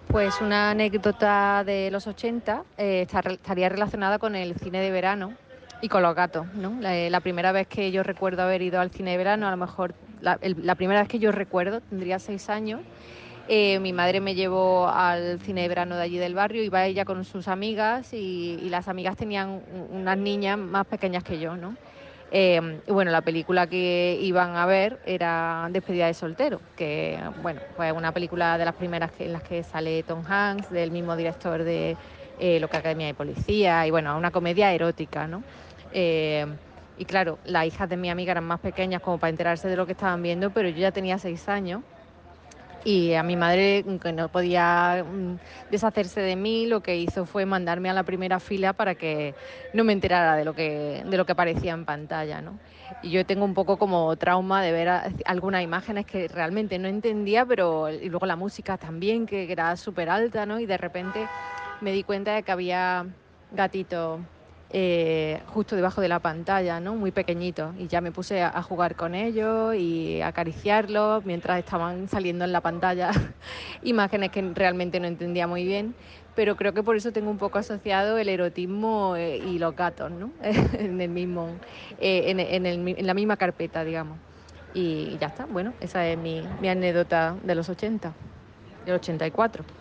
Pues 0.09 0.41
una 0.41 0.71
anécdota 0.71 1.63
de 1.63 1.89
los 1.91 2.07
80 2.07 2.65
eh, 2.77 3.07
estaría 3.09 3.69
relacionada 3.69 4.19
con 4.19 4.35
el 4.35 4.53
cine 4.55 4.81
de 4.81 4.91
verano 4.91 5.35
y 5.81 5.87
con 5.87 6.03
los 6.03 6.13
gatos. 6.13 6.45
¿no? 6.55 6.75
La, 6.81 6.97
eh, 6.97 7.09
la 7.09 7.21
primera 7.21 7.53
vez 7.53 7.67
que 7.67 7.89
yo 7.89 8.03
recuerdo 8.03 8.41
haber 8.41 8.61
ido 8.61 8.81
al 8.81 8.91
cine 8.91 9.11
de 9.11 9.17
verano, 9.17 9.47
a 9.47 9.51
lo 9.51 9.55
mejor 9.57 9.95
la 10.19 10.75
primera 10.75 10.99
vez 10.99 11.07
que 11.07 11.19
yo 11.19 11.31
recuerdo, 11.31 11.79
tendría 11.79 12.19
seis 12.19 12.49
años, 12.49 12.81
eh, 13.51 13.79
mi 13.79 13.93
madre 13.93 14.21
me 14.21 14.35
llevó 14.35 14.87
al 14.89 15.39
cine 15.41 15.63
de 15.63 15.67
verano 15.69 15.95
de 15.95 16.03
allí 16.03 16.17
del 16.19 16.35
barrio, 16.35 16.63
iba 16.63 16.85
ella 16.85 17.03
con 17.03 17.25
sus 17.25 17.47
amigas 17.47 18.13
y, 18.13 18.67
las 18.69 18.87
amigas 18.87 19.15
tenían 19.17 19.49
un- 19.67 19.87
unas 19.89 20.17
niñas 20.19 20.57
más 20.59 20.85
pequeñas 20.85 21.23
que 21.23 21.39
yo, 21.39 21.57
¿no? 21.57 21.77
Eh, 22.31 22.81
y 22.85 22.91
bueno, 22.91 23.09
la 23.11 23.23
película 23.23 23.65
que 23.67 24.19
iban 24.21 24.55
a 24.55 24.65
ver 24.67 24.99
era 25.03 25.67
Despedida 25.71 26.05
de 26.05 26.13
soltero, 26.13 26.61
que 26.75 27.19
bueno, 27.35 27.61
fue 27.75 27.91
una 27.91 28.11
película 28.13 28.57
de 28.59 28.65
las 28.65 28.75
primeras 28.75 29.11
que- 29.11 29.25
en 29.25 29.33
las 29.33 29.41
que 29.43 29.63
sale 29.63 30.03
Tom 30.03 30.23
Hanks, 30.27 30.69
del 30.69 30.91
mismo 30.91 31.15
director 31.15 31.63
de 31.63 31.97
eh, 32.37 32.59
Lo 32.59 32.69
que 32.69 32.77
Academia 32.77 33.07
de 33.07 33.15
Policía, 33.15 33.85
y 33.87 33.91
bueno, 33.91 34.15
una 34.17 34.29
comedia 34.31 34.71
erótica, 34.73 35.27
¿no? 35.27 35.43
Eh, 35.91 36.45
y 36.95 37.05
claro, 37.05 37.39
las 37.43 37.65
hijas 37.65 37.89
de 37.89 37.97
mi 37.97 38.09
amiga 38.11 38.31
eran 38.31 38.43
más 38.45 38.59
pequeñas 38.59 39.01
como 39.01 39.17
para 39.19 39.29
enterarse 39.31 39.67
de 39.67 39.75
lo 39.75 39.85
que 39.87 39.93
estaban 39.93 40.21
viendo, 40.21 40.51
pero 40.51 40.69
yo 40.69 40.79
ya 40.81 40.91
tenía 40.91 41.17
seis 41.17 41.49
años 41.49 41.83
y 42.83 43.13
a 43.13 43.23
mi 43.23 43.35
madre, 43.35 43.83
que 44.01 44.13
no 44.13 44.29
podía 44.29 45.03
mm, 45.05 45.35
deshacerse 45.69 46.21
de 46.21 46.35
mí, 46.35 46.65
lo 46.65 46.81
que 46.81 46.97
hizo 46.97 47.25
fue 47.25 47.45
mandarme 47.45 47.89
a 47.89 47.93
la 47.93 48.03
primera 48.03 48.39
fila 48.39 48.73
para 48.73 48.95
que 48.95 49.35
no 49.73 49.83
me 49.83 49.93
enterara 49.93 50.35
de 50.35 50.45
lo 50.45 50.53
que, 50.53 51.03
de 51.05 51.17
lo 51.17 51.25
que 51.25 51.33
aparecía 51.33 51.73
en 51.73 51.85
pantalla. 51.85 52.41
¿no? 52.41 52.59
Y 53.01 53.11
yo 53.11 53.25
tengo 53.25 53.45
un 53.45 53.53
poco 53.53 53.77
como 53.77 54.15
trauma 54.17 54.63
de 54.63 54.71
ver 54.71 54.89
algunas 55.25 55.63
imágenes 55.63 56.05
que 56.05 56.27
realmente 56.27 56.79
no 56.79 56.87
entendía, 56.87 57.45
pero 57.45 57.89
y 57.91 58.09
luego 58.09 58.25
la 58.25 58.35
música 58.35 58.77
también, 58.77 59.25
que, 59.25 59.45
que 59.45 59.51
era 59.53 59.75
súper 59.75 60.09
alta, 60.09 60.45
¿no? 60.45 60.59
y 60.59 60.65
de 60.65 60.77
repente 60.77 61.29
me 61.79 61.91
di 61.91 62.03
cuenta 62.03 62.33
de 62.35 62.43
que 62.43 62.51
había 62.51 63.05
gatitos 63.51 64.21
eh, 64.71 65.41
justo 65.47 65.75
debajo 65.75 65.99
de 65.99 66.07
la 66.07 66.19
pantalla, 66.19 66.79
¿no? 66.79 66.95
Muy 66.95 67.11
pequeñitos. 67.11 67.75
Y 67.79 67.87
ya 67.87 68.01
me 68.01 68.11
puse 68.11 68.43
a, 68.43 68.61
jugar 68.61 68.95
con 68.95 69.15
ellos 69.15 69.75
y 69.75 70.21
acariciarlos 70.21 71.25
mientras 71.25 71.57
estaban 71.59 72.07
saliendo 72.07 72.45
en 72.45 72.51
la 72.51 72.61
pantalla 72.61 73.09
imágenes 73.83 74.29
que 74.29 74.41
realmente 74.53 74.99
no 74.99 75.07
entendía 75.07 75.47
muy 75.47 75.65
bien. 75.65 75.95
Pero 76.35 76.55
creo 76.55 76.73
que 76.73 76.83
por 76.83 76.95
eso 76.95 77.11
tengo 77.11 77.31
un 77.31 77.37
poco 77.37 77.57
asociado 77.57 78.17
el 78.17 78.29
erotismo 78.29 79.15
eh, 79.15 79.37
y 79.37 79.57
los 79.57 79.75
gatos, 79.75 80.11
¿no? 80.11 80.29
en 80.43 81.01
el 81.01 81.09
mismo, 81.09 81.49
eh, 81.99 82.25
en, 82.27 82.39
en 82.39 82.65
el 82.65 82.87
en 82.97 83.07
la 83.07 83.13
misma 83.13 83.37
carpeta, 83.37 83.83
digamos. 83.83 84.17
Y 84.73 85.17
ya 85.19 85.27
está. 85.27 85.45
Bueno, 85.45 85.73
esa 85.81 86.07
es 86.07 86.17
mi, 86.17 86.43
mi 86.61 86.69
anécdota 86.69 87.35
de 87.43 87.55
los 87.55 87.69
80, 87.69 88.13
del 88.85 88.95
84. 88.95 89.78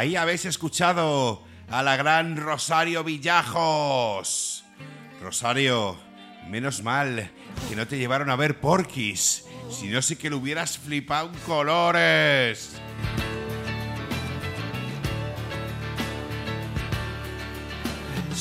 Ahí 0.00 0.16
habéis 0.16 0.46
escuchado 0.46 1.44
a 1.68 1.82
la 1.82 1.94
gran 1.94 2.38
Rosario 2.38 3.04
Villajos. 3.04 4.64
Rosario, 5.20 5.94
menos 6.48 6.82
mal 6.82 7.30
que 7.68 7.76
no 7.76 7.86
te 7.86 7.98
llevaron 7.98 8.30
a 8.30 8.36
ver 8.36 8.58
Porquis. 8.60 9.44
Si 9.70 9.88
no, 9.88 10.00
que 10.18 10.30
lo 10.30 10.38
hubieras 10.38 10.78
flipado 10.78 11.28
en 11.28 11.38
colores. 11.40 12.80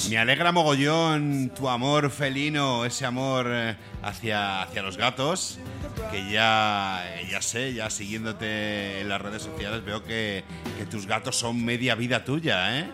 Me 0.09 0.17
alegra 0.17 0.53
mogollón 0.53 1.51
tu 1.53 1.67
amor 1.67 2.09
felino, 2.09 2.85
ese 2.85 3.05
amor 3.05 3.47
eh, 3.49 3.75
hacia, 4.01 4.61
hacia 4.61 4.81
los 4.81 4.95
gatos, 4.95 5.59
que 6.11 6.31
ya, 6.31 7.03
ya 7.29 7.41
sé, 7.41 7.73
ya 7.73 7.89
siguiéndote 7.89 9.01
en 9.01 9.09
las 9.09 9.21
redes 9.21 9.43
sociales 9.43 9.83
veo 9.83 10.03
que, 10.03 10.43
que 10.77 10.85
tus 10.85 11.05
gatos 11.05 11.35
son 11.37 11.63
media 11.63 11.95
vida 11.95 12.23
tuya, 12.23 12.79
¿eh? 12.79 12.89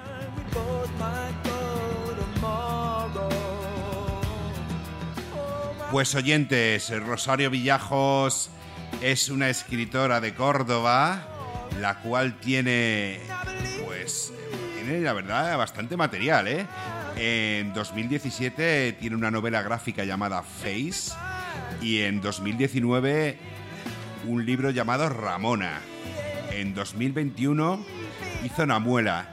Pues 5.92 6.14
oyentes, 6.16 6.92
Rosario 7.06 7.50
Villajos 7.50 8.50
es 9.02 9.30
una 9.30 9.50
escritora 9.50 10.20
de 10.20 10.34
Córdoba, 10.34 11.70
la 11.80 12.00
cual 12.00 12.38
tiene, 12.40 13.22
pues, 13.86 14.34
tiene 14.76 15.00
la 15.00 15.14
verdad 15.14 15.58
bastante 15.58 15.96
material, 15.96 16.48
¿eh? 16.48 16.66
En 17.18 17.74
2017 17.74 18.94
tiene 19.00 19.16
una 19.16 19.32
novela 19.32 19.62
gráfica 19.62 20.04
llamada 20.04 20.44
Face 20.44 21.14
y 21.82 22.02
en 22.02 22.22
2019 22.22 23.38
un 24.28 24.46
libro 24.46 24.72
llamado 24.72 25.10
Ramona. 25.10 25.82
En 26.52 26.74
2021 26.74 27.86
hizo 28.44 28.66
Namuela 28.66 29.30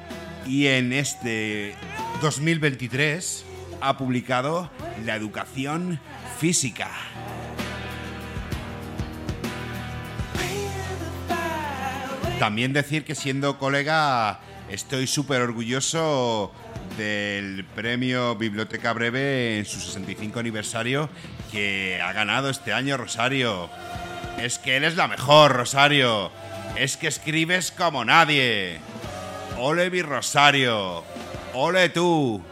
y 0.46 0.66
en 0.66 0.92
este 0.92 1.74
2023 2.20 3.44
ha 3.80 3.96
publicado 3.96 4.70
La 5.04 5.16
educación 5.16 6.00
física. 6.38 6.90
También 12.38 12.72
decir 12.72 13.04
que 13.04 13.14
siendo 13.14 13.58
colega 13.58 14.40
estoy 14.68 15.06
súper 15.06 15.42
orgulloso 15.42 16.52
del 16.96 17.64
premio 17.64 18.36
Biblioteca 18.36 18.92
Breve 18.92 19.58
en 19.58 19.64
su 19.64 19.80
65 19.80 20.40
aniversario 20.40 21.08
que 21.52 22.00
ha 22.02 22.12
ganado 22.14 22.48
este 22.48 22.72
año 22.72 22.96
Rosario. 22.96 23.68
Es 24.40 24.58
que 24.58 24.78
él 24.78 24.84
es 24.84 24.96
la 24.96 25.06
mejor, 25.06 25.52
Rosario. 25.52 26.32
Es 26.76 26.96
que 26.96 27.08
escribes 27.08 27.70
como 27.70 28.04
nadie. 28.04 28.80
Ole 29.58 29.90
mi 29.90 30.00
Rosario. 30.00 31.04
Ole 31.52 31.90
tú. 31.90 32.42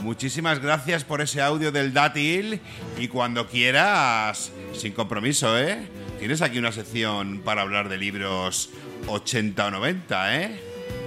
Muchísimas 0.00 0.60
gracias 0.60 1.02
por 1.02 1.20
ese 1.20 1.42
audio 1.42 1.72
del 1.72 1.92
dátil 1.92 2.60
y 2.96 3.08
cuando 3.08 3.48
quieras, 3.48 4.52
sin 4.72 4.92
compromiso, 4.92 5.58
¿eh? 5.58 5.88
Tienes 6.20 6.42
aquí 6.42 6.58
una 6.58 6.70
sección 6.70 7.40
para 7.44 7.62
hablar 7.62 7.88
de 7.88 7.98
libros 7.98 8.70
80 9.08 9.66
o 9.66 9.70
90, 9.72 10.42
¿eh? 10.42 10.60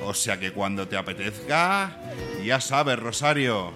O 0.04 0.14
sea 0.14 0.40
que 0.40 0.52
cuando 0.52 0.88
te 0.88 0.98
apetezca, 0.98 1.98
ya 2.44 2.60
sabes, 2.60 3.00
Rosario. 3.00 3.72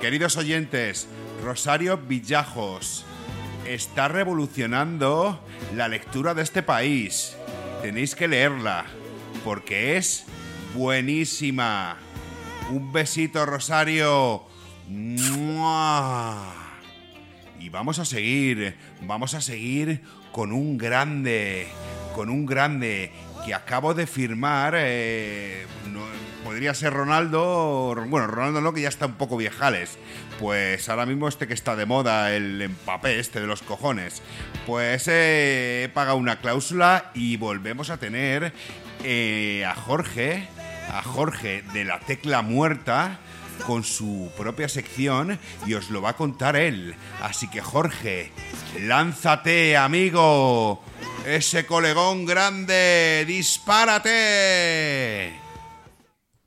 Queridos 0.00 0.36
oyentes, 0.36 1.06
Rosario 1.42 1.96
Villajos 1.96 3.04
está 3.66 4.08
revolucionando 4.08 5.44
la 5.74 5.88
lectura 5.88 6.34
de 6.34 6.42
este 6.42 6.62
país. 6.62 7.36
Tenéis 7.82 8.14
que 8.14 8.28
leerla, 8.28 8.84
porque 9.44 9.96
es 9.96 10.24
buenísima. 10.74 11.96
Un 12.70 12.92
besito, 12.92 13.44
Rosario. 13.46 14.44
Y 17.58 17.68
vamos 17.68 17.98
a 17.98 18.04
seguir, 18.04 18.76
vamos 19.02 19.34
a 19.34 19.40
seguir 19.40 20.02
con 20.32 20.52
un 20.52 20.78
grande, 20.78 21.68
con 22.14 22.28
un 22.30 22.46
grande 22.46 23.12
que 23.44 23.54
acabo 23.54 23.94
de 23.94 24.06
firmar. 24.06 24.74
eh, 24.76 25.66
podría 26.44 26.74
ser 26.74 26.92
Ronaldo, 26.92 27.94
bueno, 28.08 28.26
Ronaldo 28.26 28.60
no, 28.60 28.72
que 28.72 28.80
ya 28.80 28.88
está 28.88 29.06
un 29.06 29.14
poco 29.14 29.36
viejales. 29.36 29.98
Pues 30.40 30.88
ahora 30.88 31.04
mismo 31.04 31.28
este 31.28 31.46
que 31.46 31.52
está 31.52 31.76
de 31.76 31.84
moda, 31.84 32.34
el 32.34 32.62
empapé 32.62 33.20
este 33.20 33.42
de 33.42 33.46
los 33.46 33.60
cojones. 33.60 34.22
Pues 34.66 35.06
eh, 35.06 35.84
he 35.84 35.88
pagado 35.90 36.16
una 36.16 36.40
cláusula 36.40 37.10
y 37.14 37.36
volvemos 37.36 37.90
a 37.90 37.98
tener 37.98 38.54
eh, 39.04 39.66
a 39.66 39.74
Jorge, 39.74 40.48
a 40.94 41.02
Jorge 41.02 41.62
de 41.74 41.84
la 41.84 42.00
tecla 42.00 42.40
muerta 42.40 43.18
con 43.66 43.84
su 43.84 44.32
propia 44.38 44.70
sección 44.70 45.38
y 45.66 45.74
os 45.74 45.90
lo 45.90 46.00
va 46.00 46.10
a 46.10 46.16
contar 46.16 46.56
él. 46.56 46.94
Así 47.20 47.48
que 47.50 47.60
Jorge, 47.60 48.32
lánzate, 48.80 49.76
amigo. 49.76 50.82
Ese 51.26 51.66
colegón 51.66 52.24
grande, 52.24 53.24
dispárate. 53.26 53.90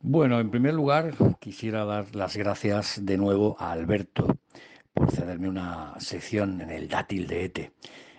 Bueno, 0.05 0.41
en 0.41 0.51
primer 0.51 0.73
lugar, 0.73 1.13
quisiera 1.39 1.85
dar 1.85 2.13
las 2.13 2.35
gracias 2.35 3.05
de 3.05 3.15
nuevo 3.15 3.55
a 3.57 3.71
Alberto 3.71 4.37
por 4.93 5.09
cederme 5.09 5.47
una 5.47 5.97
sección 5.97 6.59
en 6.59 6.71
el 6.71 6.89
dátil 6.89 7.25
de 7.25 7.45
ETE. 7.45 7.71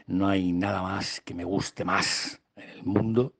No 0.06 0.26
hay 0.26 0.52
nada 0.52 0.80
más 0.80 1.20
que 1.20 1.34
me 1.34 1.44
guste 1.44 1.84
más 1.84 2.40
en 2.56 2.70
el 2.70 2.84
mundo 2.84 3.34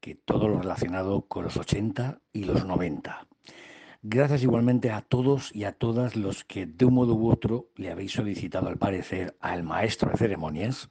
que 0.00 0.16
todo 0.16 0.48
lo 0.48 0.58
relacionado 0.58 1.22
con 1.28 1.44
los 1.44 1.56
80 1.56 2.18
y 2.32 2.42
los 2.42 2.64
90. 2.64 3.28
Gracias 4.02 4.42
igualmente 4.42 4.90
a 4.90 5.00
todos 5.00 5.54
y 5.54 5.62
a 5.62 5.70
todas 5.70 6.16
los 6.16 6.42
que 6.42 6.66
de 6.66 6.86
un 6.86 6.94
modo 6.94 7.14
u 7.14 7.30
otro 7.30 7.68
le 7.76 7.92
habéis 7.92 8.10
solicitado 8.10 8.66
al 8.66 8.76
parecer 8.76 9.36
al 9.38 9.62
maestro 9.62 10.10
de 10.10 10.16
ceremonias 10.16 10.88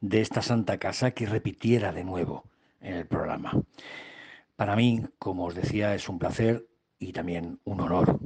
de 0.00 0.22
esta 0.22 0.40
santa 0.40 0.78
casa 0.78 1.10
que 1.10 1.26
repitiera 1.26 1.92
de 1.92 2.04
nuevo 2.04 2.44
en 2.80 2.94
el 2.94 3.06
programa. 3.06 3.52
Para 4.60 4.76
mí, 4.76 5.02
como 5.18 5.46
os 5.46 5.54
decía, 5.54 5.94
es 5.94 6.06
un 6.10 6.18
placer 6.18 6.68
y 6.98 7.14
también 7.14 7.60
un 7.64 7.80
honor. 7.80 8.20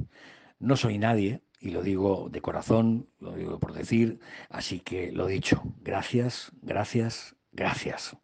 No 0.59 0.75
soy 0.75 0.97
nadie, 0.97 1.43
y 1.61 1.69
lo 1.69 1.81
digo 1.81 2.27
de 2.29 2.41
corazón, 2.41 3.07
lo 3.19 3.31
digo 3.37 3.57
por 3.57 3.71
decir, 3.71 4.19
así 4.49 4.81
que 4.81 5.13
lo 5.13 5.27
dicho, 5.27 5.63
gracias, 5.79 6.51
gracias, 6.61 7.37
gracias. 7.53 8.17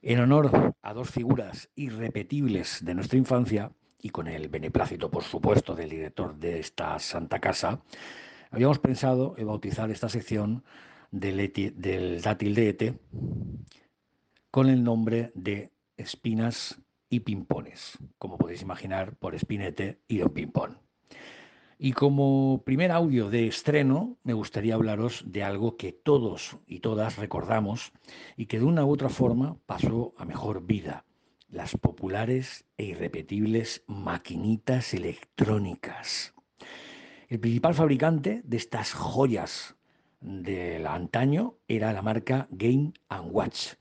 En 0.00 0.20
honor 0.20 0.74
a 0.80 0.94
dos 0.94 1.10
figuras 1.10 1.68
irrepetibles 1.74 2.82
de 2.82 2.94
nuestra 2.94 3.18
infancia, 3.18 3.70
y 4.00 4.08
con 4.08 4.26
el 4.26 4.48
beneplácito, 4.48 5.10
por 5.10 5.22
supuesto, 5.22 5.74
del 5.74 5.90
director 5.90 6.34
de 6.36 6.58
esta 6.58 6.98
santa 6.98 7.38
casa, 7.38 7.82
habíamos 8.50 8.78
pensado 8.78 9.34
en 9.36 9.46
bautizar 9.46 9.90
esta 9.90 10.08
sección 10.08 10.64
del, 11.10 11.52
del 11.76 12.22
dátil 12.22 12.54
de 12.54 12.68
Ete 12.70 12.98
con 14.50 14.70
el 14.70 14.82
nombre 14.82 15.32
de 15.34 15.70
Espinas 15.98 16.80
y 17.10 17.20
Pimpones, 17.20 17.98
como 18.18 18.38
podéis 18.38 18.62
imaginar, 18.62 19.16
por 19.16 19.34
Espinete 19.34 20.00
y 20.08 20.18
Don 20.18 20.32
Pimpón. 20.32 20.78
Y 21.78 21.92
como 21.92 22.62
primer 22.64 22.92
audio 22.92 23.30
de 23.30 23.46
estreno, 23.46 24.18
me 24.22 24.34
gustaría 24.34 24.74
hablaros 24.74 25.24
de 25.26 25.42
algo 25.42 25.76
que 25.76 25.92
todos 25.92 26.58
y 26.66 26.80
todas 26.80 27.16
recordamos 27.16 27.92
y 28.36 28.46
que 28.46 28.58
de 28.58 28.66
una 28.66 28.84
u 28.84 28.92
otra 28.92 29.08
forma 29.08 29.56
pasó 29.66 30.14
a 30.18 30.24
mejor 30.24 30.66
vida, 30.66 31.04
las 31.48 31.76
populares 31.76 32.66
e 32.76 32.84
irrepetibles 32.84 33.82
maquinitas 33.86 34.94
electrónicas. 34.94 36.34
El 37.28 37.40
principal 37.40 37.74
fabricante 37.74 38.42
de 38.44 38.56
estas 38.56 38.92
joyas 38.92 39.76
del 40.20 40.86
antaño 40.86 41.56
era 41.66 41.92
la 41.92 42.02
marca 42.02 42.46
Game 42.50 42.92
Watch, 43.30 43.74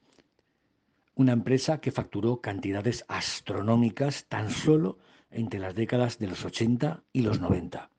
una 1.20 1.34
empresa 1.34 1.82
que 1.82 1.92
facturó 1.92 2.40
cantidades 2.40 3.04
astronómicas 3.10 4.30
tan 4.30 4.50
solo 4.50 5.00
entre 5.30 5.60
las 5.60 5.76
décadas 5.76 6.18
de 6.18 6.28
los 6.28 6.46
80 6.46 7.04
y 7.12 7.24
los 7.24 7.42
90. 7.42 7.92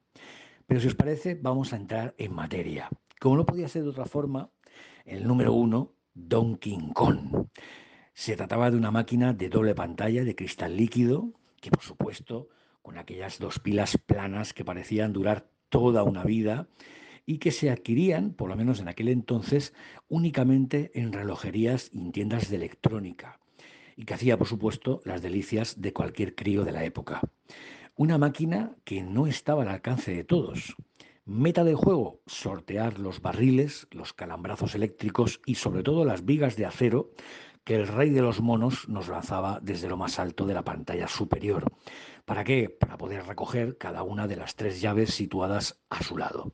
Pero 0.67 0.81
si 0.81 0.87
os 0.87 0.95
parece, 0.95 1.35
vamos 1.35 1.75
a 1.75 1.77
entrar 1.77 2.15
en 2.17 2.33
materia. 2.33 2.89
Como 3.21 3.37
no 3.37 3.45
podía 3.45 3.69
ser 3.69 3.83
de 3.83 3.91
otra 3.91 4.07
forma, 4.07 4.49
el 5.05 5.29
número 5.29 5.53
uno, 5.53 5.93
Donkey 6.15 6.79
Kong. 6.95 7.47
Se 8.15 8.37
trataba 8.37 8.71
de 8.71 8.79
una 8.79 8.91
máquina 8.91 9.35
de 9.35 9.51
doble 9.51 9.75
pantalla 9.75 10.25
de 10.25 10.35
cristal 10.35 10.75
líquido, 10.75 11.31
que 11.61 11.71
por 11.71 11.83
supuesto, 11.83 12.49
con 12.81 12.97
aquellas 12.97 13.39
dos 13.39 13.59
pilas 13.59 13.99
planas 13.99 14.55
que 14.55 14.65
parecían 14.65 15.13
durar 15.13 15.47
toda 15.69 16.05
una 16.05 16.25
vida 16.25 16.69
y 17.31 17.39
que 17.39 17.53
se 17.53 17.71
adquirían, 17.71 18.33
por 18.33 18.49
lo 18.49 18.57
menos 18.57 18.81
en 18.81 18.89
aquel 18.89 19.07
entonces, 19.07 19.73
únicamente 20.09 20.91
en 20.95 21.13
relojerías 21.13 21.89
y 21.93 22.01
en 22.01 22.11
tiendas 22.11 22.51
de 22.51 22.57
electrónica, 22.57 23.39
y 23.97 24.05
que 24.05 24.15
hacía, 24.15 24.37
por 24.37 24.49
supuesto, 24.49 25.01
las 25.05 25.23
delicias 25.23 25.81
de 25.81 25.93
cualquier 25.93 26.35
crío 26.35 26.65
de 26.65 26.73
la 26.73 26.83
época. 26.83 27.21
Una 27.95 28.19
máquina 28.19 28.75
que 28.83 29.05
no 29.05 29.29
estaba 29.29 29.63
al 29.63 29.69
alcance 29.69 30.13
de 30.13 30.25
todos. 30.25 30.75
Meta 31.25 31.63
del 31.63 31.77
juego, 31.77 32.21
sortear 32.27 32.99
los 32.99 33.23
barriles, 33.23 33.87
los 33.93 34.13
calambrazos 34.13 34.75
eléctricos 34.75 35.41
y 35.47 35.55
sobre 35.55 35.85
todo 35.85 36.05
las 36.05 36.25
vigas 36.25 36.57
de 36.57 36.67
acero 36.67 37.13
que 37.63 37.77
el 37.77 37.87
rey 37.87 38.11
de 38.11 38.23
los 38.23 38.41
monos 38.41 38.89
nos 38.89 39.07
lanzaba 39.07 39.61
desde 39.63 39.89
lo 39.89 39.97
más 39.97 40.19
alto 40.19 40.47
de 40.47 40.55
la 40.55 40.65
pantalla 40.65 41.07
superior. 41.07 41.71
¿Para 42.31 42.45
qué? 42.45 42.69
Para 42.69 42.97
poder 42.97 43.27
recoger 43.27 43.77
cada 43.77 44.05
una 44.05 44.29
de 44.29 44.37
las 44.37 44.55
tres 44.55 44.81
llaves 44.81 45.13
situadas 45.13 45.83
a 45.91 46.01
su 46.01 46.17
lado. 46.17 46.53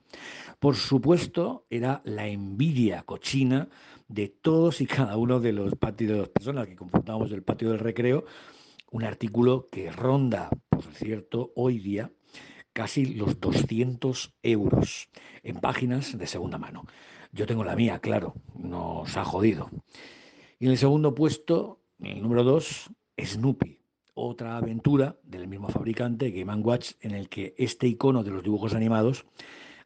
Por 0.58 0.74
supuesto, 0.74 1.66
era 1.68 2.00
la 2.06 2.26
envidia 2.26 3.02
cochina 3.02 3.68
de 4.08 4.28
todos 4.28 4.80
y 4.80 4.86
cada 4.86 5.18
uno 5.18 5.38
de 5.38 5.52
los 5.52 5.74
patios 5.74 6.12
de 6.12 6.16
las 6.16 6.28
personas 6.30 6.66
que 6.66 6.76
confortábamos 6.76 7.30
el 7.30 7.42
patio 7.42 7.68
del 7.72 7.80
recreo, 7.80 8.24
un 8.90 9.04
artículo 9.04 9.68
que 9.70 9.92
ronda, 9.92 10.48
por 10.70 10.84
cierto, 10.94 11.52
hoy 11.56 11.78
día 11.78 12.10
casi 12.72 13.04
los 13.04 13.38
200 13.38 14.34
euros 14.42 15.10
en 15.42 15.56
páginas 15.56 16.16
de 16.16 16.26
segunda 16.26 16.56
mano. 16.56 16.86
Yo 17.32 17.44
tengo 17.44 17.64
la 17.64 17.76
mía, 17.76 17.98
claro, 17.98 18.32
nos 18.54 19.14
ha 19.18 19.26
jodido. 19.26 19.68
Y 20.58 20.64
en 20.64 20.70
el 20.70 20.78
segundo 20.78 21.14
puesto, 21.14 21.82
el 22.00 22.22
número 22.22 22.44
2, 22.44 22.88
Snoopy, 23.22 23.76
otra 24.16 24.56
aventura 24.56 25.16
del 25.22 25.46
mismo 25.46 25.68
fabricante, 25.68 26.30
Game 26.30 26.62
Watch, 26.62 26.92
en 27.00 27.12
el 27.12 27.28
que 27.28 27.54
este 27.58 27.86
icono 27.86 28.24
de 28.24 28.30
los 28.30 28.42
dibujos 28.42 28.74
animados 28.74 29.26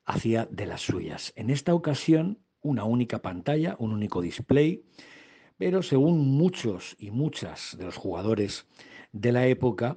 hacía 0.05 0.47
de 0.47 0.67
las 0.67 0.83
suyas. 0.83 1.33
En 1.35 1.51
esta 1.51 1.75
ocasión, 1.75 2.39
una 2.63 2.85
única 2.85 3.21
pantalla, 3.23 3.75
un 3.81 3.93
único 3.93 4.23
display, 4.23 4.85
pero 5.59 5.83
según 5.83 6.31
muchos 6.31 6.95
y 6.99 7.11
muchas 7.11 7.77
de 7.77 7.85
los 7.85 7.97
jugadores 7.97 8.69
de 9.13 9.33
la 9.33 9.47
época, 9.49 9.97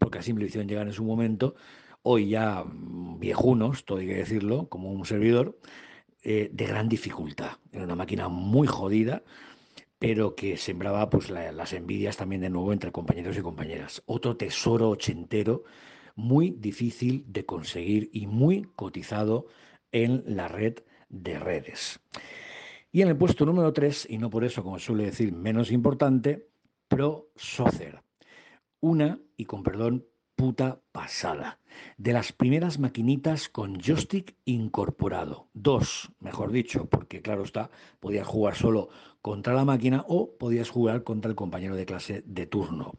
porque 0.00 0.18
así 0.18 0.32
me 0.32 0.40
lo 0.40 0.46
hicieron 0.46 0.66
llegar 0.66 0.86
en 0.86 0.94
su 0.94 1.04
momento, 1.04 1.56
hoy 2.02 2.30
ya 2.30 2.64
viejunos, 3.18 3.84
todo 3.84 3.98
hay 3.98 4.06
que 4.06 4.16
decirlo, 4.16 4.68
como 4.70 4.90
un 4.90 5.04
servidor, 5.04 5.58
eh, 6.22 6.48
de 6.52 6.66
gran 6.66 6.88
dificultad. 6.88 7.58
Era 7.70 7.84
una 7.84 7.96
máquina 7.96 8.28
muy 8.28 8.66
jodida, 8.66 9.22
pero 9.98 10.34
que 10.34 10.56
sembraba 10.56 11.08
pues 11.10 11.30
la- 11.30 11.52
las 11.52 11.72
envidias 11.72 12.16
también 12.16 12.42
de 12.42 12.50
nuevo 12.50 12.72
entre 12.72 12.92
compañeros 12.92 13.36
y 13.38 13.42
compañeras. 13.42 14.02
Otro 14.06 14.36
tesoro 14.36 14.90
ochentero 14.90 15.64
muy 16.14 16.50
difícil 16.50 17.24
de 17.28 17.44
conseguir 17.44 18.10
y 18.12 18.26
muy 18.26 18.62
cotizado 18.74 19.46
en 19.92 20.22
la 20.26 20.48
red 20.48 20.78
de 21.08 21.38
redes. 21.38 22.00
Y 22.90 23.02
en 23.02 23.08
el 23.08 23.16
puesto 23.16 23.44
número 23.44 23.72
3, 23.72 24.06
y 24.08 24.16
no 24.18 24.30
por 24.30 24.44
eso, 24.44 24.62
como 24.62 24.78
suele 24.78 25.04
decir, 25.04 25.32
menos 25.32 25.70
importante, 25.70 26.48
Pro 26.88 27.30
Soccer. 27.36 28.00
Una, 28.80 29.20
y 29.36 29.44
con 29.44 29.62
perdón, 29.62 30.06
puta 30.36 30.80
pasada. 30.92 31.58
De 31.96 32.12
las 32.12 32.32
primeras 32.32 32.78
maquinitas 32.78 33.48
con 33.48 33.80
joystick 33.80 34.36
incorporado. 34.44 35.48
Dos, 35.54 36.12
mejor 36.20 36.52
dicho, 36.52 36.86
porque 36.86 37.22
claro 37.22 37.42
está, 37.42 37.70
podías 38.00 38.26
jugar 38.26 38.54
solo 38.54 38.88
contra 39.22 39.54
la 39.54 39.64
máquina 39.64 40.04
o 40.06 40.36
podías 40.38 40.70
jugar 40.70 41.02
contra 41.02 41.30
el 41.30 41.34
compañero 41.34 41.74
de 41.74 41.86
clase 41.86 42.22
de 42.26 42.46
turno. 42.46 42.92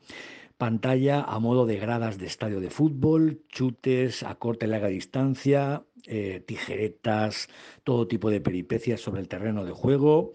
Pantalla 0.58 1.22
a 1.22 1.40
modo 1.40 1.68
de 1.68 1.78
gradas 1.78 2.18
de 2.18 2.26
estadio 2.26 2.60
de 2.60 2.72
fútbol, 2.72 3.44
chutes 3.48 4.24
a 4.24 4.36
corta 4.36 4.66
y 4.66 4.70
larga 4.70 4.88
distancia, 4.88 5.86
eh, 6.08 6.44
tijeretas, 6.46 7.48
todo 7.84 8.08
tipo 8.08 8.32
de 8.32 8.42
peripecias 8.42 9.00
sobre 9.00 9.22
el 9.22 9.28
terreno 9.28 9.64
de 9.64 9.72
juego. 9.72 10.34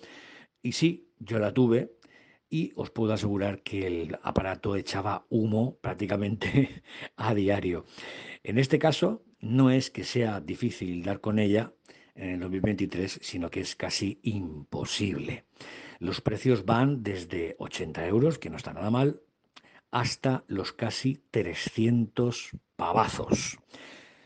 Y 0.63 0.73
sí, 0.73 1.09
yo 1.19 1.41
la 1.41 1.53
tuve 1.53 1.97
y 2.53 2.71
os 2.77 2.91
puedo 2.91 3.15
asegurar 3.15 3.63
que 3.63 3.87
el 3.87 4.19
aparato 4.23 4.77
echaba 4.77 5.25
humo 5.31 5.79
prácticamente 5.81 6.83
a 7.17 7.35
diario. 7.35 7.87
En 8.45 8.59
este 8.59 8.79
caso, 8.79 9.25
no 9.41 9.71
es 9.71 9.91
que 9.91 10.05
sea 10.05 10.39
difícil 10.39 11.03
dar 11.03 11.23
con 11.23 11.39
ella 11.39 11.73
en 12.15 12.29
el 12.29 12.41
2023, 12.41 13.21
sino 13.23 13.51
que 13.51 13.61
es 13.61 13.75
casi 13.75 14.21
imposible. 14.23 15.47
Los 15.99 16.21
precios 16.21 16.67
van 16.67 17.03
desde 17.03 17.57
80 17.59 18.07
euros, 18.07 18.39
que 18.39 18.51
no 18.51 18.59
está 18.59 18.75
nada 18.75 18.91
mal, 18.91 19.23
hasta 19.91 20.45
los 20.47 20.75
casi 20.75 21.23
300 21.31 22.51
pavazos, 22.77 23.59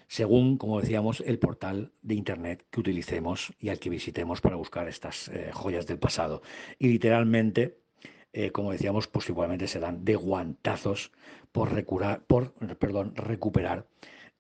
según, 0.09 0.59
como 0.59 0.81
decíamos, 0.81 1.21
el 1.21 1.39
portal 1.39 1.93
de 2.03 2.15
Internet 2.15 2.67
que 2.71 2.81
utilicemos 2.81 3.53
y 3.61 3.69
al 3.69 3.79
que 3.79 3.91
visitemos 3.91 4.41
para 4.41 4.57
buscar 4.57 4.89
estas 4.89 5.29
eh, 5.29 5.51
joyas 5.53 5.87
del 5.87 6.01
pasado. 6.01 6.43
Y 6.79 6.89
literalmente, 6.89 7.86
eh, 8.37 8.53
como 8.53 8.71
decíamos, 8.71 9.07
pues 9.09 9.31
igualmente 9.31 9.67
se 9.67 9.81
dan 9.81 10.05
de 10.05 10.15
guantazos 10.15 11.11
por, 11.53 11.71
por 12.27 12.53
perdón, 12.77 13.17
recuperar 13.17 13.87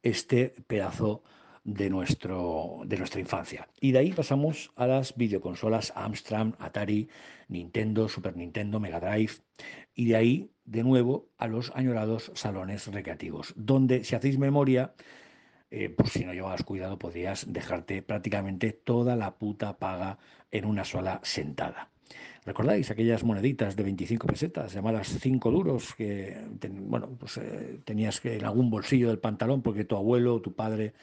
este 0.03 0.55
pedazo 0.67 1.23
de, 1.65 1.89
nuestro, 1.89 2.83
de 2.85 2.99
nuestra 2.99 3.23
infancia. 3.23 3.71
Y 3.81 3.93
de 3.93 4.01
ahí 4.01 4.13
pasamos 4.13 4.71
a 4.77 4.87
las 4.87 5.17
videoconsolas 5.17 5.95
Amstrad, 5.97 6.49
Atari, 6.59 7.09
Nintendo, 7.49 8.07
Super 8.11 8.37
Nintendo, 8.37 8.81
Mega 8.81 9.01
Drive. 9.01 9.33
Y 9.95 10.09
de 10.09 10.17
ahí, 10.17 10.51
de 10.67 10.85
nuevo, 10.85 11.31
a 11.39 11.49
los 11.49 11.73
añorados 11.75 12.31
salones 12.35 12.89
recreativos, 12.89 13.55
donde, 13.57 14.05
si 14.05 14.15
hacéis 14.15 14.37
memoria, 14.37 14.93
eh, 15.71 15.89
pues 15.89 16.11
si 16.13 16.27
no 16.27 16.35
llevabas 16.35 16.65
cuidado, 16.65 16.99
podrías 16.99 17.51
dejarte 17.51 18.03
prácticamente 18.03 18.73
toda 18.73 19.17
la 19.17 19.39
puta 19.39 19.79
paga 19.79 20.19
en 20.51 20.67
una 20.67 20.85
sola 20.85 21.19
sentada. 21.23 21.96
¿Recordáis 22.47 22.93
aquellas 22.93 23.25
moneditas 23.25 23.75
de 23.75 23.83
25 23.83 24.29
pesetas 24.29 24.73
llamadas 24.73 25.09
5 25.21 25.51
duros 25.51 25.93
que 25.97 26.39
bueno, 26.71 27.09
pues, 27.19 27.39
eh, 27.39 27.81
tenías 27.85 28.25
en 28.25 28.45
algún 28.45 28.71
bolsillo 28.71 29.09
del 29.09 29.19
pantalón 29.19 29.63
porque 29.63 29.85
tu 29.85 29.97
abuelo 29.97 30.37
o 30.37 30.41
tu 30.41 30.55
padre 30.55 30.95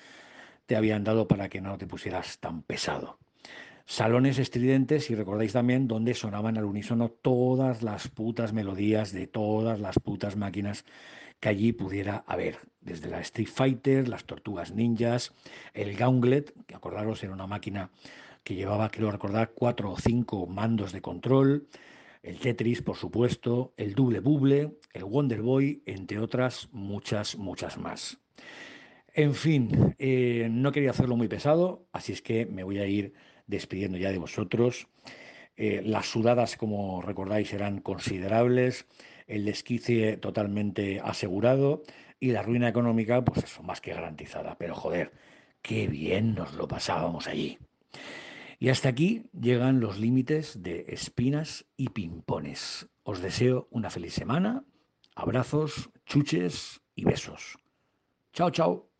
te 0.66 0.78
habían 0.78 1.04
dado 1.04 1.28
para 1.28 1.50
que 1.50 1.60
no 1.60 1.78
te 1.78 1.86
pusieras 1.86 2.40
tan 2.40 2.62
pesado? 2.62 3.20
Salones 3.86 4.40
estridentes, 4.40 5.10
y 5.10 5.16
recordáis 5.16 5.52
también, 5.52 5.90
donde 5.90 6.14
sonaban 6.14 6.58
al 6.58 6.64
unísono 6.64 7.10
todas 7.10 7.84
las 7.84 8.08
putas 8.08 8.54
melodías 8.54 9.12
de 9.12 9.28
todas 9.28 9.82
las 9.82 10.00
putas 10.00 10.38
máquinas 10.38 10.86
que 11.42 11.50
allí 11.50 11.74
pudiera 11.74 12.24
haber. 12.26 12.60
Desde 12.80 13.10
la 13.10 13.20
Street 13.20 13.50
Fighter, 13.54 14.08
las 14.08 14.24
Tortugas 14.24 14.72
Ninjas, 14.72 15.34
el 15.74 15.98
Gauntlet, 15.98 16.54
que 16.66 16.76
acordaros 16.76 17.22
era 17.22 17.34
una 17.34 17.48
máquina 17.48 17.90
que 18.44 18.56
llevaba, 18.56 18.90
creo 18.90 19.12
recordar, 19.12 19.52
cuatro 19.54 19.92
o 19.92 19.98
cinco 19.98 20.46
mandos 20.48 20.92
de 20.92 21.02
control, 21.02 21.68
el 22.22 22.40
Tetris, 22.40 22.82
por 22.82 22.96
supuesto, 22.96 23.74
el 23.78 23.96
Double 23.96 24.20
Bubble, 24.20 24.78
el 24.94 25.04
Wonder 25.04 25.42
Boy, 25.42 25.84
entre 25.86 26.20
otras 26.20 26.70
muchas, 26.72 27.38
muchas 27.38 27.78
más. 27.78 28.18
En 29.14 29.36
fin, 29.36 29.96
eh, 30.00 30.48
no 30.50 30.72
quería 30.72 30.92
hacerlo 30.92 31.16
muy 31.16 31.28
pesado, 31.28 31.86
así 31.92 32.14
es 32.14 32.22
que 32.22 32.46
me 32.46 32.64
voy 32.64 32.80
a 32.80 32.88
ir 32.88 33.14
despidiendo 33.46 33.98
ya 33.98 34.12
de 34.12 34.18
vosotros. 34.18 34.88
Eh, 35.56 35.82
las 35.86 36.08
sudadas, 36.08 36.58
como 36.58 37.02
recordáis, 37.02 37.54
eran 37.54 37.80
considerables, 37.80 38.88
el 39.28 39.46
desquicie 39.46 40.18
totalmente 40.18 41.00
asegurado 41.04 41.84
y 42.20 42.32
la 42.32 42.42
ruina 42.42 42.70
económica, 42.70 43.24
pues 43.24 43.44
eso, 43.44 43.62
más 43.64 43.82
que 43.82 43.94
garantizada. 43.94 44.58
Pero 44.58 44.76
joder, 44.76 45.12
qué 45.62 45.88
bien 45.88 46.34
nos 46.36 46.54
lo 46.54 46.68
pasábamos 46.68 47.28
allí. 47.28 47.60
Y 48.64 48.70
hasta 48.70 48.88
aquí 48.88 49.24
llegan 49.38 49.82
los 49.82 50.00
límites 50.00 50.64
de 50.64 50.86
espinas 50.88 51.66
y 51.76 51.90
pimpones. 51.90 52.88
Os 53.04 53.20
deseo 53.20 53.68
una 53.72 53.90
feliz 53.90 54.14
semana, 54.14 54.64
abrazos, 55.16 55.90
chuches 56.06 56.80
y 56.96 57.04
besos. 57.04 57.58
Chao, 58.32 58.52
chao. 58.52 58.93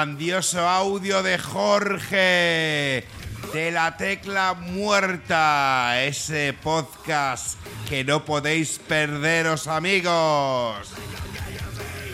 Grandioso 0.00 0.66
audio 0.66 1.22
de 1.22 1.36
Jorge 1.36 3.04
de 3.52 3.70
la 3.70 3.98
tecla 3.98 4.54
muerta, 4.54 6.02
ese 6.02 6.54
podcast 6.54 7.58
que 7.86 8.02
no 8.02 8.24
podéis 8.24 8.78
perderos 8.78 9.66
amigos. 9.66 10.94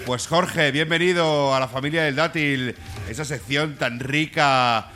Pues 0.05 0.27
Jorge, 0.27 0.73
bienvenido 0.73 1.55
a 1.55 1.61
la 1.61 1.69
familia 1.69 2.03
del 2.03 2.17
dátil, 2.17 2.75
esa 3.09 3.25
sección 3.25 3.77
tan 3.77 4.01
rica, 4.01 4.91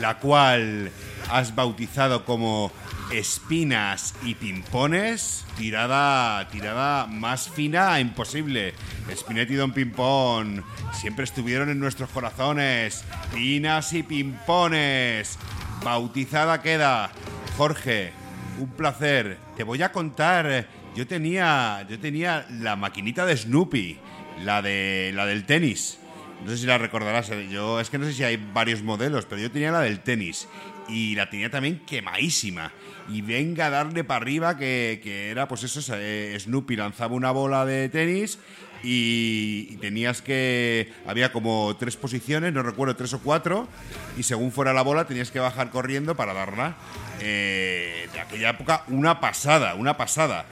la 0.00 0.18
cual 0.18 0.90
has 1.30 1.54
bautizado 1.54 2.24
como 2.24 2.72
espinas 3.12 4.14
y 4.22 4.34
pimpones, 4.34 5.44
tirada, 5.56 6.48
tirada 6.48 7.06
más 7.06 7.48
fina 7.48 8.00
imposible. 8.00 8.74
Spinetti 9.14 9.52
y 9.54 9.56
Don 9.56 9.72
Pimpón 9.72 10.64
siempre 10.92 11.24
estuvieron 11.24 11.68
en 11.70 11.78
nuestros 11.78 12.10
corazones. 12.10 13.04
Pinas 13.34 13.92
y 13.92 14.02
pimpones. 14.02 15.38
Bautizada 15.84 16.62
queda. 16.62 17.10
Jorge, 17.56 18.12
un 18.58 18.68
placer. 18.70 19.38
Te 19.56 19.64
voy 19.64 19.82
a 19.82 19.92
contar. 19.92 20.66
Yo 20.94 21.06
tenía, 21.06 21.86
yo 21.88 21.98
tenía 21.98 22.46
la 22.50 22.76
maquinita 22.76 23.24
de 23.26 23.36
Snoopy, 23.36 23.98
la 24.44 24.62
de, 24.62 25.12
la 25.14 25.26
del 25.26 25.44
tenis. 25.44 25.98
No 26.44 26.50
sé 26.50 26.58
si 26.58 26.66
la 26.66 26.76
recordarás. 26.78 27.30
eh, 27.30 27.48
Yo 27.50 27.78
es 27.80 27.88
que 27.88 27.98
no 27.98 28.06
sé 28.06 28.12
si 28.12 28.24
hay 28.24 28.36
varios 28.52 28.82
modelos, 28.82 29.26
pero 29.26 29.40
yo 29.40 29.50
tenía 29.50 29.70
la 29.70 29.80
del 29.80 30.00
tenis 30.00 30.48
y 30.88 31.14
la 31.14 31.30
tenía 31.30 31.50
también 31.50 31.80
quemadísima. 31.86 32.72
Y 33.08 33.20
venga 33.20 33.66
a 33.66 33.70
darle 33.70 34.04
para 34.04 34.22
arriba 34.22 34.56
que, 34.56 35.00
que 35.02 35.30
era 35.30 35.48
pues 35.48 35.64
eso, 35.64 35.80
eh, 35.96 36.36
Snoopy 36.38 36.76
lanzaba 36.76 37.14
una 37.14 37.30
bola 37.30 37.64
de 37.64 37.88
tenis 37.88 38.38
y, 38.82 39.76
tenías 39.76 40.22
que... 40.22 40.92
Había 41.06 41.32
como 41.32 41.76
tres 41.78 41.96
posiciones, 41.96 42.52
no 42.52 42.62
recuerdo, 42.62 42.96
tres 42.96 43.12
o 43.14 43.20
cuatro, 43.20 43.68
y 44.16 44.22
según 44.22 44.52
fuera 44.52 44.72
la 44.72 44.82
bola 44.82 45.06
tenías 45.06 45.30
que 45.30 45.38
bajar 45.38 45.70
corriendo 45.70 46.16
para 46.16 46.34
darla. 46.34 46.76
Eh, 47.20 48.08
de 48.12 48.20
aquella 48.20 48.50
época, 48.50 48.84
una 48.88 49.20
pasada, 49.20 49.74
una 49.74 49.96
pasada. 49.96 50.46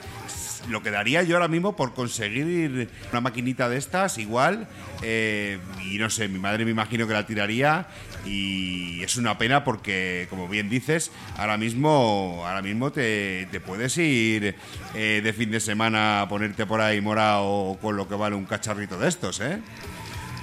lo 0.69 0.81
que 0.83 0.91
daría 0.91 1.23
yo 1.23 1.35
ahora 1.35 1.47
mismo 1.47 1.75
por 1.75 1.93
conseguir 1.93 2.89
una 3.11 3.21
maquinita 3.21 3.67
de 3.67 3.77
estas, 3.77 4.17
igual. 4.17 4.67
eh, 5.01 5.59
y 5.85 5.97
no 5.97 6.09
sé, 6.09 6.27
mi 6.27 6.39
madre 6.39 6.65
me 6.65 6.71
imagino 6.71 7.07
que 7.07 7.13
la 7.13 7.25
tiraría. 7.25 7.87
Y 8.25 9.01
es 9.03 9.17
una 9.17 9.37
pena 9.37 9.63
porque, 9.63 10.27
como 10.29 10.47
bien 10.47 10.69
dices, 10.69 11.11
ahora 11.37 11.57
mismo, 11.57 12.43
ahora 12.45 12.61
mismo 12.61 12.91
te, 12.91 13.47
puedes 13.65 13.97
ir 13.97 14.55
eh, 14.93 15.21
de 15.23 15.33
fin 15.33 15.49
de 15.49 15.59
semana 15.59 16.21
a 16.21 16.29
ponerte 16.29 16.65
por 16.65 16.81
ahí 16.81 17.01
morado 17.01 17.77
con 17.81 17.97
lo 17.97 18.07
que 18.07 18.15
vale 18.15 18.35
un 18.35 18.45
cacharrito 18.45 18.97
de 18.99 19.09
estos, 19.09 19.39
¿eh? 19.39 19.59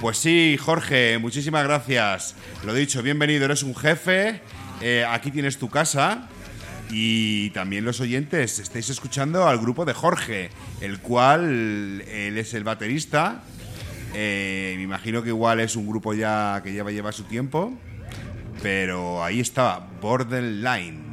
Pues 0.00 0.18
sí, 0.18 0.56
Jorge, 0.60 1.18
muchísimas 1.18 1.64
gracias. 1.64 2.36
Lo 2.64 2.72
dicho, 2.72 3.02
bienvenido, 3.02 3.44
eres 3.44 3.62
un 3.62 3.74
jefe. 3.74 4.40
eh, 4.80 5.04
aquí 5.08 5.30
tienes 5.30 5.58
tu 5.58 5.68
casa. 5.68 6.28
Y 6.90 7.50
también 7.50 7.84
los 7.84 8.00
oyentes, 8.00 8.58
estáis 8.58 8.88
escuchando 8.88 9.46
al 9.46 9.58
grupo 9.58 9.84
de 9.84 9.92
Jorge, 9.92 10.50
el 10.80 11.00
cual 11.00 12.02
él 12.08 12.38
es 12.38 12.54
el 12.54 12.64
baterista. 12.64 13.42
Eh, 14.14 14.74
me 14.76 14.82
imagino 14.82 15.22
que 15.22 15.28
igual 15.28 15.60
es 15.60 15.76
un 15.76 15.86
grupo 15.86 16.14
ya 16.14 16.60
que 16.62 16.72
lleva, 16.72 16.90
lleva 16.90 17.12
su 17.12 17.24
tiempo. 17.24 17.72
Pero 18.62 19.22
ahí 19.22 19.40
está, 19.40 19.86
Borderline. 20.00 21.04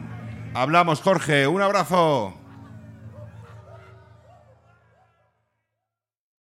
Hablamos, 0.54 1.02
Jorge, 1.02 1.48
un 1.48 1.62
abrazo. 1.62 2.34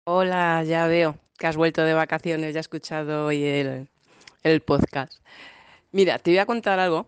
Hola, 0.04 0.62
ya 0.64 0.86
veo 0.86 1.18
que 1.38 1.46
has 1.46 1.56
vuelto 1.56 1.82
de 1.82 1.94
vacaciones, 1.94 2.54
ya 2.54 2.60
he 2.60 2.62
escuchado 2.62 3.26
hoy 3.26 3.42
el, 3.44 3.88
el 4.42 4.60
podcast. 4.60 5.14
Mira, 5.92 6.18
te 6.18 6.30
voy 6.30 6.38
a 6.38 6.46
contar 6.46 6.78
algo 6.78 7.06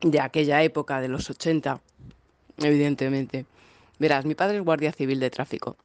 de 0.00 0.20
aquella 0.20 0.62
época 0.62 1.00
de 1.00 1.08
los 1.08 1.28
80, 1.28 1.80
evidentemente. 2.58 3.44
Verás, 3.98 4.24
mi 4.24 4.34
padre 4.34 4.56
es 4.56 4.64
guardia 4.64 4.92
civil 4.92 5.20
de 5.20 5.30
tráfico 5.30 5.76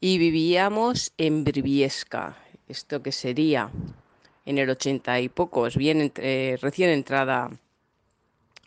y 0.00 0.18
vivíamos 0.18 1.12
en 1.18 1.44
Briviesca, 1.44 2.36
esto 2.68 3.02
que 3.02 3.12
sería 3.12 3.70
en 4.44 4.58
el 4.58 4.70
80 4.70 5.20
y 5.20 5.28
pocos, 5.28 5.76
bien 5.76 6.12
recién 6.60 6.90
entrada 6.90 7.50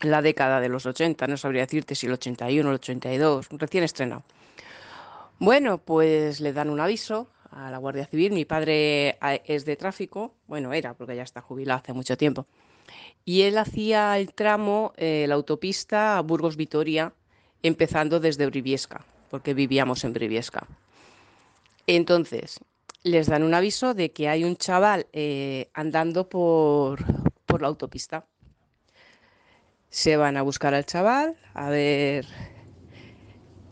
la 0.00 0.22
década 0.22 0.60
de 0.60 0.68
los 0.68 0.86
80, 0.86 1.26
no 1.26 1.36
sabría 1.36 1.62
decirte 1.62 1.94
si 1.94 2.06
el 2.06 2.14
81 2.14 2.68
o 2.68 2.72
el 2.72 2.76
82, 2.76 3.48
recién 3.50 3.84
estrenado. 3.84 4.22
Bueno, 5.38 5.78
pues 5.78 6.40
le 6.40 6.52
dan 6.52 6.70
un 6.70 6.80
aviso 6.80 7.28
a 7.50 7.70
la 7.70 7.78
Guardia 7.78 8.06
Civil. 8.06 8.32
Mi 8.32 8.44
padre 8.44 9.18
es 9.44 9.64
de 9.64 9.76
tráfico, 9.76 10.34
bueno, 10.46 10.72
era 10.72 10.94
porque 10.94 11.16
ya 11.16 11.22
está 11.22 11.40
jubilado 11.40 11.80
hace 11.80 11.92
mucho 11.92 12.16
tiempo. 12.16 12.46
Y 13.24 13.42
él 13.42 13.58
hacía 13.58 14.18
el 14.18 14.32
tramo, 14.32 14.92
eh, 14.96 15.26
la 15.28 15.34
autopista 15.34 16.20
Burgos-Vitoria, 16.22 17.12
empezando 17.62 18.20
desde 18.20 18.46
Briviesca, 18.46 19.04
porque 19.30 19.54
vivíamos 19.54 20.04
en 20.04 20.12
Briviesca. 20.12 20.66
Entonces, 21.96 22.60
les 23.02 23.26
dan 23.26 23.42
un 23.42 23.52
aviso 23.52 23.94
de 23.94 24.12
que 24.12 24.28
hay 24.28 24.44
un 24.44 24.54
chaval 24.54 25.08
eh, 25.12 25.70
andando 25.74 26.28
por, 26.28 27.00
por 27.46 27.62
la 27.62 27.66
autopista. 27.66 28.26
Se 29.88 30.16
van 30.16 30.36
a 30.36 30.42
buscar 30.42 30.72
al 30.72 30.86
chaval, 30.86 31.36
a 31.52 31.68
ver 31.68 32.26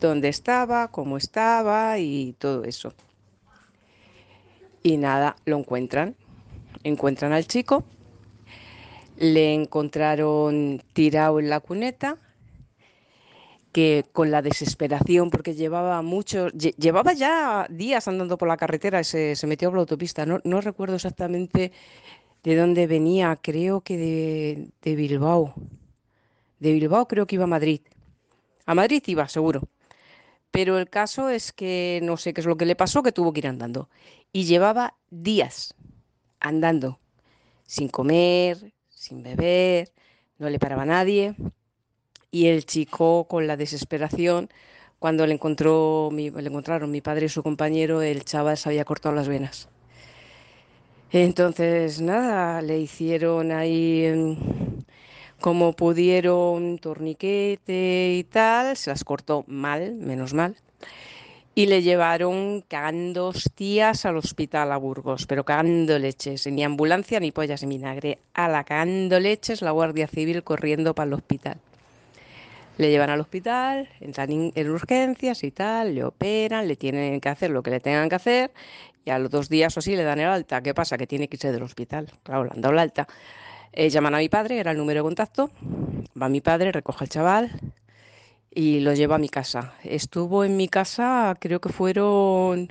dónde 0.01 0.27
estaba, 0.27 0.89
cómo 0.91 1.15
estaba 1.15 1.97
y 1.97 2.33
todo 2.33 2.65
eso. 2.65 2.93
Y 4.83 4.97
nada, 4.97 5.37
lo 5.45 5.57
encuentran. 5.57 6.17
Encuentran 6.83 7.31
al 7.31 7.47
chico, 7.47 7.85
le 9.15 9.53
encontraron 9.53 10.83
tirado 10.91 11.39
en 11.39 11.49
la 11.49 11.61
cuneta, 11.61 12.17
que 13.71 14.05
con 14.13 14.31
la 14.31 14.41
desesperación, 14.41 15.29
porque 15.29 15.55
llevaba 15.55 16.01
mucho, 16.01 16.47
lle- 16.49 16.75
llevaba 16.77 17.13
ya 17.13 17.67
días 17.69 18.07
andando 18.07 18.37
por 18.37 18.47
la 18.47 18.57
carretera 18.57 19.03
se, 19.03 19.35
se 19.35 19.47
metió 19.47 19.69
por 19.69 19.77
la 19.77 19.81
autopista. 19.81 20.25
No, 20.25 20.39
no 20.43 20.61
recuerdo 20.61 20.95
exactamente 20.95 21.71
de 22.43 22.55
dónde 22.55 22.87
venía, 22.87 23.37
creo 23.41 23.81
que 23.81 23.97
de, 23.97 24.69
de 24.83 24.95
Bilbao. 24.95 25.53
De 26.59 26.73
Bilbao 26.73 27.07
creo 27.07 27.25
que 27.27 27.35
iba 27.35 27.45
a 27.45 27.47
Madrid. 27.47 27.81
A 28.65 28.75
Madrid 28.75 29.03
iba, 29.07 29.27
seguro. 29.29 29.61
Pero 30.51 30.79
el 30.79 30.89
caso 30.89 31.29
es 31.29 31.53
que 31.53 31.99
no 32.03 32.17
sé 32.17 32.33
qué 32.33 32.41
es 32.41 32.47
lo 32.47 32.57
que 32.57 32.65
le 32.65 32.75
pasó, 32.75 33.03
que 33.03 33.11
tuvo 33.11 33.33
que 33.33 33.39
ir 33.41 33.47
andando. 33.47 33.89
Y 34.33 34.45
llevaba 34.45 34.95
días 35.11 35.75
andando, 36.39 36.99
sin 37.67 37.89
comer, 37.89 38.73
sin 38.89 39.23
beber, 39.23 39.91
no 40.39 40.49
le 40.49 40.59
paraba 40.59 40.85
nadie. 40.85 41.35
Y 42.31 42.47
el 42.47 42.65
chico, 42.65 43.25
con 43.25 43.47
la 43.47 43.57
desesperación, 43.57 44.49
cuando 44.99 45.25
le, 45.25 45.33
encontró, 45.33 46.09
encontraron 46.11 46.91
mi 46.91 47.01
padre 47.01 47.25
y 47.27 47.29
su 47.29 47.41
compañero, 47.41 48.01
el 48.01 48.23
chaval 48.25 48.57
se 48.57 48.69
había 48.69 48.85
cortado 48.85 49.15
las 49.15 49.27
venas. 49.27 49.69
Entonces, 51.11 52.01
nada, 52.01 52.61
le 52.61 52.79
hicieron 52.79 53.51
ahí 53.51 54.05
em, 54.05 54.37
como 55.39 55.73
pudieron 55.73 56.77
torniquete 56.79 58.15
y 58.15 58.23
tal, 58.25 58.77
se 58.77 58.91
las 58.91 59.03
cortó 59.03 59.43
mal, 59.47 59.95
menos 59.95 60.33
mal, 60.33 60.55
y 61.55 61.65
le 61.65 61.81
llevaron 61.81 62.61
cagando 62.67 63.27
hostias 63.27 64.05
al 64.05 64.17
hospital 64.17 64.71
a 64.71 64.77
Burgos, 64.77 65.25
pero 65.25 65.43
cagando 65.45 65.97
leches, 65.97 66.45
ni 66.47 66.63
ambulancia 66.63 67.19
ni 67.19 67.31
pollas 67.31 67.63
en 67.63 67.69
vinagre, 67.69 68.19
a 68.33 68.47
la 68.47 68.63
cagando 68.63 69.19
leches 69.19 69.61
la 69.61 69.71
Guardia 69.71 70.07
Civil 70.07 70.43
corriendo 70.43 70.93
para 70.93 71.07
el 71.07 71.13
hospital. 71.13 71.59
Le 72.79 72.89
llevan 72.89 73.09
al 73.09 73.19
hospital, 73.19 73.89
entran 73.99 74.31
en, 74.31 74.51
en 74.55 74.69
urgencias 74.69 75.43
y 75.43 75.51
tal, 75.51 75.95
le 75.95 76.03
operan, 76.03 76.67
le 76.67 76.75
tienen 76.77 77.19
que 77.19 77.29
hacer 77.29 77.51
lo 77.51 77.61
que 77.61 77.71
le 77.71 77.79
tengan 77.81 78.07
que 78.09 78.15
hacer 78.15 78.51
y 79.05 79.09
a 79.09 79.19
los 79.19 79.29
dos 79.29 79.49
días 79.49 79.75
o 79.75 79.79
así 79.79 79.95
le 79.95 80.03
dan 80.03 80.19
el 80.19 80.27
alta. 80.27 80.61
¿Qué 80.61 80.73
pasa? 80.73 80.97
Que 80.97 81.07
tiene 81.07 81.27
que 81.27 81.35
irse 81.35 81.51
del 81.51 81.63
hospital. 81.63 82.09
Claro, 82.23 82.45
le 82.45 82.51
han 82.51 82.61
dado 82.61 82.73
el 82.73 82.79
alta. 82.79 83.07
Eh, 83.73 83.89
llaman 83.89 84.15
a 84.15 84.19
mi 84.19 84.29
padre, 84.29 84.59
era 84.59 84.71
el 84.71 84.77
número 84.77 84.99
de 84.99 85.03
contacto. 85.03 85.51
Va 86.21 86.29
mi 86.29 86.41
padre, 86.41 86.71
recoge 86.71 87.03
al 87.05 87.09
chaval 87.09 87.51
y 88.51 88.79
lo 88.81 88.93
lleva 88.93 89.15
a 89.15 89.19
mi 89.19 89.29
casa. 89.29 89.73
Estuvo 89.83 90.43
en 90.43 90.57
mi 90.57 90.67
casa, 90.67 91.35
creo 91.39 91.59
que 91.61 91.69
fueron 91.69 92.69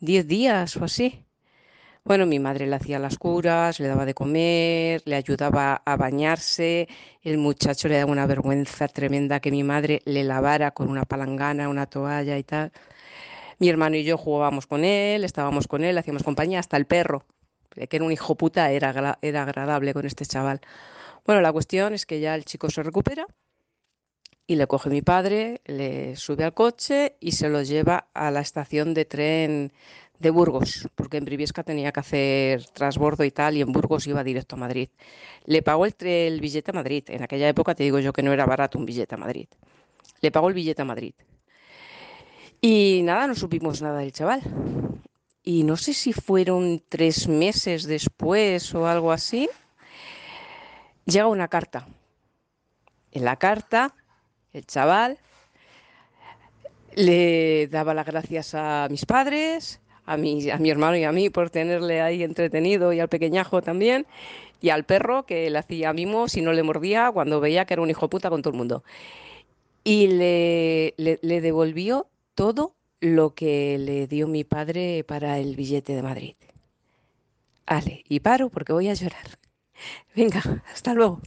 10 0.00 0.26
días 0.26 0.76
o 0.76 0.84
así. 0.84 1.24
Bueno, 2.04 2.26
mi 2.26 2.40
madre 2.40 2.66
le 2.66 2.74
hacía 2.74 2.98
las 2.98 3.16
curas, 3.16 3.78
le 3.78 3.86
daba 3.86 4.04
de 4.04 4.12
comer, 4.14 5.02
le 5.04 5.14
ayudaba 5.14 5.82
a 5.84 5.96
bañarse. 5.96 6.88
El 7.22 7.38
muchacho 7.38 7.86
le 7.86 7.96
daba 7.96 8.10
una 8.10 8.26
vergüenza 8.26 8.88
tremenda 8.88 9.38
que 9.38 9.52
mi 9.52 9.62
madre 9.62 10.02
le 10.04 10.24
lavara 10.24 10.72
con 10.72 10.90
una 10.90 11.04
palangana, 11.04 11.68
una 11.68 11.86
toalla 11.86 12.36
y 12.38 12.42
tal. 12.42 12.72
Mi 13.60 13.68
hermano 13.68 13.96
y 13.96 14.04
yo 14.04 14.18
jugábamos 14.18 14.66
con 14.66 14.84
él, 14.84 15.24
estábamos 15.24 15.68
con 15.68 15.84
él, 15.84 15.96
hacíamos 15.96 16.24
compañía, 16.24 16.58
hasta 16.58 16.76
el 16.76 16.86
perro, 16.86 17.24
que 17.70 17.96
era 17.96 18.04
un 18.04 18.12
hijo 18.12 18.34
puta, 18.36 18.72
era, 18.72 19.18
era 19.22 19.42
agradable 19.44 19.94
con 19.94 20.04
este 20.04 20.26
chaval. 20.26 20.60
Bueno, 21.24 21.40
la 21.40 21.52
cuestión 21.52 21.94
es 21.94 22.04
que 22.04 22.18
ya 22.20 22.34
el 22.34 22.44
chico 22.44 22.68
se 22.68 22.82
recupera 22.82 23.26
y 24.46 24.56
le 24.56 24.66
coge 24.66 24.90
mi 24.90 25.02
padre, 25.02 25.60
le 25.66 26.16
sube 26.16 26.42
al 26.44 26.54
coche 26.54 27.16
y 27.20 27.32
se 27.32 27.48
lo 27.48 27.62
lleva 27.62 28.08
a 28.12 28.32
la 28.32 28.40
estación 28.40 28.92
de 28.92 29.04
tren 29.04 29.72
de 30.22 30.30
Burgos, 30.30 30.88
porque 30.94 31.18
en 31.18 31.24
Briviesca 31.24 31.62
tenía 31.62 31.92
que 31.92 32.00
hacer 32.00 32.64
transbordo 32.66 33.24
y 33.24 33.30
tal, 33.30 33.56
y 33.56 33.60
en 33.60 33.72
Burgos 33.72 34.06
iba 34.06 34.24
directo 34.24 34.56
a 34.56 34.58
Madrid. 34.58 34.88
Le 35.44 35.62
pagó 35.62 35.84
el, 35.84 35.94
el 35.98 36.40
billete 36.40 36.70
a 36.70 36.74
Madrid. 36.74 37.04
En 37.08 37.22
aquella 37.22 37.48
época 37.48 37.74
te 37.74 37.82
digo 37.82 37.98
yo 37.98 38.12
que 38.12 38.22
no 38.22 38.32
era 38.32 38.46
barato 38.46 38.78
un 38.78 38.86
billete 38.86 39.14
a 39.14 39.18
Madrid. 39.18 39.48
Le 40.20 40.30
pagó 40.30 40.48
el 40.48 40.54
billete 40.54 40.80
a 40.80 40.84
Madrid. 40.84 41.14
Y 42.60 43.00
nada, 43.02 43.26
no 43.26 43.34
supimos 43.34 43.82
nada 43.82 43.98
del 43.98 44.12
chaval. 44.12 44.40
Y 45.42 45.64
no 45.64 45.76
sé 45.76 45.92
si 45.92 46.12
fueron 46.12 46.80
tres 46.88 47.26
meses 47.26 47.82
después 47.82 48.72
o 48.74 48.86
algo 48.86 49.10
así, 49.10 49.50
llega 51.04 51.26
una 51.26 51.48
carta. 51.48 51.88
En 53.10 53.24
la 53.24 53.36
carta, 53.36 53.94
el 54.52 54.64
chaval 54.64 55.18
le 56.94 57.66
daba 57.68 57.94
las 57.94 58.06
gracias 58.06 58.54
a 58.54 58.86
mis 58.90 59.04
padres, 59.04 59.80
a 60.06 60.16
mi, 60.16 60.50
a 60.50 60.58
mi 60.58 60.70
hermano 60.70 60.96
y 60.96 61.04
a 61.04 61.12
mí 61.12 61.30
por 61.30 61.50
tenerle 61.50 62.00
ahí 62.00 62.22
entretenido 62.22 62.92
y 62.92 63.00
al 63.00 63.08
pequeñajo 63.08 63.62
también, 63.62 64.06
y 64.60 64.70
al 64.70 64.84
perro 64.84 65.24
que 65.24 65.50
le 65.50 65.58
hacía 65.58 65.92
mimos 65.92 66.36
y 66.36 66.42
no 66.42 66.52
le 66.52 66.62
mordía 66.62 67.10
cuando 67.12 67.40
veía 67.40 67.64
que 67.64 67.74
era 67.74 67.82
un 67.82 67.90
hijo 67.90 68.08
puta 68.08 68.30
con 68.30 68.42
todo 68.42 68.52
el 68.52 68.58
mundo. 68.58 68.84
Y 69.84 70.06
le, 70.06 70.94
le, 70.96 71.18
le 71.22 71.40
devolvió 71.40 72.06
todo 72.34 72.74
lo 73.00 73.34
que 73.34 73.78
le 73.78 74.06
dio 74.06 74.28
mi 74.28 74.44
padre 74.44 75.02
para 75.04 75.38
el 75.38 75.56
billete 75.56 75.94
de 75.94 76.02
Madrid. 76.02 76.34
Ale, 77.66 78.04
y 78.08 78.20
paro 78.20 78.48
porque 78.48 78.72
voy 78.72 78.88
a 78.88 78.94
llorar. 78.94 79.38
Venga, 80.14 80.42
hasta 80.72 80.94
luego. 80.94 81.20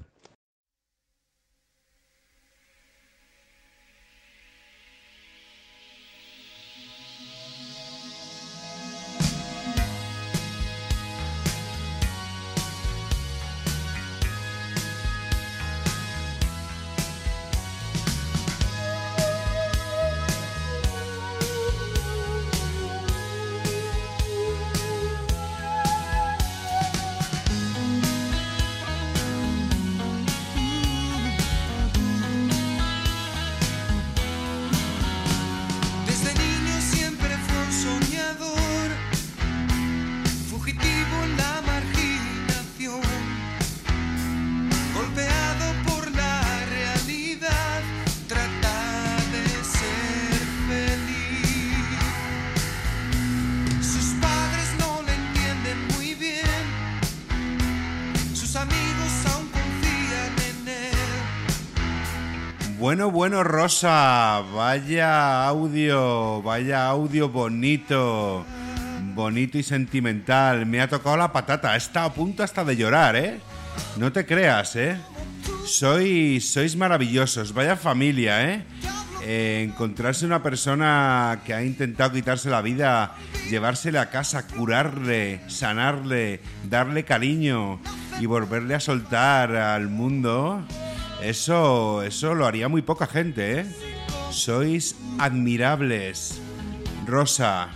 Bueno, 62.85 63.09
bueno, 63.09 63.43
Rosa, 63.43 64.43
vaya 64.53 65.47
audio, 65.47 66.43
vaya 66.43 66.85
audio 66.85 67.29
bonito, 67.29 68.45
bonito 69.15 69.57
y 69.57 69.63
sentimental. 69.63 70.67
Me 70.67 70.79
ha 70.81 70.87
tocado 70.87 71.17
la 71.17 71.33
patata, 71.33 71.75
estado 71.75 72.05
a 72.05 72.13
punto 72.13 72.43
hasta 72.43 72.63
de 72.63 72.75
llorar, 72.75 73.15
¿eh? 73.15 73.39
No 73.97 74.11
te 74.11 74.27
creas, 74.27 74.75
¿eh? 74.75 74.97
Sois, 75.65 76.47
sois 76.47 76.75
maravillosos, 76.75 77.55
vaya 77.55 77.75
familia, 77.75 78.53
¿eh? 78.53 78.63
Eh, 79.23 79.65
encontrarse 79.67 80.27
una 80.27 80.43
persona 80.43 81.39
que 81.43 81.55
ha 81.55 81.63
intentado 81.63 82.13
quitarse 82.13 82.51
la 82.51 82.61
vida, 82.61 83.15
llevársele 83.49 83.97
a 83.97 84.11
casa, 84.11 84.45
curarle, 84.45 85.41
sanarle, 85.47 86.39
darle 86.69 87.03
cariño 87.03 87.79
y 88.19 88.27
volverle 88.27 88.75
a 88.75 88.79
soltar 88.79 89.55
al 89.55 89.89
mundo, 89.89 90.63
eso, 91.21 92.03
eso 92.03 92.35
lo 92.35 92.45
haría 92.45 92.67
muy 92.67 92.81
poca 92.81 93.07
gente, 93.07 93.61
¿eh? 93.61 93.65
Sois 94.31 94.95
admirables. 95.17 96.41
Rosa, 97.05 97.69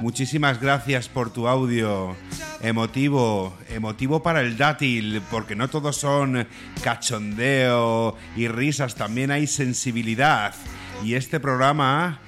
muchísimas 0.00 0.60
gracias 0.60 1.08
por 1.08 1.32
tu 1.32 1.48
audio. 1.48 2.16
Emotivo, 2.62 3.56
emotivo 3.70 4.22
para 4.22 4.40
el 4.42 4.56
dátil, 4.56 5.22
porque 5.30 5.56
no 5.56 5.68
todos 5.68 5.96
son 5.96 6.46
cachondeo 6.82 8.16
y 8.36 8.48
risas, 8.48 8.94
también 8.94 9.30
hay 9.30 9.46
sensibilidad. 9.46 10.54
Y 11.02 11.14
este 11.14 11.40
programa 11.40 12.20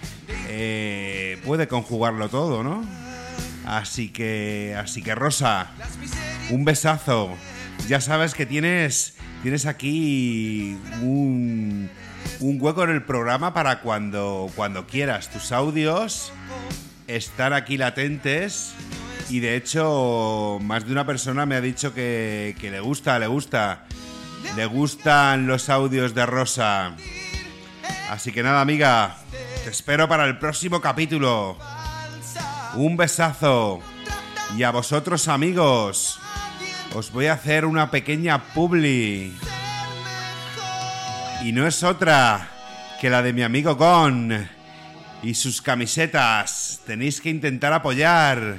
eh, 0.48 1.38
puede 1.44 1.68
conjugarlo 1.68 2.28
todo, 2.28 2.62
¿no? 2.62 2.82
Así 3.66 4.08
que, 4.08 4.74
así 4.78 5.02
que 5.02 5.14
Rosa, 5.14 5.70
un 6.50 6.64
besazo. 6.64 7.30
Ya 7.88 8.00
sabes 8.00 8.34
que 8.34 8.46
tienes, 8.46 9.16
tienes 9.42 9.66
aquí 9.66 10.78
un, 11.02 11.90
un 12.40 12.58
hueco 12.60 12.84
en 12.84 12.90
el 12.90 13.02
programa 13.02 13.52
para 13.52 13.80
cuando, 13.80 14.50
cuando 14.54 14.86
quieras. 14.86 15.30
Tus 15.30 15.52
audios 15.52 16.32
están 17.06 17.52
aquí 17.52 17.76
latentes. 17.76 18.74
Y 19.28 19.40
de 19.40 19.56
hecho, 19.56 20.58
más 20.60 20.86
de 20.86 20.92
una 20.92 21.06
persona 21.06 21.46
me 21.46 21.56
ha 21.56 21.60
dicho 21.60 21.94
que, 21.94 22.54
que 22.60 22.70
le 22.70 22.80
gusta, 22.80 23.18
le 23.18 23.26
gusta. 23.26 23.84
Le 24.56 24.66
gustan 24.66 25.46
los 25.46 25.68
audios 25.68 26.14
de 26.14 26.26
Rosa. 26.26 26.96
Así 28.10 28.32
que 28.32 28.42
nada, 28.42 28.60
amiga. 28.60 29.16
Te 29.64 29.70
espero 29.70 30.08
para 30.08 30.26
el 30.26 30.38
próximo 30.38 30.80
capítulo. 30.80 31.56
Un 32.74 32.96
besazo. 32.96 33.80
Y 34.56 34.64
a 34.64 34.70
vosotros, 34.70 35.28
amigos, 35.28 36.20
os 36.94 37.12
voy 37.12 37.26
a 37.26 37.34
hacer 37.34 37.64
una 37.64 37.90
pequeña 37.90 38.52
publi. 38.52 39.32
Y 41.42 41.52
no 41.52 41.66
es 41.66 41.82
otra 41.82 42.48
que 43.00 43.10
la 43.10 43.22
de 43.22 43.32
mi 43.32 43.42
amigo 43.42 43.76
Gon 43.76 44.48
y 45.22 45.34
sus 45.34 45.62
camisetas. 45.62 46.80
Tenéis 46.86 47.20
que 47.20 47.30
intentar 47.30 47.72
apoyar 47.72 48.58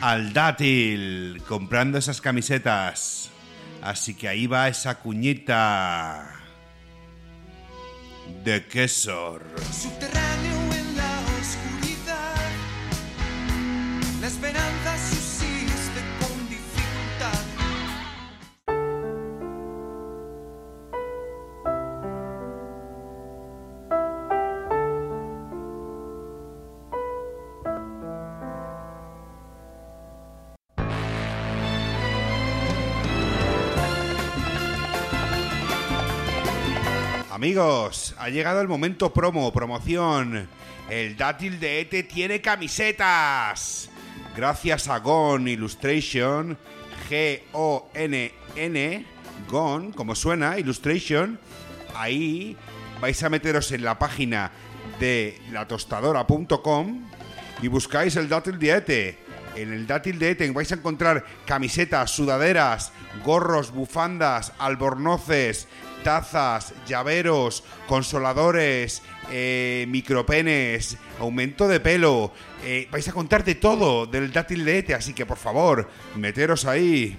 al 0.00 0.32
dátil 0.32 1.42
comprando 1.46 1.98
esas 1.98 2.20
camisetas. 2.20 3.30
Así 3.82 4.14
que 4.14 4.28
ahí 4.28 4.46
va 4.46 4.68
esa 4.68 4.98
cuñita 4.98 6.36
de 8.44 8.66
quesor. 8.66 9.44
Subterráneo 9.72 10.59
Amigos, 37.50 38.14
ha 38.16 38.28
llegado 38.28 38.60
el 38.60 38.68
momento 38.68 39.12
promo, 39.12 39.52
promoción. 39.52 40.48
El 40.88 41.16
dátil 41.16 41.58
de 41.58 41.80
Ete 41.80 42.04
tiene 42.04 42.40
camisetas. 42.40 43.90
Gracias 44.36 44.86
a 44.86 45.00
Gon 45.00 45.48
Illustration, 45.48 46.56
G-O-N-N, 47.08 49.06
Gon, 49.48 49.90
como 49.90 50.14
suena, 50.14 50.60
Illustration. 50.60 51.40
Ahí 51.96 52.56
vais 53.00 53.20
a 53.20 53.28
meteros 53.28 53.72
en 53.72 53.82
la 53.82 53.98
página 53.98 54.52
de 55.00 55.36
latostadora.com 55.50 57.10
y 57.62 57.66
buscáis 57.66 58.14
el 58.14 58.28
dátil 58.28 58.60
de 58.60 58.70
Ete. 58.70 59.18
En 59.56 59.72
el 59.72 59.88
dátil 59.88 60.20
de 60.20 60.30
Ete 60.30 60.48
vais 60.52 60.70
a 60.70 60.76
encontrar 60.76 61.24
camisetas, 61.46 62.12
sudaderas, 62.12 62.92
gorros, 63.24 63.72
bufandas, 63.72 64.52
albornoces, 64.60 65.66
tazas, 66.02 66.74
llaveros, 66.86 67.64
consoladores, 67.86 69.02
eh, 69.30 69.86
micropenes, 69.88 70.96
aumento 71.18 71.68
de 71.68 71.80
pelo. 71.80 72.32
Eh, 72.64 72.88
vais 72.90 73.06
a 73.08 73.12
contar 73.12 73.44
de 73.44 73.54
todo 73.54 74.06
del 74.06 74.32
dátil 74.32 74.64
de 74.64 74.78
Ete, 74.78 74.94
así 74.94 75.14
que 75.14 75.26
por 75.26 75.38
favor, 75.38 75.88
meteros 76.16 76.64
ahí. 76.64 77.16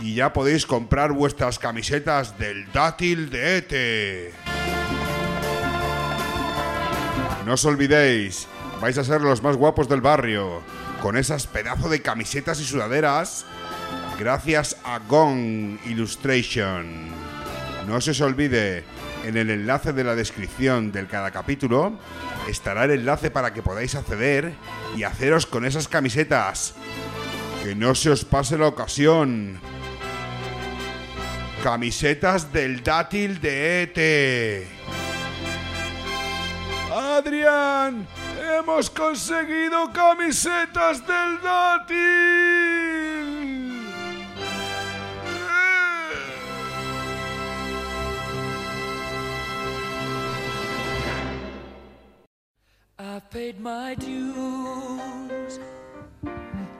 Y 0.00 0.14
ya 0.14 0.32
podéis 0.32 0.66
comprar 0.66 1.12
vuestras 1.12 1.58
camisetas 1.58 2.38
del 2.38 2.70
dátil 2.72 3.30
de 3.30 3.56
Ete. 3.58 4.32
No 7.46 7.54
os 7.54 7.64
olvidéis, 7.64 8.46
vais 8.80 8.98
a 8.98 9.04
ser 9.04 9.20
los 9.20 9.42
más 9.42 9.56
guapos 9.56 9.88
del 9.88 10.00
barrio, 10.00 10.62
con 11.02 11.16
esas 11.16 11.46
pedazos 11.46 11.90
de 11.90 12.02
camisetas 12.02 12.60
y 12.60 12.64
sudaderas, 12.64 13.44
gracias 14.18 14.76
a 14.84 15.00
Gong 15.00 15.78
Illustration. 15.86 17.21
No 17.86 18.00
se 18.00 18.12
os 18.12 18.20
olvide, 18.20 18.84
en 19.24 19.36
el 19.36 19.50
enlace 19.50 19.92
de 19.92 20.04
la 20.04 20.14
descripción 20.14 20.92
del 20.92 21.08
cada 21.08 21.30
capítulo 21.30 21.98
estará 22.48 22.84
el 22.84 22.92
enlace 22.92 23.30
para 23.30 23.52
que 23.52 23.62
podáis 23.62 23.94
acceder 23.94 24.54
y 24.96 25.02
haceros 25.02 25.46
con 25.46 25.64
esas 25.64 25.88
camisetas. 25.88 26.74
Que 27.62 27.74
no 27.74 27.94
se 27.94 28.10
os 28.10 28.24
pase 28.24 28.58
la 28.58 28.66
ocasión. 28.66 29.60
Camisetas 31.62 32.52
del 32.52 32.82
dátil 32.82 33.40
de 33.40 33.82
Ete. 33.82 34.66
Adrián, 36.92 38.06
hemos 38.58 38.90
conseguido 38.90 39.92
camisetas 39.92 41.06
del 41.06 41.40
dátil. 41.42 43.21
I've 53.04 53.28
paid 53.30 53.58
my 53.58 53.96
dues 53.96 55.58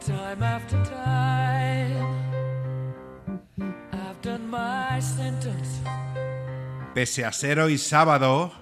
time 0.06 0.42
after 0.42 0.80
time. 0.84 2.22
Pese 6.94 7.24
a 7.24 7.32
ser 7.32 7.58
hoy 7.58 7.76
sábado 7.76 8.52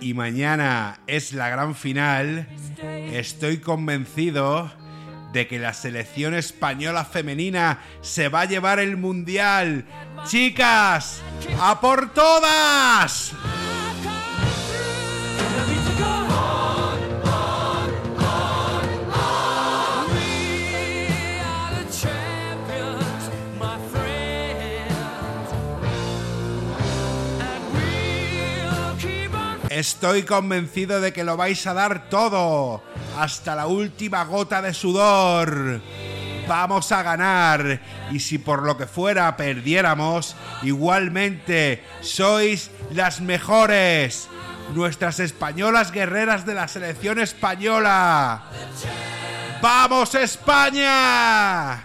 y 0.00 0.14
mañana 0.14 1.00
es 1.06 1.34
la 1.34 1.50
gran 1.50 1.74
final, 1.74 2.48
estoy 3.12 3.58
convencido 3.58 4.72
de 5.32 5.46
que 5.48 5.58
la 5.58 5.74
selección 5.74 6.32
española 6.32 7.04
femenina 7.04 7.80
se 8.00 8.30
va 8.30 8.42
a 8.42 8.44
llevar 8.46 8.78
el 8.78 8.96
mundial. 8.96 9.84
Chicas, 10.24 11.20
a 11.60 11.78
por 11.80 12.14
todas. 12.14 13.34
Estoy 29.78 30.24
convencido 30.24 31.00
de 31.00 31.12
que 31.12 31.22
lo 31.22 31.36
vais 31.36 31.64
a 31.68 31.72
dar 31.72 32.10
todo, 32.10 32.82
hasta 33.16 33.54
la 33.54 33.68
última 33.68 34.24
gota 34.24 34.60
de 34.60 34.74
sudor. 34.74 35.80
Vamos 36.48 36.90
a 36.90 37.04
ganar 37.04 37.80
y 38.10 38.18
si 38.18 38.38
por 38.38 38.64
lo 38.64 38.76
que 38.76 38.86
fuera 38.86 39.36
perdiéramos, 39.36 40.34
igualmente 40.64 41.84
sois 42.00 42.72
las 42.90 43.20
mejores. 43.20 44.26
Nuestras 44.74 45.20
españolas 45.20 45.92
guerreras 45.92 46.44
de 46.44 46.54
la 46.54 46.66
selección 46.66 47.20
española. 47.20 48.46
¡Vamos 49.62 50.12
España! 50.16 51.84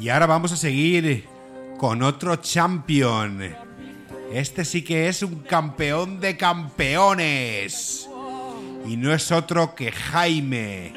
Y 0.00 0.08
ahora 0.08 0.24
vamos 0.24 0.50
a 0.50 0.56
seguir 0.56 1.26
con 1.76 2.02
otro 2.02 2.36
champion. 2.36 3.54
Este 4.32 4.64
sí 4.64 4.82
que 4.82 5.08
es 5.08 5.22
un 5.22 5.40
campeón 5.40 6.20
de 6.20 6.38
campeones. 6.38 8.08
Y 8.86 8.96
no 8.96 9.12
es 9.12 9.30
otro 9.30 9.74
que 9.74 9.92
Jaime, 9.92 10.94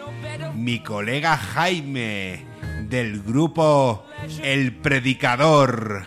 mi 0.56 0.80
colega 0.80 1.36
Jaime, 1.36 2.46
del 2.88 3.22
grupo 3.22 4.06
El 4.42 4.74
Predicador, 4.74 6.06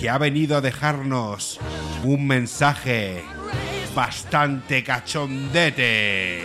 que 0.00 0.10
ha 0.10 0.18
venido 0.18 0.56
a 0.56 0.60
dejarnos 0.60 1.60
un 2.02 2.26
mensaje 2.26 3.22
bastante 3.94 4.82
cachondete. 4.82 6.42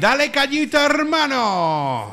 Dale 0.00 0.30
cañita, 0.30 0.86
hermano. 0.86 2.06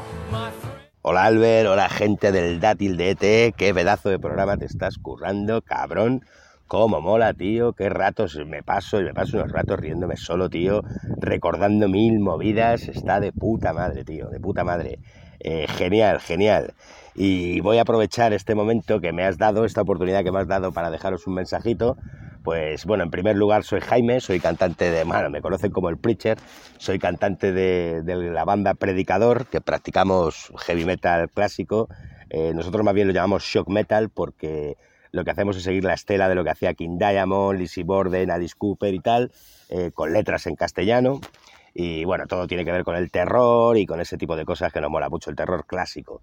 Hola 1.04 1.26
Albert, 1.26 1.70
hola 1.70 1.88
gente 1.88 2.32
del 2.32 2.60
dátil 2.60 2.98
de 2.98 3.12
ET, 3.12 3.56
qué 3.56 3.74
pedazo 3.76 4.10
de 4.10 4.18
programa 4.18 4.58
te 4.58 4.66
estás 4.66 4.98
currando, 4.98 5.62
cabrón. 5.62 6.26
Cómo 6.66 7.00
mola, 7.00 7.36
tío, 7.36 7.74
qué 7.74 7.90
ratos 7.90 8.40
me 8.48 8.64
paso 8.64 9.00
y 9.00 9.04
me 9.04 9.14
paso 9.14 9.38
unos 9.38 9.52
ratos 9.52 9.80
riéndome 9.80 10.18
solo, 10.18 10.50
tío, 10.50 10.82
recordando 11.20 11.88
mil 11.88 12.20
movidas, 12.20 12.88
está 12.88 13.20
de 13.20 13.32
puta 13.32 13.72
madre, 13.72 14.04
tío, 14.04 14.30
de 14.30 14.40
puta 14.40 14.64
madre. 14.64 14.98
Eh, 15.40 15.68
genial, 15.68 16.20
genial. 16.22 16.74
Y 17.14 17.60
voy 17.60 17.78
a 17.78 17.84
aprovechar 17.84 18.34
este 18.34 18.56
momento 18.56 19.00
que 19.00 19.14
me 19.14 19.26
has 19.26 19.38
dado, 19.38 19.64
esta 19.64 19.82
oportunidad 19.82 20.24
que 20.24 20.32
me 20.32 20.40
has 20.40 20.48
dado 20.48 20.72
para 20.72 20.90
dejaros 20.90 21.28
un 21.28 21.36
mensajito. 21.36 21.98
Pues 22.46 22.86
bueno, 22.86 23.04
en 23.04 23.10
primer 23.10 23.36
lugar 23.36 23.64
soy 23.64 23.82
Jaime, 23.82 24.22
soy 24.22 24.40
cantante 24.40 24.92
de, 24.92 25.04
bueno, 25.04 25.32
me 25.32 25.42
conocen 25.42 25.72
como 25.72 25.90
el 25.90 25.98
Preacher, 25.98 26.38
soy 26.78 27.00
cantante 27.00 27.52
de, 27.52 28.04
la 28.06 28.46
banda 28.46 28.76
Predicador, 28.76 29.48
que 29.48 29.62
practicamos 29.62 30.54
heavy 30.60 30.86
metal 30.86 31.28
clásico. 31.32 31.90
Eh, 32.30 32.54
nosotros 32.54 32.86
más 32.86 32.94
bien 32.94 33.08
lo 33.08 33.14
llamamos 33.16 33.42
shock 33.42 33.68
metal 33.68 34.10
porque 34.10 34.78
lo 35.12 35.26
que 35.26 35.32
hacemos 35.32 35.58
es 35.58 35.64
seguir 35.64 35.86
la 35.86 35.96
estela 35.96 36.30
de 36.30 36.36
lo 36.36 36.44
que 36.44 36.52
hacía 36.52 36.76
King 36.76 37.00
Diamond, 37.00 37.58
Lizzy 37.58 37.82
Borden, 37.82 38.30
Alice 38.30 38.54
Cooper 38.56 38.94
y 38.94 39.00
tal, 39.00 39.32
eh, 39.70 39.90
con 39.92 40.14
letras 40.14 40.46
en 40.46 40.56
castellano. 40.56 41.22
Y 41.74 42.06
bueno, 42.06 42.28
todo 42.28 42.46
tiene 42.46 42.64
que 42.64 42.72
ver 42.72 42.84
con 42.84 42.96
el 42.96 43.10
terror 43.10 43.76
y 43.76 43.88
con 43.88 44.02
ese 44.02 44.18
tipo 44.18 44.36
de 44.36 44.46
cosas 44.46 44.72
que 44.72 44.82
nos 44.82 44.92
mola 44.92 45.10
mucho, 45.10 45.32
el 45.32 45.36
terror 45.36 45.66
clásico. 45.66 46.22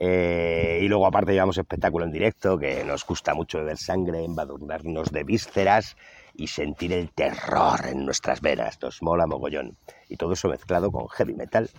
Eh, 0.00 0.80
y 0.82 0.88
luego 0.88 1.06
aparte 1.06 1.32
llevamos 1.32 1.58
espectáculo 1.58 2.04
en 2.04 2.12
directo, 2.12 2.58
que 2.58 2.84
nos 2.84 3.06
gusta 3.06 3.34
mucho 3.34 3.58
beber 3.58 3.78
sangre, 3.78 4.24
embadurnarnos 4.24 5.10
de 5.12 5.24
vísceras 5.24 5.96
y 6.34 6.48
sentir 6.48 6.92
el 6.92 7.10
terror 7.10 7.80
en 7.86 8.04
nuestras 8.04 8.40
venas. 8.40 8.78
Nos 8.82 9.02
mola 9.02 9.26
mogollón. 9.26 9.76
Y 10.08 10.16
todo 10.16 10.32
eso 10.32 10.48
mezclado 10.48 10.90
con 10.90 11.08
heavy 11.08 11.34
metal. 11.34 11.70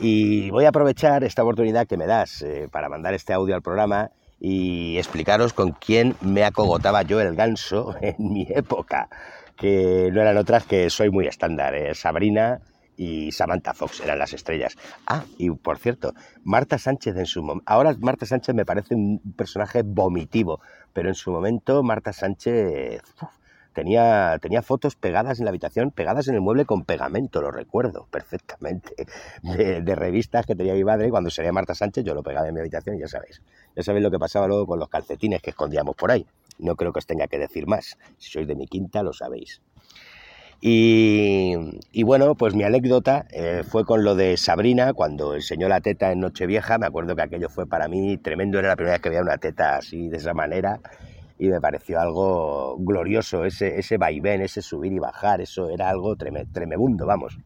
Y 0.00 0.50
voy 0.50 0.64
a 0.64 0.70
aprovechar 0.70 1.24
esta 1.24 1.42
oportunidad 1.42 1.86
que 1.86 1.96
me 1.96 2.06
das 2.06 2.42
eh, 2.42 2.68
para 2.70 2.88
mandar 2.88 3.14
este 3.14 3.32
audio 3.32 3.54
al 3.54 3.62
programa 3.62 4.10
y 4.38 4.98
explicaros 4.98 5.54
con 5.54 5.72
quién 5.72 6.16
me 6.20 6.44
acogotaba 6.44 7.02
yo 7.02 7.20
el 7.20 7.34
ganso 7.34 7.94
en 8.02 8.16
mi 8.18 8.46
época, 8.50 9.08
que 9.56 10.10
no 10.12 10.20
eran 10.20 10.36
otras 10.36 10.66
que 10.66 10.90
soy 10.90 11.10
muy 11.10 11.26
estándar, 11.26 11.74
eh, 11.74 11.94
Sabrina 11.94 12.60
y 12.96 13.32
Samantha 13.32 13.74
Fox 13.74 14.00
eran 14.00 14.18
las 14.18 14.32
estrellas. 14.32 14.76
Ah, 15.06 15.24
y 15.38 15.50
por 15.50 15.78
cierto, 15.78 16.14
Marta 16.44 16.78
Sánchez 16.78 17.16
en 17.16 17.26
su 17.26 17.42
momento, 17.42 17.64
ahora 17.66 17.94
Marta 18.00 18.26
Sánchez 18.26 18.54
me 18.54 18.64
parece 18.64 18.94
un 18.94 19.20
personaje 19.36 19.82
vomitivo, 19.82 20.60
pero 20.92 21.08
en 21.08 21.14
su 21.14 21.30
momento 21.30 21.82
Marta 21.82 22.12
Sánchez 22.12 23.02
tenía, 23.72 24.38
tenía 24.40 24.62
fotos 24.62 24.96
pegadas 24.96 25.38
en 25.38 25.44
la 25.44 25.50
habitación, 25.50 25.90
pegadas 25.90 26.28
en 26.28 26.34
el 26.34 26.40
mueble 26.40 26.64
con 26.64 26.84
pegamento, 26.84 27.42
lo 27.42 27.50
recuerdo 27.50 28.06
perfectamente, 28.10 29.06
de, 29.42 29.82
de 29.82 29.94
revistas 29.94 30.46
que 30.46 30.56
tenía 30.56 30.74
mi 30.74 30.84
madre, 30.84 31.10
cuando 31.10 31.30
sería 31.30 31.52
Marta 31.52 31.74
Sánchez 31.74 32.04
yo 32.04 32.14
lo 32.14 32.22
pegaba 32.22 32.48
en 32.48 32.54
mi 32.54 32.60
habitación 32.60 32.98
ya 32.98 33.08
sabéis, 33.08 33.42
ya 33.76 33.82
sabéis 33.82 34.02
lo 34.02 34.10
que 34.10 34.18
pasaba 34.18 34.46
luego 34.46 34.66
con 34.66 34.78
los 34.78 34.88
calcetines 34.88 35.42
que 35.42 35.50
escondíamos 35.50 35.94
por 35.94 36.10
ahí. 36.10 36.26
No 36.58 36.74
creo 36.74 36.90
que 36.90 37.00
os 37.00 37.06
tenga 37.06 37.26
que 37.26 37.38
decir 37.38 37.66
más, 37.66 37.98
si 38.16 38.30
sois 38.30 38.46
de 38.48 38.54
mi 38.54 38.66
quinta 38.66 39.02
lo 39.02 39.12
sabéis. 39.12 39.60
Y, 40.60 42.02
bueno, 42.02 42.34
pues 42.34 42.54
mi 42.54 42.64
anécdota 42.64 43.26
eh, 43.30 43.62
fue 43.68 43.84
con 43.84 44.04
lo 44.04 44.14
de 44.14 44.36
Sabrina, 44.36 44.92
cuando 44.94 45.34
enseñó 45.34 45.68
la 45.68 45.80
teta 45.80 46.12
en 46.12 46.20
Nochevieja. 46.20 46.78
Me 46.78 46.86
acuerdo 46.86 47.14
que 47.14 47.22
aquello 47.22 47.48
fue 47.48 47.66
para 47.66 47.88
mí 47.88 48.16
tremendo, 48.16 48.58
era 48.58 48.68
la 48.68 48.76
primera 48.76 48.94
vez 48.94 49.02
que 49.02 49.10
veía 49.10 49.22
una 49.22 49.38
teta 49.38 49.76
así, 49.76 50.08
de 50.08 50.16
esa 50.16 50.34
manera, 50.34 50.80
y 51.38 51.48
me 51.48 51.60
pareció 51.60 52.00
algo 52.00 52.76
glorioso, 52.78 53.44
ese, 53.44 53.96
vaivén, 53.98 54.40
ese 54.40 54.62
subir 54.62 54.92
y 54.92 54.98
bajar, 54.98 55.40
eso 55.40 55.68
era 55.68 55.90
algo 55.90 56.16
treme, 56.16 56.46
tremebundo, 56.46 57.06
vamos. 57.06 57.38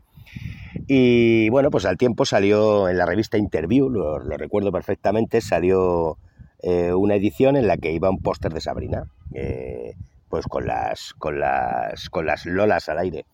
Y 0.86 1.48
bueno, 1.50 1.70
pues 1.70 1.84
al 1.84 1.96
tiempo 1.96 2.24
salió 2.24 2.88
en 2.88 2.96
la 2.96 3.06
revista 3.06 3.36
Interview, 3.36 3.90
lo, 3.90 4.18
lo 4.18 4.36
recuerdo 4.36 4.70
perfectamente, 4.72 5.40
salió 5.40 6.16
eh, 6.62 6.92
una 6.92 7.14
edición 7.14 7.56
en 7.56 7.66
la 7.66 7.78
que 7.78 7.92
iba 7.92 8.10
un 8.10 8.18
póster 8.18 8.52
de 8.52 8.60
Sabrina. 8.60 9.04
Eh, 9.32 9.94
pues 10.30 10.46
con 10.46 10.66
las, 10.66 11.12
con 11.18 11.38
las, 11.40 12.08
con 12.08 12.24
las 12.24 12.46
lolas 12.46 12.88
al 12.88 12.98
aire. 12.98 13.26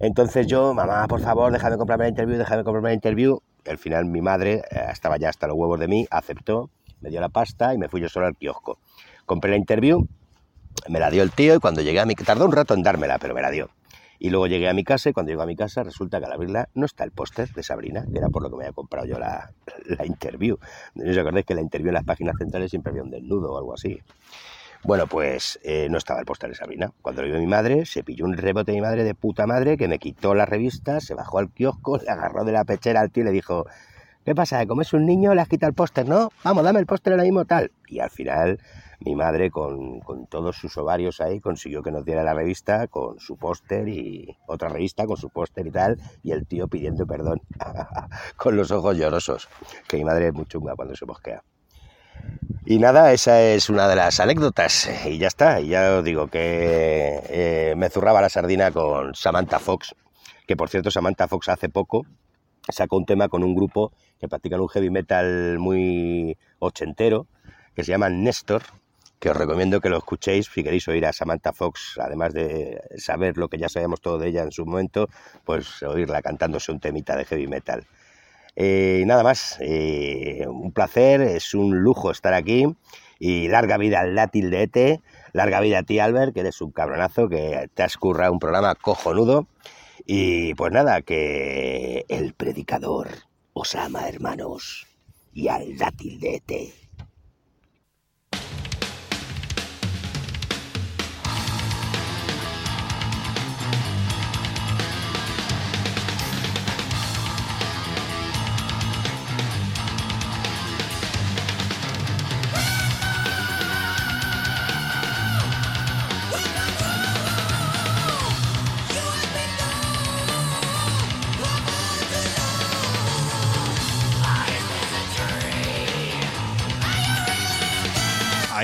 Entonces 0.00 0.48
yo, 0.48 0.74
mamá, 0.74 1.06
por 1.06 1.20
favor, 1.20 1.52
déjame 1.52 1.76
comprarme 1.76 2.06
la 2.06 2.08
interview, 2.08 2.38
déjame 2.38 2.64
comprarme 2.64 2.88
la 2.88 2.94
interview. 2.94 3.38
Al 3.66 3.78
final 3.78 4.06
mi 4.06 4.20
madre 4.20 4.62
eh, 4.70 4.86
estaba 4.90 5.18
ya 5.18 5.28
hasta 5.28 5.46
los 5.46 5.56
huevos 5.56 5.78
de 5.78 5.86
mí, 5.86 6.08
aceptó, 6.10 6.70
me 7.00 7.10
dio 7.10 7.20
la 7.20 7.28
pasta 7.28 7.72
y 7.74 7.78
me 7.78 7.88
fui 7.88 8.00
yo 8.00 8.08
solo 8.08 8.26
al 8.26 8.36
kiosco. 8.36 8.78
Compré 9.26 9.50
la 9.50 9.56
interview, 9.58 10.08
me 10.88 10.98
la 10.98 11.10
dio 11.10 11.22
el 11.22 11.30
tío 11.30 11.54
y 11.54 11.58
cuando 11.60 11.82
llegué 11.82 12.00
a 12.00 12.06
mi 12.06 12.14
tardó 12.14 12.46
un 12.46 12.52
rato 12.52 12.74
en 12.74 12.82
dármela, 12.82 13.18
pero 13.18 13.34
me 13.34 13.42
la 13.42 13.50
dio. 13.50 13.70
Y 14.18 14.30
luego 14.30 14.46
llegué 14.46 14.68
a 14.68 14.72
mi 14.72 14.84
casa 14.84 15.10
y 15.10 15.12
cuando 15.12 15.30
llego 15.30 15.42
a 15.42 15.46
mi 15.46 15.56
casa 15.56 15.82
resulta 15.82 16.18
que 16.18 16.26
al 16.26 16.32
abrirla 16.32 16.68
no 16.74 16.86
está 16.86 17.04
el 17.04 17.10
póster 17.10 17.52
de 17.52 17.62
Sabrina, 17.62 18.04
que 18.10 18.18
era 18.18 18.28
por 18.28 18.42
lo 18.42 18.50
que 18.50 18.56
me 18.56 18.64
había 18.64 18.72
comprado 18.72 19.06
yo 19.06 19.18
la, 19.18 19.52
la 19.84 20.06
interview. 20.06 20.58
¿No 20.94 21.10
os 21.10 21.18
acordáis 21.18 21.44
que 21.44 21.54
la 21.54 21.60
interview 21.60 21.88
en 21.88 21.94
las 21.94 22.04
páginas 22.04 22.36
centrales 22.38 22.70
siempre 22.70 22.90
había 22.90 23.02
un 23.02 23.10
desnudo 23.10 23.52
o 23.52 23.58
algo 23.58 23.74
así? 23.74 24.00
Bueno, 24.84 25.06
pues 25.06 25.60
eh, 25.62 25.86
no 25.90 25.96
estaba 25.96 26.18
el 26.18 26.26
póster 26.26 26.50
de 26.50 26.56
Sabrina. 26.56 26.92
Cuando 27.02 27.22
lo 27.22 27.28
vio 27.28 27.38
mi 27.38 27.46
madre, 27.46 27.86
se 27.86 28.02
pilló 28.02 28.24
un 28.24 28.36
rebote 28.36 28.72
de 28.72 28.78
mi 28.78 28.82
madre 28.82 29.04
de 29.04 29.14
puta 29.14 29.46
madre 29.46 29.76
que 29.76 29.86
me 29.86 30.00
quitó 30.00 30.34
la 30.34 30.44
revista, 30.44 31.00
se 31.00 31.14
bajó 31.14 31.38
al 31.38 31.50
kiosco, 31.50 31.98
le 31.98 32.10
agarró 32.10 32.44
de 32.44 32.50
la 32.50 32.64
pechera 32.64 33.00
al 33.00 33.12
tío 33.12 33.22
y 33.22 33.26
le 33.26 33.30
dijo, 33.30 33.64
¿qué 34.24 34.34
pasa? 34.34 34.66
¿Como 34.66 34.82
es 34.82 34.92
un 34.92 35.06
niño 35.06 35.36
le 35.36 35.40
has 35.40 35.48
quitado 35.48 35.68
el 35.68 35.74
póster, 35.74 36.08
no? 36.08 36.30
Vamos, 36.42 36.64
dame 36.64 36.80
el 36.80 36.86
póster 36.86 37.12
ahora 37.12 37.22
mismo 37.22 37.44
tal. 37.44 37.70
Y 37.86 38.00
al 38.00 38.10
final 38.10 38.58
mi 38.98 39.14
madre 39.14 39.52
con, 39.52 40.00
con, 40.00 40.26
todos 40.26 40.56
sus 40.56 40.76
ovarios 40.76 41.20
ahí 41.20 41.38
consiguió 41.38 41.80
que 41.82 41.92
nos 41.92 42.04
diera 42.04 42.24
la 42.24 42.34
revista 42.34 42.88
con 42.88 43.20
su 43.20 43.36
póster 43.36 43.86
y 43.86 44.36
otra 44.48 44.68
revista 44.68 45.06
con 45.06 45.16
su 45.16 45.30
póster 45.30 45.64
y 45.64 45.70
tal, 45.70 46.00
y 46.24 46.32
el 46.32 46.44
tío 46.44 46.66
pidiendo 46.66 47.06
perdón 47.06 47.40
con 48.36 48.56
los 48.56 48.72
ojos 48.72 48.96
llorosos, 48.96 49.48
que 49.86 49.96
mi 49.96 50.04
madre 50.04 50.28
es 50.28 50.34
muy 50.34 50.46
chunga 50.46 50.74
cuando 50.74 50.96
se 50.96 51.04
bosquea. 51.04 51.42
Y 52.64 52.78
nada, 52.78 53.12
esa 53.12 53.42
es 53.42 53.68
una 53.68 53.88
de 53.88 53.96
las 53.96 54.20
anécdotas. 54.20 54.88
Y 55.06 55.18
ya 55.18 55.28
está. 55.28 55.60
Ya 55.60 55.98
os 55.98 56.04
digo 56.04 56.28
que 56.28 57.20
eh, 57.28 57.74
me 57.76 57.90
zurraba 57.90 58.20
la 58.20 58.28
sardina 58.28 58.70
con 58.70 59.14
Samantha 59.14 59.58
Fox. 59.58 59.94
Que 60.46 60.56
por 60.56 60.68
cierto, 60.68 60.90
Samantha 60.90 61.28
Fox 61.28 61.48
hace 61.48 61.68
poco 61.68 62.06
sacó 62.68 62.96
un 62.96 63.06
tema 63.06 63.28
con 63.28 63.42
un 63.42 63.54
grupo 63.54 63.92
que 64.20 64.28
practican 64.28 64.60
un 64.60 64.68
heavy 64.68 64.90
metal 64.90 65.58
muy 65.58 66.36
ochentero, 66.60 67.26
que 67.74 67.82
se 67.82 67.90
llama 67.90 68.08
Néstor, 68.08 68.62
que 69.18 69.30
os 69.30 69.36
recomiendo 69.36 69.80
que 69.80 69.88
lo 69.88 69.98
escuchéis 69.98 70.46
si 70.46 70.62
queréis 70.62 70.86
oír 70.88 71.06
a 71.06 71.12
Samantha 71.12 71.52
Fox, 71.52 71.98
además 72.00 72.32
de 72.32 72.80
saber 72.96 73.36
lo 73.36 73.48
que 73.48 73.58
ya 73.58 73.68
sabíamos 73.68 74.00
todo 74.00 74.18
de 74.18 74.28
ella 74.28 74.42
en 74.42 74.52
su 74.52 74.64
momento, 74.64 75.08
pues 75.44 75.82
oírla 75.82 76.22
cantándose 76.22 76.72
un 76.72 76.80
temita 76.80 77.16
de 77.16 77.24
heavy 77.24 77.46
metal. 77.46 77.84
Eh, 78.56 79.04
nada 79.06 79.22
más, 79.22 79.56
eh, 79.60 80.46
un 80.48 80.72
placer, 80.72 81.20
es 81.22 81.54
un 81.54 81.78
lujo 81.80 82.10
estar 82.10 82.34
aquí 82.34 82.66
y 83.18 83.48
larga 83.48 83.78
vida 83.78 84.00
al 84.00 84.14
dátil 84.14 84.50
de 84.50 84.62
ETE, 84.62 85.00
larga 85.32 85.60
vida 85.60 85.78
a 85.78 85.82
ti 85.84 85.98
Albert, 85.98 86.34
que 86.34 86.40
eres 86.40 86.60
un 86.60 86.72
cabronazo, 86.72 87.28
que 87.28 87.70
te 87.74 87.82
has 87.82 87.96
un 88.02 88.38
programa 88.38 88.74
cojonudo 88.74 89.46
y 90.06 90.54
pues 90.54 90.72
nada, 90.72 91.02
que 91.02 92.04
el 92.08 92.34
predicador 92.34 93.08
os 93.52 93.74
ama 93.74 94.08
hermanos 94.08 94.86
y 95.32 95.48
al 95.48 95.76
dátil 95.78 96.20
de 96.20 96.34
ETE. 96.36 96.81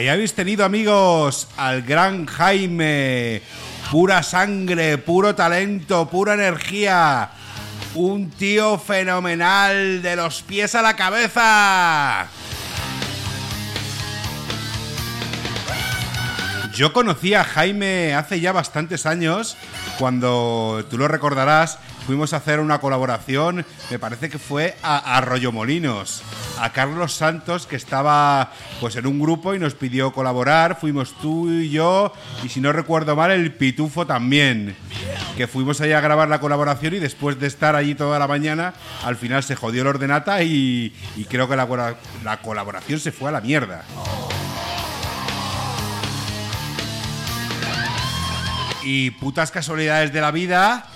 Habéis 0.09 0.33
tenido, 0.33 0.65
amigos, 0.65 1.49
al 1.59 1.83
gran 1.83 2.25
Jaime. 2.25 3.43
Pura 3.91 4.23
sangre, 4.23 4.97
puro 4.97 5.35
talento, 5.35 6.09
pura 6.09 6.35
energía. 6.35 7.31
Un 7.95 8.31
tío 8.31 8.79
fenomenal 8.79 10.01
de 10.01 10.17
los 10.17 10.43
pies 10.43 10.75
a 10.75 10.83
la 10.83 10.97
cabeza. 10.97 12.27
Yo 16.75 16.93
conocí 16.95 17.35
a 17.35 17.45
Jaime 17.45 18.15
hace 18.15 18.41
ya 18.41 18.53
bastantes 18.53 19.05
años, 19.05 19.57
cuando 19.99 20.87
tú 20.89 20.97
lo 20.97 21.09
recordarás, 21.09 21.79
fuimos 22.09 22.33
a 22.33 22.39
hacer 22.39 22.59
una 22.59 22.81
colaboración, 22.81 23.67
me 23.91 23.99
parece 23.99 24.31
que 24.31 24.39
fue 24.39 24.79
a 24.83 25.19
Arroyo 25.19 25.53
Molinos, 25.53 26.23
a 26.59 26.73
Carlos 26.73 27.13
Santos, 27.13 27.67
que 27.67 27.77
estaba 27.77 28.51
pues 28.81 28.97
en 28.97 29.07
un 29.07 29.21
grupo 29.21 29.55
y 29.55 29.59
nos 29.59 29.75
pidió 29.75 30.11
colaborar, 30.15 30.79
fuimos 30.81 31.13
tú 31.21 31.51
y 31.51 31.69
yo, 31.69 32.15
y 32.43 32.49
si 32.49 32.63
no 32.63 32.73
recuerdo 32.73 33.15
mal, 33.15 33.31
el 33.31 33.53
Pitufo 33.53 34.07
también, 34.07 34.75
que 35.37 35.47
fuimos 35.47 35.83
allá 35.83 35.99
a 35.99 36.01
grabar 36.01 36.31
la 36.31 36.41
colaboración 36.41 36.95
y 36.95 36.99
después 36.99 37.39
de 37.39 37.47
estar 37.47 37.77
allí 37.77 37.95
toda 37.95 38.19
la 38.19 38.27
mañana, 38.27 38.73
al 39.05 39.17
final 39.17 39.43
se 39.43 39.55
jodió 39.55 39.83
el 39.83 39.89
ordenata 39.89 40.43
y, 40.43 40.95
y 41.15 41.27
creo 41.27 41.47
que 41.47 41.57
la, 41.57 41.95
la 42.25 42.41
colaboración 42.41 43.01
se 43.01 43.13
fue 43.13 43.29
a 43.29 43.33
la 43.33 43.43
mierda. 43.43 43.85
Y 48.83 49.11
putas 49.11 49.51
casualidades 49.51 50.11
de 50.11 50.23
la 50.23 50.31
vida, 50.31 50.87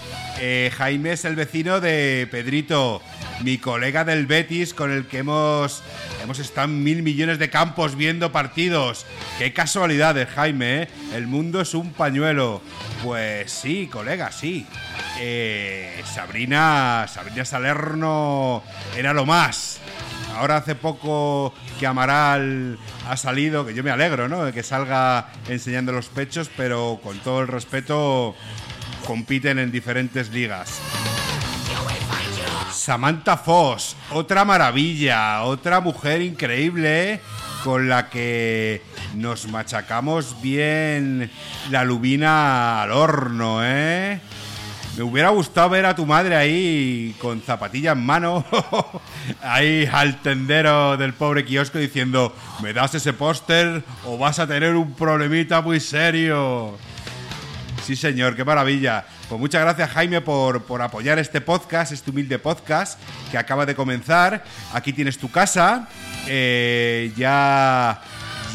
eh, 0.44 0.72
Jaime 0.76 1.12
es 1.12 1.24
el 1.24 1.36
vecino 1.36 1.80
de 1.80 2.26
Pedrito, 2.28 3.00
mi 3.44 3.58
colega 3.58 4.04
del 4.04 4.26
Betis 4.26 4.74
con 4.74 4.90
el 4.90 5.06
que 5.06 5.18
hemos, 5.18 5.84
hemos 6.20 6.40
estado 6.40 6.66
en 6.66 6.82
mil 6.82 7.04
millones 7.04 7.38
de 7.38 7.48
campos 7.48 7.94
viendo 7.94 8.32
partidos. 8.32 9.06
Qué 9.38 9.52
casualidades, 9.52 10.28
Jaime, 10.30 10.82
¿eh? 10.82 10.88
El 11.14 11.28
mundo 11.28 11.60
es 11.60 11.74
un 11.74 11.92
pañuelo. 11.92 12.60
Pues 13.04 13.52
sí, 13.52 13.86
colega, 13.86 14.32
sí. 14.32 14.66
Eh, 15.20 16.02
Sabrina, 16.12 17.06
Sabrina 17.08 17.44
Salerno 17.44 18.64
era 18.96 19.12
lo 19.12 19.24
más. 19.24 19.78
Ahora 20.34 20.56
hace 20.56 20.74
poco 20.74 21.54
que 21.78 21.86
Amaral 21.86 22.80
ha 23.08 23.16
salido, 23.16 23.64
que 23.64 23.74
yo 23.74 23.84
me 23.84 23.92
alegro, 23.92 24.28
¿no? 24.28 24.44
De 24.44 24.52
que 24.52 24.64
salga 24.64 25.28
enseñando 25.48 25.92
los 25.92 26.08
pechos, 26.08 26.50
pero 26.56 26.98
con 27.00 27.16
todo 27.20 27.42
el 27.42 27.46
respeto 27.46 28.34
compiten 29.06 29.58
en 29.58 29.70
diferentes 29.70 30.30
ligas. 30.30 30.80
Samantha 32.72 33.36
Foss, 33.36 33.96
otra 34.10 34.44
maravilla, 34.44 35.42
otra 35.42 35.80
mujer 35.80 36.22
increíble 36.22 37.20
con 37.62 37.88
la 37.88 38.08
que 38.08 38.82
nos 39.14 39.46
machacamos 39.46 40.40
bien 40.42 41.30
la 41.70 41.84
lubina 41.84 42.82
al 42.82 42.90
horno, 42.90 43.60
¿eh? 43.62 44.20
Me 44.96 45.02
hubiera 45.02 45.30
gustado 45.30 45.70
ver 45.70 45.86
a 45.86 45.94
tu 45.94 46.04
madre 46.04 46.36
ahí 46.36 47.14
con 47.18 47.40
zapatilla 47.40 47.92
en 47.92 48.04
mano, 48.04 48.44
ahí 49.42 49.88
al 49.90 50.20
tendero 50.20 50.96
del 50.98 51.14
pobre 51.14 51.44
kiosco 51.44 51.78
diciendo, 51.78 52.34
¿me 52.62 52.74
das 52.74 52.94
ese 52.94 53.14
póster 53.14 53.84
o 54.04 54.18
vas 54.18 54.38
a 54.38 54.46
tener 54.46 54.74
un 54.74 54.92
problemita 54.92 55.62
muy 55.62 55.80
serio? 55.80 56.76
Sí, 57.84 57.96
señor, 57.96 58.36
qué 58.36 58.44
maravilla. 58.44 59.04
Pues 59.28 59.40
muchas 59.40 59.62
gracias, 59.62 59.90
Jaime, 59.90 60.20
por, 60.20 60.62
por 60.62 60.82
apoyar 60.82 61.18
este 61.18 61.40
podcast, 61.40 61.90
este 61.90 62.10
humilde 62.10 62.38
podcast 62.38 62.98
que 63.30 63.38
acaba 63.38 63.66
de 63.66 63.74
comenzar. 63.74 64.44
Aquí 64.72 64.92
tienes 64.92 65.18
tu 65.18 65.30
casa. 65.30 65.88
Eh, 66.28 67.12
ya, 67.16 68.00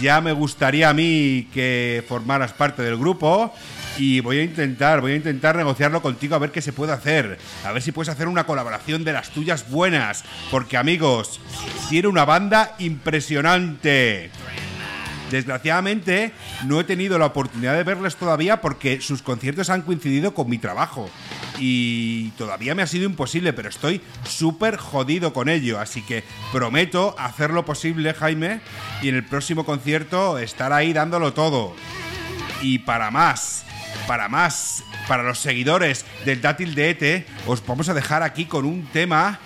ya 0.01 0.21
me 0.21 0.31
gustaría 0.31 0.89
a 0.89 0.93
mí 0.93 1.49
que 1.53 2.05
formaras 2.07 2.53
parte 2.53 2.81
del 2.83 2.97
grupo. 2.97 3.53
Y 3.97 4.21
voy 4.21 4.39
a 4.39 4.43
intentar, 4.43 5.01
voy 5.01 5.13
a 5.13 5.15
intentar 5.15 5.55
negociarlo 5.57 6.01
contigo 6.01 6.35
a 6.35 6.39
ver 6.39 6.51
qué 6.51 6.61
se 6.61 6.71
puede 6.71 6.93
hacer. 6.93 7.37
A 7.65 7.71
ver 7.73 7.81
si 7.81 7.91
puedes 7.91 8.09
hacer 8.09 8.27
una 8.29 8.45
colaboración 8.45 9.03
de 9.03 9.11
las 9.11 9.31
tuyas 9.31 9.69
buenas. 9.69 10.23
Porque, 10.51 10.77
amigos, 10.77 11.41
tiene 11.89 12.07
una 12.07 12.23
banda 12.23 12.75
impresionante. 12.79 14.31
Desgraciadamente 15.31 16.31
no 16.65 16.79
he 16.79 16.83
tenido 16.83 17.19
la 17.19 17.25
oportunidad 17.25 17.75
de 17.75 17.83
verles 17.83 18.15
todavía 18.15 18.61
porque 18.61 19.01
sus 19.01 19.21
conciertos 19.21 19.69
han 19.69 19.81
coincidido 19.81 20.33
con 20.33 20.49
mi 20.49 20.57
trabajo 20.57 21.09
y 21.59 22.29
todavía 22.31 22.75
me 22.75 22.83
ha 22.83 22.87
sido 22.87 23.05
imposible, 23.05 23.53
pero 23.53 23.69
estoy 23.69 24.01
súper 24.23 24.77
jodido 24.77 25.33
con 25.33 25.49
ello, 25.49 25.79
así 25.79 26.01
que 26.01 26.23
prometo 26.51 27.15
hacer 27.17 27.51
lo 27.51 27.65
posible, 27.65 28.13
Jaime, 28.13 28.61
y 29.01 29.09
en 29.09 29.15
el 29.15 29.25
próximo 29.25 29.65
concierto 29.65 30.37
estar 30.37 30.71
ahí 30.71 30.93
dándolo 30.93 31.33
todo. 31.33 31.75
Y 32.61 32.79
para 32.79 33.11
más, 33.11 33.65
para 34.07 34.29
más, 34.29 34.83
para 35.07 35.23
los 35.23 35.39
seguidores 35.39 36.05
del 36.25 36.41
Dátil 36.41 36.75
de 36.75 36.89
ETE, 36.91 37.25
os 37.45 37.65
vamos 37.65 37.89
a 37.89 37.93
dejar 37.93 38.23
aquí 38.23 38.45
con 38.45 38.65
un 38.65 38.85
tema 38.87 39.39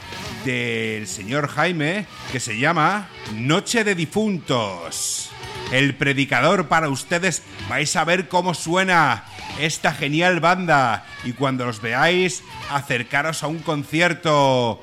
del 0.46 1.08
señor 1.08 1.48
Jaime 1.48 2.06
que 2.32 2.40
se 2.40 2.58
llama 2.58 3.10
Noche 3.34 3.84
de 3.84 3.96
Difuntos. 3.96 5.30
El 5.72 5.96
predicador 5.96 6.68
para 6.68 6.90
ustedes 6.90 7.44
vais 7.70 7.96
a 7.96 8.04
ver 8.04 8.28
cómo 8.28 8.54
suena 8.54 9.24
esta 9.60 9.94
genial 9.94 10.42
banda 10.42 11.06
y 11.24 11.32
cuando 11.32 11.66
los 11.66 11.82
veáis 11.82 12.44
acercaros 12.70 13.44
a 13.44 13.48
un 13.48 13.60
concierto. 13.60 14.82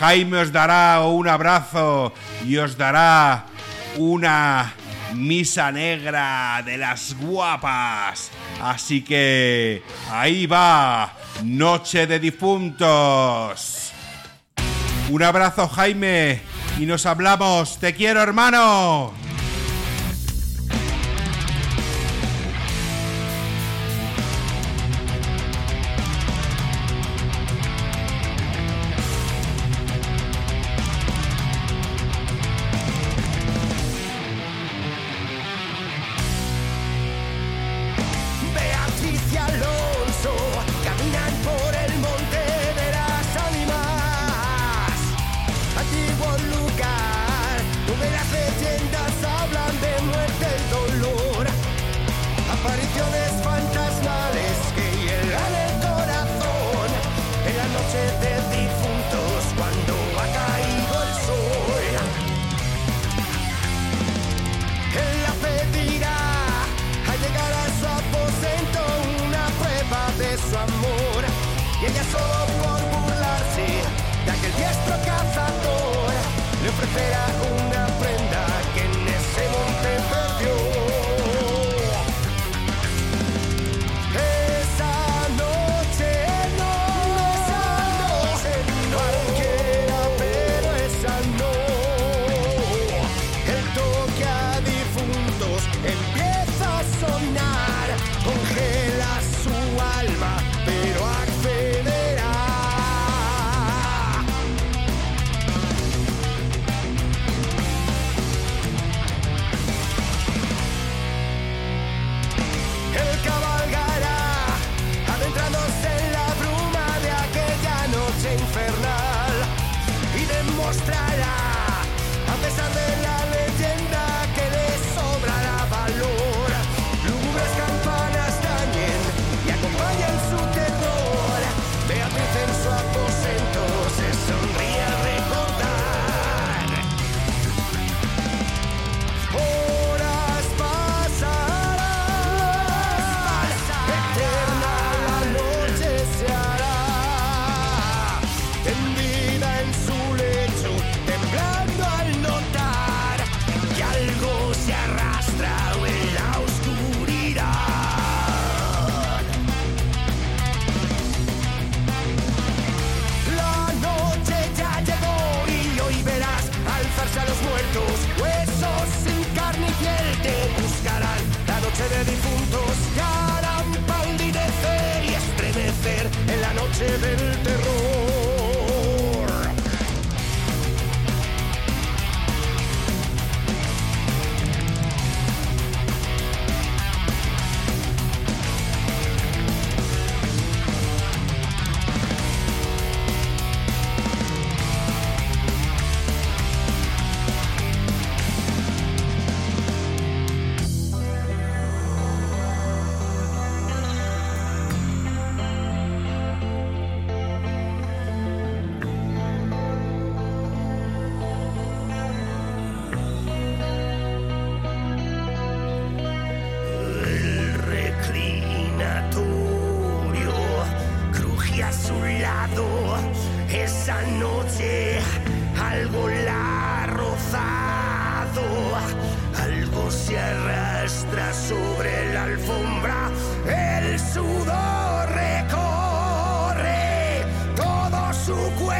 Jaime 0.00 0.38
os 0.38 0.50
dará 0.50 1.00
un 1.02 1.28
abrazo 1.28 2.12
y 2.44 2.56
os 2.56 2.76
dará 2.76 3.46
una 3.96 4.74
misa 5.14 5.70
negra 5.70 6.62
de 6.64 6.78
las 6.78 7.14
guapas. 7.14 8.30
Así 8.60 9.02
que 9.02 9.82
ahí 10.10 10.46
va, 10.46 11.12
Noche 11.44 12.08
de 12.08 12.18
Difuntos. 12.18 13.92
Un 15.10 15.22
abrazo 15.22 15.68
Jaime 15.68 16.40
y 16.80 16.86
nos 16.86 17.06
hablamos. 17.06 17.78
Te 17.78 17.94
quiero 17.94 18.20
hermano. 18.20 19.23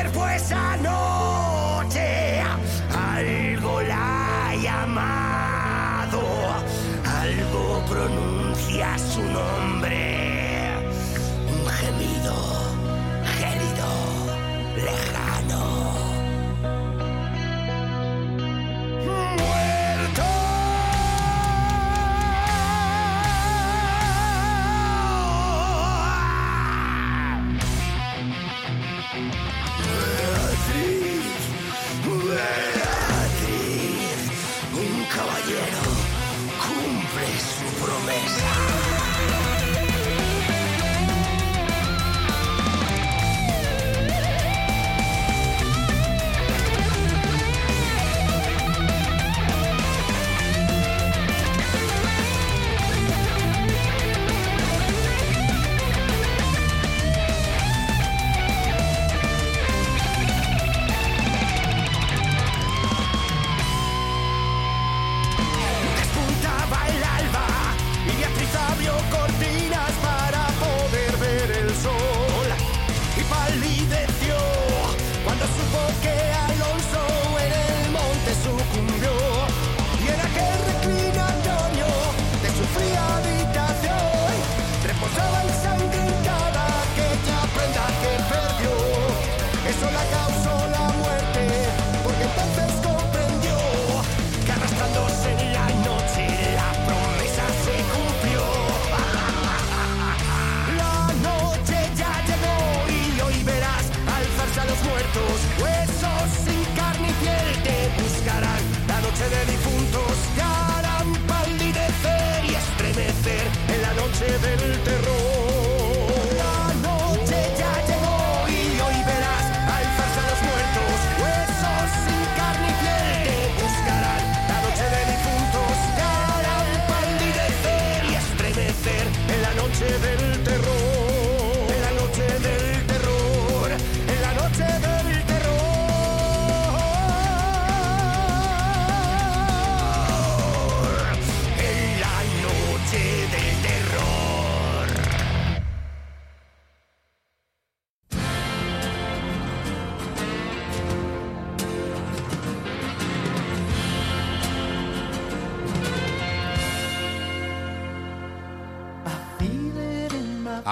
Cuerpo 0.05 0.29
esa 0.29 0.77
noche. 0.77 2.43
Algo 2.93 3.83
la 3.83 4.49
ha 4.49 4.57
llamado, 4.57 6.21
algo 7.05 7.85
pronuncia 7.89 8.99
su 8.99 9.23
nombre. 9.23 10.14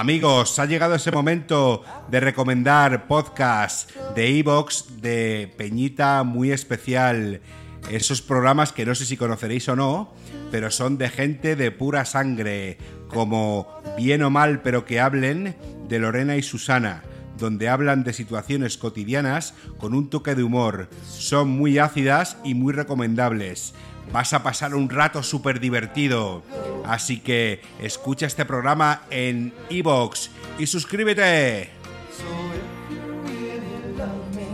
Amigos, 0.02 0.58
ha 0.58 0.66
llegado 0.66 0.96
ese 0.96 1.12
momento 1.12 1.84
de 2.10 2.18
recomendar 2.18 3.06
podcast 3.06 3.88
de 4.16 4.36
Evox 4.36 5.00
de 5.00 5.54
Peñita 5.56 6.24
muy 6.24 6.50
especial. 6.50 7.40
Esos 7.88 8.20
programas 8.20 8.72
que 8.72 8.84
no 8.84 8.96
sé 8.96 9.06
si 9.06 9.16
conoceréis 9.16 9.68
o 9.68 9.76
no, 9.76 10.12
pero 10.50 10.72
son 10.72 10.98
de 10.98 11.08
gente 11.08 11.54
de 11.54 11.70
pura 11.70 12.04
sangre, 12.04 12.78
como 13.06 13.68
Bien 13.96 14.24
o 14.24 14.30
Mal 14.30 14.60
pero 14.62 14.84
que 14.84 14.98
hablen 14.98 15.54
de 15.86 16.00
Lorena 16.00 16.34
y 16.34 16.42
Susana, 16.42 17.04
donde 17.38 17.68
hablan 17.68 18.02
de 18.02 18.12
situaciones 18.12 18.78
cotidianas 18.78 19.54
con 19.78 19.94
un 19.94 20.10
toque 20.10 20.34
de 20.34 20.42
humor. 20.42 20.88
Son 21.06 21.48
muy 21.48 21.78
ácidas 21.78 22.38
y 22.42 22.54
muy 22.54 22.72
recomendables. 22.72 23.72
Vas 24.12 24.34
a 24.34 24.42
pasar 24.42 24.74
un 24.74 24.90
rato 24.90 25.22
súper 25.22 25.58
divertido. 25.58 26.42
Así 26.84 27.20
que 27.20 27.62
escucha 27.80 28.26
este 28.26 28.44
programa 28.44 29.02
en 29.10 29.54
iVoox 29.70 30.28
y 30.58 30.66
suscríbete. 30.66 31.70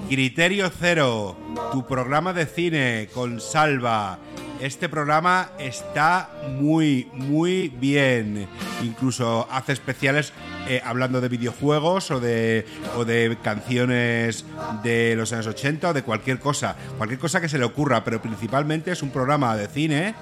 Criterio 0.09 0.71
Cero, 0.71 1.37
tu 1.73 1.87
programa 1.87 2.33
de 2.33 2.47
cine 2.47 3.09
con 3.13 3.41
Salva. 3.41 4.19
Este 4.61 4.89
programa 4.89 5.51
está 5.59 6.31
muy, 6.59 7.09
muy 7.13 7.69
bien. 7.69 8.49
Incluso 8.83 9.47
hace 9.51 9.73
especiales 9.73 10.33
eh, 10.69 10.83
hablando 10.85 11.21
de 11.21 11.29
videojuegos 11.29 12.11
o 12.11 12.19
de, 12.19 12.67
o 12.97 13.05
de 13.05 13.39
canciones 13.43 14.45
de 14.83 15.15
los 15.15 15.33
años 15.33 15.47
80 15.47 15.91
o 15.91 15.93
de 15.93 16.03
cualquier 16.03 16.41
cosa. 16.41 16.75
Cualquier 16.97 17.21
cosa 17.21 17.41
que 17.41 17.49
se 17.49 17.57
le 17.57 17.65
ocurra, 17.65 18.03
pero 18.03 18.21
principalmente 18.21 18.91
es 18.91 19.03
un 19.03 19.11
programa 19.11 19.57
de 19.57 19.69
cine 19.69 20.15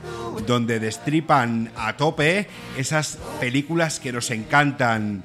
donde 0.47 0.81
destripan 0.81 1.71
a 1.75 1.97
tope 1.97 2.47
esas 2.77 3.19
películas 3.41 4.01
que 4.01 4.13
nos 4.13 4.31
encantan. 4.31 5.25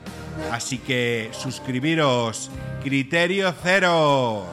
Así 0.51 0.77
que 0.77 1.29
suscribiros. 1.33 2.49
Criterio 2.81 3.53
Cero. 3.61 4.47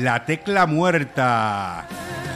La 0.00 0.26
tecla 0.26 0.66
muerta. 0.66 1.86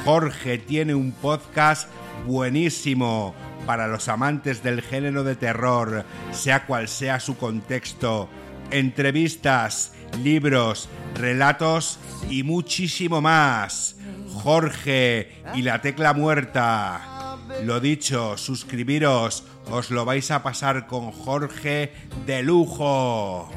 Jorge 0.04 0.56
tiene 0.56 0.94
un 0.94 1.12
podcast 1.12 1.88
buenísimo 2.26 3.34
para 3.66 3.86
los 3.86 4.08
amantes 4.08 4.62
del 4.62 4.80
género 4.80 5.24
de 5.24 5.36
terror, 5.36 6.06
sea 6.30 6.64
cual 6.64 6.88
sea 6.88 7.20
su 7.20 7.36
contexto. 7.36 8.30
Entrevistas, 8.70 9.92
libros, 10.22 10.88
relatos 11.14 11.98
y 12.30 12.44
muchísimo 12.44 13.20
más. 13.20 13.96
Jorge 14.32 15.42
y 15.54 15.60
la 15.60 15.82
tecla 15.82 16.14
muerta. 16.14 17.36
Lo 17.64 17.80
dicho, 17.80 18.38
suscribiros, 18.38 19.44
os 19.70 19.90
lo 19.90 20.06
vais 20.06 20.30
a 20.30 20.42
pasar 20.42 20.86
con 20.86 21.12
Jorge 21.12 21.92
de 22.24 22.42
lujo. 22.42 23.50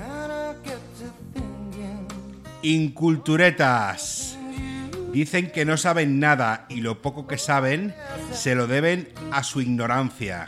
Inculturetas. 2.66 4.38
Dicen 5.12 5.52
que 5.52 5.66
no 5.66 5.76
saben 5.76 6.22
nada 6.22 6.66
y 6.70 6.80
lo 6.80 7.02
poco 7.02 7.28
que 7.28 7.38
saben 7.38 7.94
se 8.32 8.56
lo 8.56 8.68
deben 8.68 9.10
a 9.34 9.44
su 9.44 9.60
ignorancia. 9.60 10.48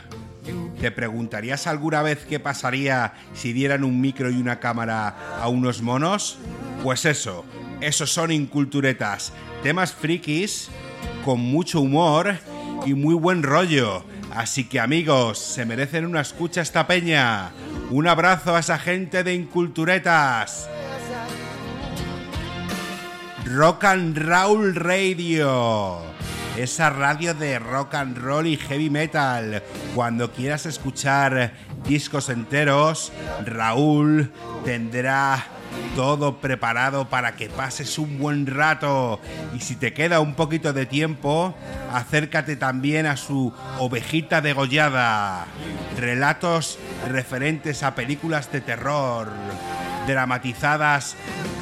¿Te 0.80 0.90
preguntarías 0.90 1.66
alguna 1.66 2.00
vez 2.00 2.24
qué 2.24 2.40
pasaría 2.40 3.12
si 3.34 3.52
dieran 3.52 3.84
un 3.84 4.00
micro 4.00 4.30
y 4.30 4.40
una 4.40 4.60
cámara 4.60 5.14
a 5.38 5.48
unos 5.48 5.82
monos? 5.82 6.38
Pues 6.82 7.04
eso, 7.04 7.44
esos 7.82 8.10
son 8.10 8.32
inculturetas, 8.32 9.34
temas 9.62 9.92
frikis 9.92 10.70
con 11.22 11.38
mucho 11.38 11.82
humor 11.82 12.38
y 12.86 12.94
muy 12.94 13.14
buen 13.14 13.42
rollo. 13.42 14.04
Así 14.34 14.64
que 14.64 14.80
amigos, 14.80 15.38
se 15.38 15.66
merecen 15.66 16.06
una 16.06 16.22
escucha 16.22 16.62
esta 16.62 16.86
peña. 16.86 17.50
Un 17.90 18.08
abrazo 18.08 18.56
a 18.56 18.60
esa 18.60 18.78
gente 18.78 19.22
de 19.22 19.34
inculturetas. 19.34 20.70
Rock 23.46 23.84
and 23.84 24.18
Roll 24.18 24.74
Radio. 24.74 26.02
Esa 26.56 26.90
radio 26.90 27.32
de 27.32 27.60
rock 27.60 27.94
and 27.94 28.18
roll 28.18 28.48
y 28.48 28.56
heavy 28.56 28.90
metal. 28.90 29.62
Cuando 29.94 30.32
quieras 30.32 30.66
escuchar 30.66 31.52
discos 31.86 32.28
enteros, 32.28 33.12
Raúl 33.44 34.32
tendrá 34.64 35.46
todo 35.94 36.38
preparado 36.38 37.08
para 37.08 37.36
que 37.36 37.48
pases 37.48 38.00
un 38.00 38.18
buen 38.18 38.48
rato. 38.48 39.20
Y 39.54 39.60
si 39.60 39.76
te 39.76 39.92
queda 39.92 40.18
un 40.18 40.34
poquito 40.34 40.72
de 40.72 40.86
tiempo, 40.86 41.54
acércate 41.92 42.56
también 42.56 43.06
a 43.06 43.16
su 43.16 43.52
ovejita 43.78 44.40
degollada. 44.40 45.46
Relatos 45.96 46.80
referentes 47.08 47.84
a 47.84 47.94
películas 47.94 48.50
de 48.50 48.60
terror, 48.60 49.30
dramatizadas 50.08 51.14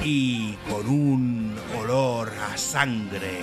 y 0.05 0.59
con 0.71 0.87
un 0.87 1.57
olor 1.79 2.31
a 2.53 2.57
sangre. 2.57 3.41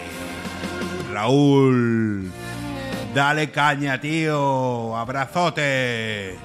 Raúl, 1.11 2.31
dale 3.15 3.49
caña, 3.49 3.99
tío. 3.99 4.95
Abrazote. 4.95 6.37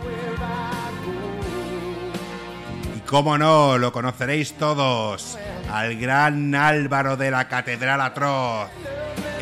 Y 2.97 3.01
cómo 3.01 3.37
no, 3.37 3.77
lo 3.77 3.93
conoceréis 3.93 4.55
todos. 4.55 5.39
Al 5.71 5.97
gran 5.97 6.55
Álvaro 6.55 7.17
de 7.17 7.31
la 7.31 7.49
Catedral 7.49 8.01
Atroz. 8.01 8.71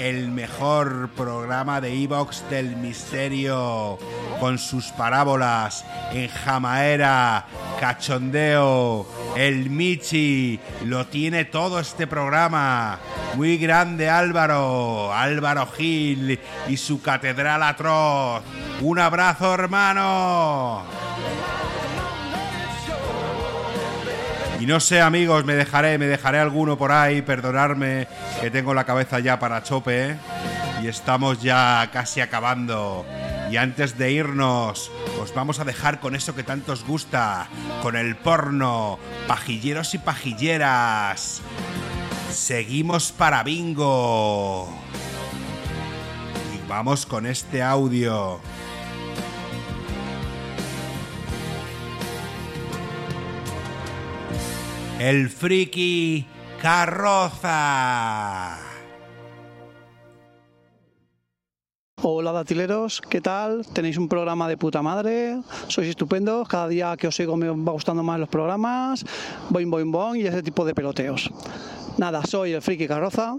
El 0.05 0.28
mejor 0.32 1.09
programa 1.16 1.81
de 1.81 2.02
Evox 2.02 2.44
del 2.51 2.76
misterio. 2.76 3.98
Con 4.39 4.59
sus 4.59 4.89
parábolas 4.89 5.82
en 6.12 6.28
jamaera, 6.28 7.47
cachondeo, 7.81 9.06
el 9.35 9.70
Michi. 9.70 10.60
Lo 10.85 11.06
tiene 11.06 11.47
todo 11.47 11.81
este 11.81 12.06
programa. 12.06 12.98
Muy 13.36 13.56
grande 13.56 14.10
Álvaro, 14.10 15.10
Álvaro 15.10 15.66
Gil 15.68 16.39
y 16.68 16.76
su 16.76 17.01
Catedral 17.01 17.62
Atroz. 17.62 18.43
Un 18.82 18.98
abrazo, 18.98 19.55
hermano. 19.55 20.85
Y 24.65 24.66
no 24.66 24.81
sé, 24.81 25.03
amigos, 25.03 25.45
me 25.45 25.57
dejaré, 25.57 25.99
me 25.99 26.07
dejaré 26.07 26.39
alguno 26.39 26.78
por 26.78 26.91
ahí, 26.91 27.20
perdonarme, 27.20 28.09
que 28.41 28.51
tengo 28.51 28.73
la 28.73 28.85
cabeza 28.85 29.20
ya 29.20 29.39
para 29.39 29.62
chope. 29.62 30.16
Y 30.82 30.86
estamos 30.86 31.43
ya 31.43 31.91
casi 31.93 32.23
acabando. 32.23 33.05
Y 33.51 33.59
antes 33.59 33.99
de 33.99 34.12
irnos, 34.12 34.91
os 35.20 35.35
vamos 35.35 35.61
a 35.61 35.65
dejar 35.65 36.01
con 36.01 36.16
eso 36.16 36.35
que 36.35 36.45
tanto 36.45 36.73
os 36.73 36.82
gusta, 36.82 37.47
con 37.82 37.95
el 37.95 38.16
porno, 38.16 38.99
pajilleros 39.28 39.93
y 39.93 39.99
pajilleras. 39.99 41.43
Seguimos 42.32 43.12
para 43.12 43.43
bingo. 43.43 44.66
Y 46.55 46.66
vamos 46.66 47.05
con 47.05 47.27
este 47.27 47.62
audio. 47.62 48.41
El 54.99 55.29
friki 55.29 56.25
carroza. 56.62 58.57
Hola 62.01 62.31
datileros, 62.31 63.01
¿qué 63.01 63.21
tal? 63.21 63.66
Tenéis 63.66 63.97
un 63.97 64.09
programa 64.09 64.47
de 64.47 64.57
puta 64.57 64.83
madre, 64.83 65.41
sois 65.66 65.89
estupendos, 65.89 66.47
cada 66.47 66.69
día 66.69 66.97
que 66.97 67.09
os 67.09 67.16
sigo 67.16 67.37
me 67.37 67.49
va 67.49 67.73
gustando 67.73 68.05
más 68.05 68.21
los 68.21 68.29
programas, 68.29 69.05
boing 69.51 69.69
boing 69.69 69.91
boing 69.91 70.21
y 70.21 70.27
ese 70.27 70.45
tipo 70.45 70.65
de 70.65 70.75
peloteos. 70.75 71.29
Nada, 71.99 72.23
soy 72.25 72.53
el 72.53 72.62
friki 72.62 72.87
carroza. 72.87 73.35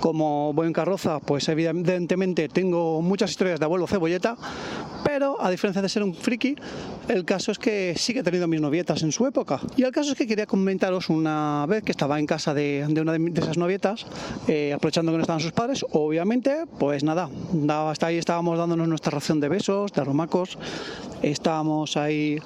Como 0.00 0.52
buen 0.52 0.72
carroza, 0.72 1.18
pues 1.18 1.48
evidentemente 1.48 2.48
tengo 2.48 3.02
muchas 3.02 3.30
historias 3.30 3.58
de 3.58 3.64
abuelo 3.64 3.86
cebolleta, 3.86 4.36
pero 5.04 5.40
a 5.40 5.50
diferencia 5.50 5.82
de 5.82 5.88
ser 5.88 6.02
un 6.02 6.14
friki, 6.14 6.54
el 7.08 7.24
caso 7.24 7.50
es 7.50 7.58
que 7.58 7.94
sí 7.96 8.12
que 8.12 8.20
he 8.20 8.22
tenido 8.22 8.46
mis 8.46 8.60
novietas 8.60 9.02
en 9.02 9.10
su 9.10 9.26
época. 9.26 9.60
Y 9.76 9.82
el 9.82 9.90
caso 9.90 10.12
es 10.12 10.18
que 10.18 10.26
quería 10.26 10.46
comentaros 10.46 11.08
una 11.08 11.64
vez 11.68 11.82
que 11.82 11.92
estaba 11.92 12.18
en 12.18 12.26
casa 12.26 12.54
de, 12.54 12.84
una 12.88 13.12
de, 13.12 13.40
esas 13.40 13.56
novietas, 13.56 14.06
eh, 14.46 14.72
aprovechando 14.72 15.10
que 15.12 15.18
no 15.18 15.22
estaban 15.22 15.40
sus 15.40 15.52
padres, 15.52 15.84
obviamente, 15.92 16.64
pues 16.78 17.02
nada, 17.02 17.28
hasta 17.90 18.06
ahí 18.06 18.18
estábamos 18.18 18.58
dándonos 18.58 18.86
nuestra 18.88 19.10
ración 19.10 19.40
de 19.40 19.48
besos, 19.48 19.92
de 19.92 20.00
aromacos, 20.00 20.58
estábamos 21.22 21.96
ahí 21.96 22.38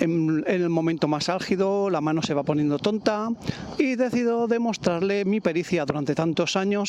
en, 0.00 0.44
en 0.46 0.62
el 0.62 0.68
momento 0.68 1.08
más 1.08 1.28
álgido, 1.28 1.90
la 1.90 2.00
mano 2.00 2.22
se 2.22 2.34
va 2.34 2.42
poniendo 2.42 2.78
tonta 2.78 3.30
y 3.78 3.96
decido 3.96 4.46
demostrarle 4.46 5.24
mi 5.24 5.40
pericia 5.40 5.84
durante 5.84 6.14
tantos 6.14 6.56
años 6.56 6.83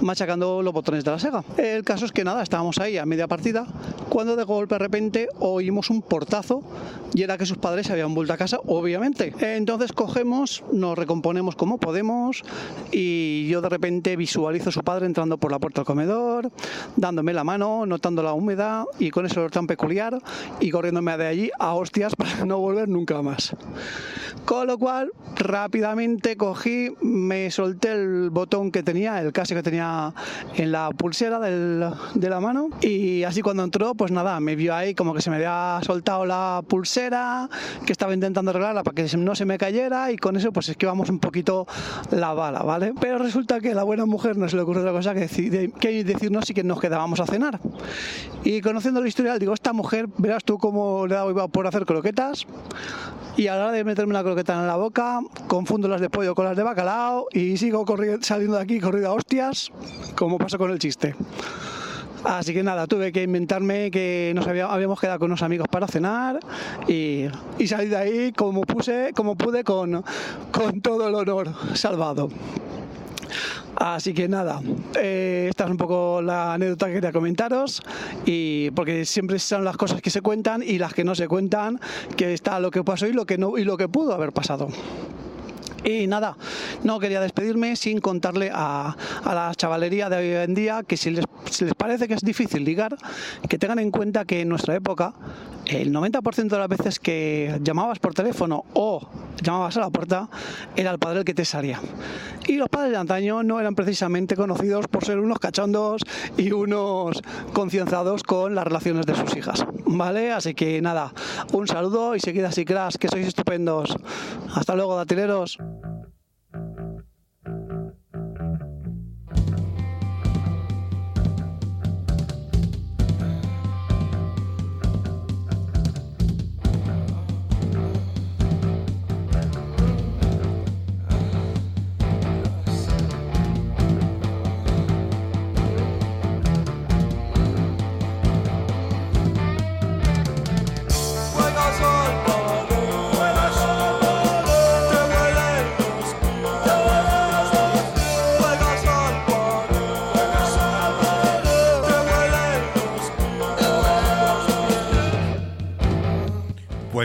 machacando 0.00 0.62
los 0.62 0.72
botones 0.72 1.04
de 1.04 1.10
la 1.10 1.18
Sega. 1.18 1.44
El 1.56 1.84
caso 1.84 2.04
es 2.04 2.12
que 2.12 2.24
nada, 2.24 2.42
estábamos 2.42 2.78
ahí 2.78 2.98
a 2.98 3.06
media 3.06 3.28
partida 3.28 3.66
cuando 4.08 4.36
de 4.36 4.44
golpe 4.44 4.74
de 4.74 4.78
repente 4.78 5.28
oímos 5.40 5.90
un 5.90 6.02
portazo 6.02 6.62
y 7.14 7.22
era 7.22 7.38
que 7.38 7.46
sus 7.46 7.58
padres 7.58 7.86
se 7.86 7.92
habían 7.92 8.14
vuelto 8.14 8.32
a 8.32 8.36
casa, 8.36 8.58
obviamente. 8.66 9.32
Entonces 9.40 9.92
cogemos, 9.92 10.62
nos 10.72 10.98
recomponemos 10.98 11.56
como 11.56 11.78
podemos 11.78 12.42
y 12.92 13.48
yo 13.48 13.60
de 13.60 13.68
repente 13.68 14.16
visualizo 14.16 14.70
a 14.70 14.72
su 14.72 14.82
padre 14.82 15.06
entrando 15.06 15.38
por 15.38 15.50
la 15.50 15.58
puerta 15.58 15.80
del 15.80 15.86
comedor, 15.86 16.50
dándome 16.96 17.32
la 17.32 17.44
mano, 17.44 17.86
notando 17.86 18.22
la 18.22 18.32
humedad 18.32 18.84
y 18.98 19.10
con 19.10 19.26
ese 19.26 19.38
olor 19.38 19.50
tan 19.50 19.66
peculiar 19.66 20.18
y 20.60 20.70
corriéndome 20.70 21.16
de 21.16 21.26
allí 21.26 21.50
a 21.58 21.74
hostias 21.74 22.14
para 22.16 22.44
no 22.44 22.58
volver 22.58 22.88
nunca 22.88 23.22
más. 23.22 23.54
Con 24.46 24.68
lo 24.68 24.78
cual, 24.78 25.10
rápidamente 25.34 26.36
cogí, 26.36 26.90
me 27.02 27.50
solté 27.50 27.90
el 27.90 28.30
botón 28.30 28.70
que 28.70 28.84
tenía, 28.84 29.20
el 29.20 29.32
casi 29.32 29.54
que 29.56 29.62
tenía 29.64 30.14
en 30.54 30.70
la 30.70 30.90
pulsera 30.90 31.40
del- 31.40 31.90
de 32.14 32.30
la 32.30 32.38
mano. 32.38 32.68
Y 32.80 33.24
así 33.24 33.42
cuando 33.42 33.64
entró, 33.64 33.96
pues 33.96 34.12
nada, 34.12 34.38
me 34.38 34.54
vio 34.54 34.72
ahí 34.72 34.94
como 34.94 35.14
que 35.14 35.20
se 35.20 35.30
me 35.30 35.36
había 35.36 35.80
soltado 35.84 36.24
la 36.26 36.62
pulsera, 36.68 37.48
que 37.84 37.90
estaba 37.92 38.14
intentando 38.14 38.52
arreglarla 38.52 38.84
para 38.84 38.94
que 38.94 39.16
no 39.16 39.34
se 39.34 39.44
me 39.46 39.58
cayera. 39.58 40.12
Y 40.12 40.16
con 40.16 40.36
eso, 40.36 40.52
pues 40.52 40.68
esquivamos 40.68 41.10
un 41.10 41.18
poquito 41.18 41.66
la 42.12 42.32
bala, 42.32 42.60
¿vale? 42.62 42.94
Pero 43.00 43.18
resulta 43.18 43.58
que 43.58 43.74
la 43.74 43.82
buena 43.82 44.06
mujer 44.06 44.36
no 44.36 44.48
se 44.48 44.54
le 44.54 44.62
ocurre 44.62 44.80
otra 44.82 44.92
cosa 44.92 45.12
que, 45.12 45.22
decir- 45.28 45.72
que 45.72 46.04
decirnos 46.04 46.44
si 46.44 46.54
que 46.54 46.62
nos 46.62 46.80
quedábamos 46.80 47.18
a 47.18 47.26
cenar. 47.26 47.58
Y 48.44 48.60
conociendo 48.60 49.00
la 49.00 49.08
historia, 49.08 49.40
digo, 49.40 49.54
esta 49.54 49.72
mujer, 49.72 50.06
verás 50.18 50.44
tú 50.44 50.56
cómo 50.56 51.04
le 51.08 51.14
he 51.14 51.16
dado 51.16 51.48
por 51.48 51.66
hacer 51.66 51.84
croquetas. 51.84 52.46
Y 53.36 53.48
a 53.48 53.56
la 53.56 53.64
hora 53.64 53.72
de 53.72 53.84
meterme 53.84 54.14
la 54.14 54.22
croqueta 54.22 54.54
en 54.58 54.66
la 54.66 54.76
boca, 54.76 55.20
confundo 55.46 55.88
las 55.88 56.00
de 56.00 56.08
pollo 56.08 56.34
con 56.34 56.46
las 56.46 56.56
de 56.56 56.62
bacalao 56.62 57.26
y 57.32 57.56
sigo 57.58 57.84
saliendo 58.22 58.56
de 58.56 58.62
aquí 58.62 58.80
corrido 58.80 59.08
a 59.10 59.12
hostias, 59.12 59.70
como 60.14 60.38
pasó 60.38 60.56
con 60.56 60.70
el 60.70 60.78
chiste. 60.78 61.14
Así 62.24 62.54
que 62.54 62.62
nada, 62.62 62.86
tuve 62.86 63.12
que 63.12 63.22
inventarme 63.22 63.90
que 63.90 64.32
nos 64.34 64.46
había- 64.48 64.66
habíamos 64.72 64.98
quedado 64.98 65.18
con 65.18 65.26
unos 65.26 65.42
amigos 65.42 65.68
para 65.70 65.86
cenar 65.86 66.40
y, 66.88 67.26
y 67.58 67.66
salí 67.68 67.88
de 67.88 67.96
ahí 67.96 68.32
como 68.32 68.62
puse, 68.62 69.12
como 69.14 69.36
pude 69.36 69.62
con, 69.64 70.02
con 70.50 70.80
todo 70.80 71.06
el 71.08 71.14
honor 71.14 71.52
salvado. 71.74 72.30
Así 73.76 74.14
que 74.14 74.28
nada, 74.28 74.60
eh, 74.98 75.46
esta 75.50 75.64
es 75.64 75.70
un 75.70 75.76
poco 75.76 76.22
la 76.22 76.54
anécdota 76.54 76.86
que 76.86 76.94
quería 76.94 77.12
comentaros 77.12 77.82
y 78.24 78.70
porque 78.70 79.04
siempre 79.04 79.38
son 79.38 79.64
las 79.64 79.76
cosas 79.76 80.00
que 80.00 80.10
se 80.10 80.22
cuentan 80.22 80.62
y 80.62 80.78
las 80.78 80.94
que 80.94 81.04
no 81.04 81.14
se 81.14 81.28
cuentan, 81.28 81.80
que 82.16 82.32
está 82.32 82.58
lo 82.58 82.70
que 82.70 82.82
pasó 82.82 83.06
y 83.06 83.12
lo 83.12 83.26
que 83.26 83.38
no 83.38 83.58
y 83.58 83.64
lo 83.64 83.76
que 83.76 83.88
pudo 83.88 84.14
haber 84.14 84.32
pasado. 84.32 84.68
Y 85.84 86.08
nada, 86.08 86.36
no 86.82 86.98
quería 86.98 87.20
despedirme 87.20 87.76
sin 87.76 88.00
contarle 88.00 88.50
a, 88.52 88.96
a 89.22 89.34
la 89.34 89.54
chavalería 89.54 90.08
de 90.08 90.16
hoy 90.16 90.44
en 90.44 90.54
día 90.54 90.82
que 90.82 90.96
si 90.96 91.10
les, 91.10 91.24
si 91.48 91.64
les 91.64 91.74
parece 91.74 92.08
que 92.08 92.14
es 92.14 92.22
difícil 92.22 92.64
ligar, 92.64 92.96
que 93.48 93.56
tengan 93.56 93.78
en 93.78 93.92
cuenta 93.92 94.24
que 94.24 94.40
en 94.40 94.48
nuestra 94.48 94.74
época 94.74 95.14
el 95.66 95.92
90% 95.92 96.48
de 96.48 96.58
las 96.58 96.68
veces 96.68 97.00
que 97.00 97.58
llamabas 97.62 97.98
por 97.98 98.14
teléfono 98.14 98.64
o 98.74 99.08
llamabas 99.42 99.76
a 99.76 99.80
la 99.80 99.90
puerta 99.90 100.28
era 100.76 100.90
el 100.90 100.98
padre 100.98 101.20
el 101.20 101.24
que 101.24 101.34
te 101.34 101.44
salía. 101.44 101.80
Y 102.46 102.56
los 102.56 102.68
padres 102.68 102.92
de 102.92 102.98
antaño 102.98 103.42
no 103.42 103.58
eran 103.60 103.74
precisamente 103.74 104.36
conocidos 104.36 104.86
por 104.88 105.04
ser 105.04 105.18
unos 105.18 105.38
cachondos 105.38 106.02
y 106.36 106.52
unos 106.52 107.22
concienciados 107.52 108.22
con 108.22 108.54
las 108.54 108.64
relaciones 108.64 109.06
de 109.06 109.14
sus 109.14 109.36
hijas. 109.36 109.66
¿Vale? 109.84 110.32
Así 110.32 110.54
que 110.54 110.80
nada, 110.80 111.12
un 111.52 111.66
saludo 111.66 112.14
y 112.14 112.20
seguid 112.20 112.44
así, 112.44 112.64
crash, 112.64 112.96
que 112.96 113.08
sois 113.08 113.26
estupendos. 113.26 113.96
Hasta 114.54 114.76
luego, 114.76 114.96
datileros. 114.96 115.58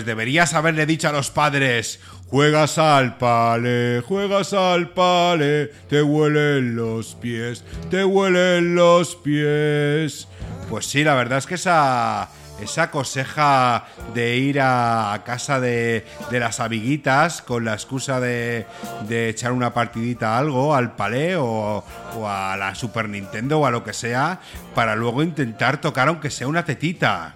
Pues 0.01 0.07
deberías 0.07 0.55
haberle 0.55 0.87
dicho 0.87 1.09
a 1.09 1.11
los 1.11 1.29
padres, 1.29 1.99
juegas 2.25 2.79
al 2.79 3.19
pale, 3.19 4.01
juegas 4.01 4.51
al 4.51 4.89
pale, 4.89 5.67
te 5.89 6.01
huelen 6.01 6.75
los 6.75 7.13
pies, 7.13 7.63
te 7.91 8.03
huelen 8.03 8.73
los 8.73 9.15
pies. 9.15 10.27
Pues 10.71 10.87
sí, 10.87 11.03
la 11.03 11.13
verdad 11.13 11.37
es 11.37 11.45
que 11.45 11.53
esa, 11.53 12.29
esa 12.59 12.89
coseja 12.89 13.85
de 14.15 14.37
ir 14.37 14.59
a, 14.59 15.21
casa 15.23 15.59
de, 15.59 16.03
de 16.31 16.39
las 16.39 16.59
amiguitas 16.59 17.43
con 17.43 17.63
la 17.63 17.73
excusa 17.73 18.19
de, 18.19 18.65
de 19.07 19.29
echar 19.29 19.51
una 19.51 19.71
partidita 19.71 20.33
a 20.33 20.39
algo, 20.39 20.73
al 20.73 20.95
palé 20.95 21.35
o, 21.35 21.85
o 22.15 22.27
a 22.27 22.57
la 22.57 22.73
Super 22.73 23.07
Nintendo 23.07 23.59
o 23.59 23.67
a 23.67 23.71
lo 23.71 23.83
que 23.83 23.93
sea, 23.93 24.39
para 24.73 24.95
luego 24.95 25.21
intentar 25.21 25.79
tocar 25.79 26.07
aunque 26.07 26.31
sea 26.31 26.47
una 26.47 26.65
tetita. 26.65 27.35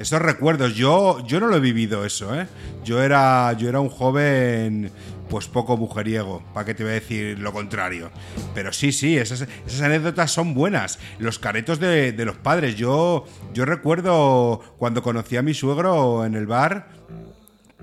Esos 0.00 0.22
recuerdos, 0.22 0.74
yo, 0.74 1.22
yo 1.26 1.40
no 1.40 1.46
lo 1.48 1.56
he 1.56 1.60
vivido 1.60 2.06
eso, 2.06 2.34
¿eh? 2.34 2.46
Yo 2.82 3.02
era, 3.02 3.52
yo 3.52 3.68
era 3.68 3.80
un 3.80 3.90
joven, 3.90 4.90
pues 5.28 5.46
poco 5.46 5.76
mujeriego, 5.76 6.42
¿para 6.54 6.64
qué 6.64 6.74
te 6.74 6.84
voy 6.84 6.92
a 6.92 6.94
decir 6.94 7.38
lo 7.38 7.52
contrario? 7.52 8.10
Pero 8.54 8.72
sí, 8.72 8.92
sí, 8.92 9.18
esas, 9.18 9.46
esas 9.66 9.82
anécdotas 9.82 10.30
son 10.30 10.54
buenas. 10.54 10.98
Los 11.18 11.38
caretos 11.38 11.80
de, 11.80 12.12
de 12.12 12.24
los 12.24 12.38
padres, 12.38 12.76
yo, 12.76 13.26
yo 13.52 13.66
recuerdo 13.66 14.62
cuando 14.78 15.02
conocí 15.02 15.36
a 15.36 15.42
mi 15.42 15.52
suegro 15.52 16.24
en 16.24 16.34
el 16.34 16.46
bar, 16.46 16.88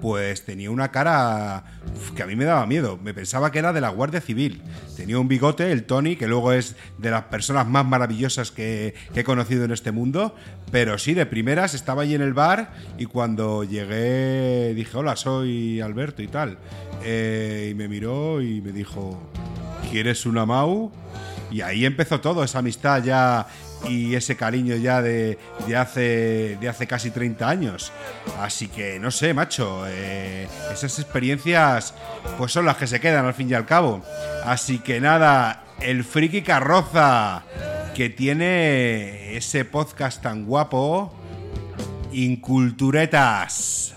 pues 0.01 0.45
tenía 0.45 0.71
una 0.71 0.91
cara 0.91 1.63
que 2.15 2.23
a 2.23 2.25
mí 2.25 2.35
me 2.35 2.45
daba 2.45 2.65
miedo. 2.65 2.99
Me 3.03 3.13
pensaba 3.13 3.51
que 3.51 3.59
era 3.59 3.73
de 3.73 3.81
la 3.81 3.89
Guardia 3.89 4.21
Civil. 4.21 4.61
Tenía 4.95 5.19
un 5.19 5.27
bigote, 5.27 5.71
el 5.71 5.83
Tony, 5.83 6.15
que 6.15 6.27
luego 6.27 6.51
es 6.51 6.75
de 6.97 7.11
las 7.11 7.23
personas 7.23 7.67
más 7.67 7.85
maravillosas 7.85 8.51
que, 8.51 8.95
que 9.13 9.21
he 9.21 9.23
conocido 9.23 9.65
en 9.65 9.71
este 9.71 9.91
mundo. 9.91 10.35
Pero 10.71 10.97
sí, 10.97 11.13
de 11.13 11.25
primeras 11.25 11.73
estaba 11.73 12.03
allí 12.03 12.15
en 12.15 12.21
el 12.21 12.33
bar 12.33 12.73
y 12.97 13.05
cuando 13.05 13.63
llegué 13.63 14.73
dije, 14.73 14.97
hola, 14.97 15.15
soy 15.15 15.81
Alberto 15.81 16.21
y 16.21 16.27
tal. 16.27 16.57
Eh, 17.03 17.69
y 17.71 17.73
me 17.75 17.87
miró 17.87 18.41
y 18.41 18.61
me 18.61 18.71
dijo, 18.71 19.31
¿quieres 19.89 20.25
una 20.25 20.45
Mau? 20.45 20.91
Y 21.51 21.61
ahí 21.61 21.85
empezó 21.85 22.19
todo, 22.19 22.43
esa 22.43 22.59
amistad 22.59 23.03
ya 23.03 23.47
y 23.87 24.15
ese 24.15 24.35
cariño 24.35 24.75
ya 24.75 25.01
de, 25.01 25.37
de 25.67 25.77
hace, 25.77 26.57
hace 26.67 26.87
casi 26.87 27.11
30 27.11 27.47
años. 27.47 27.91
Así 28.39 28.67
que 28.67 28.99
no 28.99 29.11
sé, 29.11 29.33
macho, 29.33 29.83
eh, 29.87 30.47
esas 30.71 30.99
experiencias 30.99 31.93
pues 32.37 32.51
son 32.51 32.65
las 32.65 32.77
que 32.77 32.87
se 32.87 32.99
quedan 32.99 33.25
al 33.25 33.33
fin 33.33 33.49
y 33.49 33.53
al 33.53 33.65
cabo. 33.65 34.01
Así 34.45 34.79
que 34.79 34.99
nada, 34.99 35.63
el 35.81 36.03
friki 36.03 36.41
carroza 36.41 37.43
que 37.95 38.09
tiene 38.09 39.35
ese 39.35 39.65
podcast 39.65 40.21
tan 40.21 40.45
guapo, 40.45 41.13
Inculturetas. 42.11 43.93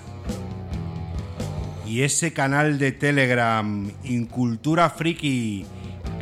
Y 1.87 2.03
ese 2.03 2.33
canal 2.33 2.79
de 2.79 2.93
Telegram, 2.93 3.91
Incultura 4.05 4.91
Friki, 4.91 5.67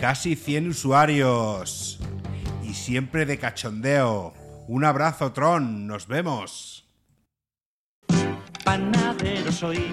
casi 0.00 0.34
100 0.34 0.68
usuarios. 0.68 2.00
Siempre 2.88 3.26
de 3.26 3.38
cachondeo. 3.38 4.32
Un 4.66 4.82
abrazo, 4.82 5.30
Tron. 5.32 5.86
Nos 5.86 6.06
vemos. 6.06 6.88
Panadero 8.64 9.52
soy, 9.52 9.90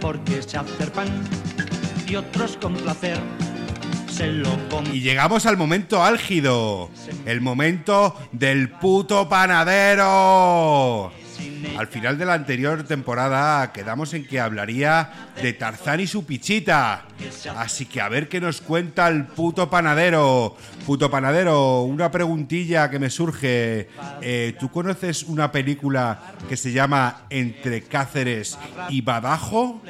porque 0.00 0.40
sé 0.40 0.56
hacer 0.56 0.90
pan 0.90 1.06
y 2.06 2.16
otros 2.16 2.56
con 2.56 2.72
placer 2.76 3.18
se 4.10 4.28
lo. 4.28 4.48
Y 4.90 5.02
llegamos 5.02 5.44
al 5.44 5.58
momento 5.58 6.02
álgido. 6.02 6.88
El 7.26 7.42
momento 7.42 8.16
del 8.32 8.70
puto 8.70 9.28
panadero. 9.28 11.12
Al 11.76 11.86
final 11.86 12.18
de 12.18 12.26
la 12.26 12.34
anterior 12.34 12.82
temporada 12.82 13.72
quedamos 13.72 14.12
en 14.14 14.26
que 14.26 14.40
hablaría 14.40 15.30
de 15.40 15.52
Tarzán 15.52 16.00
y 16.00 16.06
su 16.06 16.24
pichita. 16.24 17.06
Así 17.56 17.86
que 17.86 18.00
a 18.00 18.08
ver 18.08 18.28
qué 18.28 18.40
nos 18.40 18.60
cuenta 18.60 19.08
el 19.08 19.26
puto 19.26 19.70
panadero. 19.70 20.56
Puto 20.86 21.10
panadero, 21.10 21.82
una 21.82 22.10
preguntilla 22.10 22.90
que 22.90 22.98
me 22.98 23.10
surge. 23.10 23.88
Eh, 24.20 24.56
¿Tú 24.58 24.70
conoces 24.70 25.22
una 25.22 25.52
película 25.52 26.34
que 26.48 26.56
se 26.56 26.72
llama 26.72 27.26
Entre 27.30 27.82
Cáceres 27.82 28.58
y 28.88 29.00
Badajo? 29.00 29.80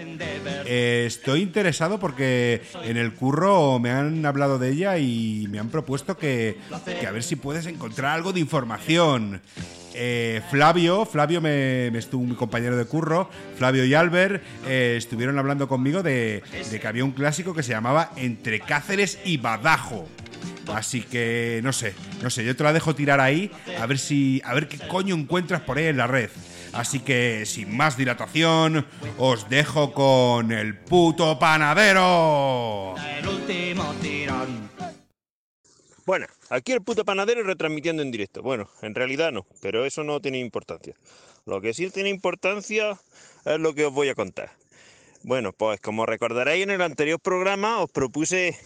Eh, 0.66 1.04
estoy 1.06 1.40
interesado 1.40 1.98
porque 1.98 2.62
en 2.84 2.96
el 2.96 3.14
curro 3.14 3.78
me 3.78 3.90
han 3.90 4.26
hablado 4.26 4.58
de 4.58 4.70
ella 4.70 4.98
y 4.98 5.46
me 5.50 5.58
han 5.58 5.68
propuesto 5.68 6.16
que, 6.16 6.58
que 7.00 7.06
a 7.06 7.12
ver 7.12 7.22
si 7.22 7.36
puedes 7.36 7.66
encontrar 7.66 8.14
algo 8.14 8.32
de 8.32 8.40
información. 8.40 9.40
Eh, 10.00 10.42
Flavio, 10.48 11.04
Flavio 11.04 11.40
me, 11.40 11.90
me 11.90 11.98
estuvo 11.98 12.24
mi 12.24 12.36
compañero 12.36 12.76
de 12.76 12.84
curro, 12.84 13.28
Flavio 13.56 13.84
y 13.84 13.94
Albert 13.94 14.40
eh, 14.64 14.94
estuvieron 14.96 15.36
hablando 15.40 15.66
conmigo 15.66 16.04
de, 16.04 16.44
de 16.70 16.78
que 16.78 16.86
había 16.86 17.02
un 17.02 17.10
clásico 17.10 17.52
que 17.52 17.64
se 17.64 17.72
llamaba 17.72 18.12
Entre 18.14 18.60
Cáceres 18.60 19.18
y 19.24 19.38
Badajo. 19.38 20.06
Así 20.72 21.02
que 21.02 21.60
no 21.64 21.72
sé, 21.72 21.94
no 22.22 22.30
sé, 22.30 22.44
yo 22.44 22.54
te 22.54 22.62
la 22.62 22.72
dejo 22.72 22.94
tirar 22.94 23.18
ahí 23.20 23.50
a 23.80 23.86
ver 23.86 23.98
si 23.98 24.40
a 24.44 24.54
ver 24.54 24.68
qué 24.68 24.78
coño 24.86 25.16
encuentras 25.16 25.62
por 25.62 25.78
ahí 25.78 25.86
en 25.86 25.96
la 25.96 26.06
red. 26.06 26.30
Así 26.72 27.00
que 27.00 27.44
sin 27.44 27.76
más 27.76 27.96
dilatación, 27.96 28.86
os 29.16 29.48
dejo 29.48 29.92
con 29.92 30.52
el 30.52 30.76
puto 30.76 31.40
panadero. 31.40 32.94
El 33.18 33.26
último 33.26 33.94
tirón. 34.00 34.70
Bueno, 36.06 36.26
aquí 36.50 36.72
el 36.72 36.82
puto 36.82 37.04
panadero 37.04 37.42
retransmitiendo 37.42 38.02
en 38.02 38.10
directo. 38.10 38.42
Bueno, 38.42 38.68
en 38.82 38.94
realidad 38.94 39.32
no, 39.32 39.46
pero 39.60 39.84
eso 39.84 40.04
no 40.04 40.20
tiene 40.20 40.38
importancia. 40.38 40.94
Lo 41.46 41.60
que 41.60 41.74
sí 41.74 41.90
tiene 41.90 42.10
importancia 42.10 43.00
es 43.44 43.58
lo 43.58 43.74
que 43.74 43.86
os 43.86 43.92
voy 43.92 44.08
a 44.08 44.14
contar. 44.14 44.50
Bueno, 45.22 45.52
pues 45.52 45.80
como 45.80 46.06
recordaréis 46.06 46.62
en 46.62 46.70
el 46.70 46.82
anterior 46.82 47.18
programa 47.20 47.80
os 47.80 47.90
propuse 47.90 48.56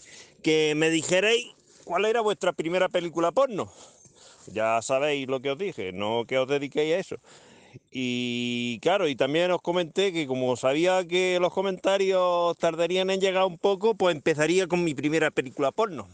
que 0.43 0.75
me 0.77 0.91
dijerais 0.91 1.47
cuál 1.85 2.05
era 2.05 2.21
vuestra 2.21 2.53
primera 2.53 2.89
película 2.89 3.33
porno. 3.33 3.73
Ya 4.49 4.83
sabéis 4.83 5.29
lo 5.29 5.41
que 5.41 5.51
os 5.53 5.59
dije, 5.59 5.93
no 5.93 6.25
que 6.27 6.39
os 6.39 6.49
dediquéis 6.49 6.95
a 6.95 6.99
eso. 6.99 7.17
Y 7.91 8.79
claro, 8.81 9.09
y 9.09 9.17
también 9.17 9.51
os 9.51 9.63
comenté 9.63 10.13
que 10.13 10.27
como 10.27 10.57
sabía 10.57 11.07
que 11.07 11.39
los 11.41 11.53
comentarios 11.53 12.57
tardarían 12.59 13.11
en 13.11 13.21
llegar 13.21 13.45
un 13.45 13.59
poco, 13.59 13.95
pues 13.95 14.15
empezaría 14.15 14.67
con 14.67 14.85
mi 14.85 14.95
primera 14.95 15.31
película 15.31 15.73
porno. 15.73 16.09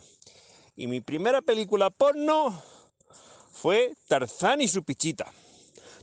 Y 0.79 0.87
mi 0.87 1.01
primera 1.01 1.43
película 1.43 1.91
porno 1.91 2.63
fue 3.51 3.95
Tarzán 4.07 4.61
y 4.61 4.69
su 4.69 4.85
pichita, 4.85 5.27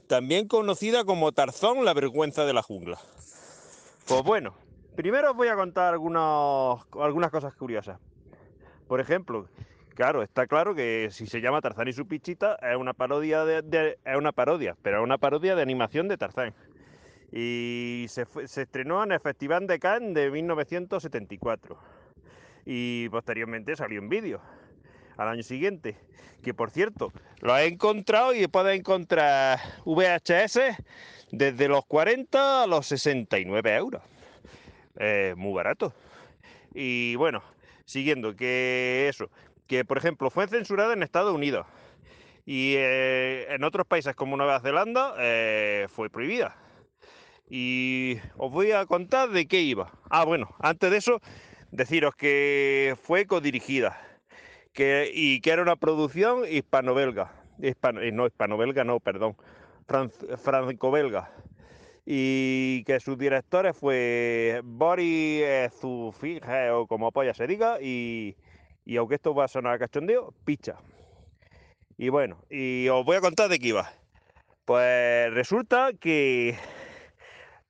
también 0.06 0.50
conocida 0.50 1.06
como 1.06 1.32
Tarzón, 1.32 1.86
la 1.86 1.94
vergüenza 1.94 2.44
de 2.44 2.52
la 2.52 2.62
jungla. 2.62 3.00
Pues 4.06 4.22
bueno, 4.24 4.54
primero 4.98 5.32
os 5.32 5.38
voy 5.38 5.48
a 5.48 5.56
contar 5.56 5.94
algunas 5.94 7.32
cosas 7.32 7.56
curiosas. 7.56 8.02
Por 8.90 9.00
ejemplo, 9.00 9.48
claro, 9.96 10.22
está 10.22 10.46
claro 10.46 10.76
que 10.76 11.08
si 11.10 11.26
se 11.26 11.40
llama 11.40 11.62
Tarzán 11.62 11.88
y 11.88 11.94
su 11.94 12.06
pichita 12.06 12.56
es 12.56 12.76
una 12.76 12.92
parodia 12.92 13.46
de, 13.46 13.98
es 14.04 14.18
una 14.18 14.34
parodia, 14.34 14.76
pero 14.82 14.98
es 14.98 15.04
una 15.06 15.18
parodia 15.18 15.56
de 15.56 15.62
animación 15.62 16.10
de 16.10 16.18
Tarzán. 16.18 16.54
y 17.32 18.08
se 18.10 18.28
estrenó 18.62 19.02
en 19.06 19.14
el 19.14 19.22
Festival 19.22 19.68
de 19.68 19.80
Cannes 19.80 20.16
de 20.16 20.30
1974 20.32 21.78
y 22.66 23.08
posteriormente 23.08 23.76
salió 23.78 24.00
en 24.00 24.10
vídeo 24.10 24.42
al 25.18 25.30
año 25.30 25.44
siguiente. 25.44 25.98
Que 26.44 26.54
por 26.54 26.70
cierto, 26.70 27.12
lo 27.42 27.58
he 27.58 27.66
encontrado 27.66 28.34
y 28.34 28.48
puedes 28.48 28.78
encontrar 28.78 29.60
VHS 29.86 30.60
desde 31.32 31.68
los 31.68 31.86
40 31.86 32.64
a 32.64 32.68
los 32.68 32.86
69 32.88 33.76
euros. 33.76 34.02
Muy 35.36 35.54
barato. 35.54 35.94
Y 36.74 37.16
bueno, 37.16 37.42
siguiendo, 37.86 38.36
que 38.36 39.08
eso, 39.10 39.30
que 39.68 39.86
por 39.86 39.98
ejemplo 39.98 40.30
fue 40.30 40.48
censurada 40.48 40.94
en 40.94 41.04
Estados 41.04 41.34
Unidos 41.34 41.66
y 42.46 42.76
eh, 42.78 43.48
en 43.50 43.64
otros 43.64 43.88
países 43.88 44.16
como 44.16 44.38
Nueva 44.38 44.60
Zelanda 44.60 45.16
eh, 45.18 45.88
fue 45.90 46.10
prohibida. 46.10 46.56
Y 47.50 48.18
os 48.38 48.52
voy 48.52 48.72
a 48.72 48.86
contar 48.86 49.30
de 49.30 49.48
qué 49.48 49.62
iba. 49.62 49.92
Ah, 50.10 50.26
bueno, 50.26 50.56
antes 50.60 50.92
de 50.92 50.98
eso, 50.98 51.22
deciros 51.72 52.16
que 52.16 52.96
fue 53.02 53.26
codirigida 53.26 54.00
que, 54.76 55.10
y 55.12 55.42
que 55.42 55.50
era 55.52 55.64
una 55.64 55.76
producción 55.78 56.44
hispano-belga. 56.48 57.32
Hispano, 57.60 58.02
no, 58.12 58.28
hispano-belga, 58.28 58.84
no, 58.84 59.00
perdón. 59.00 59.36
fran- 59.88 60.12
franco-belga. 60.38 61.32
Y 62.06 62.84
que 62.84 63.00
sus 63.00 63.18
directores 63.18 63.76
fue 63.76 64.62
Boris 64.64 65.42
eh, 65.44 65.70
o 66.72 66.86
como 66.86 67.12
polla 67.12 67.34
se 67.34 67.48
diga, 67.48 67.82
y, 67.82 68.36
y 68.86 68.98
aunque 68.98 69.16
esto 69.16 69.34
va 69.34 69.46
a 69.46 69.48
sonar 69.48 69.80
cachondeo, 69.80 70.34
picha. 70.46 70.76
Y 71.98 72.10
bueno, 72.10 72.44
y 72.52 72.88
os 72.90 73.04
voy 73.06 73.16
a 73.16 73.22
contar 73.22 73.50
de 73.50 73.58
qué 73.58 73.70
iba. 73.70 73.90
Pues 74.66 75.34
resulta 75.34 75.94
que 76.00 76.56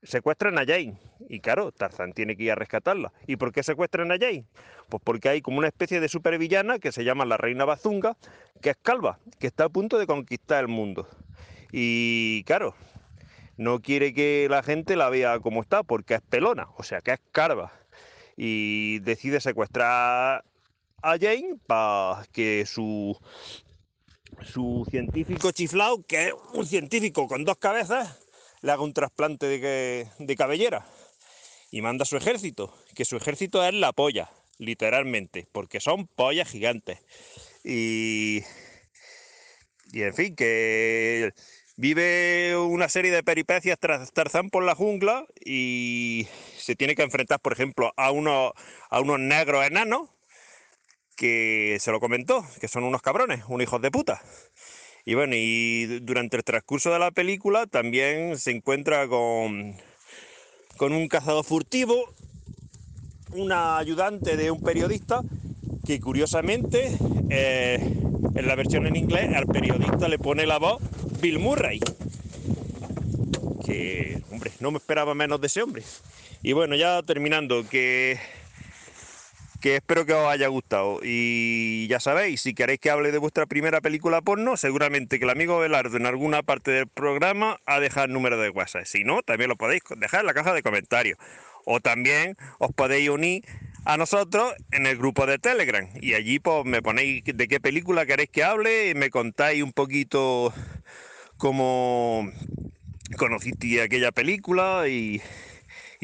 secuestran 0.06 0.58
a 0.58 0.66
Jane. 0.66 0.98
Y 1.30 1.40
claro, 1.40 1.72
Tarzán 1.72 2.14
tiene 2.14 2.36
que 2.36 2.44
ir 2.44 2.52
a 2.52 2.56
rescatarla. 2.56 3.12
¿Y 3.28 3.36
por 3.36 3.52
qué 3.52 3.64
secuestran 3.64 4.12
a 4.12 4.18
Jane? 4.18 4.46
Pues 4.90 5.02
porque 5.04 5.30
hay 5.30 5.42
como 5.42 5.58
una 5.58 5.68
especie 5.68 6.00
de 6.00 6.08
supervillana 6.08 6.80
que 6.80 6.92
se 6.92 7.04
llama 7.04 7.26
la 7.26 7.38
Reina 7.38 7.66
Bazunga, 7.66 8.18
que 8.62 8.72
es 8.72 8.78
calva, 8.82 9.20
que 9.40 9.48
está 9.48 9.66
a 9.66 9.70
punto 9.70 9.98
de 9.98 10.08
conquistar 10.08 10.62
el 10.64 10.68
mundo. 10.68 11.08
Y 11.72 12.44
claro, 12.46 12.76
no 13.58 13.82
quiere 13.82 14.14
que 14.14 14.48
la 14.50 14.64
gente 14.64 14.96
la 14.96 15.10
vea 15.10 15.40
como 15.40 15.62
está, 15.62 15.84
porque 15.84 16.16
es 16.16 16.22
pelona, 16.22 16.68
o 16.78 16.84
sea 16.84 17.02
que 17.02 17.12
es 17.12 17.20
calva. 17.32 17.72
Y 18.38 19.00
decide 19.00 19.40
secuestrar 19.40 20.44
a 21.02 21.18
Jane 21.20 21.56
para 21.66 22.26
que 22.32 22.66
su, 22.66 23.18
su 24.42 24.86
científico 24.90 25.52
chiflao, 25.52 26.04
que 26.04 26.28
es 26.28 26.34
un 26.54 26.66
científico 26.66 27.28
con 27.28 27.46
dos 27.46 27.58
cabezas, 27.58 28.25
le 28.62 28.72
haga 28.72 28.84
un 28.84 28.94
trasplante 28.94 29.46
de, 29.48 30.08
de 30.18 30.36
cabellera. 30.36 30.86
Y 31.72 31.82
manda 31.82 32.04
a 32.04 32.06
su 32.06 32.18
ejército, 32.18 32.74
que 32.96 33.06
su 33.06 33.18
ejército 33.18 33.64
es 33.66 33.74
la 33.74 33.92
polla, 33.92 34.32
literalmente, 34.58 35.48
porque 35.52 35.80
son 35.80 36.08
pollas 36.08 36.50
gigantes. 36.50 37.00
Y, 37.64 38.44
y 39.92 40.02
en 40.04 40.14
fin, 40.14 40.36
que 40.36 41.34
vive 41.78 42.56
una 42.58 42.90
serie 42.90 43.12
de 43.12 43.24
peripecias 43.24 43.78
tras 43.80 44.12
Tarzán 44.14 44.50
por 44.50 44.64
la 44.64 44.76
jungla 44.76 45.26
y 45.44 46.28
se 46.58 46.76
tiene 46.76 46.96
que 46.96 47.04
enfrentar, 47.04 47.40
por 47.40 47.54
ejemplo, 47.54 47.94
a 47.98 48.12
unos, 48.12 48.54
a 48.90 49.00
unos 49.00 49.20
negros 49.20 49.66
enanos 49.66 50.10
que 51.16 51.78
se 51.80 51.92
lo 51.92 52.00
comentó, 52.00 52.46
que 52.60 52.68
son 52.68 52.84
unos 52.84 53.02
cabrones, 53.02 53.44
unos 53.48 53.64
hijos 53.64 53.82
de 53.82 53.92
puta. 53.92 54.22
Y 55.06 55.14
bueno, 55.14 55.36
y 55.38 55.86
du- 55.86 56.00
durante 56.02 56.38
el 56.38 56.44
transcurso 56.44 56.92
de 56.92 57.00
la 57.00 57.12
película 57.12 57.68
también 57.68 58.38
se 58.40 58.52
encuentra 58.52 59.08
con, 59.08 59.76
con 60.78 60.94
un 60.94 61.08
cazador 61.08 61.46
furtivo, 61.46 62.12
una 63.32 63.78
ayudante 63.78 64.36
de 64.36 64.50
un 64.50 64.62
periodista, 64.62 65.22
que 65.86 66.00
curiosamente 66.00 66.98
eh, 67.30 67.78
en 68.36 68.48
la 68.48 68.56
versión 68.56 68.88
en 68.88 68.96
inglés 68.96 69.36
al 69.36 69.46
periodista 69.46 70.08
le 70.08 70.18
pone 70.18 70.46
la 70.48 70.58
voz 70.58 70.82
Bill 71.22 71.38
Murray. 71.38 71.80
Que, 73.64 74.22
hombre, 74.32 74.52
no 74.60 74.72
me 74.72 74.78
esperaba 74.78 75.14
menos 75.14 75.40
de 75.42 75.48
ese 75.48 75.62
hombre. 75.62 75.84
Y 76.42 76.54
bueno, 76.54 76.76
ya 76.76 77.02
terminando, 77.04 77.68
que 77.68 78.18
que 79.66 79.78
espero 79.78 80.06
que 80.06 80.14
os 80.14 80.32
haya 80.32 80.48
gustado. 80.48 81.00
Y 81.02 81.88
ya 81.88 82.00
sabéis, 82.00 82.42
si 82.42 82.54
queréis 82.54 82.80
que 82.80 82.92
hable 82.92 83.12
de 83.12 83.18
vuestra 83.18 83.48
primera 83.48 83.82
película 83.82 84.22
porno, 84.22 84.58
seguramente 84.58 85.18
que 85.18 85.26
el 85.26 85.32
amigo 85.32 85.58
Belardo 85.58 85.98
en 85.98 86.06
alguna 86.06 86.44
parte 86.44 86.70
del 86.70 86.86
programa 86.88 87.60
ha 87.66 87.80
dejado 87.80 88.06
el 88.06 88.14
número 88.14 88.40
de 88.40 88.52
WhatsApp. 88.52 88.86
Si 88.86 89.04
no, 89.04 89.24
también 89.24 89.50
lo 89.50 89.56
podéis 89.56 89.82
dejar 89.98 90.20
en 90.20 90.28
la 90.28 90.36
caja 90.36 90.54
de 90.54 90.62
comentarios. 90.62 91.18
O 91.66 91.80
también 91.80 92.38
os 92.60 92.74
podéis 92.76 93.10
unir 93.10 93.44
a 93.86 93.98
nosotros 93.98 94.54
en 94.70 94.86
el 94.86 95.00
grupo 95.00 95.26
de 95.26 95.40
Telegram. 95.40 95.90
Y 96.00 96.14
allí 96.14 96.38
pues 96.38 96.64
me 96.64 96.84
ponéis 96.84 97.24
de 97.26 97.48
qué 97.48 97.60
película 97.60 98.06
queréis 98.06 98.30
que 98.30 98.44
hable 98.44 98.92
y 98.92 98.94
me 98.94 99.10
contáis 99.10 99.64
un 99.64 99.74
poquito 99.74 100.54
cómo 101.38 102.32
conociste 103.18 103.82
aquella 103.82 104.12
película 104.12 104.88
y, 104.88 105.24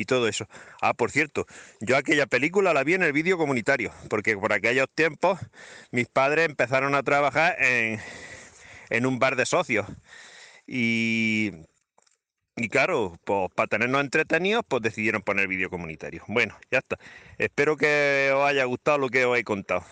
y 0.02 0.06
todo 0.06 0.28
eso. 0.28 0.48
Ah, 0.82 0.94
por 0.94 1.12
cierto, 1.12 1.46
yo 1.80 1.96
aquella 1.96 2.26
película 2.26 2.74
la 2.74 2.84
vi 2.84 2.96
en 2.96 3.04
el 3.04 3.14
vídeo 3.14 3.38
comunitario, 3.38 3.92
porque 4.10 4.36
por 4.38 4.52
aquellos 4.52 4.88
tiempos 4.94 5.40
mis 5.92 6.08
padres 6.08 6.46
empezaron 6.48 6.96
a 6.96 7.04
trabajar 7.04 7.56
en, 7.64 8.00
en 8.90 9.06
un 9.06 9.20
bar 9.20 9.36
de 9.36 9.46
socios. 9.46 9.86
Y, 10.66 11.52
y 12.56 12.70
claro, 12.70 13.18
pues 13.24 13.50
para 13.56 13.68
tenernos 13.68 14.02
entretenidos, 14.02 14.64
pues 14.68 14.82
decidieron 14.82 15.22
poner 15.22 15.48
vídeo 15.48 15.70
comunitario. 15.70 16.24
Bueno, 16.28 16.58
ya 16.72 16.80
está. 16.80 16.98
Espero 17.38 17.78
que 17.78 18.32
os 18.34 18.46
haya 18.46 18.66
gustado 18.66 18.98
lo 18.98 19.10
que 19.10 19.26
os 19.26 19.38
he 19.38 19.44
contado. 19.44 19.84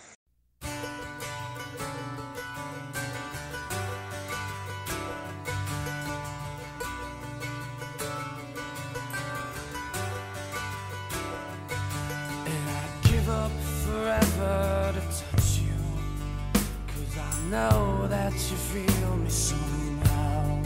Know 17.50 18.06
that 18.08 18.32
you 18.32 18.56
feel 18.56 19.16
me 19.16 19.28
somehow. 19.28 20.62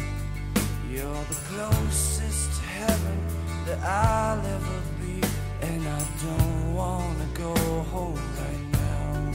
You're 0.92 1.24
the 1.30 1.40
closest 1.48 2.60
to 2.60 2.62
heaven 2.62 3.18
that 3.66 3.78
I'll 3.82 4.38
ever 4.38 4.80
be. 5.00 5.20
And 5.62 5.82
I 5.88 5.98
don't 6.22 6.74
wanna 6.74 7.26
go 7.32 7.54
home 7.90 8.20
right 8.38 8.66
now. 8.72 9.32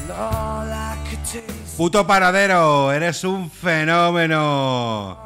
And 0.00 0.10
all 0.10 0.66
I 0.66 0.98
could 1.08 1.24
taste. 1.24 1.76
Puto 1.76 2.04
paradero, 2.04 2.92
eres 2.92 3.22
un 3.24 3.48
fenómeno. 3.48 5.16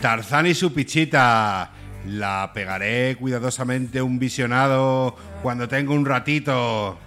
Tarzán 0.00 0.46
y 0.46 0.54
su 0.54 0.72
pichita. 0.72 1.70
La 2.06 2.50
pegaré 2.52 3.16
cuidadosamente 3.20 4.00
un 4.02 4.18
visionado 4.18 5.14
cuando 5.42 5.68
tenga 5.68 5.92
un 5.92 6.06
ratito. 6.06 6.98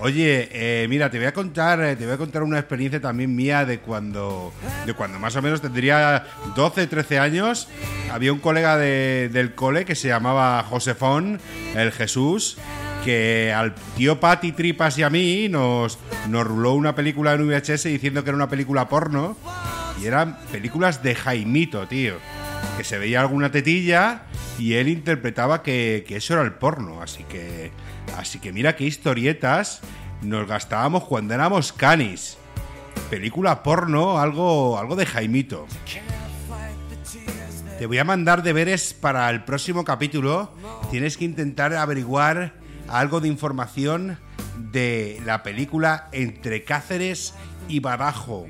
Oye, 0.00 0.48
eh, 0.52 0.86
mira, 0.88 1.10
te 1.10 1.18
voy 1.18 1.26
a 1.26 1.32
contar, 1.32 1.82
eh, 1.82 1.96
te 1.96 2.04
voy 2.04 2.14
a 2.14 2.18
contar 2.18 2.44
una 2.44 2.58
experiencia 2.58 3.00
también 3.00 3.34
mía 3.34 3.64
de 3.64 3.80
cuando, 3.80 4.52
de 4.86 4.94
cuando 4.94 5.18
más 5.18 5.34
o 5.34 5.42
menos 5.42 5.60
tendría 5.60 6.24
12, 6.54 6.86
13 6.86 7.18
años. 7.18 7.66
Había 8.12 8.32
un 8.32 8.38
colega 8.38 8.76
de- 8.76 9.28
del 9.32 9.54
cole 9.56 9.84
que 9.84 9.96
se 9.96 10.06
llamaba 10.06 10.62
Josefón, 10.62 11.40
el 11.74 11.90
Jesús, 11.90 12.58
que 13.04 13.52
al 13.52 13.74
tío 13.96 14.20
Pati 14.20 14.52
Tripas 14.52 14.96
y 14.98 15.02
a 15.02 15.10
mí 15.10 15.48
nos, 15.48 15.98
nos 16.28 16.46
ruló 16.46 16.74
una 16.74 16.94
película 16.94 17.32
en 17.32 17.48
VHS 17.48 17.88
diciendo 17.88 18.22
que 18.22 18.30
era 18.30 18.36
una 18.36 18.48
película 18.48 18.88
porno. 18.88 19.36
Y 20.00 20.06
eran 20.06 20.38
películas 20.52 21.02
de 21.02 21.16
Jaimito, 21.16 21.88
tío. 21.88 22.14
Que 22.76 22.84
se 22.84 22.98
veía 22.98 23.20
alguna 23.20 23.50
tetilla 23.50 24.22
y 24.60 24.74
él 24.74 24.88
interpretaba 24.88 25.64
que, 25.64 26.04
que 26.06 26.18
eso 26.18 26.34
era 26.34 26.42
el 26.42 26.52
porno. 26.52 27.02
Así 27.02 27.24
que, 27.24 27.72
así 28.16 28.38
que 28.38 28.52
mira 28.52 28.76
qué 28.76 28.84
historietas 28.84 29.80
nos 30.22 30.46
gastábamos 30.46 31.04
cuando 31.04 31.34
éramos 31.34 31.72
canis. 31.72 32.38
Película 33.10 33.62
porno, 33.62 34.18
algo, 34.18 34.78
algo 34.78 34.96
de 34.96 35.06
Jaimito. 35.06 35.66
Te 37.78 37.86
voy 37.86 37.98
a 37.98 38.04
mandar 38.04 38.42
deberes 38.42 38.92
para 38.92 39.30
el 39.30 39.44
próximo 39.44 39.84
capítulo. 39.84 40.52
Tienes 40.90 41.16
que 41.16 41.24
intentar 41.24 41.72
averiguar 41.74 42.54
algo 42.88 43.20
de 43.20 43.28
información 43.28 44.18
de 44.58 45.22
la 45.24 45.42
película 45.42 46.08
Entre 46.12 46.64
Cáceres 46.64 47.34
y 47.68 47.80
Badajo. 47.80 48.46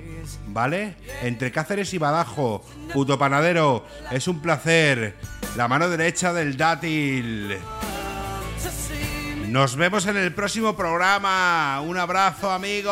¿Vale? 0.49 0.97
Entre 1.23 1.53
Cáceres 1.53 1.93
y 1.93 1.99
Badajo. 1.99 2.65
Puto 2.93 3.19
panadero, 3.19 3.85
es 4.11 4.29
un 4.29 4.41
placer. 4.41 5.15
La 5.57 5.69
mano 5.69 5.89
derecha 5.89 6.33
del 6.33 6.57
dátil. 6.57 7.59
Nos 9.49 9.77
vemos 9.77 10.07
en 10.07 10.17
el 10.17 10.33
próximo 10.33 10.77
programa. 10.77 11.81
Un 11.83 11.99
abrazo, 11.99 12.51
amigo. 12.51 12.91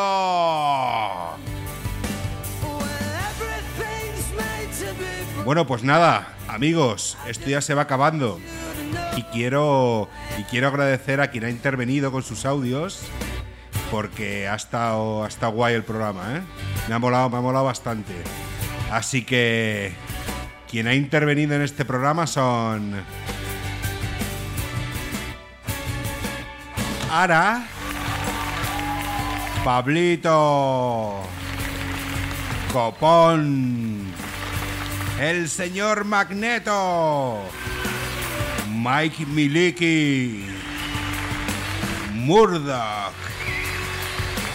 Bueno, 5.45 5.66
pues 5.66 5.85
nada, 5.85 6.37
Amigos, 6.49 7.19
esto 7.27 7.51
ya 7.51 7.61
se 7.61 7.74
va 7.74 7.83
acabando. 7.83 8.41
Y 9.16 9.23
quiero, 9.24 10.09
y 10.39 10.45
quiero 10.45 10.69
agradecer 10.69 11.20
a 11.20 11.31
quien 11.31 11.45
ha 11.45 11.51
intervenido 11.51 12.12
con 12.12 12.23
sus 12.23 12.47
audios. 12.47 13.03
Porque 13.91 14.49
ha 14.49 14.55
estado, 14.55 15.24
ha 15.24 15.28
estado 15.28 15.53
guay 15.53 15.74
el 15.74 15.85
programa, 15.85 16.37
¿eh? 16.37 16.41
Me 16.89 16.95
ha 16.95 16.99
molado, 16.99 17.31
me 17.31 17.37
ha 17.37 17.41
molado 17.41 17.66
bastante. 17.66 18.15
Así 18.91 19.24
que 19.24 19.93
quien 20.69 20.87
ha 20.87 20.95
intervenido 20.95 21.55
en 21.55 21.62
este 21.62 21.85
programa 21.85 22.27
son 22.27 22.95
Ara, 27.11 27.62
Pablito, 29.65 31.23
Copón, 32.73 34.12
el 35.20 35.49
señor 35.49 36.05
Magneto, 36.05 37.41
Mike 38.69 39.24
Miliki, 39.27 40.47
Murdoch, 42.12 43.15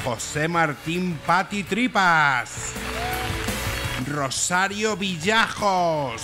José 0.03 0.47
Martín 0.47 1.17
Pati 1.25 1.63
Tripas, 1.63 2.73
Rosario 4.07 4.97
Villajos, 4.97 6.21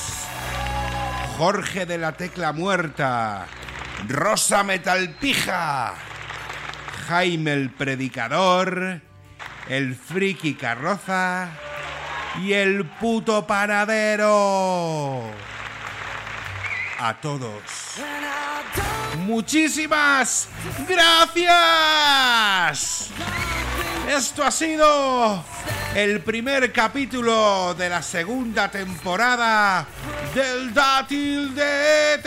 Jorge 1.38 1.86
de 1.86 1.98
la 1.98 2.12
Tecla 2.12 2.52
Muerta, 2.52 3.48
Rosa 4.08 4.64
Metalpija, 4.64 5.96
Jaime 7.08 7.54
el 7.54 7.70
Predicador, 7.70 9.00
el 9.70 9.96
Friki 9.96 10.56
Carroza 10.56 11.48
y 12.44 12.52
el 12.52 12.86
puto 12.86 13.48
panadero. 13.48 15.22
A 17.00 17.14
todos. 17.22 17.62
Muchísimas 19.20 20.50
gracias. 20.88 21.48
Esto 24.10 24.44
ha 24.44 24.52
sido 24.52 25.46
el 25.96 26.20
primer 26.22 26.74
capítulo 26.74 27.74
de 27.74 27.90
la 27.90 28.02
segunda 28.02 28.70
temporada 28.70 29.88
del 30.36 30.74
Dátil 30.74 31.56
de 31.56 32.16
ET. 32.16 32.26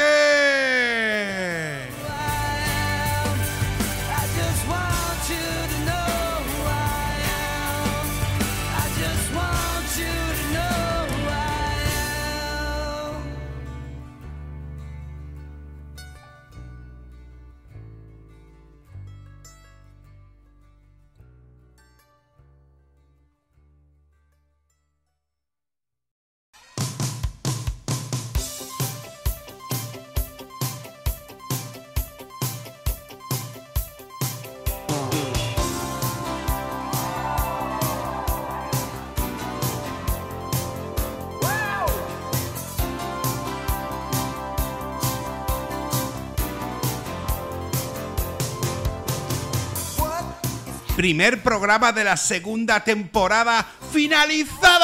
Primer 51.00 51.42
programa 51.42 51.92
de 51.92 52.04
la 52.04 52.18
segunda 52.18 52.84
temporada 52.84 53.64
finalizado. 53.90 54.78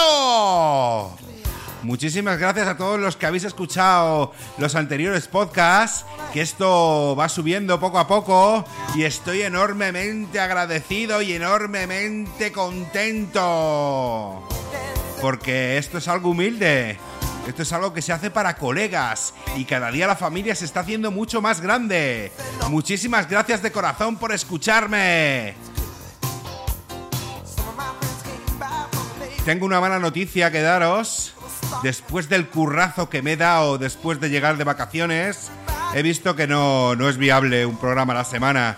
Muchísimas 1.82 2.38
gracias 2.38 2.68
a 2.68 2.78
todos 2.78 2.98
los 2.98 3.18
que 3.18 3.26
habéis 3.26 3.44
escuchado 3.44 4.32
los 4.56 4.74
anteriores 4.76 5.28
podcasts, 5.28 6.06
que 6.32 6.40
esto 6.40 7.14
va 7.16 7.28
subiendo 7.28 7.78
poco 7.78 7.98
a 7.98 8.08
poco 8.08 8.64
y 8.94 9.02
estoy 9.02 9.42
enormemente 9.42 10.40
agradecido 10.40 11.20
y 11.20 11.34
enormemente 11.34 12.50
contento. 12.50 14.42
Porque 15.20 15.76
esto 15.76 15.98
es 15.98 16.08
algo 16.08 16.30
humilde. 16.30 16.96
Esto 17.46 17.60
es 17.60 17.70
algo 17.74 17.92
que 17.92 18.00
se 18.00 18.14
hace 18.14 18.30
para 18.30 18.56
colegas 18.56 19.34
y 19.54 19.66
cada 19.66 19.90
día 19.90 20.06
la 20.06 20.16
familia 20.16 20.54
se 20.54 20.64
está 20.64 20.80
haciendo 20.80 21.10
mucho 21.10 21.42
más 21.42 21.60
grande. 21.60 22.32
Muchísimas 22.70 23.28
gracias 23.28 23.60
de 23.62 23.70
corazón 23.70 24.16
por 24.16 24.32
escucharme. 24.32 25.75
Tengo 29.46 29.64
una 29.64 29.80
mala 29.80 30.00
noticia 30.00 30.50
que 30.50 30.60
daros. 30.60 31.32
Después 31.84 32.28
del 32.28 32.48
currazo 32.48 33.08
que 33.08 33.22
me 33.22 33.34
he 33.34 33.36
dado 33.36 33.78
después 33.78 34.18
de 34.18 34.28
llegar 34.28 34.56
de 34.56 34.64
vacaciones, 34.64 35.52
he 35.94 36.02
visto 36.02 36.34
que 36.34 36.48
no, 36.48 36.96
no 36.96 37.08
es 37.08 37.16
viable 37.16 37.64
un 37.64 37.76
programa 37.76 38.12
a 38.12 38.16
la 38.16 38.24
semana 38.24 38.76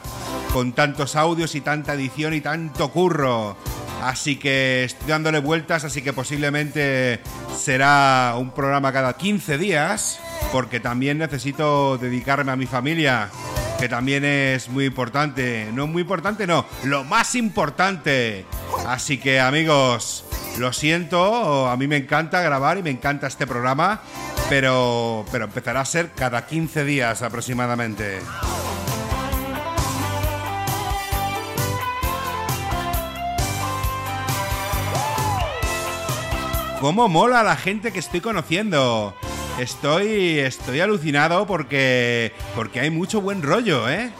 con 0.53 0.74
tantos 0.74 1.16
audios 1.16 1.55
y 1.55 1.62
tanta 1.62 1.95
edición 1.95 2.35
y 2.35 2.43
tanto 2.43 2.90
curro. 2.90 3.57
Así 4.03 4.36
que 4.36 4.85
estoy 4.85 5.09
dándole 5.09 5.39
vueltas, 5.39 5.85
así 5.85 6.03
que 6.03 6.12
posiblemente 6.12 7.23
será 7.57 8.35
un 8.36 8.51
programa 8.51 8.93
cada 8.93 9.16
15 9.16 9.57
días, 9.57 10.20
porque 10.53 10.81
también 10.81 11.16
necesito 11.16 11.97
dedicarme 11.97 12.53
a 12.53 12.57
mi 12.57 12.66
familia, 12.66 13.31
que 13.78 13.89
también 13.89 14.23
es 14.23 14.69
muy 14.69 14.85
importante. 14.85 15.70
No 15.73 15.86
muy 15.86 16.03
importante, 16.03 16.47
no, 16.47 16.66
lo 16.85 17.05
más 17.05 17.35
importante. 17.36 18.45
Así 18.86 19.16
que 19.16 19.40
amigos, 19.40 20.24
lo 20.59 20.72
siento, 20.72 21.68
a 21.68 21.76
mí 21.76 21.86
me 21.86 21.97
encanta 21.97 22.43
grabar 22.43 22.78
y 22.78 22.82
me 22.82 22.90
encanta 22.90 23.26
este 23.26 23.47
programa, 23.47 24.01
pero, 24.48 25.24
pero 25.30 25.44
empezará 25.44 25.80
a 25.80 25.85
ser 25.85 26.10
cada 26.10 26.47
15 26.47 26.85
días 26.85 27.22
aproximadamente. 27.22 28.18
¿Cómo 36.80 37.09
mola 37.09 37.43
la 37.43 37.56
gente 37.56 37.93
que 37.93 37.98
estoy 37.98 38.20
conociendo? 38.20 39.14
Estoy, 39.59 40.39
estoy 40.39 40.78
alucinado 40.78 41.47
porque, 41.47 42.32
porque 42.55 42.78
hay 42.80 42.90
mucho 42.90 43.20
buen 43.20 43.43
rollo, 43.43 43.89
¿eh? 43.89 44.12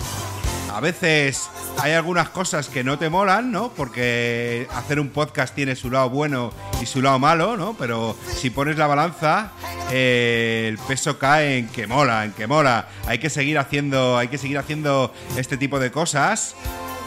A 0.79 0.81
veces 0.81 1.51
hay 1.81 1.91
algunas 1.91 2.29
cosas 2.29 2.69
que 2.69 2.85
no 2.85 3.01
te 3.01 3.11
molan, 3.11 3.51
¿no? 3.51 3.73
Porque 3.73 4.69
hacer 4.73 5.01
un 5.01 5.09
podcast 5.09 5.53
tiene 5.53 5.75
su 5.75 5.91
lado 5.91 6.09
bueno 6.09 6.53
y 6.81 6.87
su 6.87 7.03
lado 7.03 7.19
malo, 7.19 7.57
¿no? 7.57 7.75
Pero 7.77 8.17
si 8.37 8.51
pones 8.51 8.79
la 8.79 8.87
balanza, 8.87 9.51
eh, 9.91 10.67
el 10.69 10.79
peso 10.79 11.19
cae 11.19 11.59
en 11.59 11.67
que 11.67 11.89
mola, 11.89 12.25
en 12.25 12.31
que 12.31 12.47
mola. 12.47 12.87
Hay 13.09 13.19
que 13.19 13.29
seguir 13.29 13.59
haciendo, 13.59 14.17
hay 14.17 14.29
que 14.29 14.39
seguir 14.39 14.57
haciendo 14.57 15.13
este 15.37 15.57
tipo 15.57 15.81
de 15.81 15.91
cosas. 15.91 16.55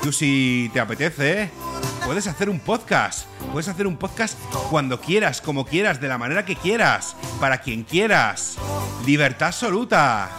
Tú 0.01 0.11
si 0.11 0.71
te 0.73 0.79
apetece, 0.79 1.51
puedes 2.05 2.25
hacer 2.25 2.49
un 2.49 2.59
podcast. 2.59 3.27
Puedes 3.51 3.67
hacer 3.67 3.85
un 3.85 3.97
podcast 3.97 4.35
cuando 4.71 4.99
quieras, 4.99 5.41
como 5.41 5.63
quieras, 5.63 6.01
de 6.01 6.07
la 6.07 6.17
manera 6.17 6.43
que 6.43 6.55
quieras, 6.55 7.15
para 7.39 7.59
quien 7.59 7.83
quieras. 7.83 8.57
Libertad 9.05 9.49
absoluta. 9.49 10.31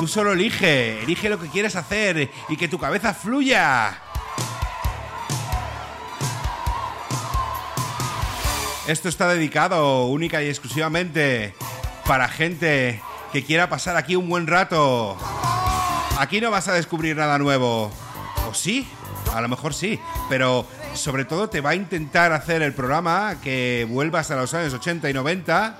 Tú 0.00 0.08
solo 0.08 0.32
elige, 0.32 1.02
elige 1.04 1.28
lo 1.28 1.38
que 1.38 1.48
quieres 1.48 1.76
hacer 1.76 2.28
y 2.48 2.56
que 2.56 2.66
tu 2.66 2.80
cabeza 2.80 3.14
fluya. 3.14 3.96
Esto 8.88 9.08
está 9.08 9.28
dedicado 9.28 10.06
única 10.06 10.42
y 10.42 10.48
exclusivamente 10.48 11.54
para 12.06 12.28
gente 12.28 13.00
que 13.32 13.44
quiera 13.44 13.68
pasar 13.68 13.96
aquí 13.96 14.16
un 14.16 14.28
buen 14.28 14.48
rato. 14.48 15.16
Aquí 16.18 16.40
no 16.40 16.50
vas 16.50 16.66
a 16.66 16.72
descubrir 16.72 17.16
nada 17.16 17.38
nuevo. 17.38 17.92
¿O 18.56 18.58
sí? 18.58 18.88
A 19.34 19.42
lo 19.42 19.48
mejor 19.48 19.74
sí, 19.74 20.00
pero 20.30 20.66
sobre 20.94 21.26
todo 21.26 21.50
te 21.50 21.60
va 21.60 21.70
a 21.70 21.74
intentar 21.74 22.32
hacer 22.32 22.62
el 22.62 22.72
programa 22.72 23.36
que 23.42 23.86
vuelvas 23.86 24.30
a 24.30 24.36
los 24.36 24.54
años 24.54 24.72
80 24.72 25.10
y 25.10 25.12
90 25.12 25.76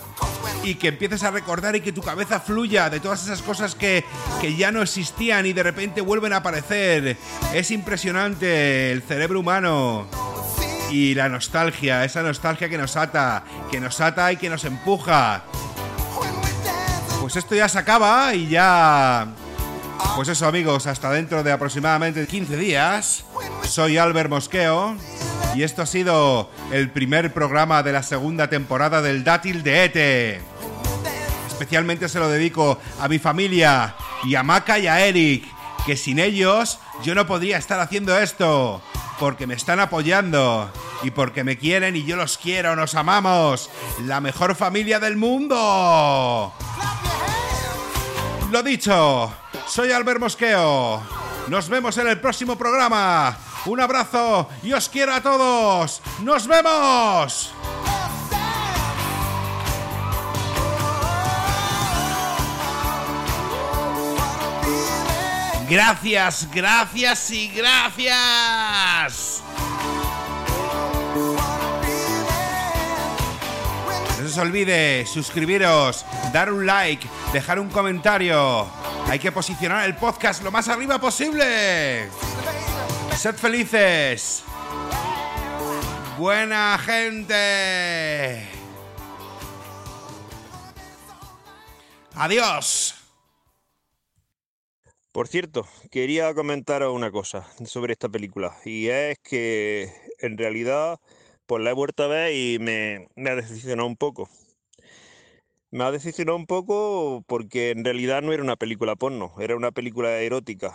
y 0.63 0.75
que 0.75 0.89
empieces 0.89 1.23
a 1.23 1.31
recordar 1.31 1.75
y 1.75 1.81
que 1.81 1.93
tu 1.93 2.03
cabeza 2.03 2.39
fluya 2.39 2.91
de 2.91 3.01
todas 3.01 3.23
esas 3.25 3.41
cosas 3.41 3.75
que, 3.75 4.05
que 4.43 4.57
ya 4.57 4.73
no 4.73 4.83
existían 4.83 5.47
y 5.47 5.55
de 5.55 5.63
repente 5.63 6.03
vuelven 6.03 6.35
a 6.35 6.37
aparecer. 6.37 7.17
Es 7.55 7.71
impresionante 7.71 8.93
el 8.93 9.01
cerebro 9.01 9.41
humano 9.41 10.07
y 10.91 11.15
la 11.15 11.31
nostalgia, 11.31 12.05
esa 12.05 12.21
nostalgia 12.23 12.69
que 12.69 12.77
nos 12.77 12.95
ata, 12.99 13.43
que 13.71 13.81
nos 13.81 14.03
ata 14.03 14.31
y 14.33 14.37
que 14.37 14.51
nos 14.51 14.67
empuja. 14.67 15.45
Pues 17.23 17.37
esto 17.37 17.55
ya 17.55 17.71
se 17.71 17.79
acaba 17.79 18.35
y 18.35 18.49
ya... 18.49 19.29
Pues 20.17 20.29
eso 20.29 20.47
amigos, 20.47 20.87
hasta 20.87 21.11
dentro 21.11 21.43
de 21.43 21.53
aproximadamente 21.53 22.27
15 22.27 22.57
días. 22.57 23.25
Soy 23.63 23.99
Albert 23.99 24.31
Mosqueo 24.31 24.97
y 25.55 25.63
esto 25.63 25.83
ha 25.83 25.87
sido 25.87 26.51
el 26.71 26.91
primer 26.91 27.33
programa 27.33 27.83
de 27.83 27.93
la 27.93 28.03
segunda 28.03 28.49
temporada 28.49 29.03
del 29.03 29.25
Dátil 29.25 29.63
de 29.63 29.85
ETE. 29.85 30.41
Especialmente 31.49 32.09
se 32.09 32.19
lo 32.19 32.29
dedico 32.29 32.79
a 33.01 33.09
mi 33.09 33.19
familia 33.19 33.95
y 34.25 34.35
a 34.35 34.43
Maca 34.43 34.79
y 34.79 34.87
a 34.87 35.07
Eric, 35.07 35.45
que 35.87 35.97
sin 35.97 36.19
ellos 36.19 36.79
yo 37.03 37.15
no 37.15 37.27
podría 37.27 37.59
estar 37.59 37.81
haciendo 37.81 38.19
esto, 38.19 38.83
porque 39.19 39.47
me 39.47 39.55
están 39.55 39.81
apoyando 39.81 40.71
y 41.03 41.11
porque 41.11 41.45
me 41.45 41.57
quieren 41.57 41.97
y 41.97 42.05
yo 42.05 42.17
los 42.17 42.39
quiero, 42.39 42.77
nos 42.77 42.95
amamos, 42.95 43.71
la 44.05 44.21
mejor 44.21 44.55
familia 44.55 44.99
del 45.01 45.17
mundo. 45.17 46.53
Lo 48.51 48.63
dicho, 48.63 49.33
soy 49.69 49.93
Albert 49.93 50.21
Mosqueo. 50.21 51.03
Nos 51.49 51.69
vemos 51.69 51.97
en 51.99 52.09
el 52.09 52.21
próximo 52.21 52.57
programa. 52.57 53.37
Un 53.67 53.81
abrazo 53.81 54.49
y 54.63 54.73
os 54.73 54.89
quiero 54.89 55.15
a 55.15 55.21
todos. 55.21 56.01
¡Nos 56.21 56.47
vemos! 56.47 57.53
Gracias, 65.69 66.49
gracias 66.53 67.31
y 67.33 67.49
gracias. 67.49 69.43
Os 74.37 74.43
olvide 74.43 75.07
suscribiros, 75.07 76.05
dar 76.31 76.53
un 76.53 76.67
like, 76.67 77.09
dejar 77.33 77.59
un 77.59 77.71
comentario. 77.71 78.67
Hay 79.09 79.19
que 79.19 79.33
posicionar 79.33 79.87
el 79.87 79.97
podcast 79.97 80.43
lo 80.43 80.51
más 80.51 80.69
arriba 80.69 80.99
posible. 80.99 82.11
Sed 83.17 83.37
felices. 83.37 84.45
Buena 86.19 86.79
gente. 86.85 88.47
Adiós. 92.15 92.95
Por 95.13 95.29
cierto, 95.29 95.67
quería 95.91 96.35
comentaros 96.35 96.95
una 96.95 97.11
cosa 97.11 97.49
sobre 97.65 97.95
esta 97.95 98.11
película 98.11 98.55
y 98.67 98.89
es 98.89 99.19
que 99.21 99.91
en 100.19 100.37
realidad 100.37 101.01
pues 101.47 101.63
la 101.63 101.71
he 101.71 101.75
vuelto 101.75 102.05
a 102.05 102.09
ver 102.09 102.35
y 102.35 102.59
me, 102.59 103.09
me 103.17 103.31
ha 103.31 103.37
decepcionado 103.37 103.87
un 103.87 103.97
poco. 103.97 104.29
Me 105.71 105.85
ha 105.85 105.91
decepcionado 105.91 106.37
un 106.37 106.47
poco 106.47 107.25
porque 107.27 107.71
en 107.71 107.85
realidad 107.85 108.23
no 108.23 108.33
era 108.33 108.43
una 108.43 108.57
película 108.57 108.97
porno, 108.97 109.33
era 109.39 109.57
una 109.57 109.73
película 109.73 110.19
erótica. 110.21 110.75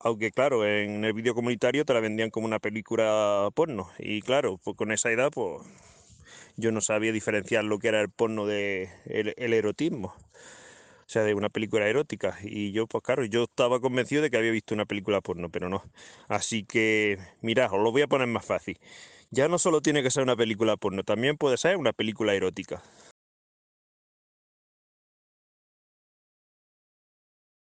Aunque 0.00 0.30
claro, 0.32 0.66
en 0.66 1.04
el 1.04 1.12
vídeo 1.12 1.34
comunitario 1.34 1.84
te 1.84 1.92
la 1.94 2.00
vendían 2.00 2.30
como 2.30 2.46
una 2.46 2.58
película 2.58 3.50
porno. 3.54 3.90
Y 3.98 4.22
claro, 4.22 4.58
pues 4.64 4.76
con 4.76 4.92
esa 4.92 5.10
edad 5.10 5.30
pues 5.30 5.62
yo 6.56 6.72
no 6.72 6.80
sabía 6.80 7.12
diferenciar 7.12 7.64
lo 7.64 7.78
que 7.78 7.88
era 7.88 8.00
el 8.00 8.10
porno 8.10 8.46
de 8.46 8.90
el, 9.06 9.52
erotismo. 9.52 10.08
O 10.08 11.12
sea, 11.12 11.22
de 11.24 11.34
una 11.34 11.48
película 11.50 11.88
erótica. 11.88 12.38
Y 12.42 12.72
yo, 12.72 12.86
pues 12.86 13.02
claro, 13.04 13.24
yo 13.24 13.44
estaba 13.44 13.80
convencido 13.80 14.22
de 14.22 14.30
que 14.30 14.36
había 14.36 14.52
visto 14.52 14.74
una 14.74 14.86
película 14.86 15.20
porno, 15.20 15.50
pero 15.50 15.68
no. 15.68 15.82
Así 16.28 16.64
que, 16.64 17.18
mirad, 17.42 17.72
os 17.72 17.82
lo 17.82 17.92
voy 17.92 18.02
a 18.02 18.06
poner 18.08 18.28
más 18.28 18.46
fácil. 18.46 18.78
Ya 19.32 19.46
no 19.46 19.58
solo 19.58 19.80
tiene 19.80 20.02
que 20.02 20.10
ser 20.10 20.24
una 20.24 20.34
película 20.34 20.76
porno, 20.76 21.04
también 21.04 21.36
puede 21.36 21.56
ser 21.56 21.76
una 21.76 21.92
película 21.92 22.34
erótica. 22.34 22.82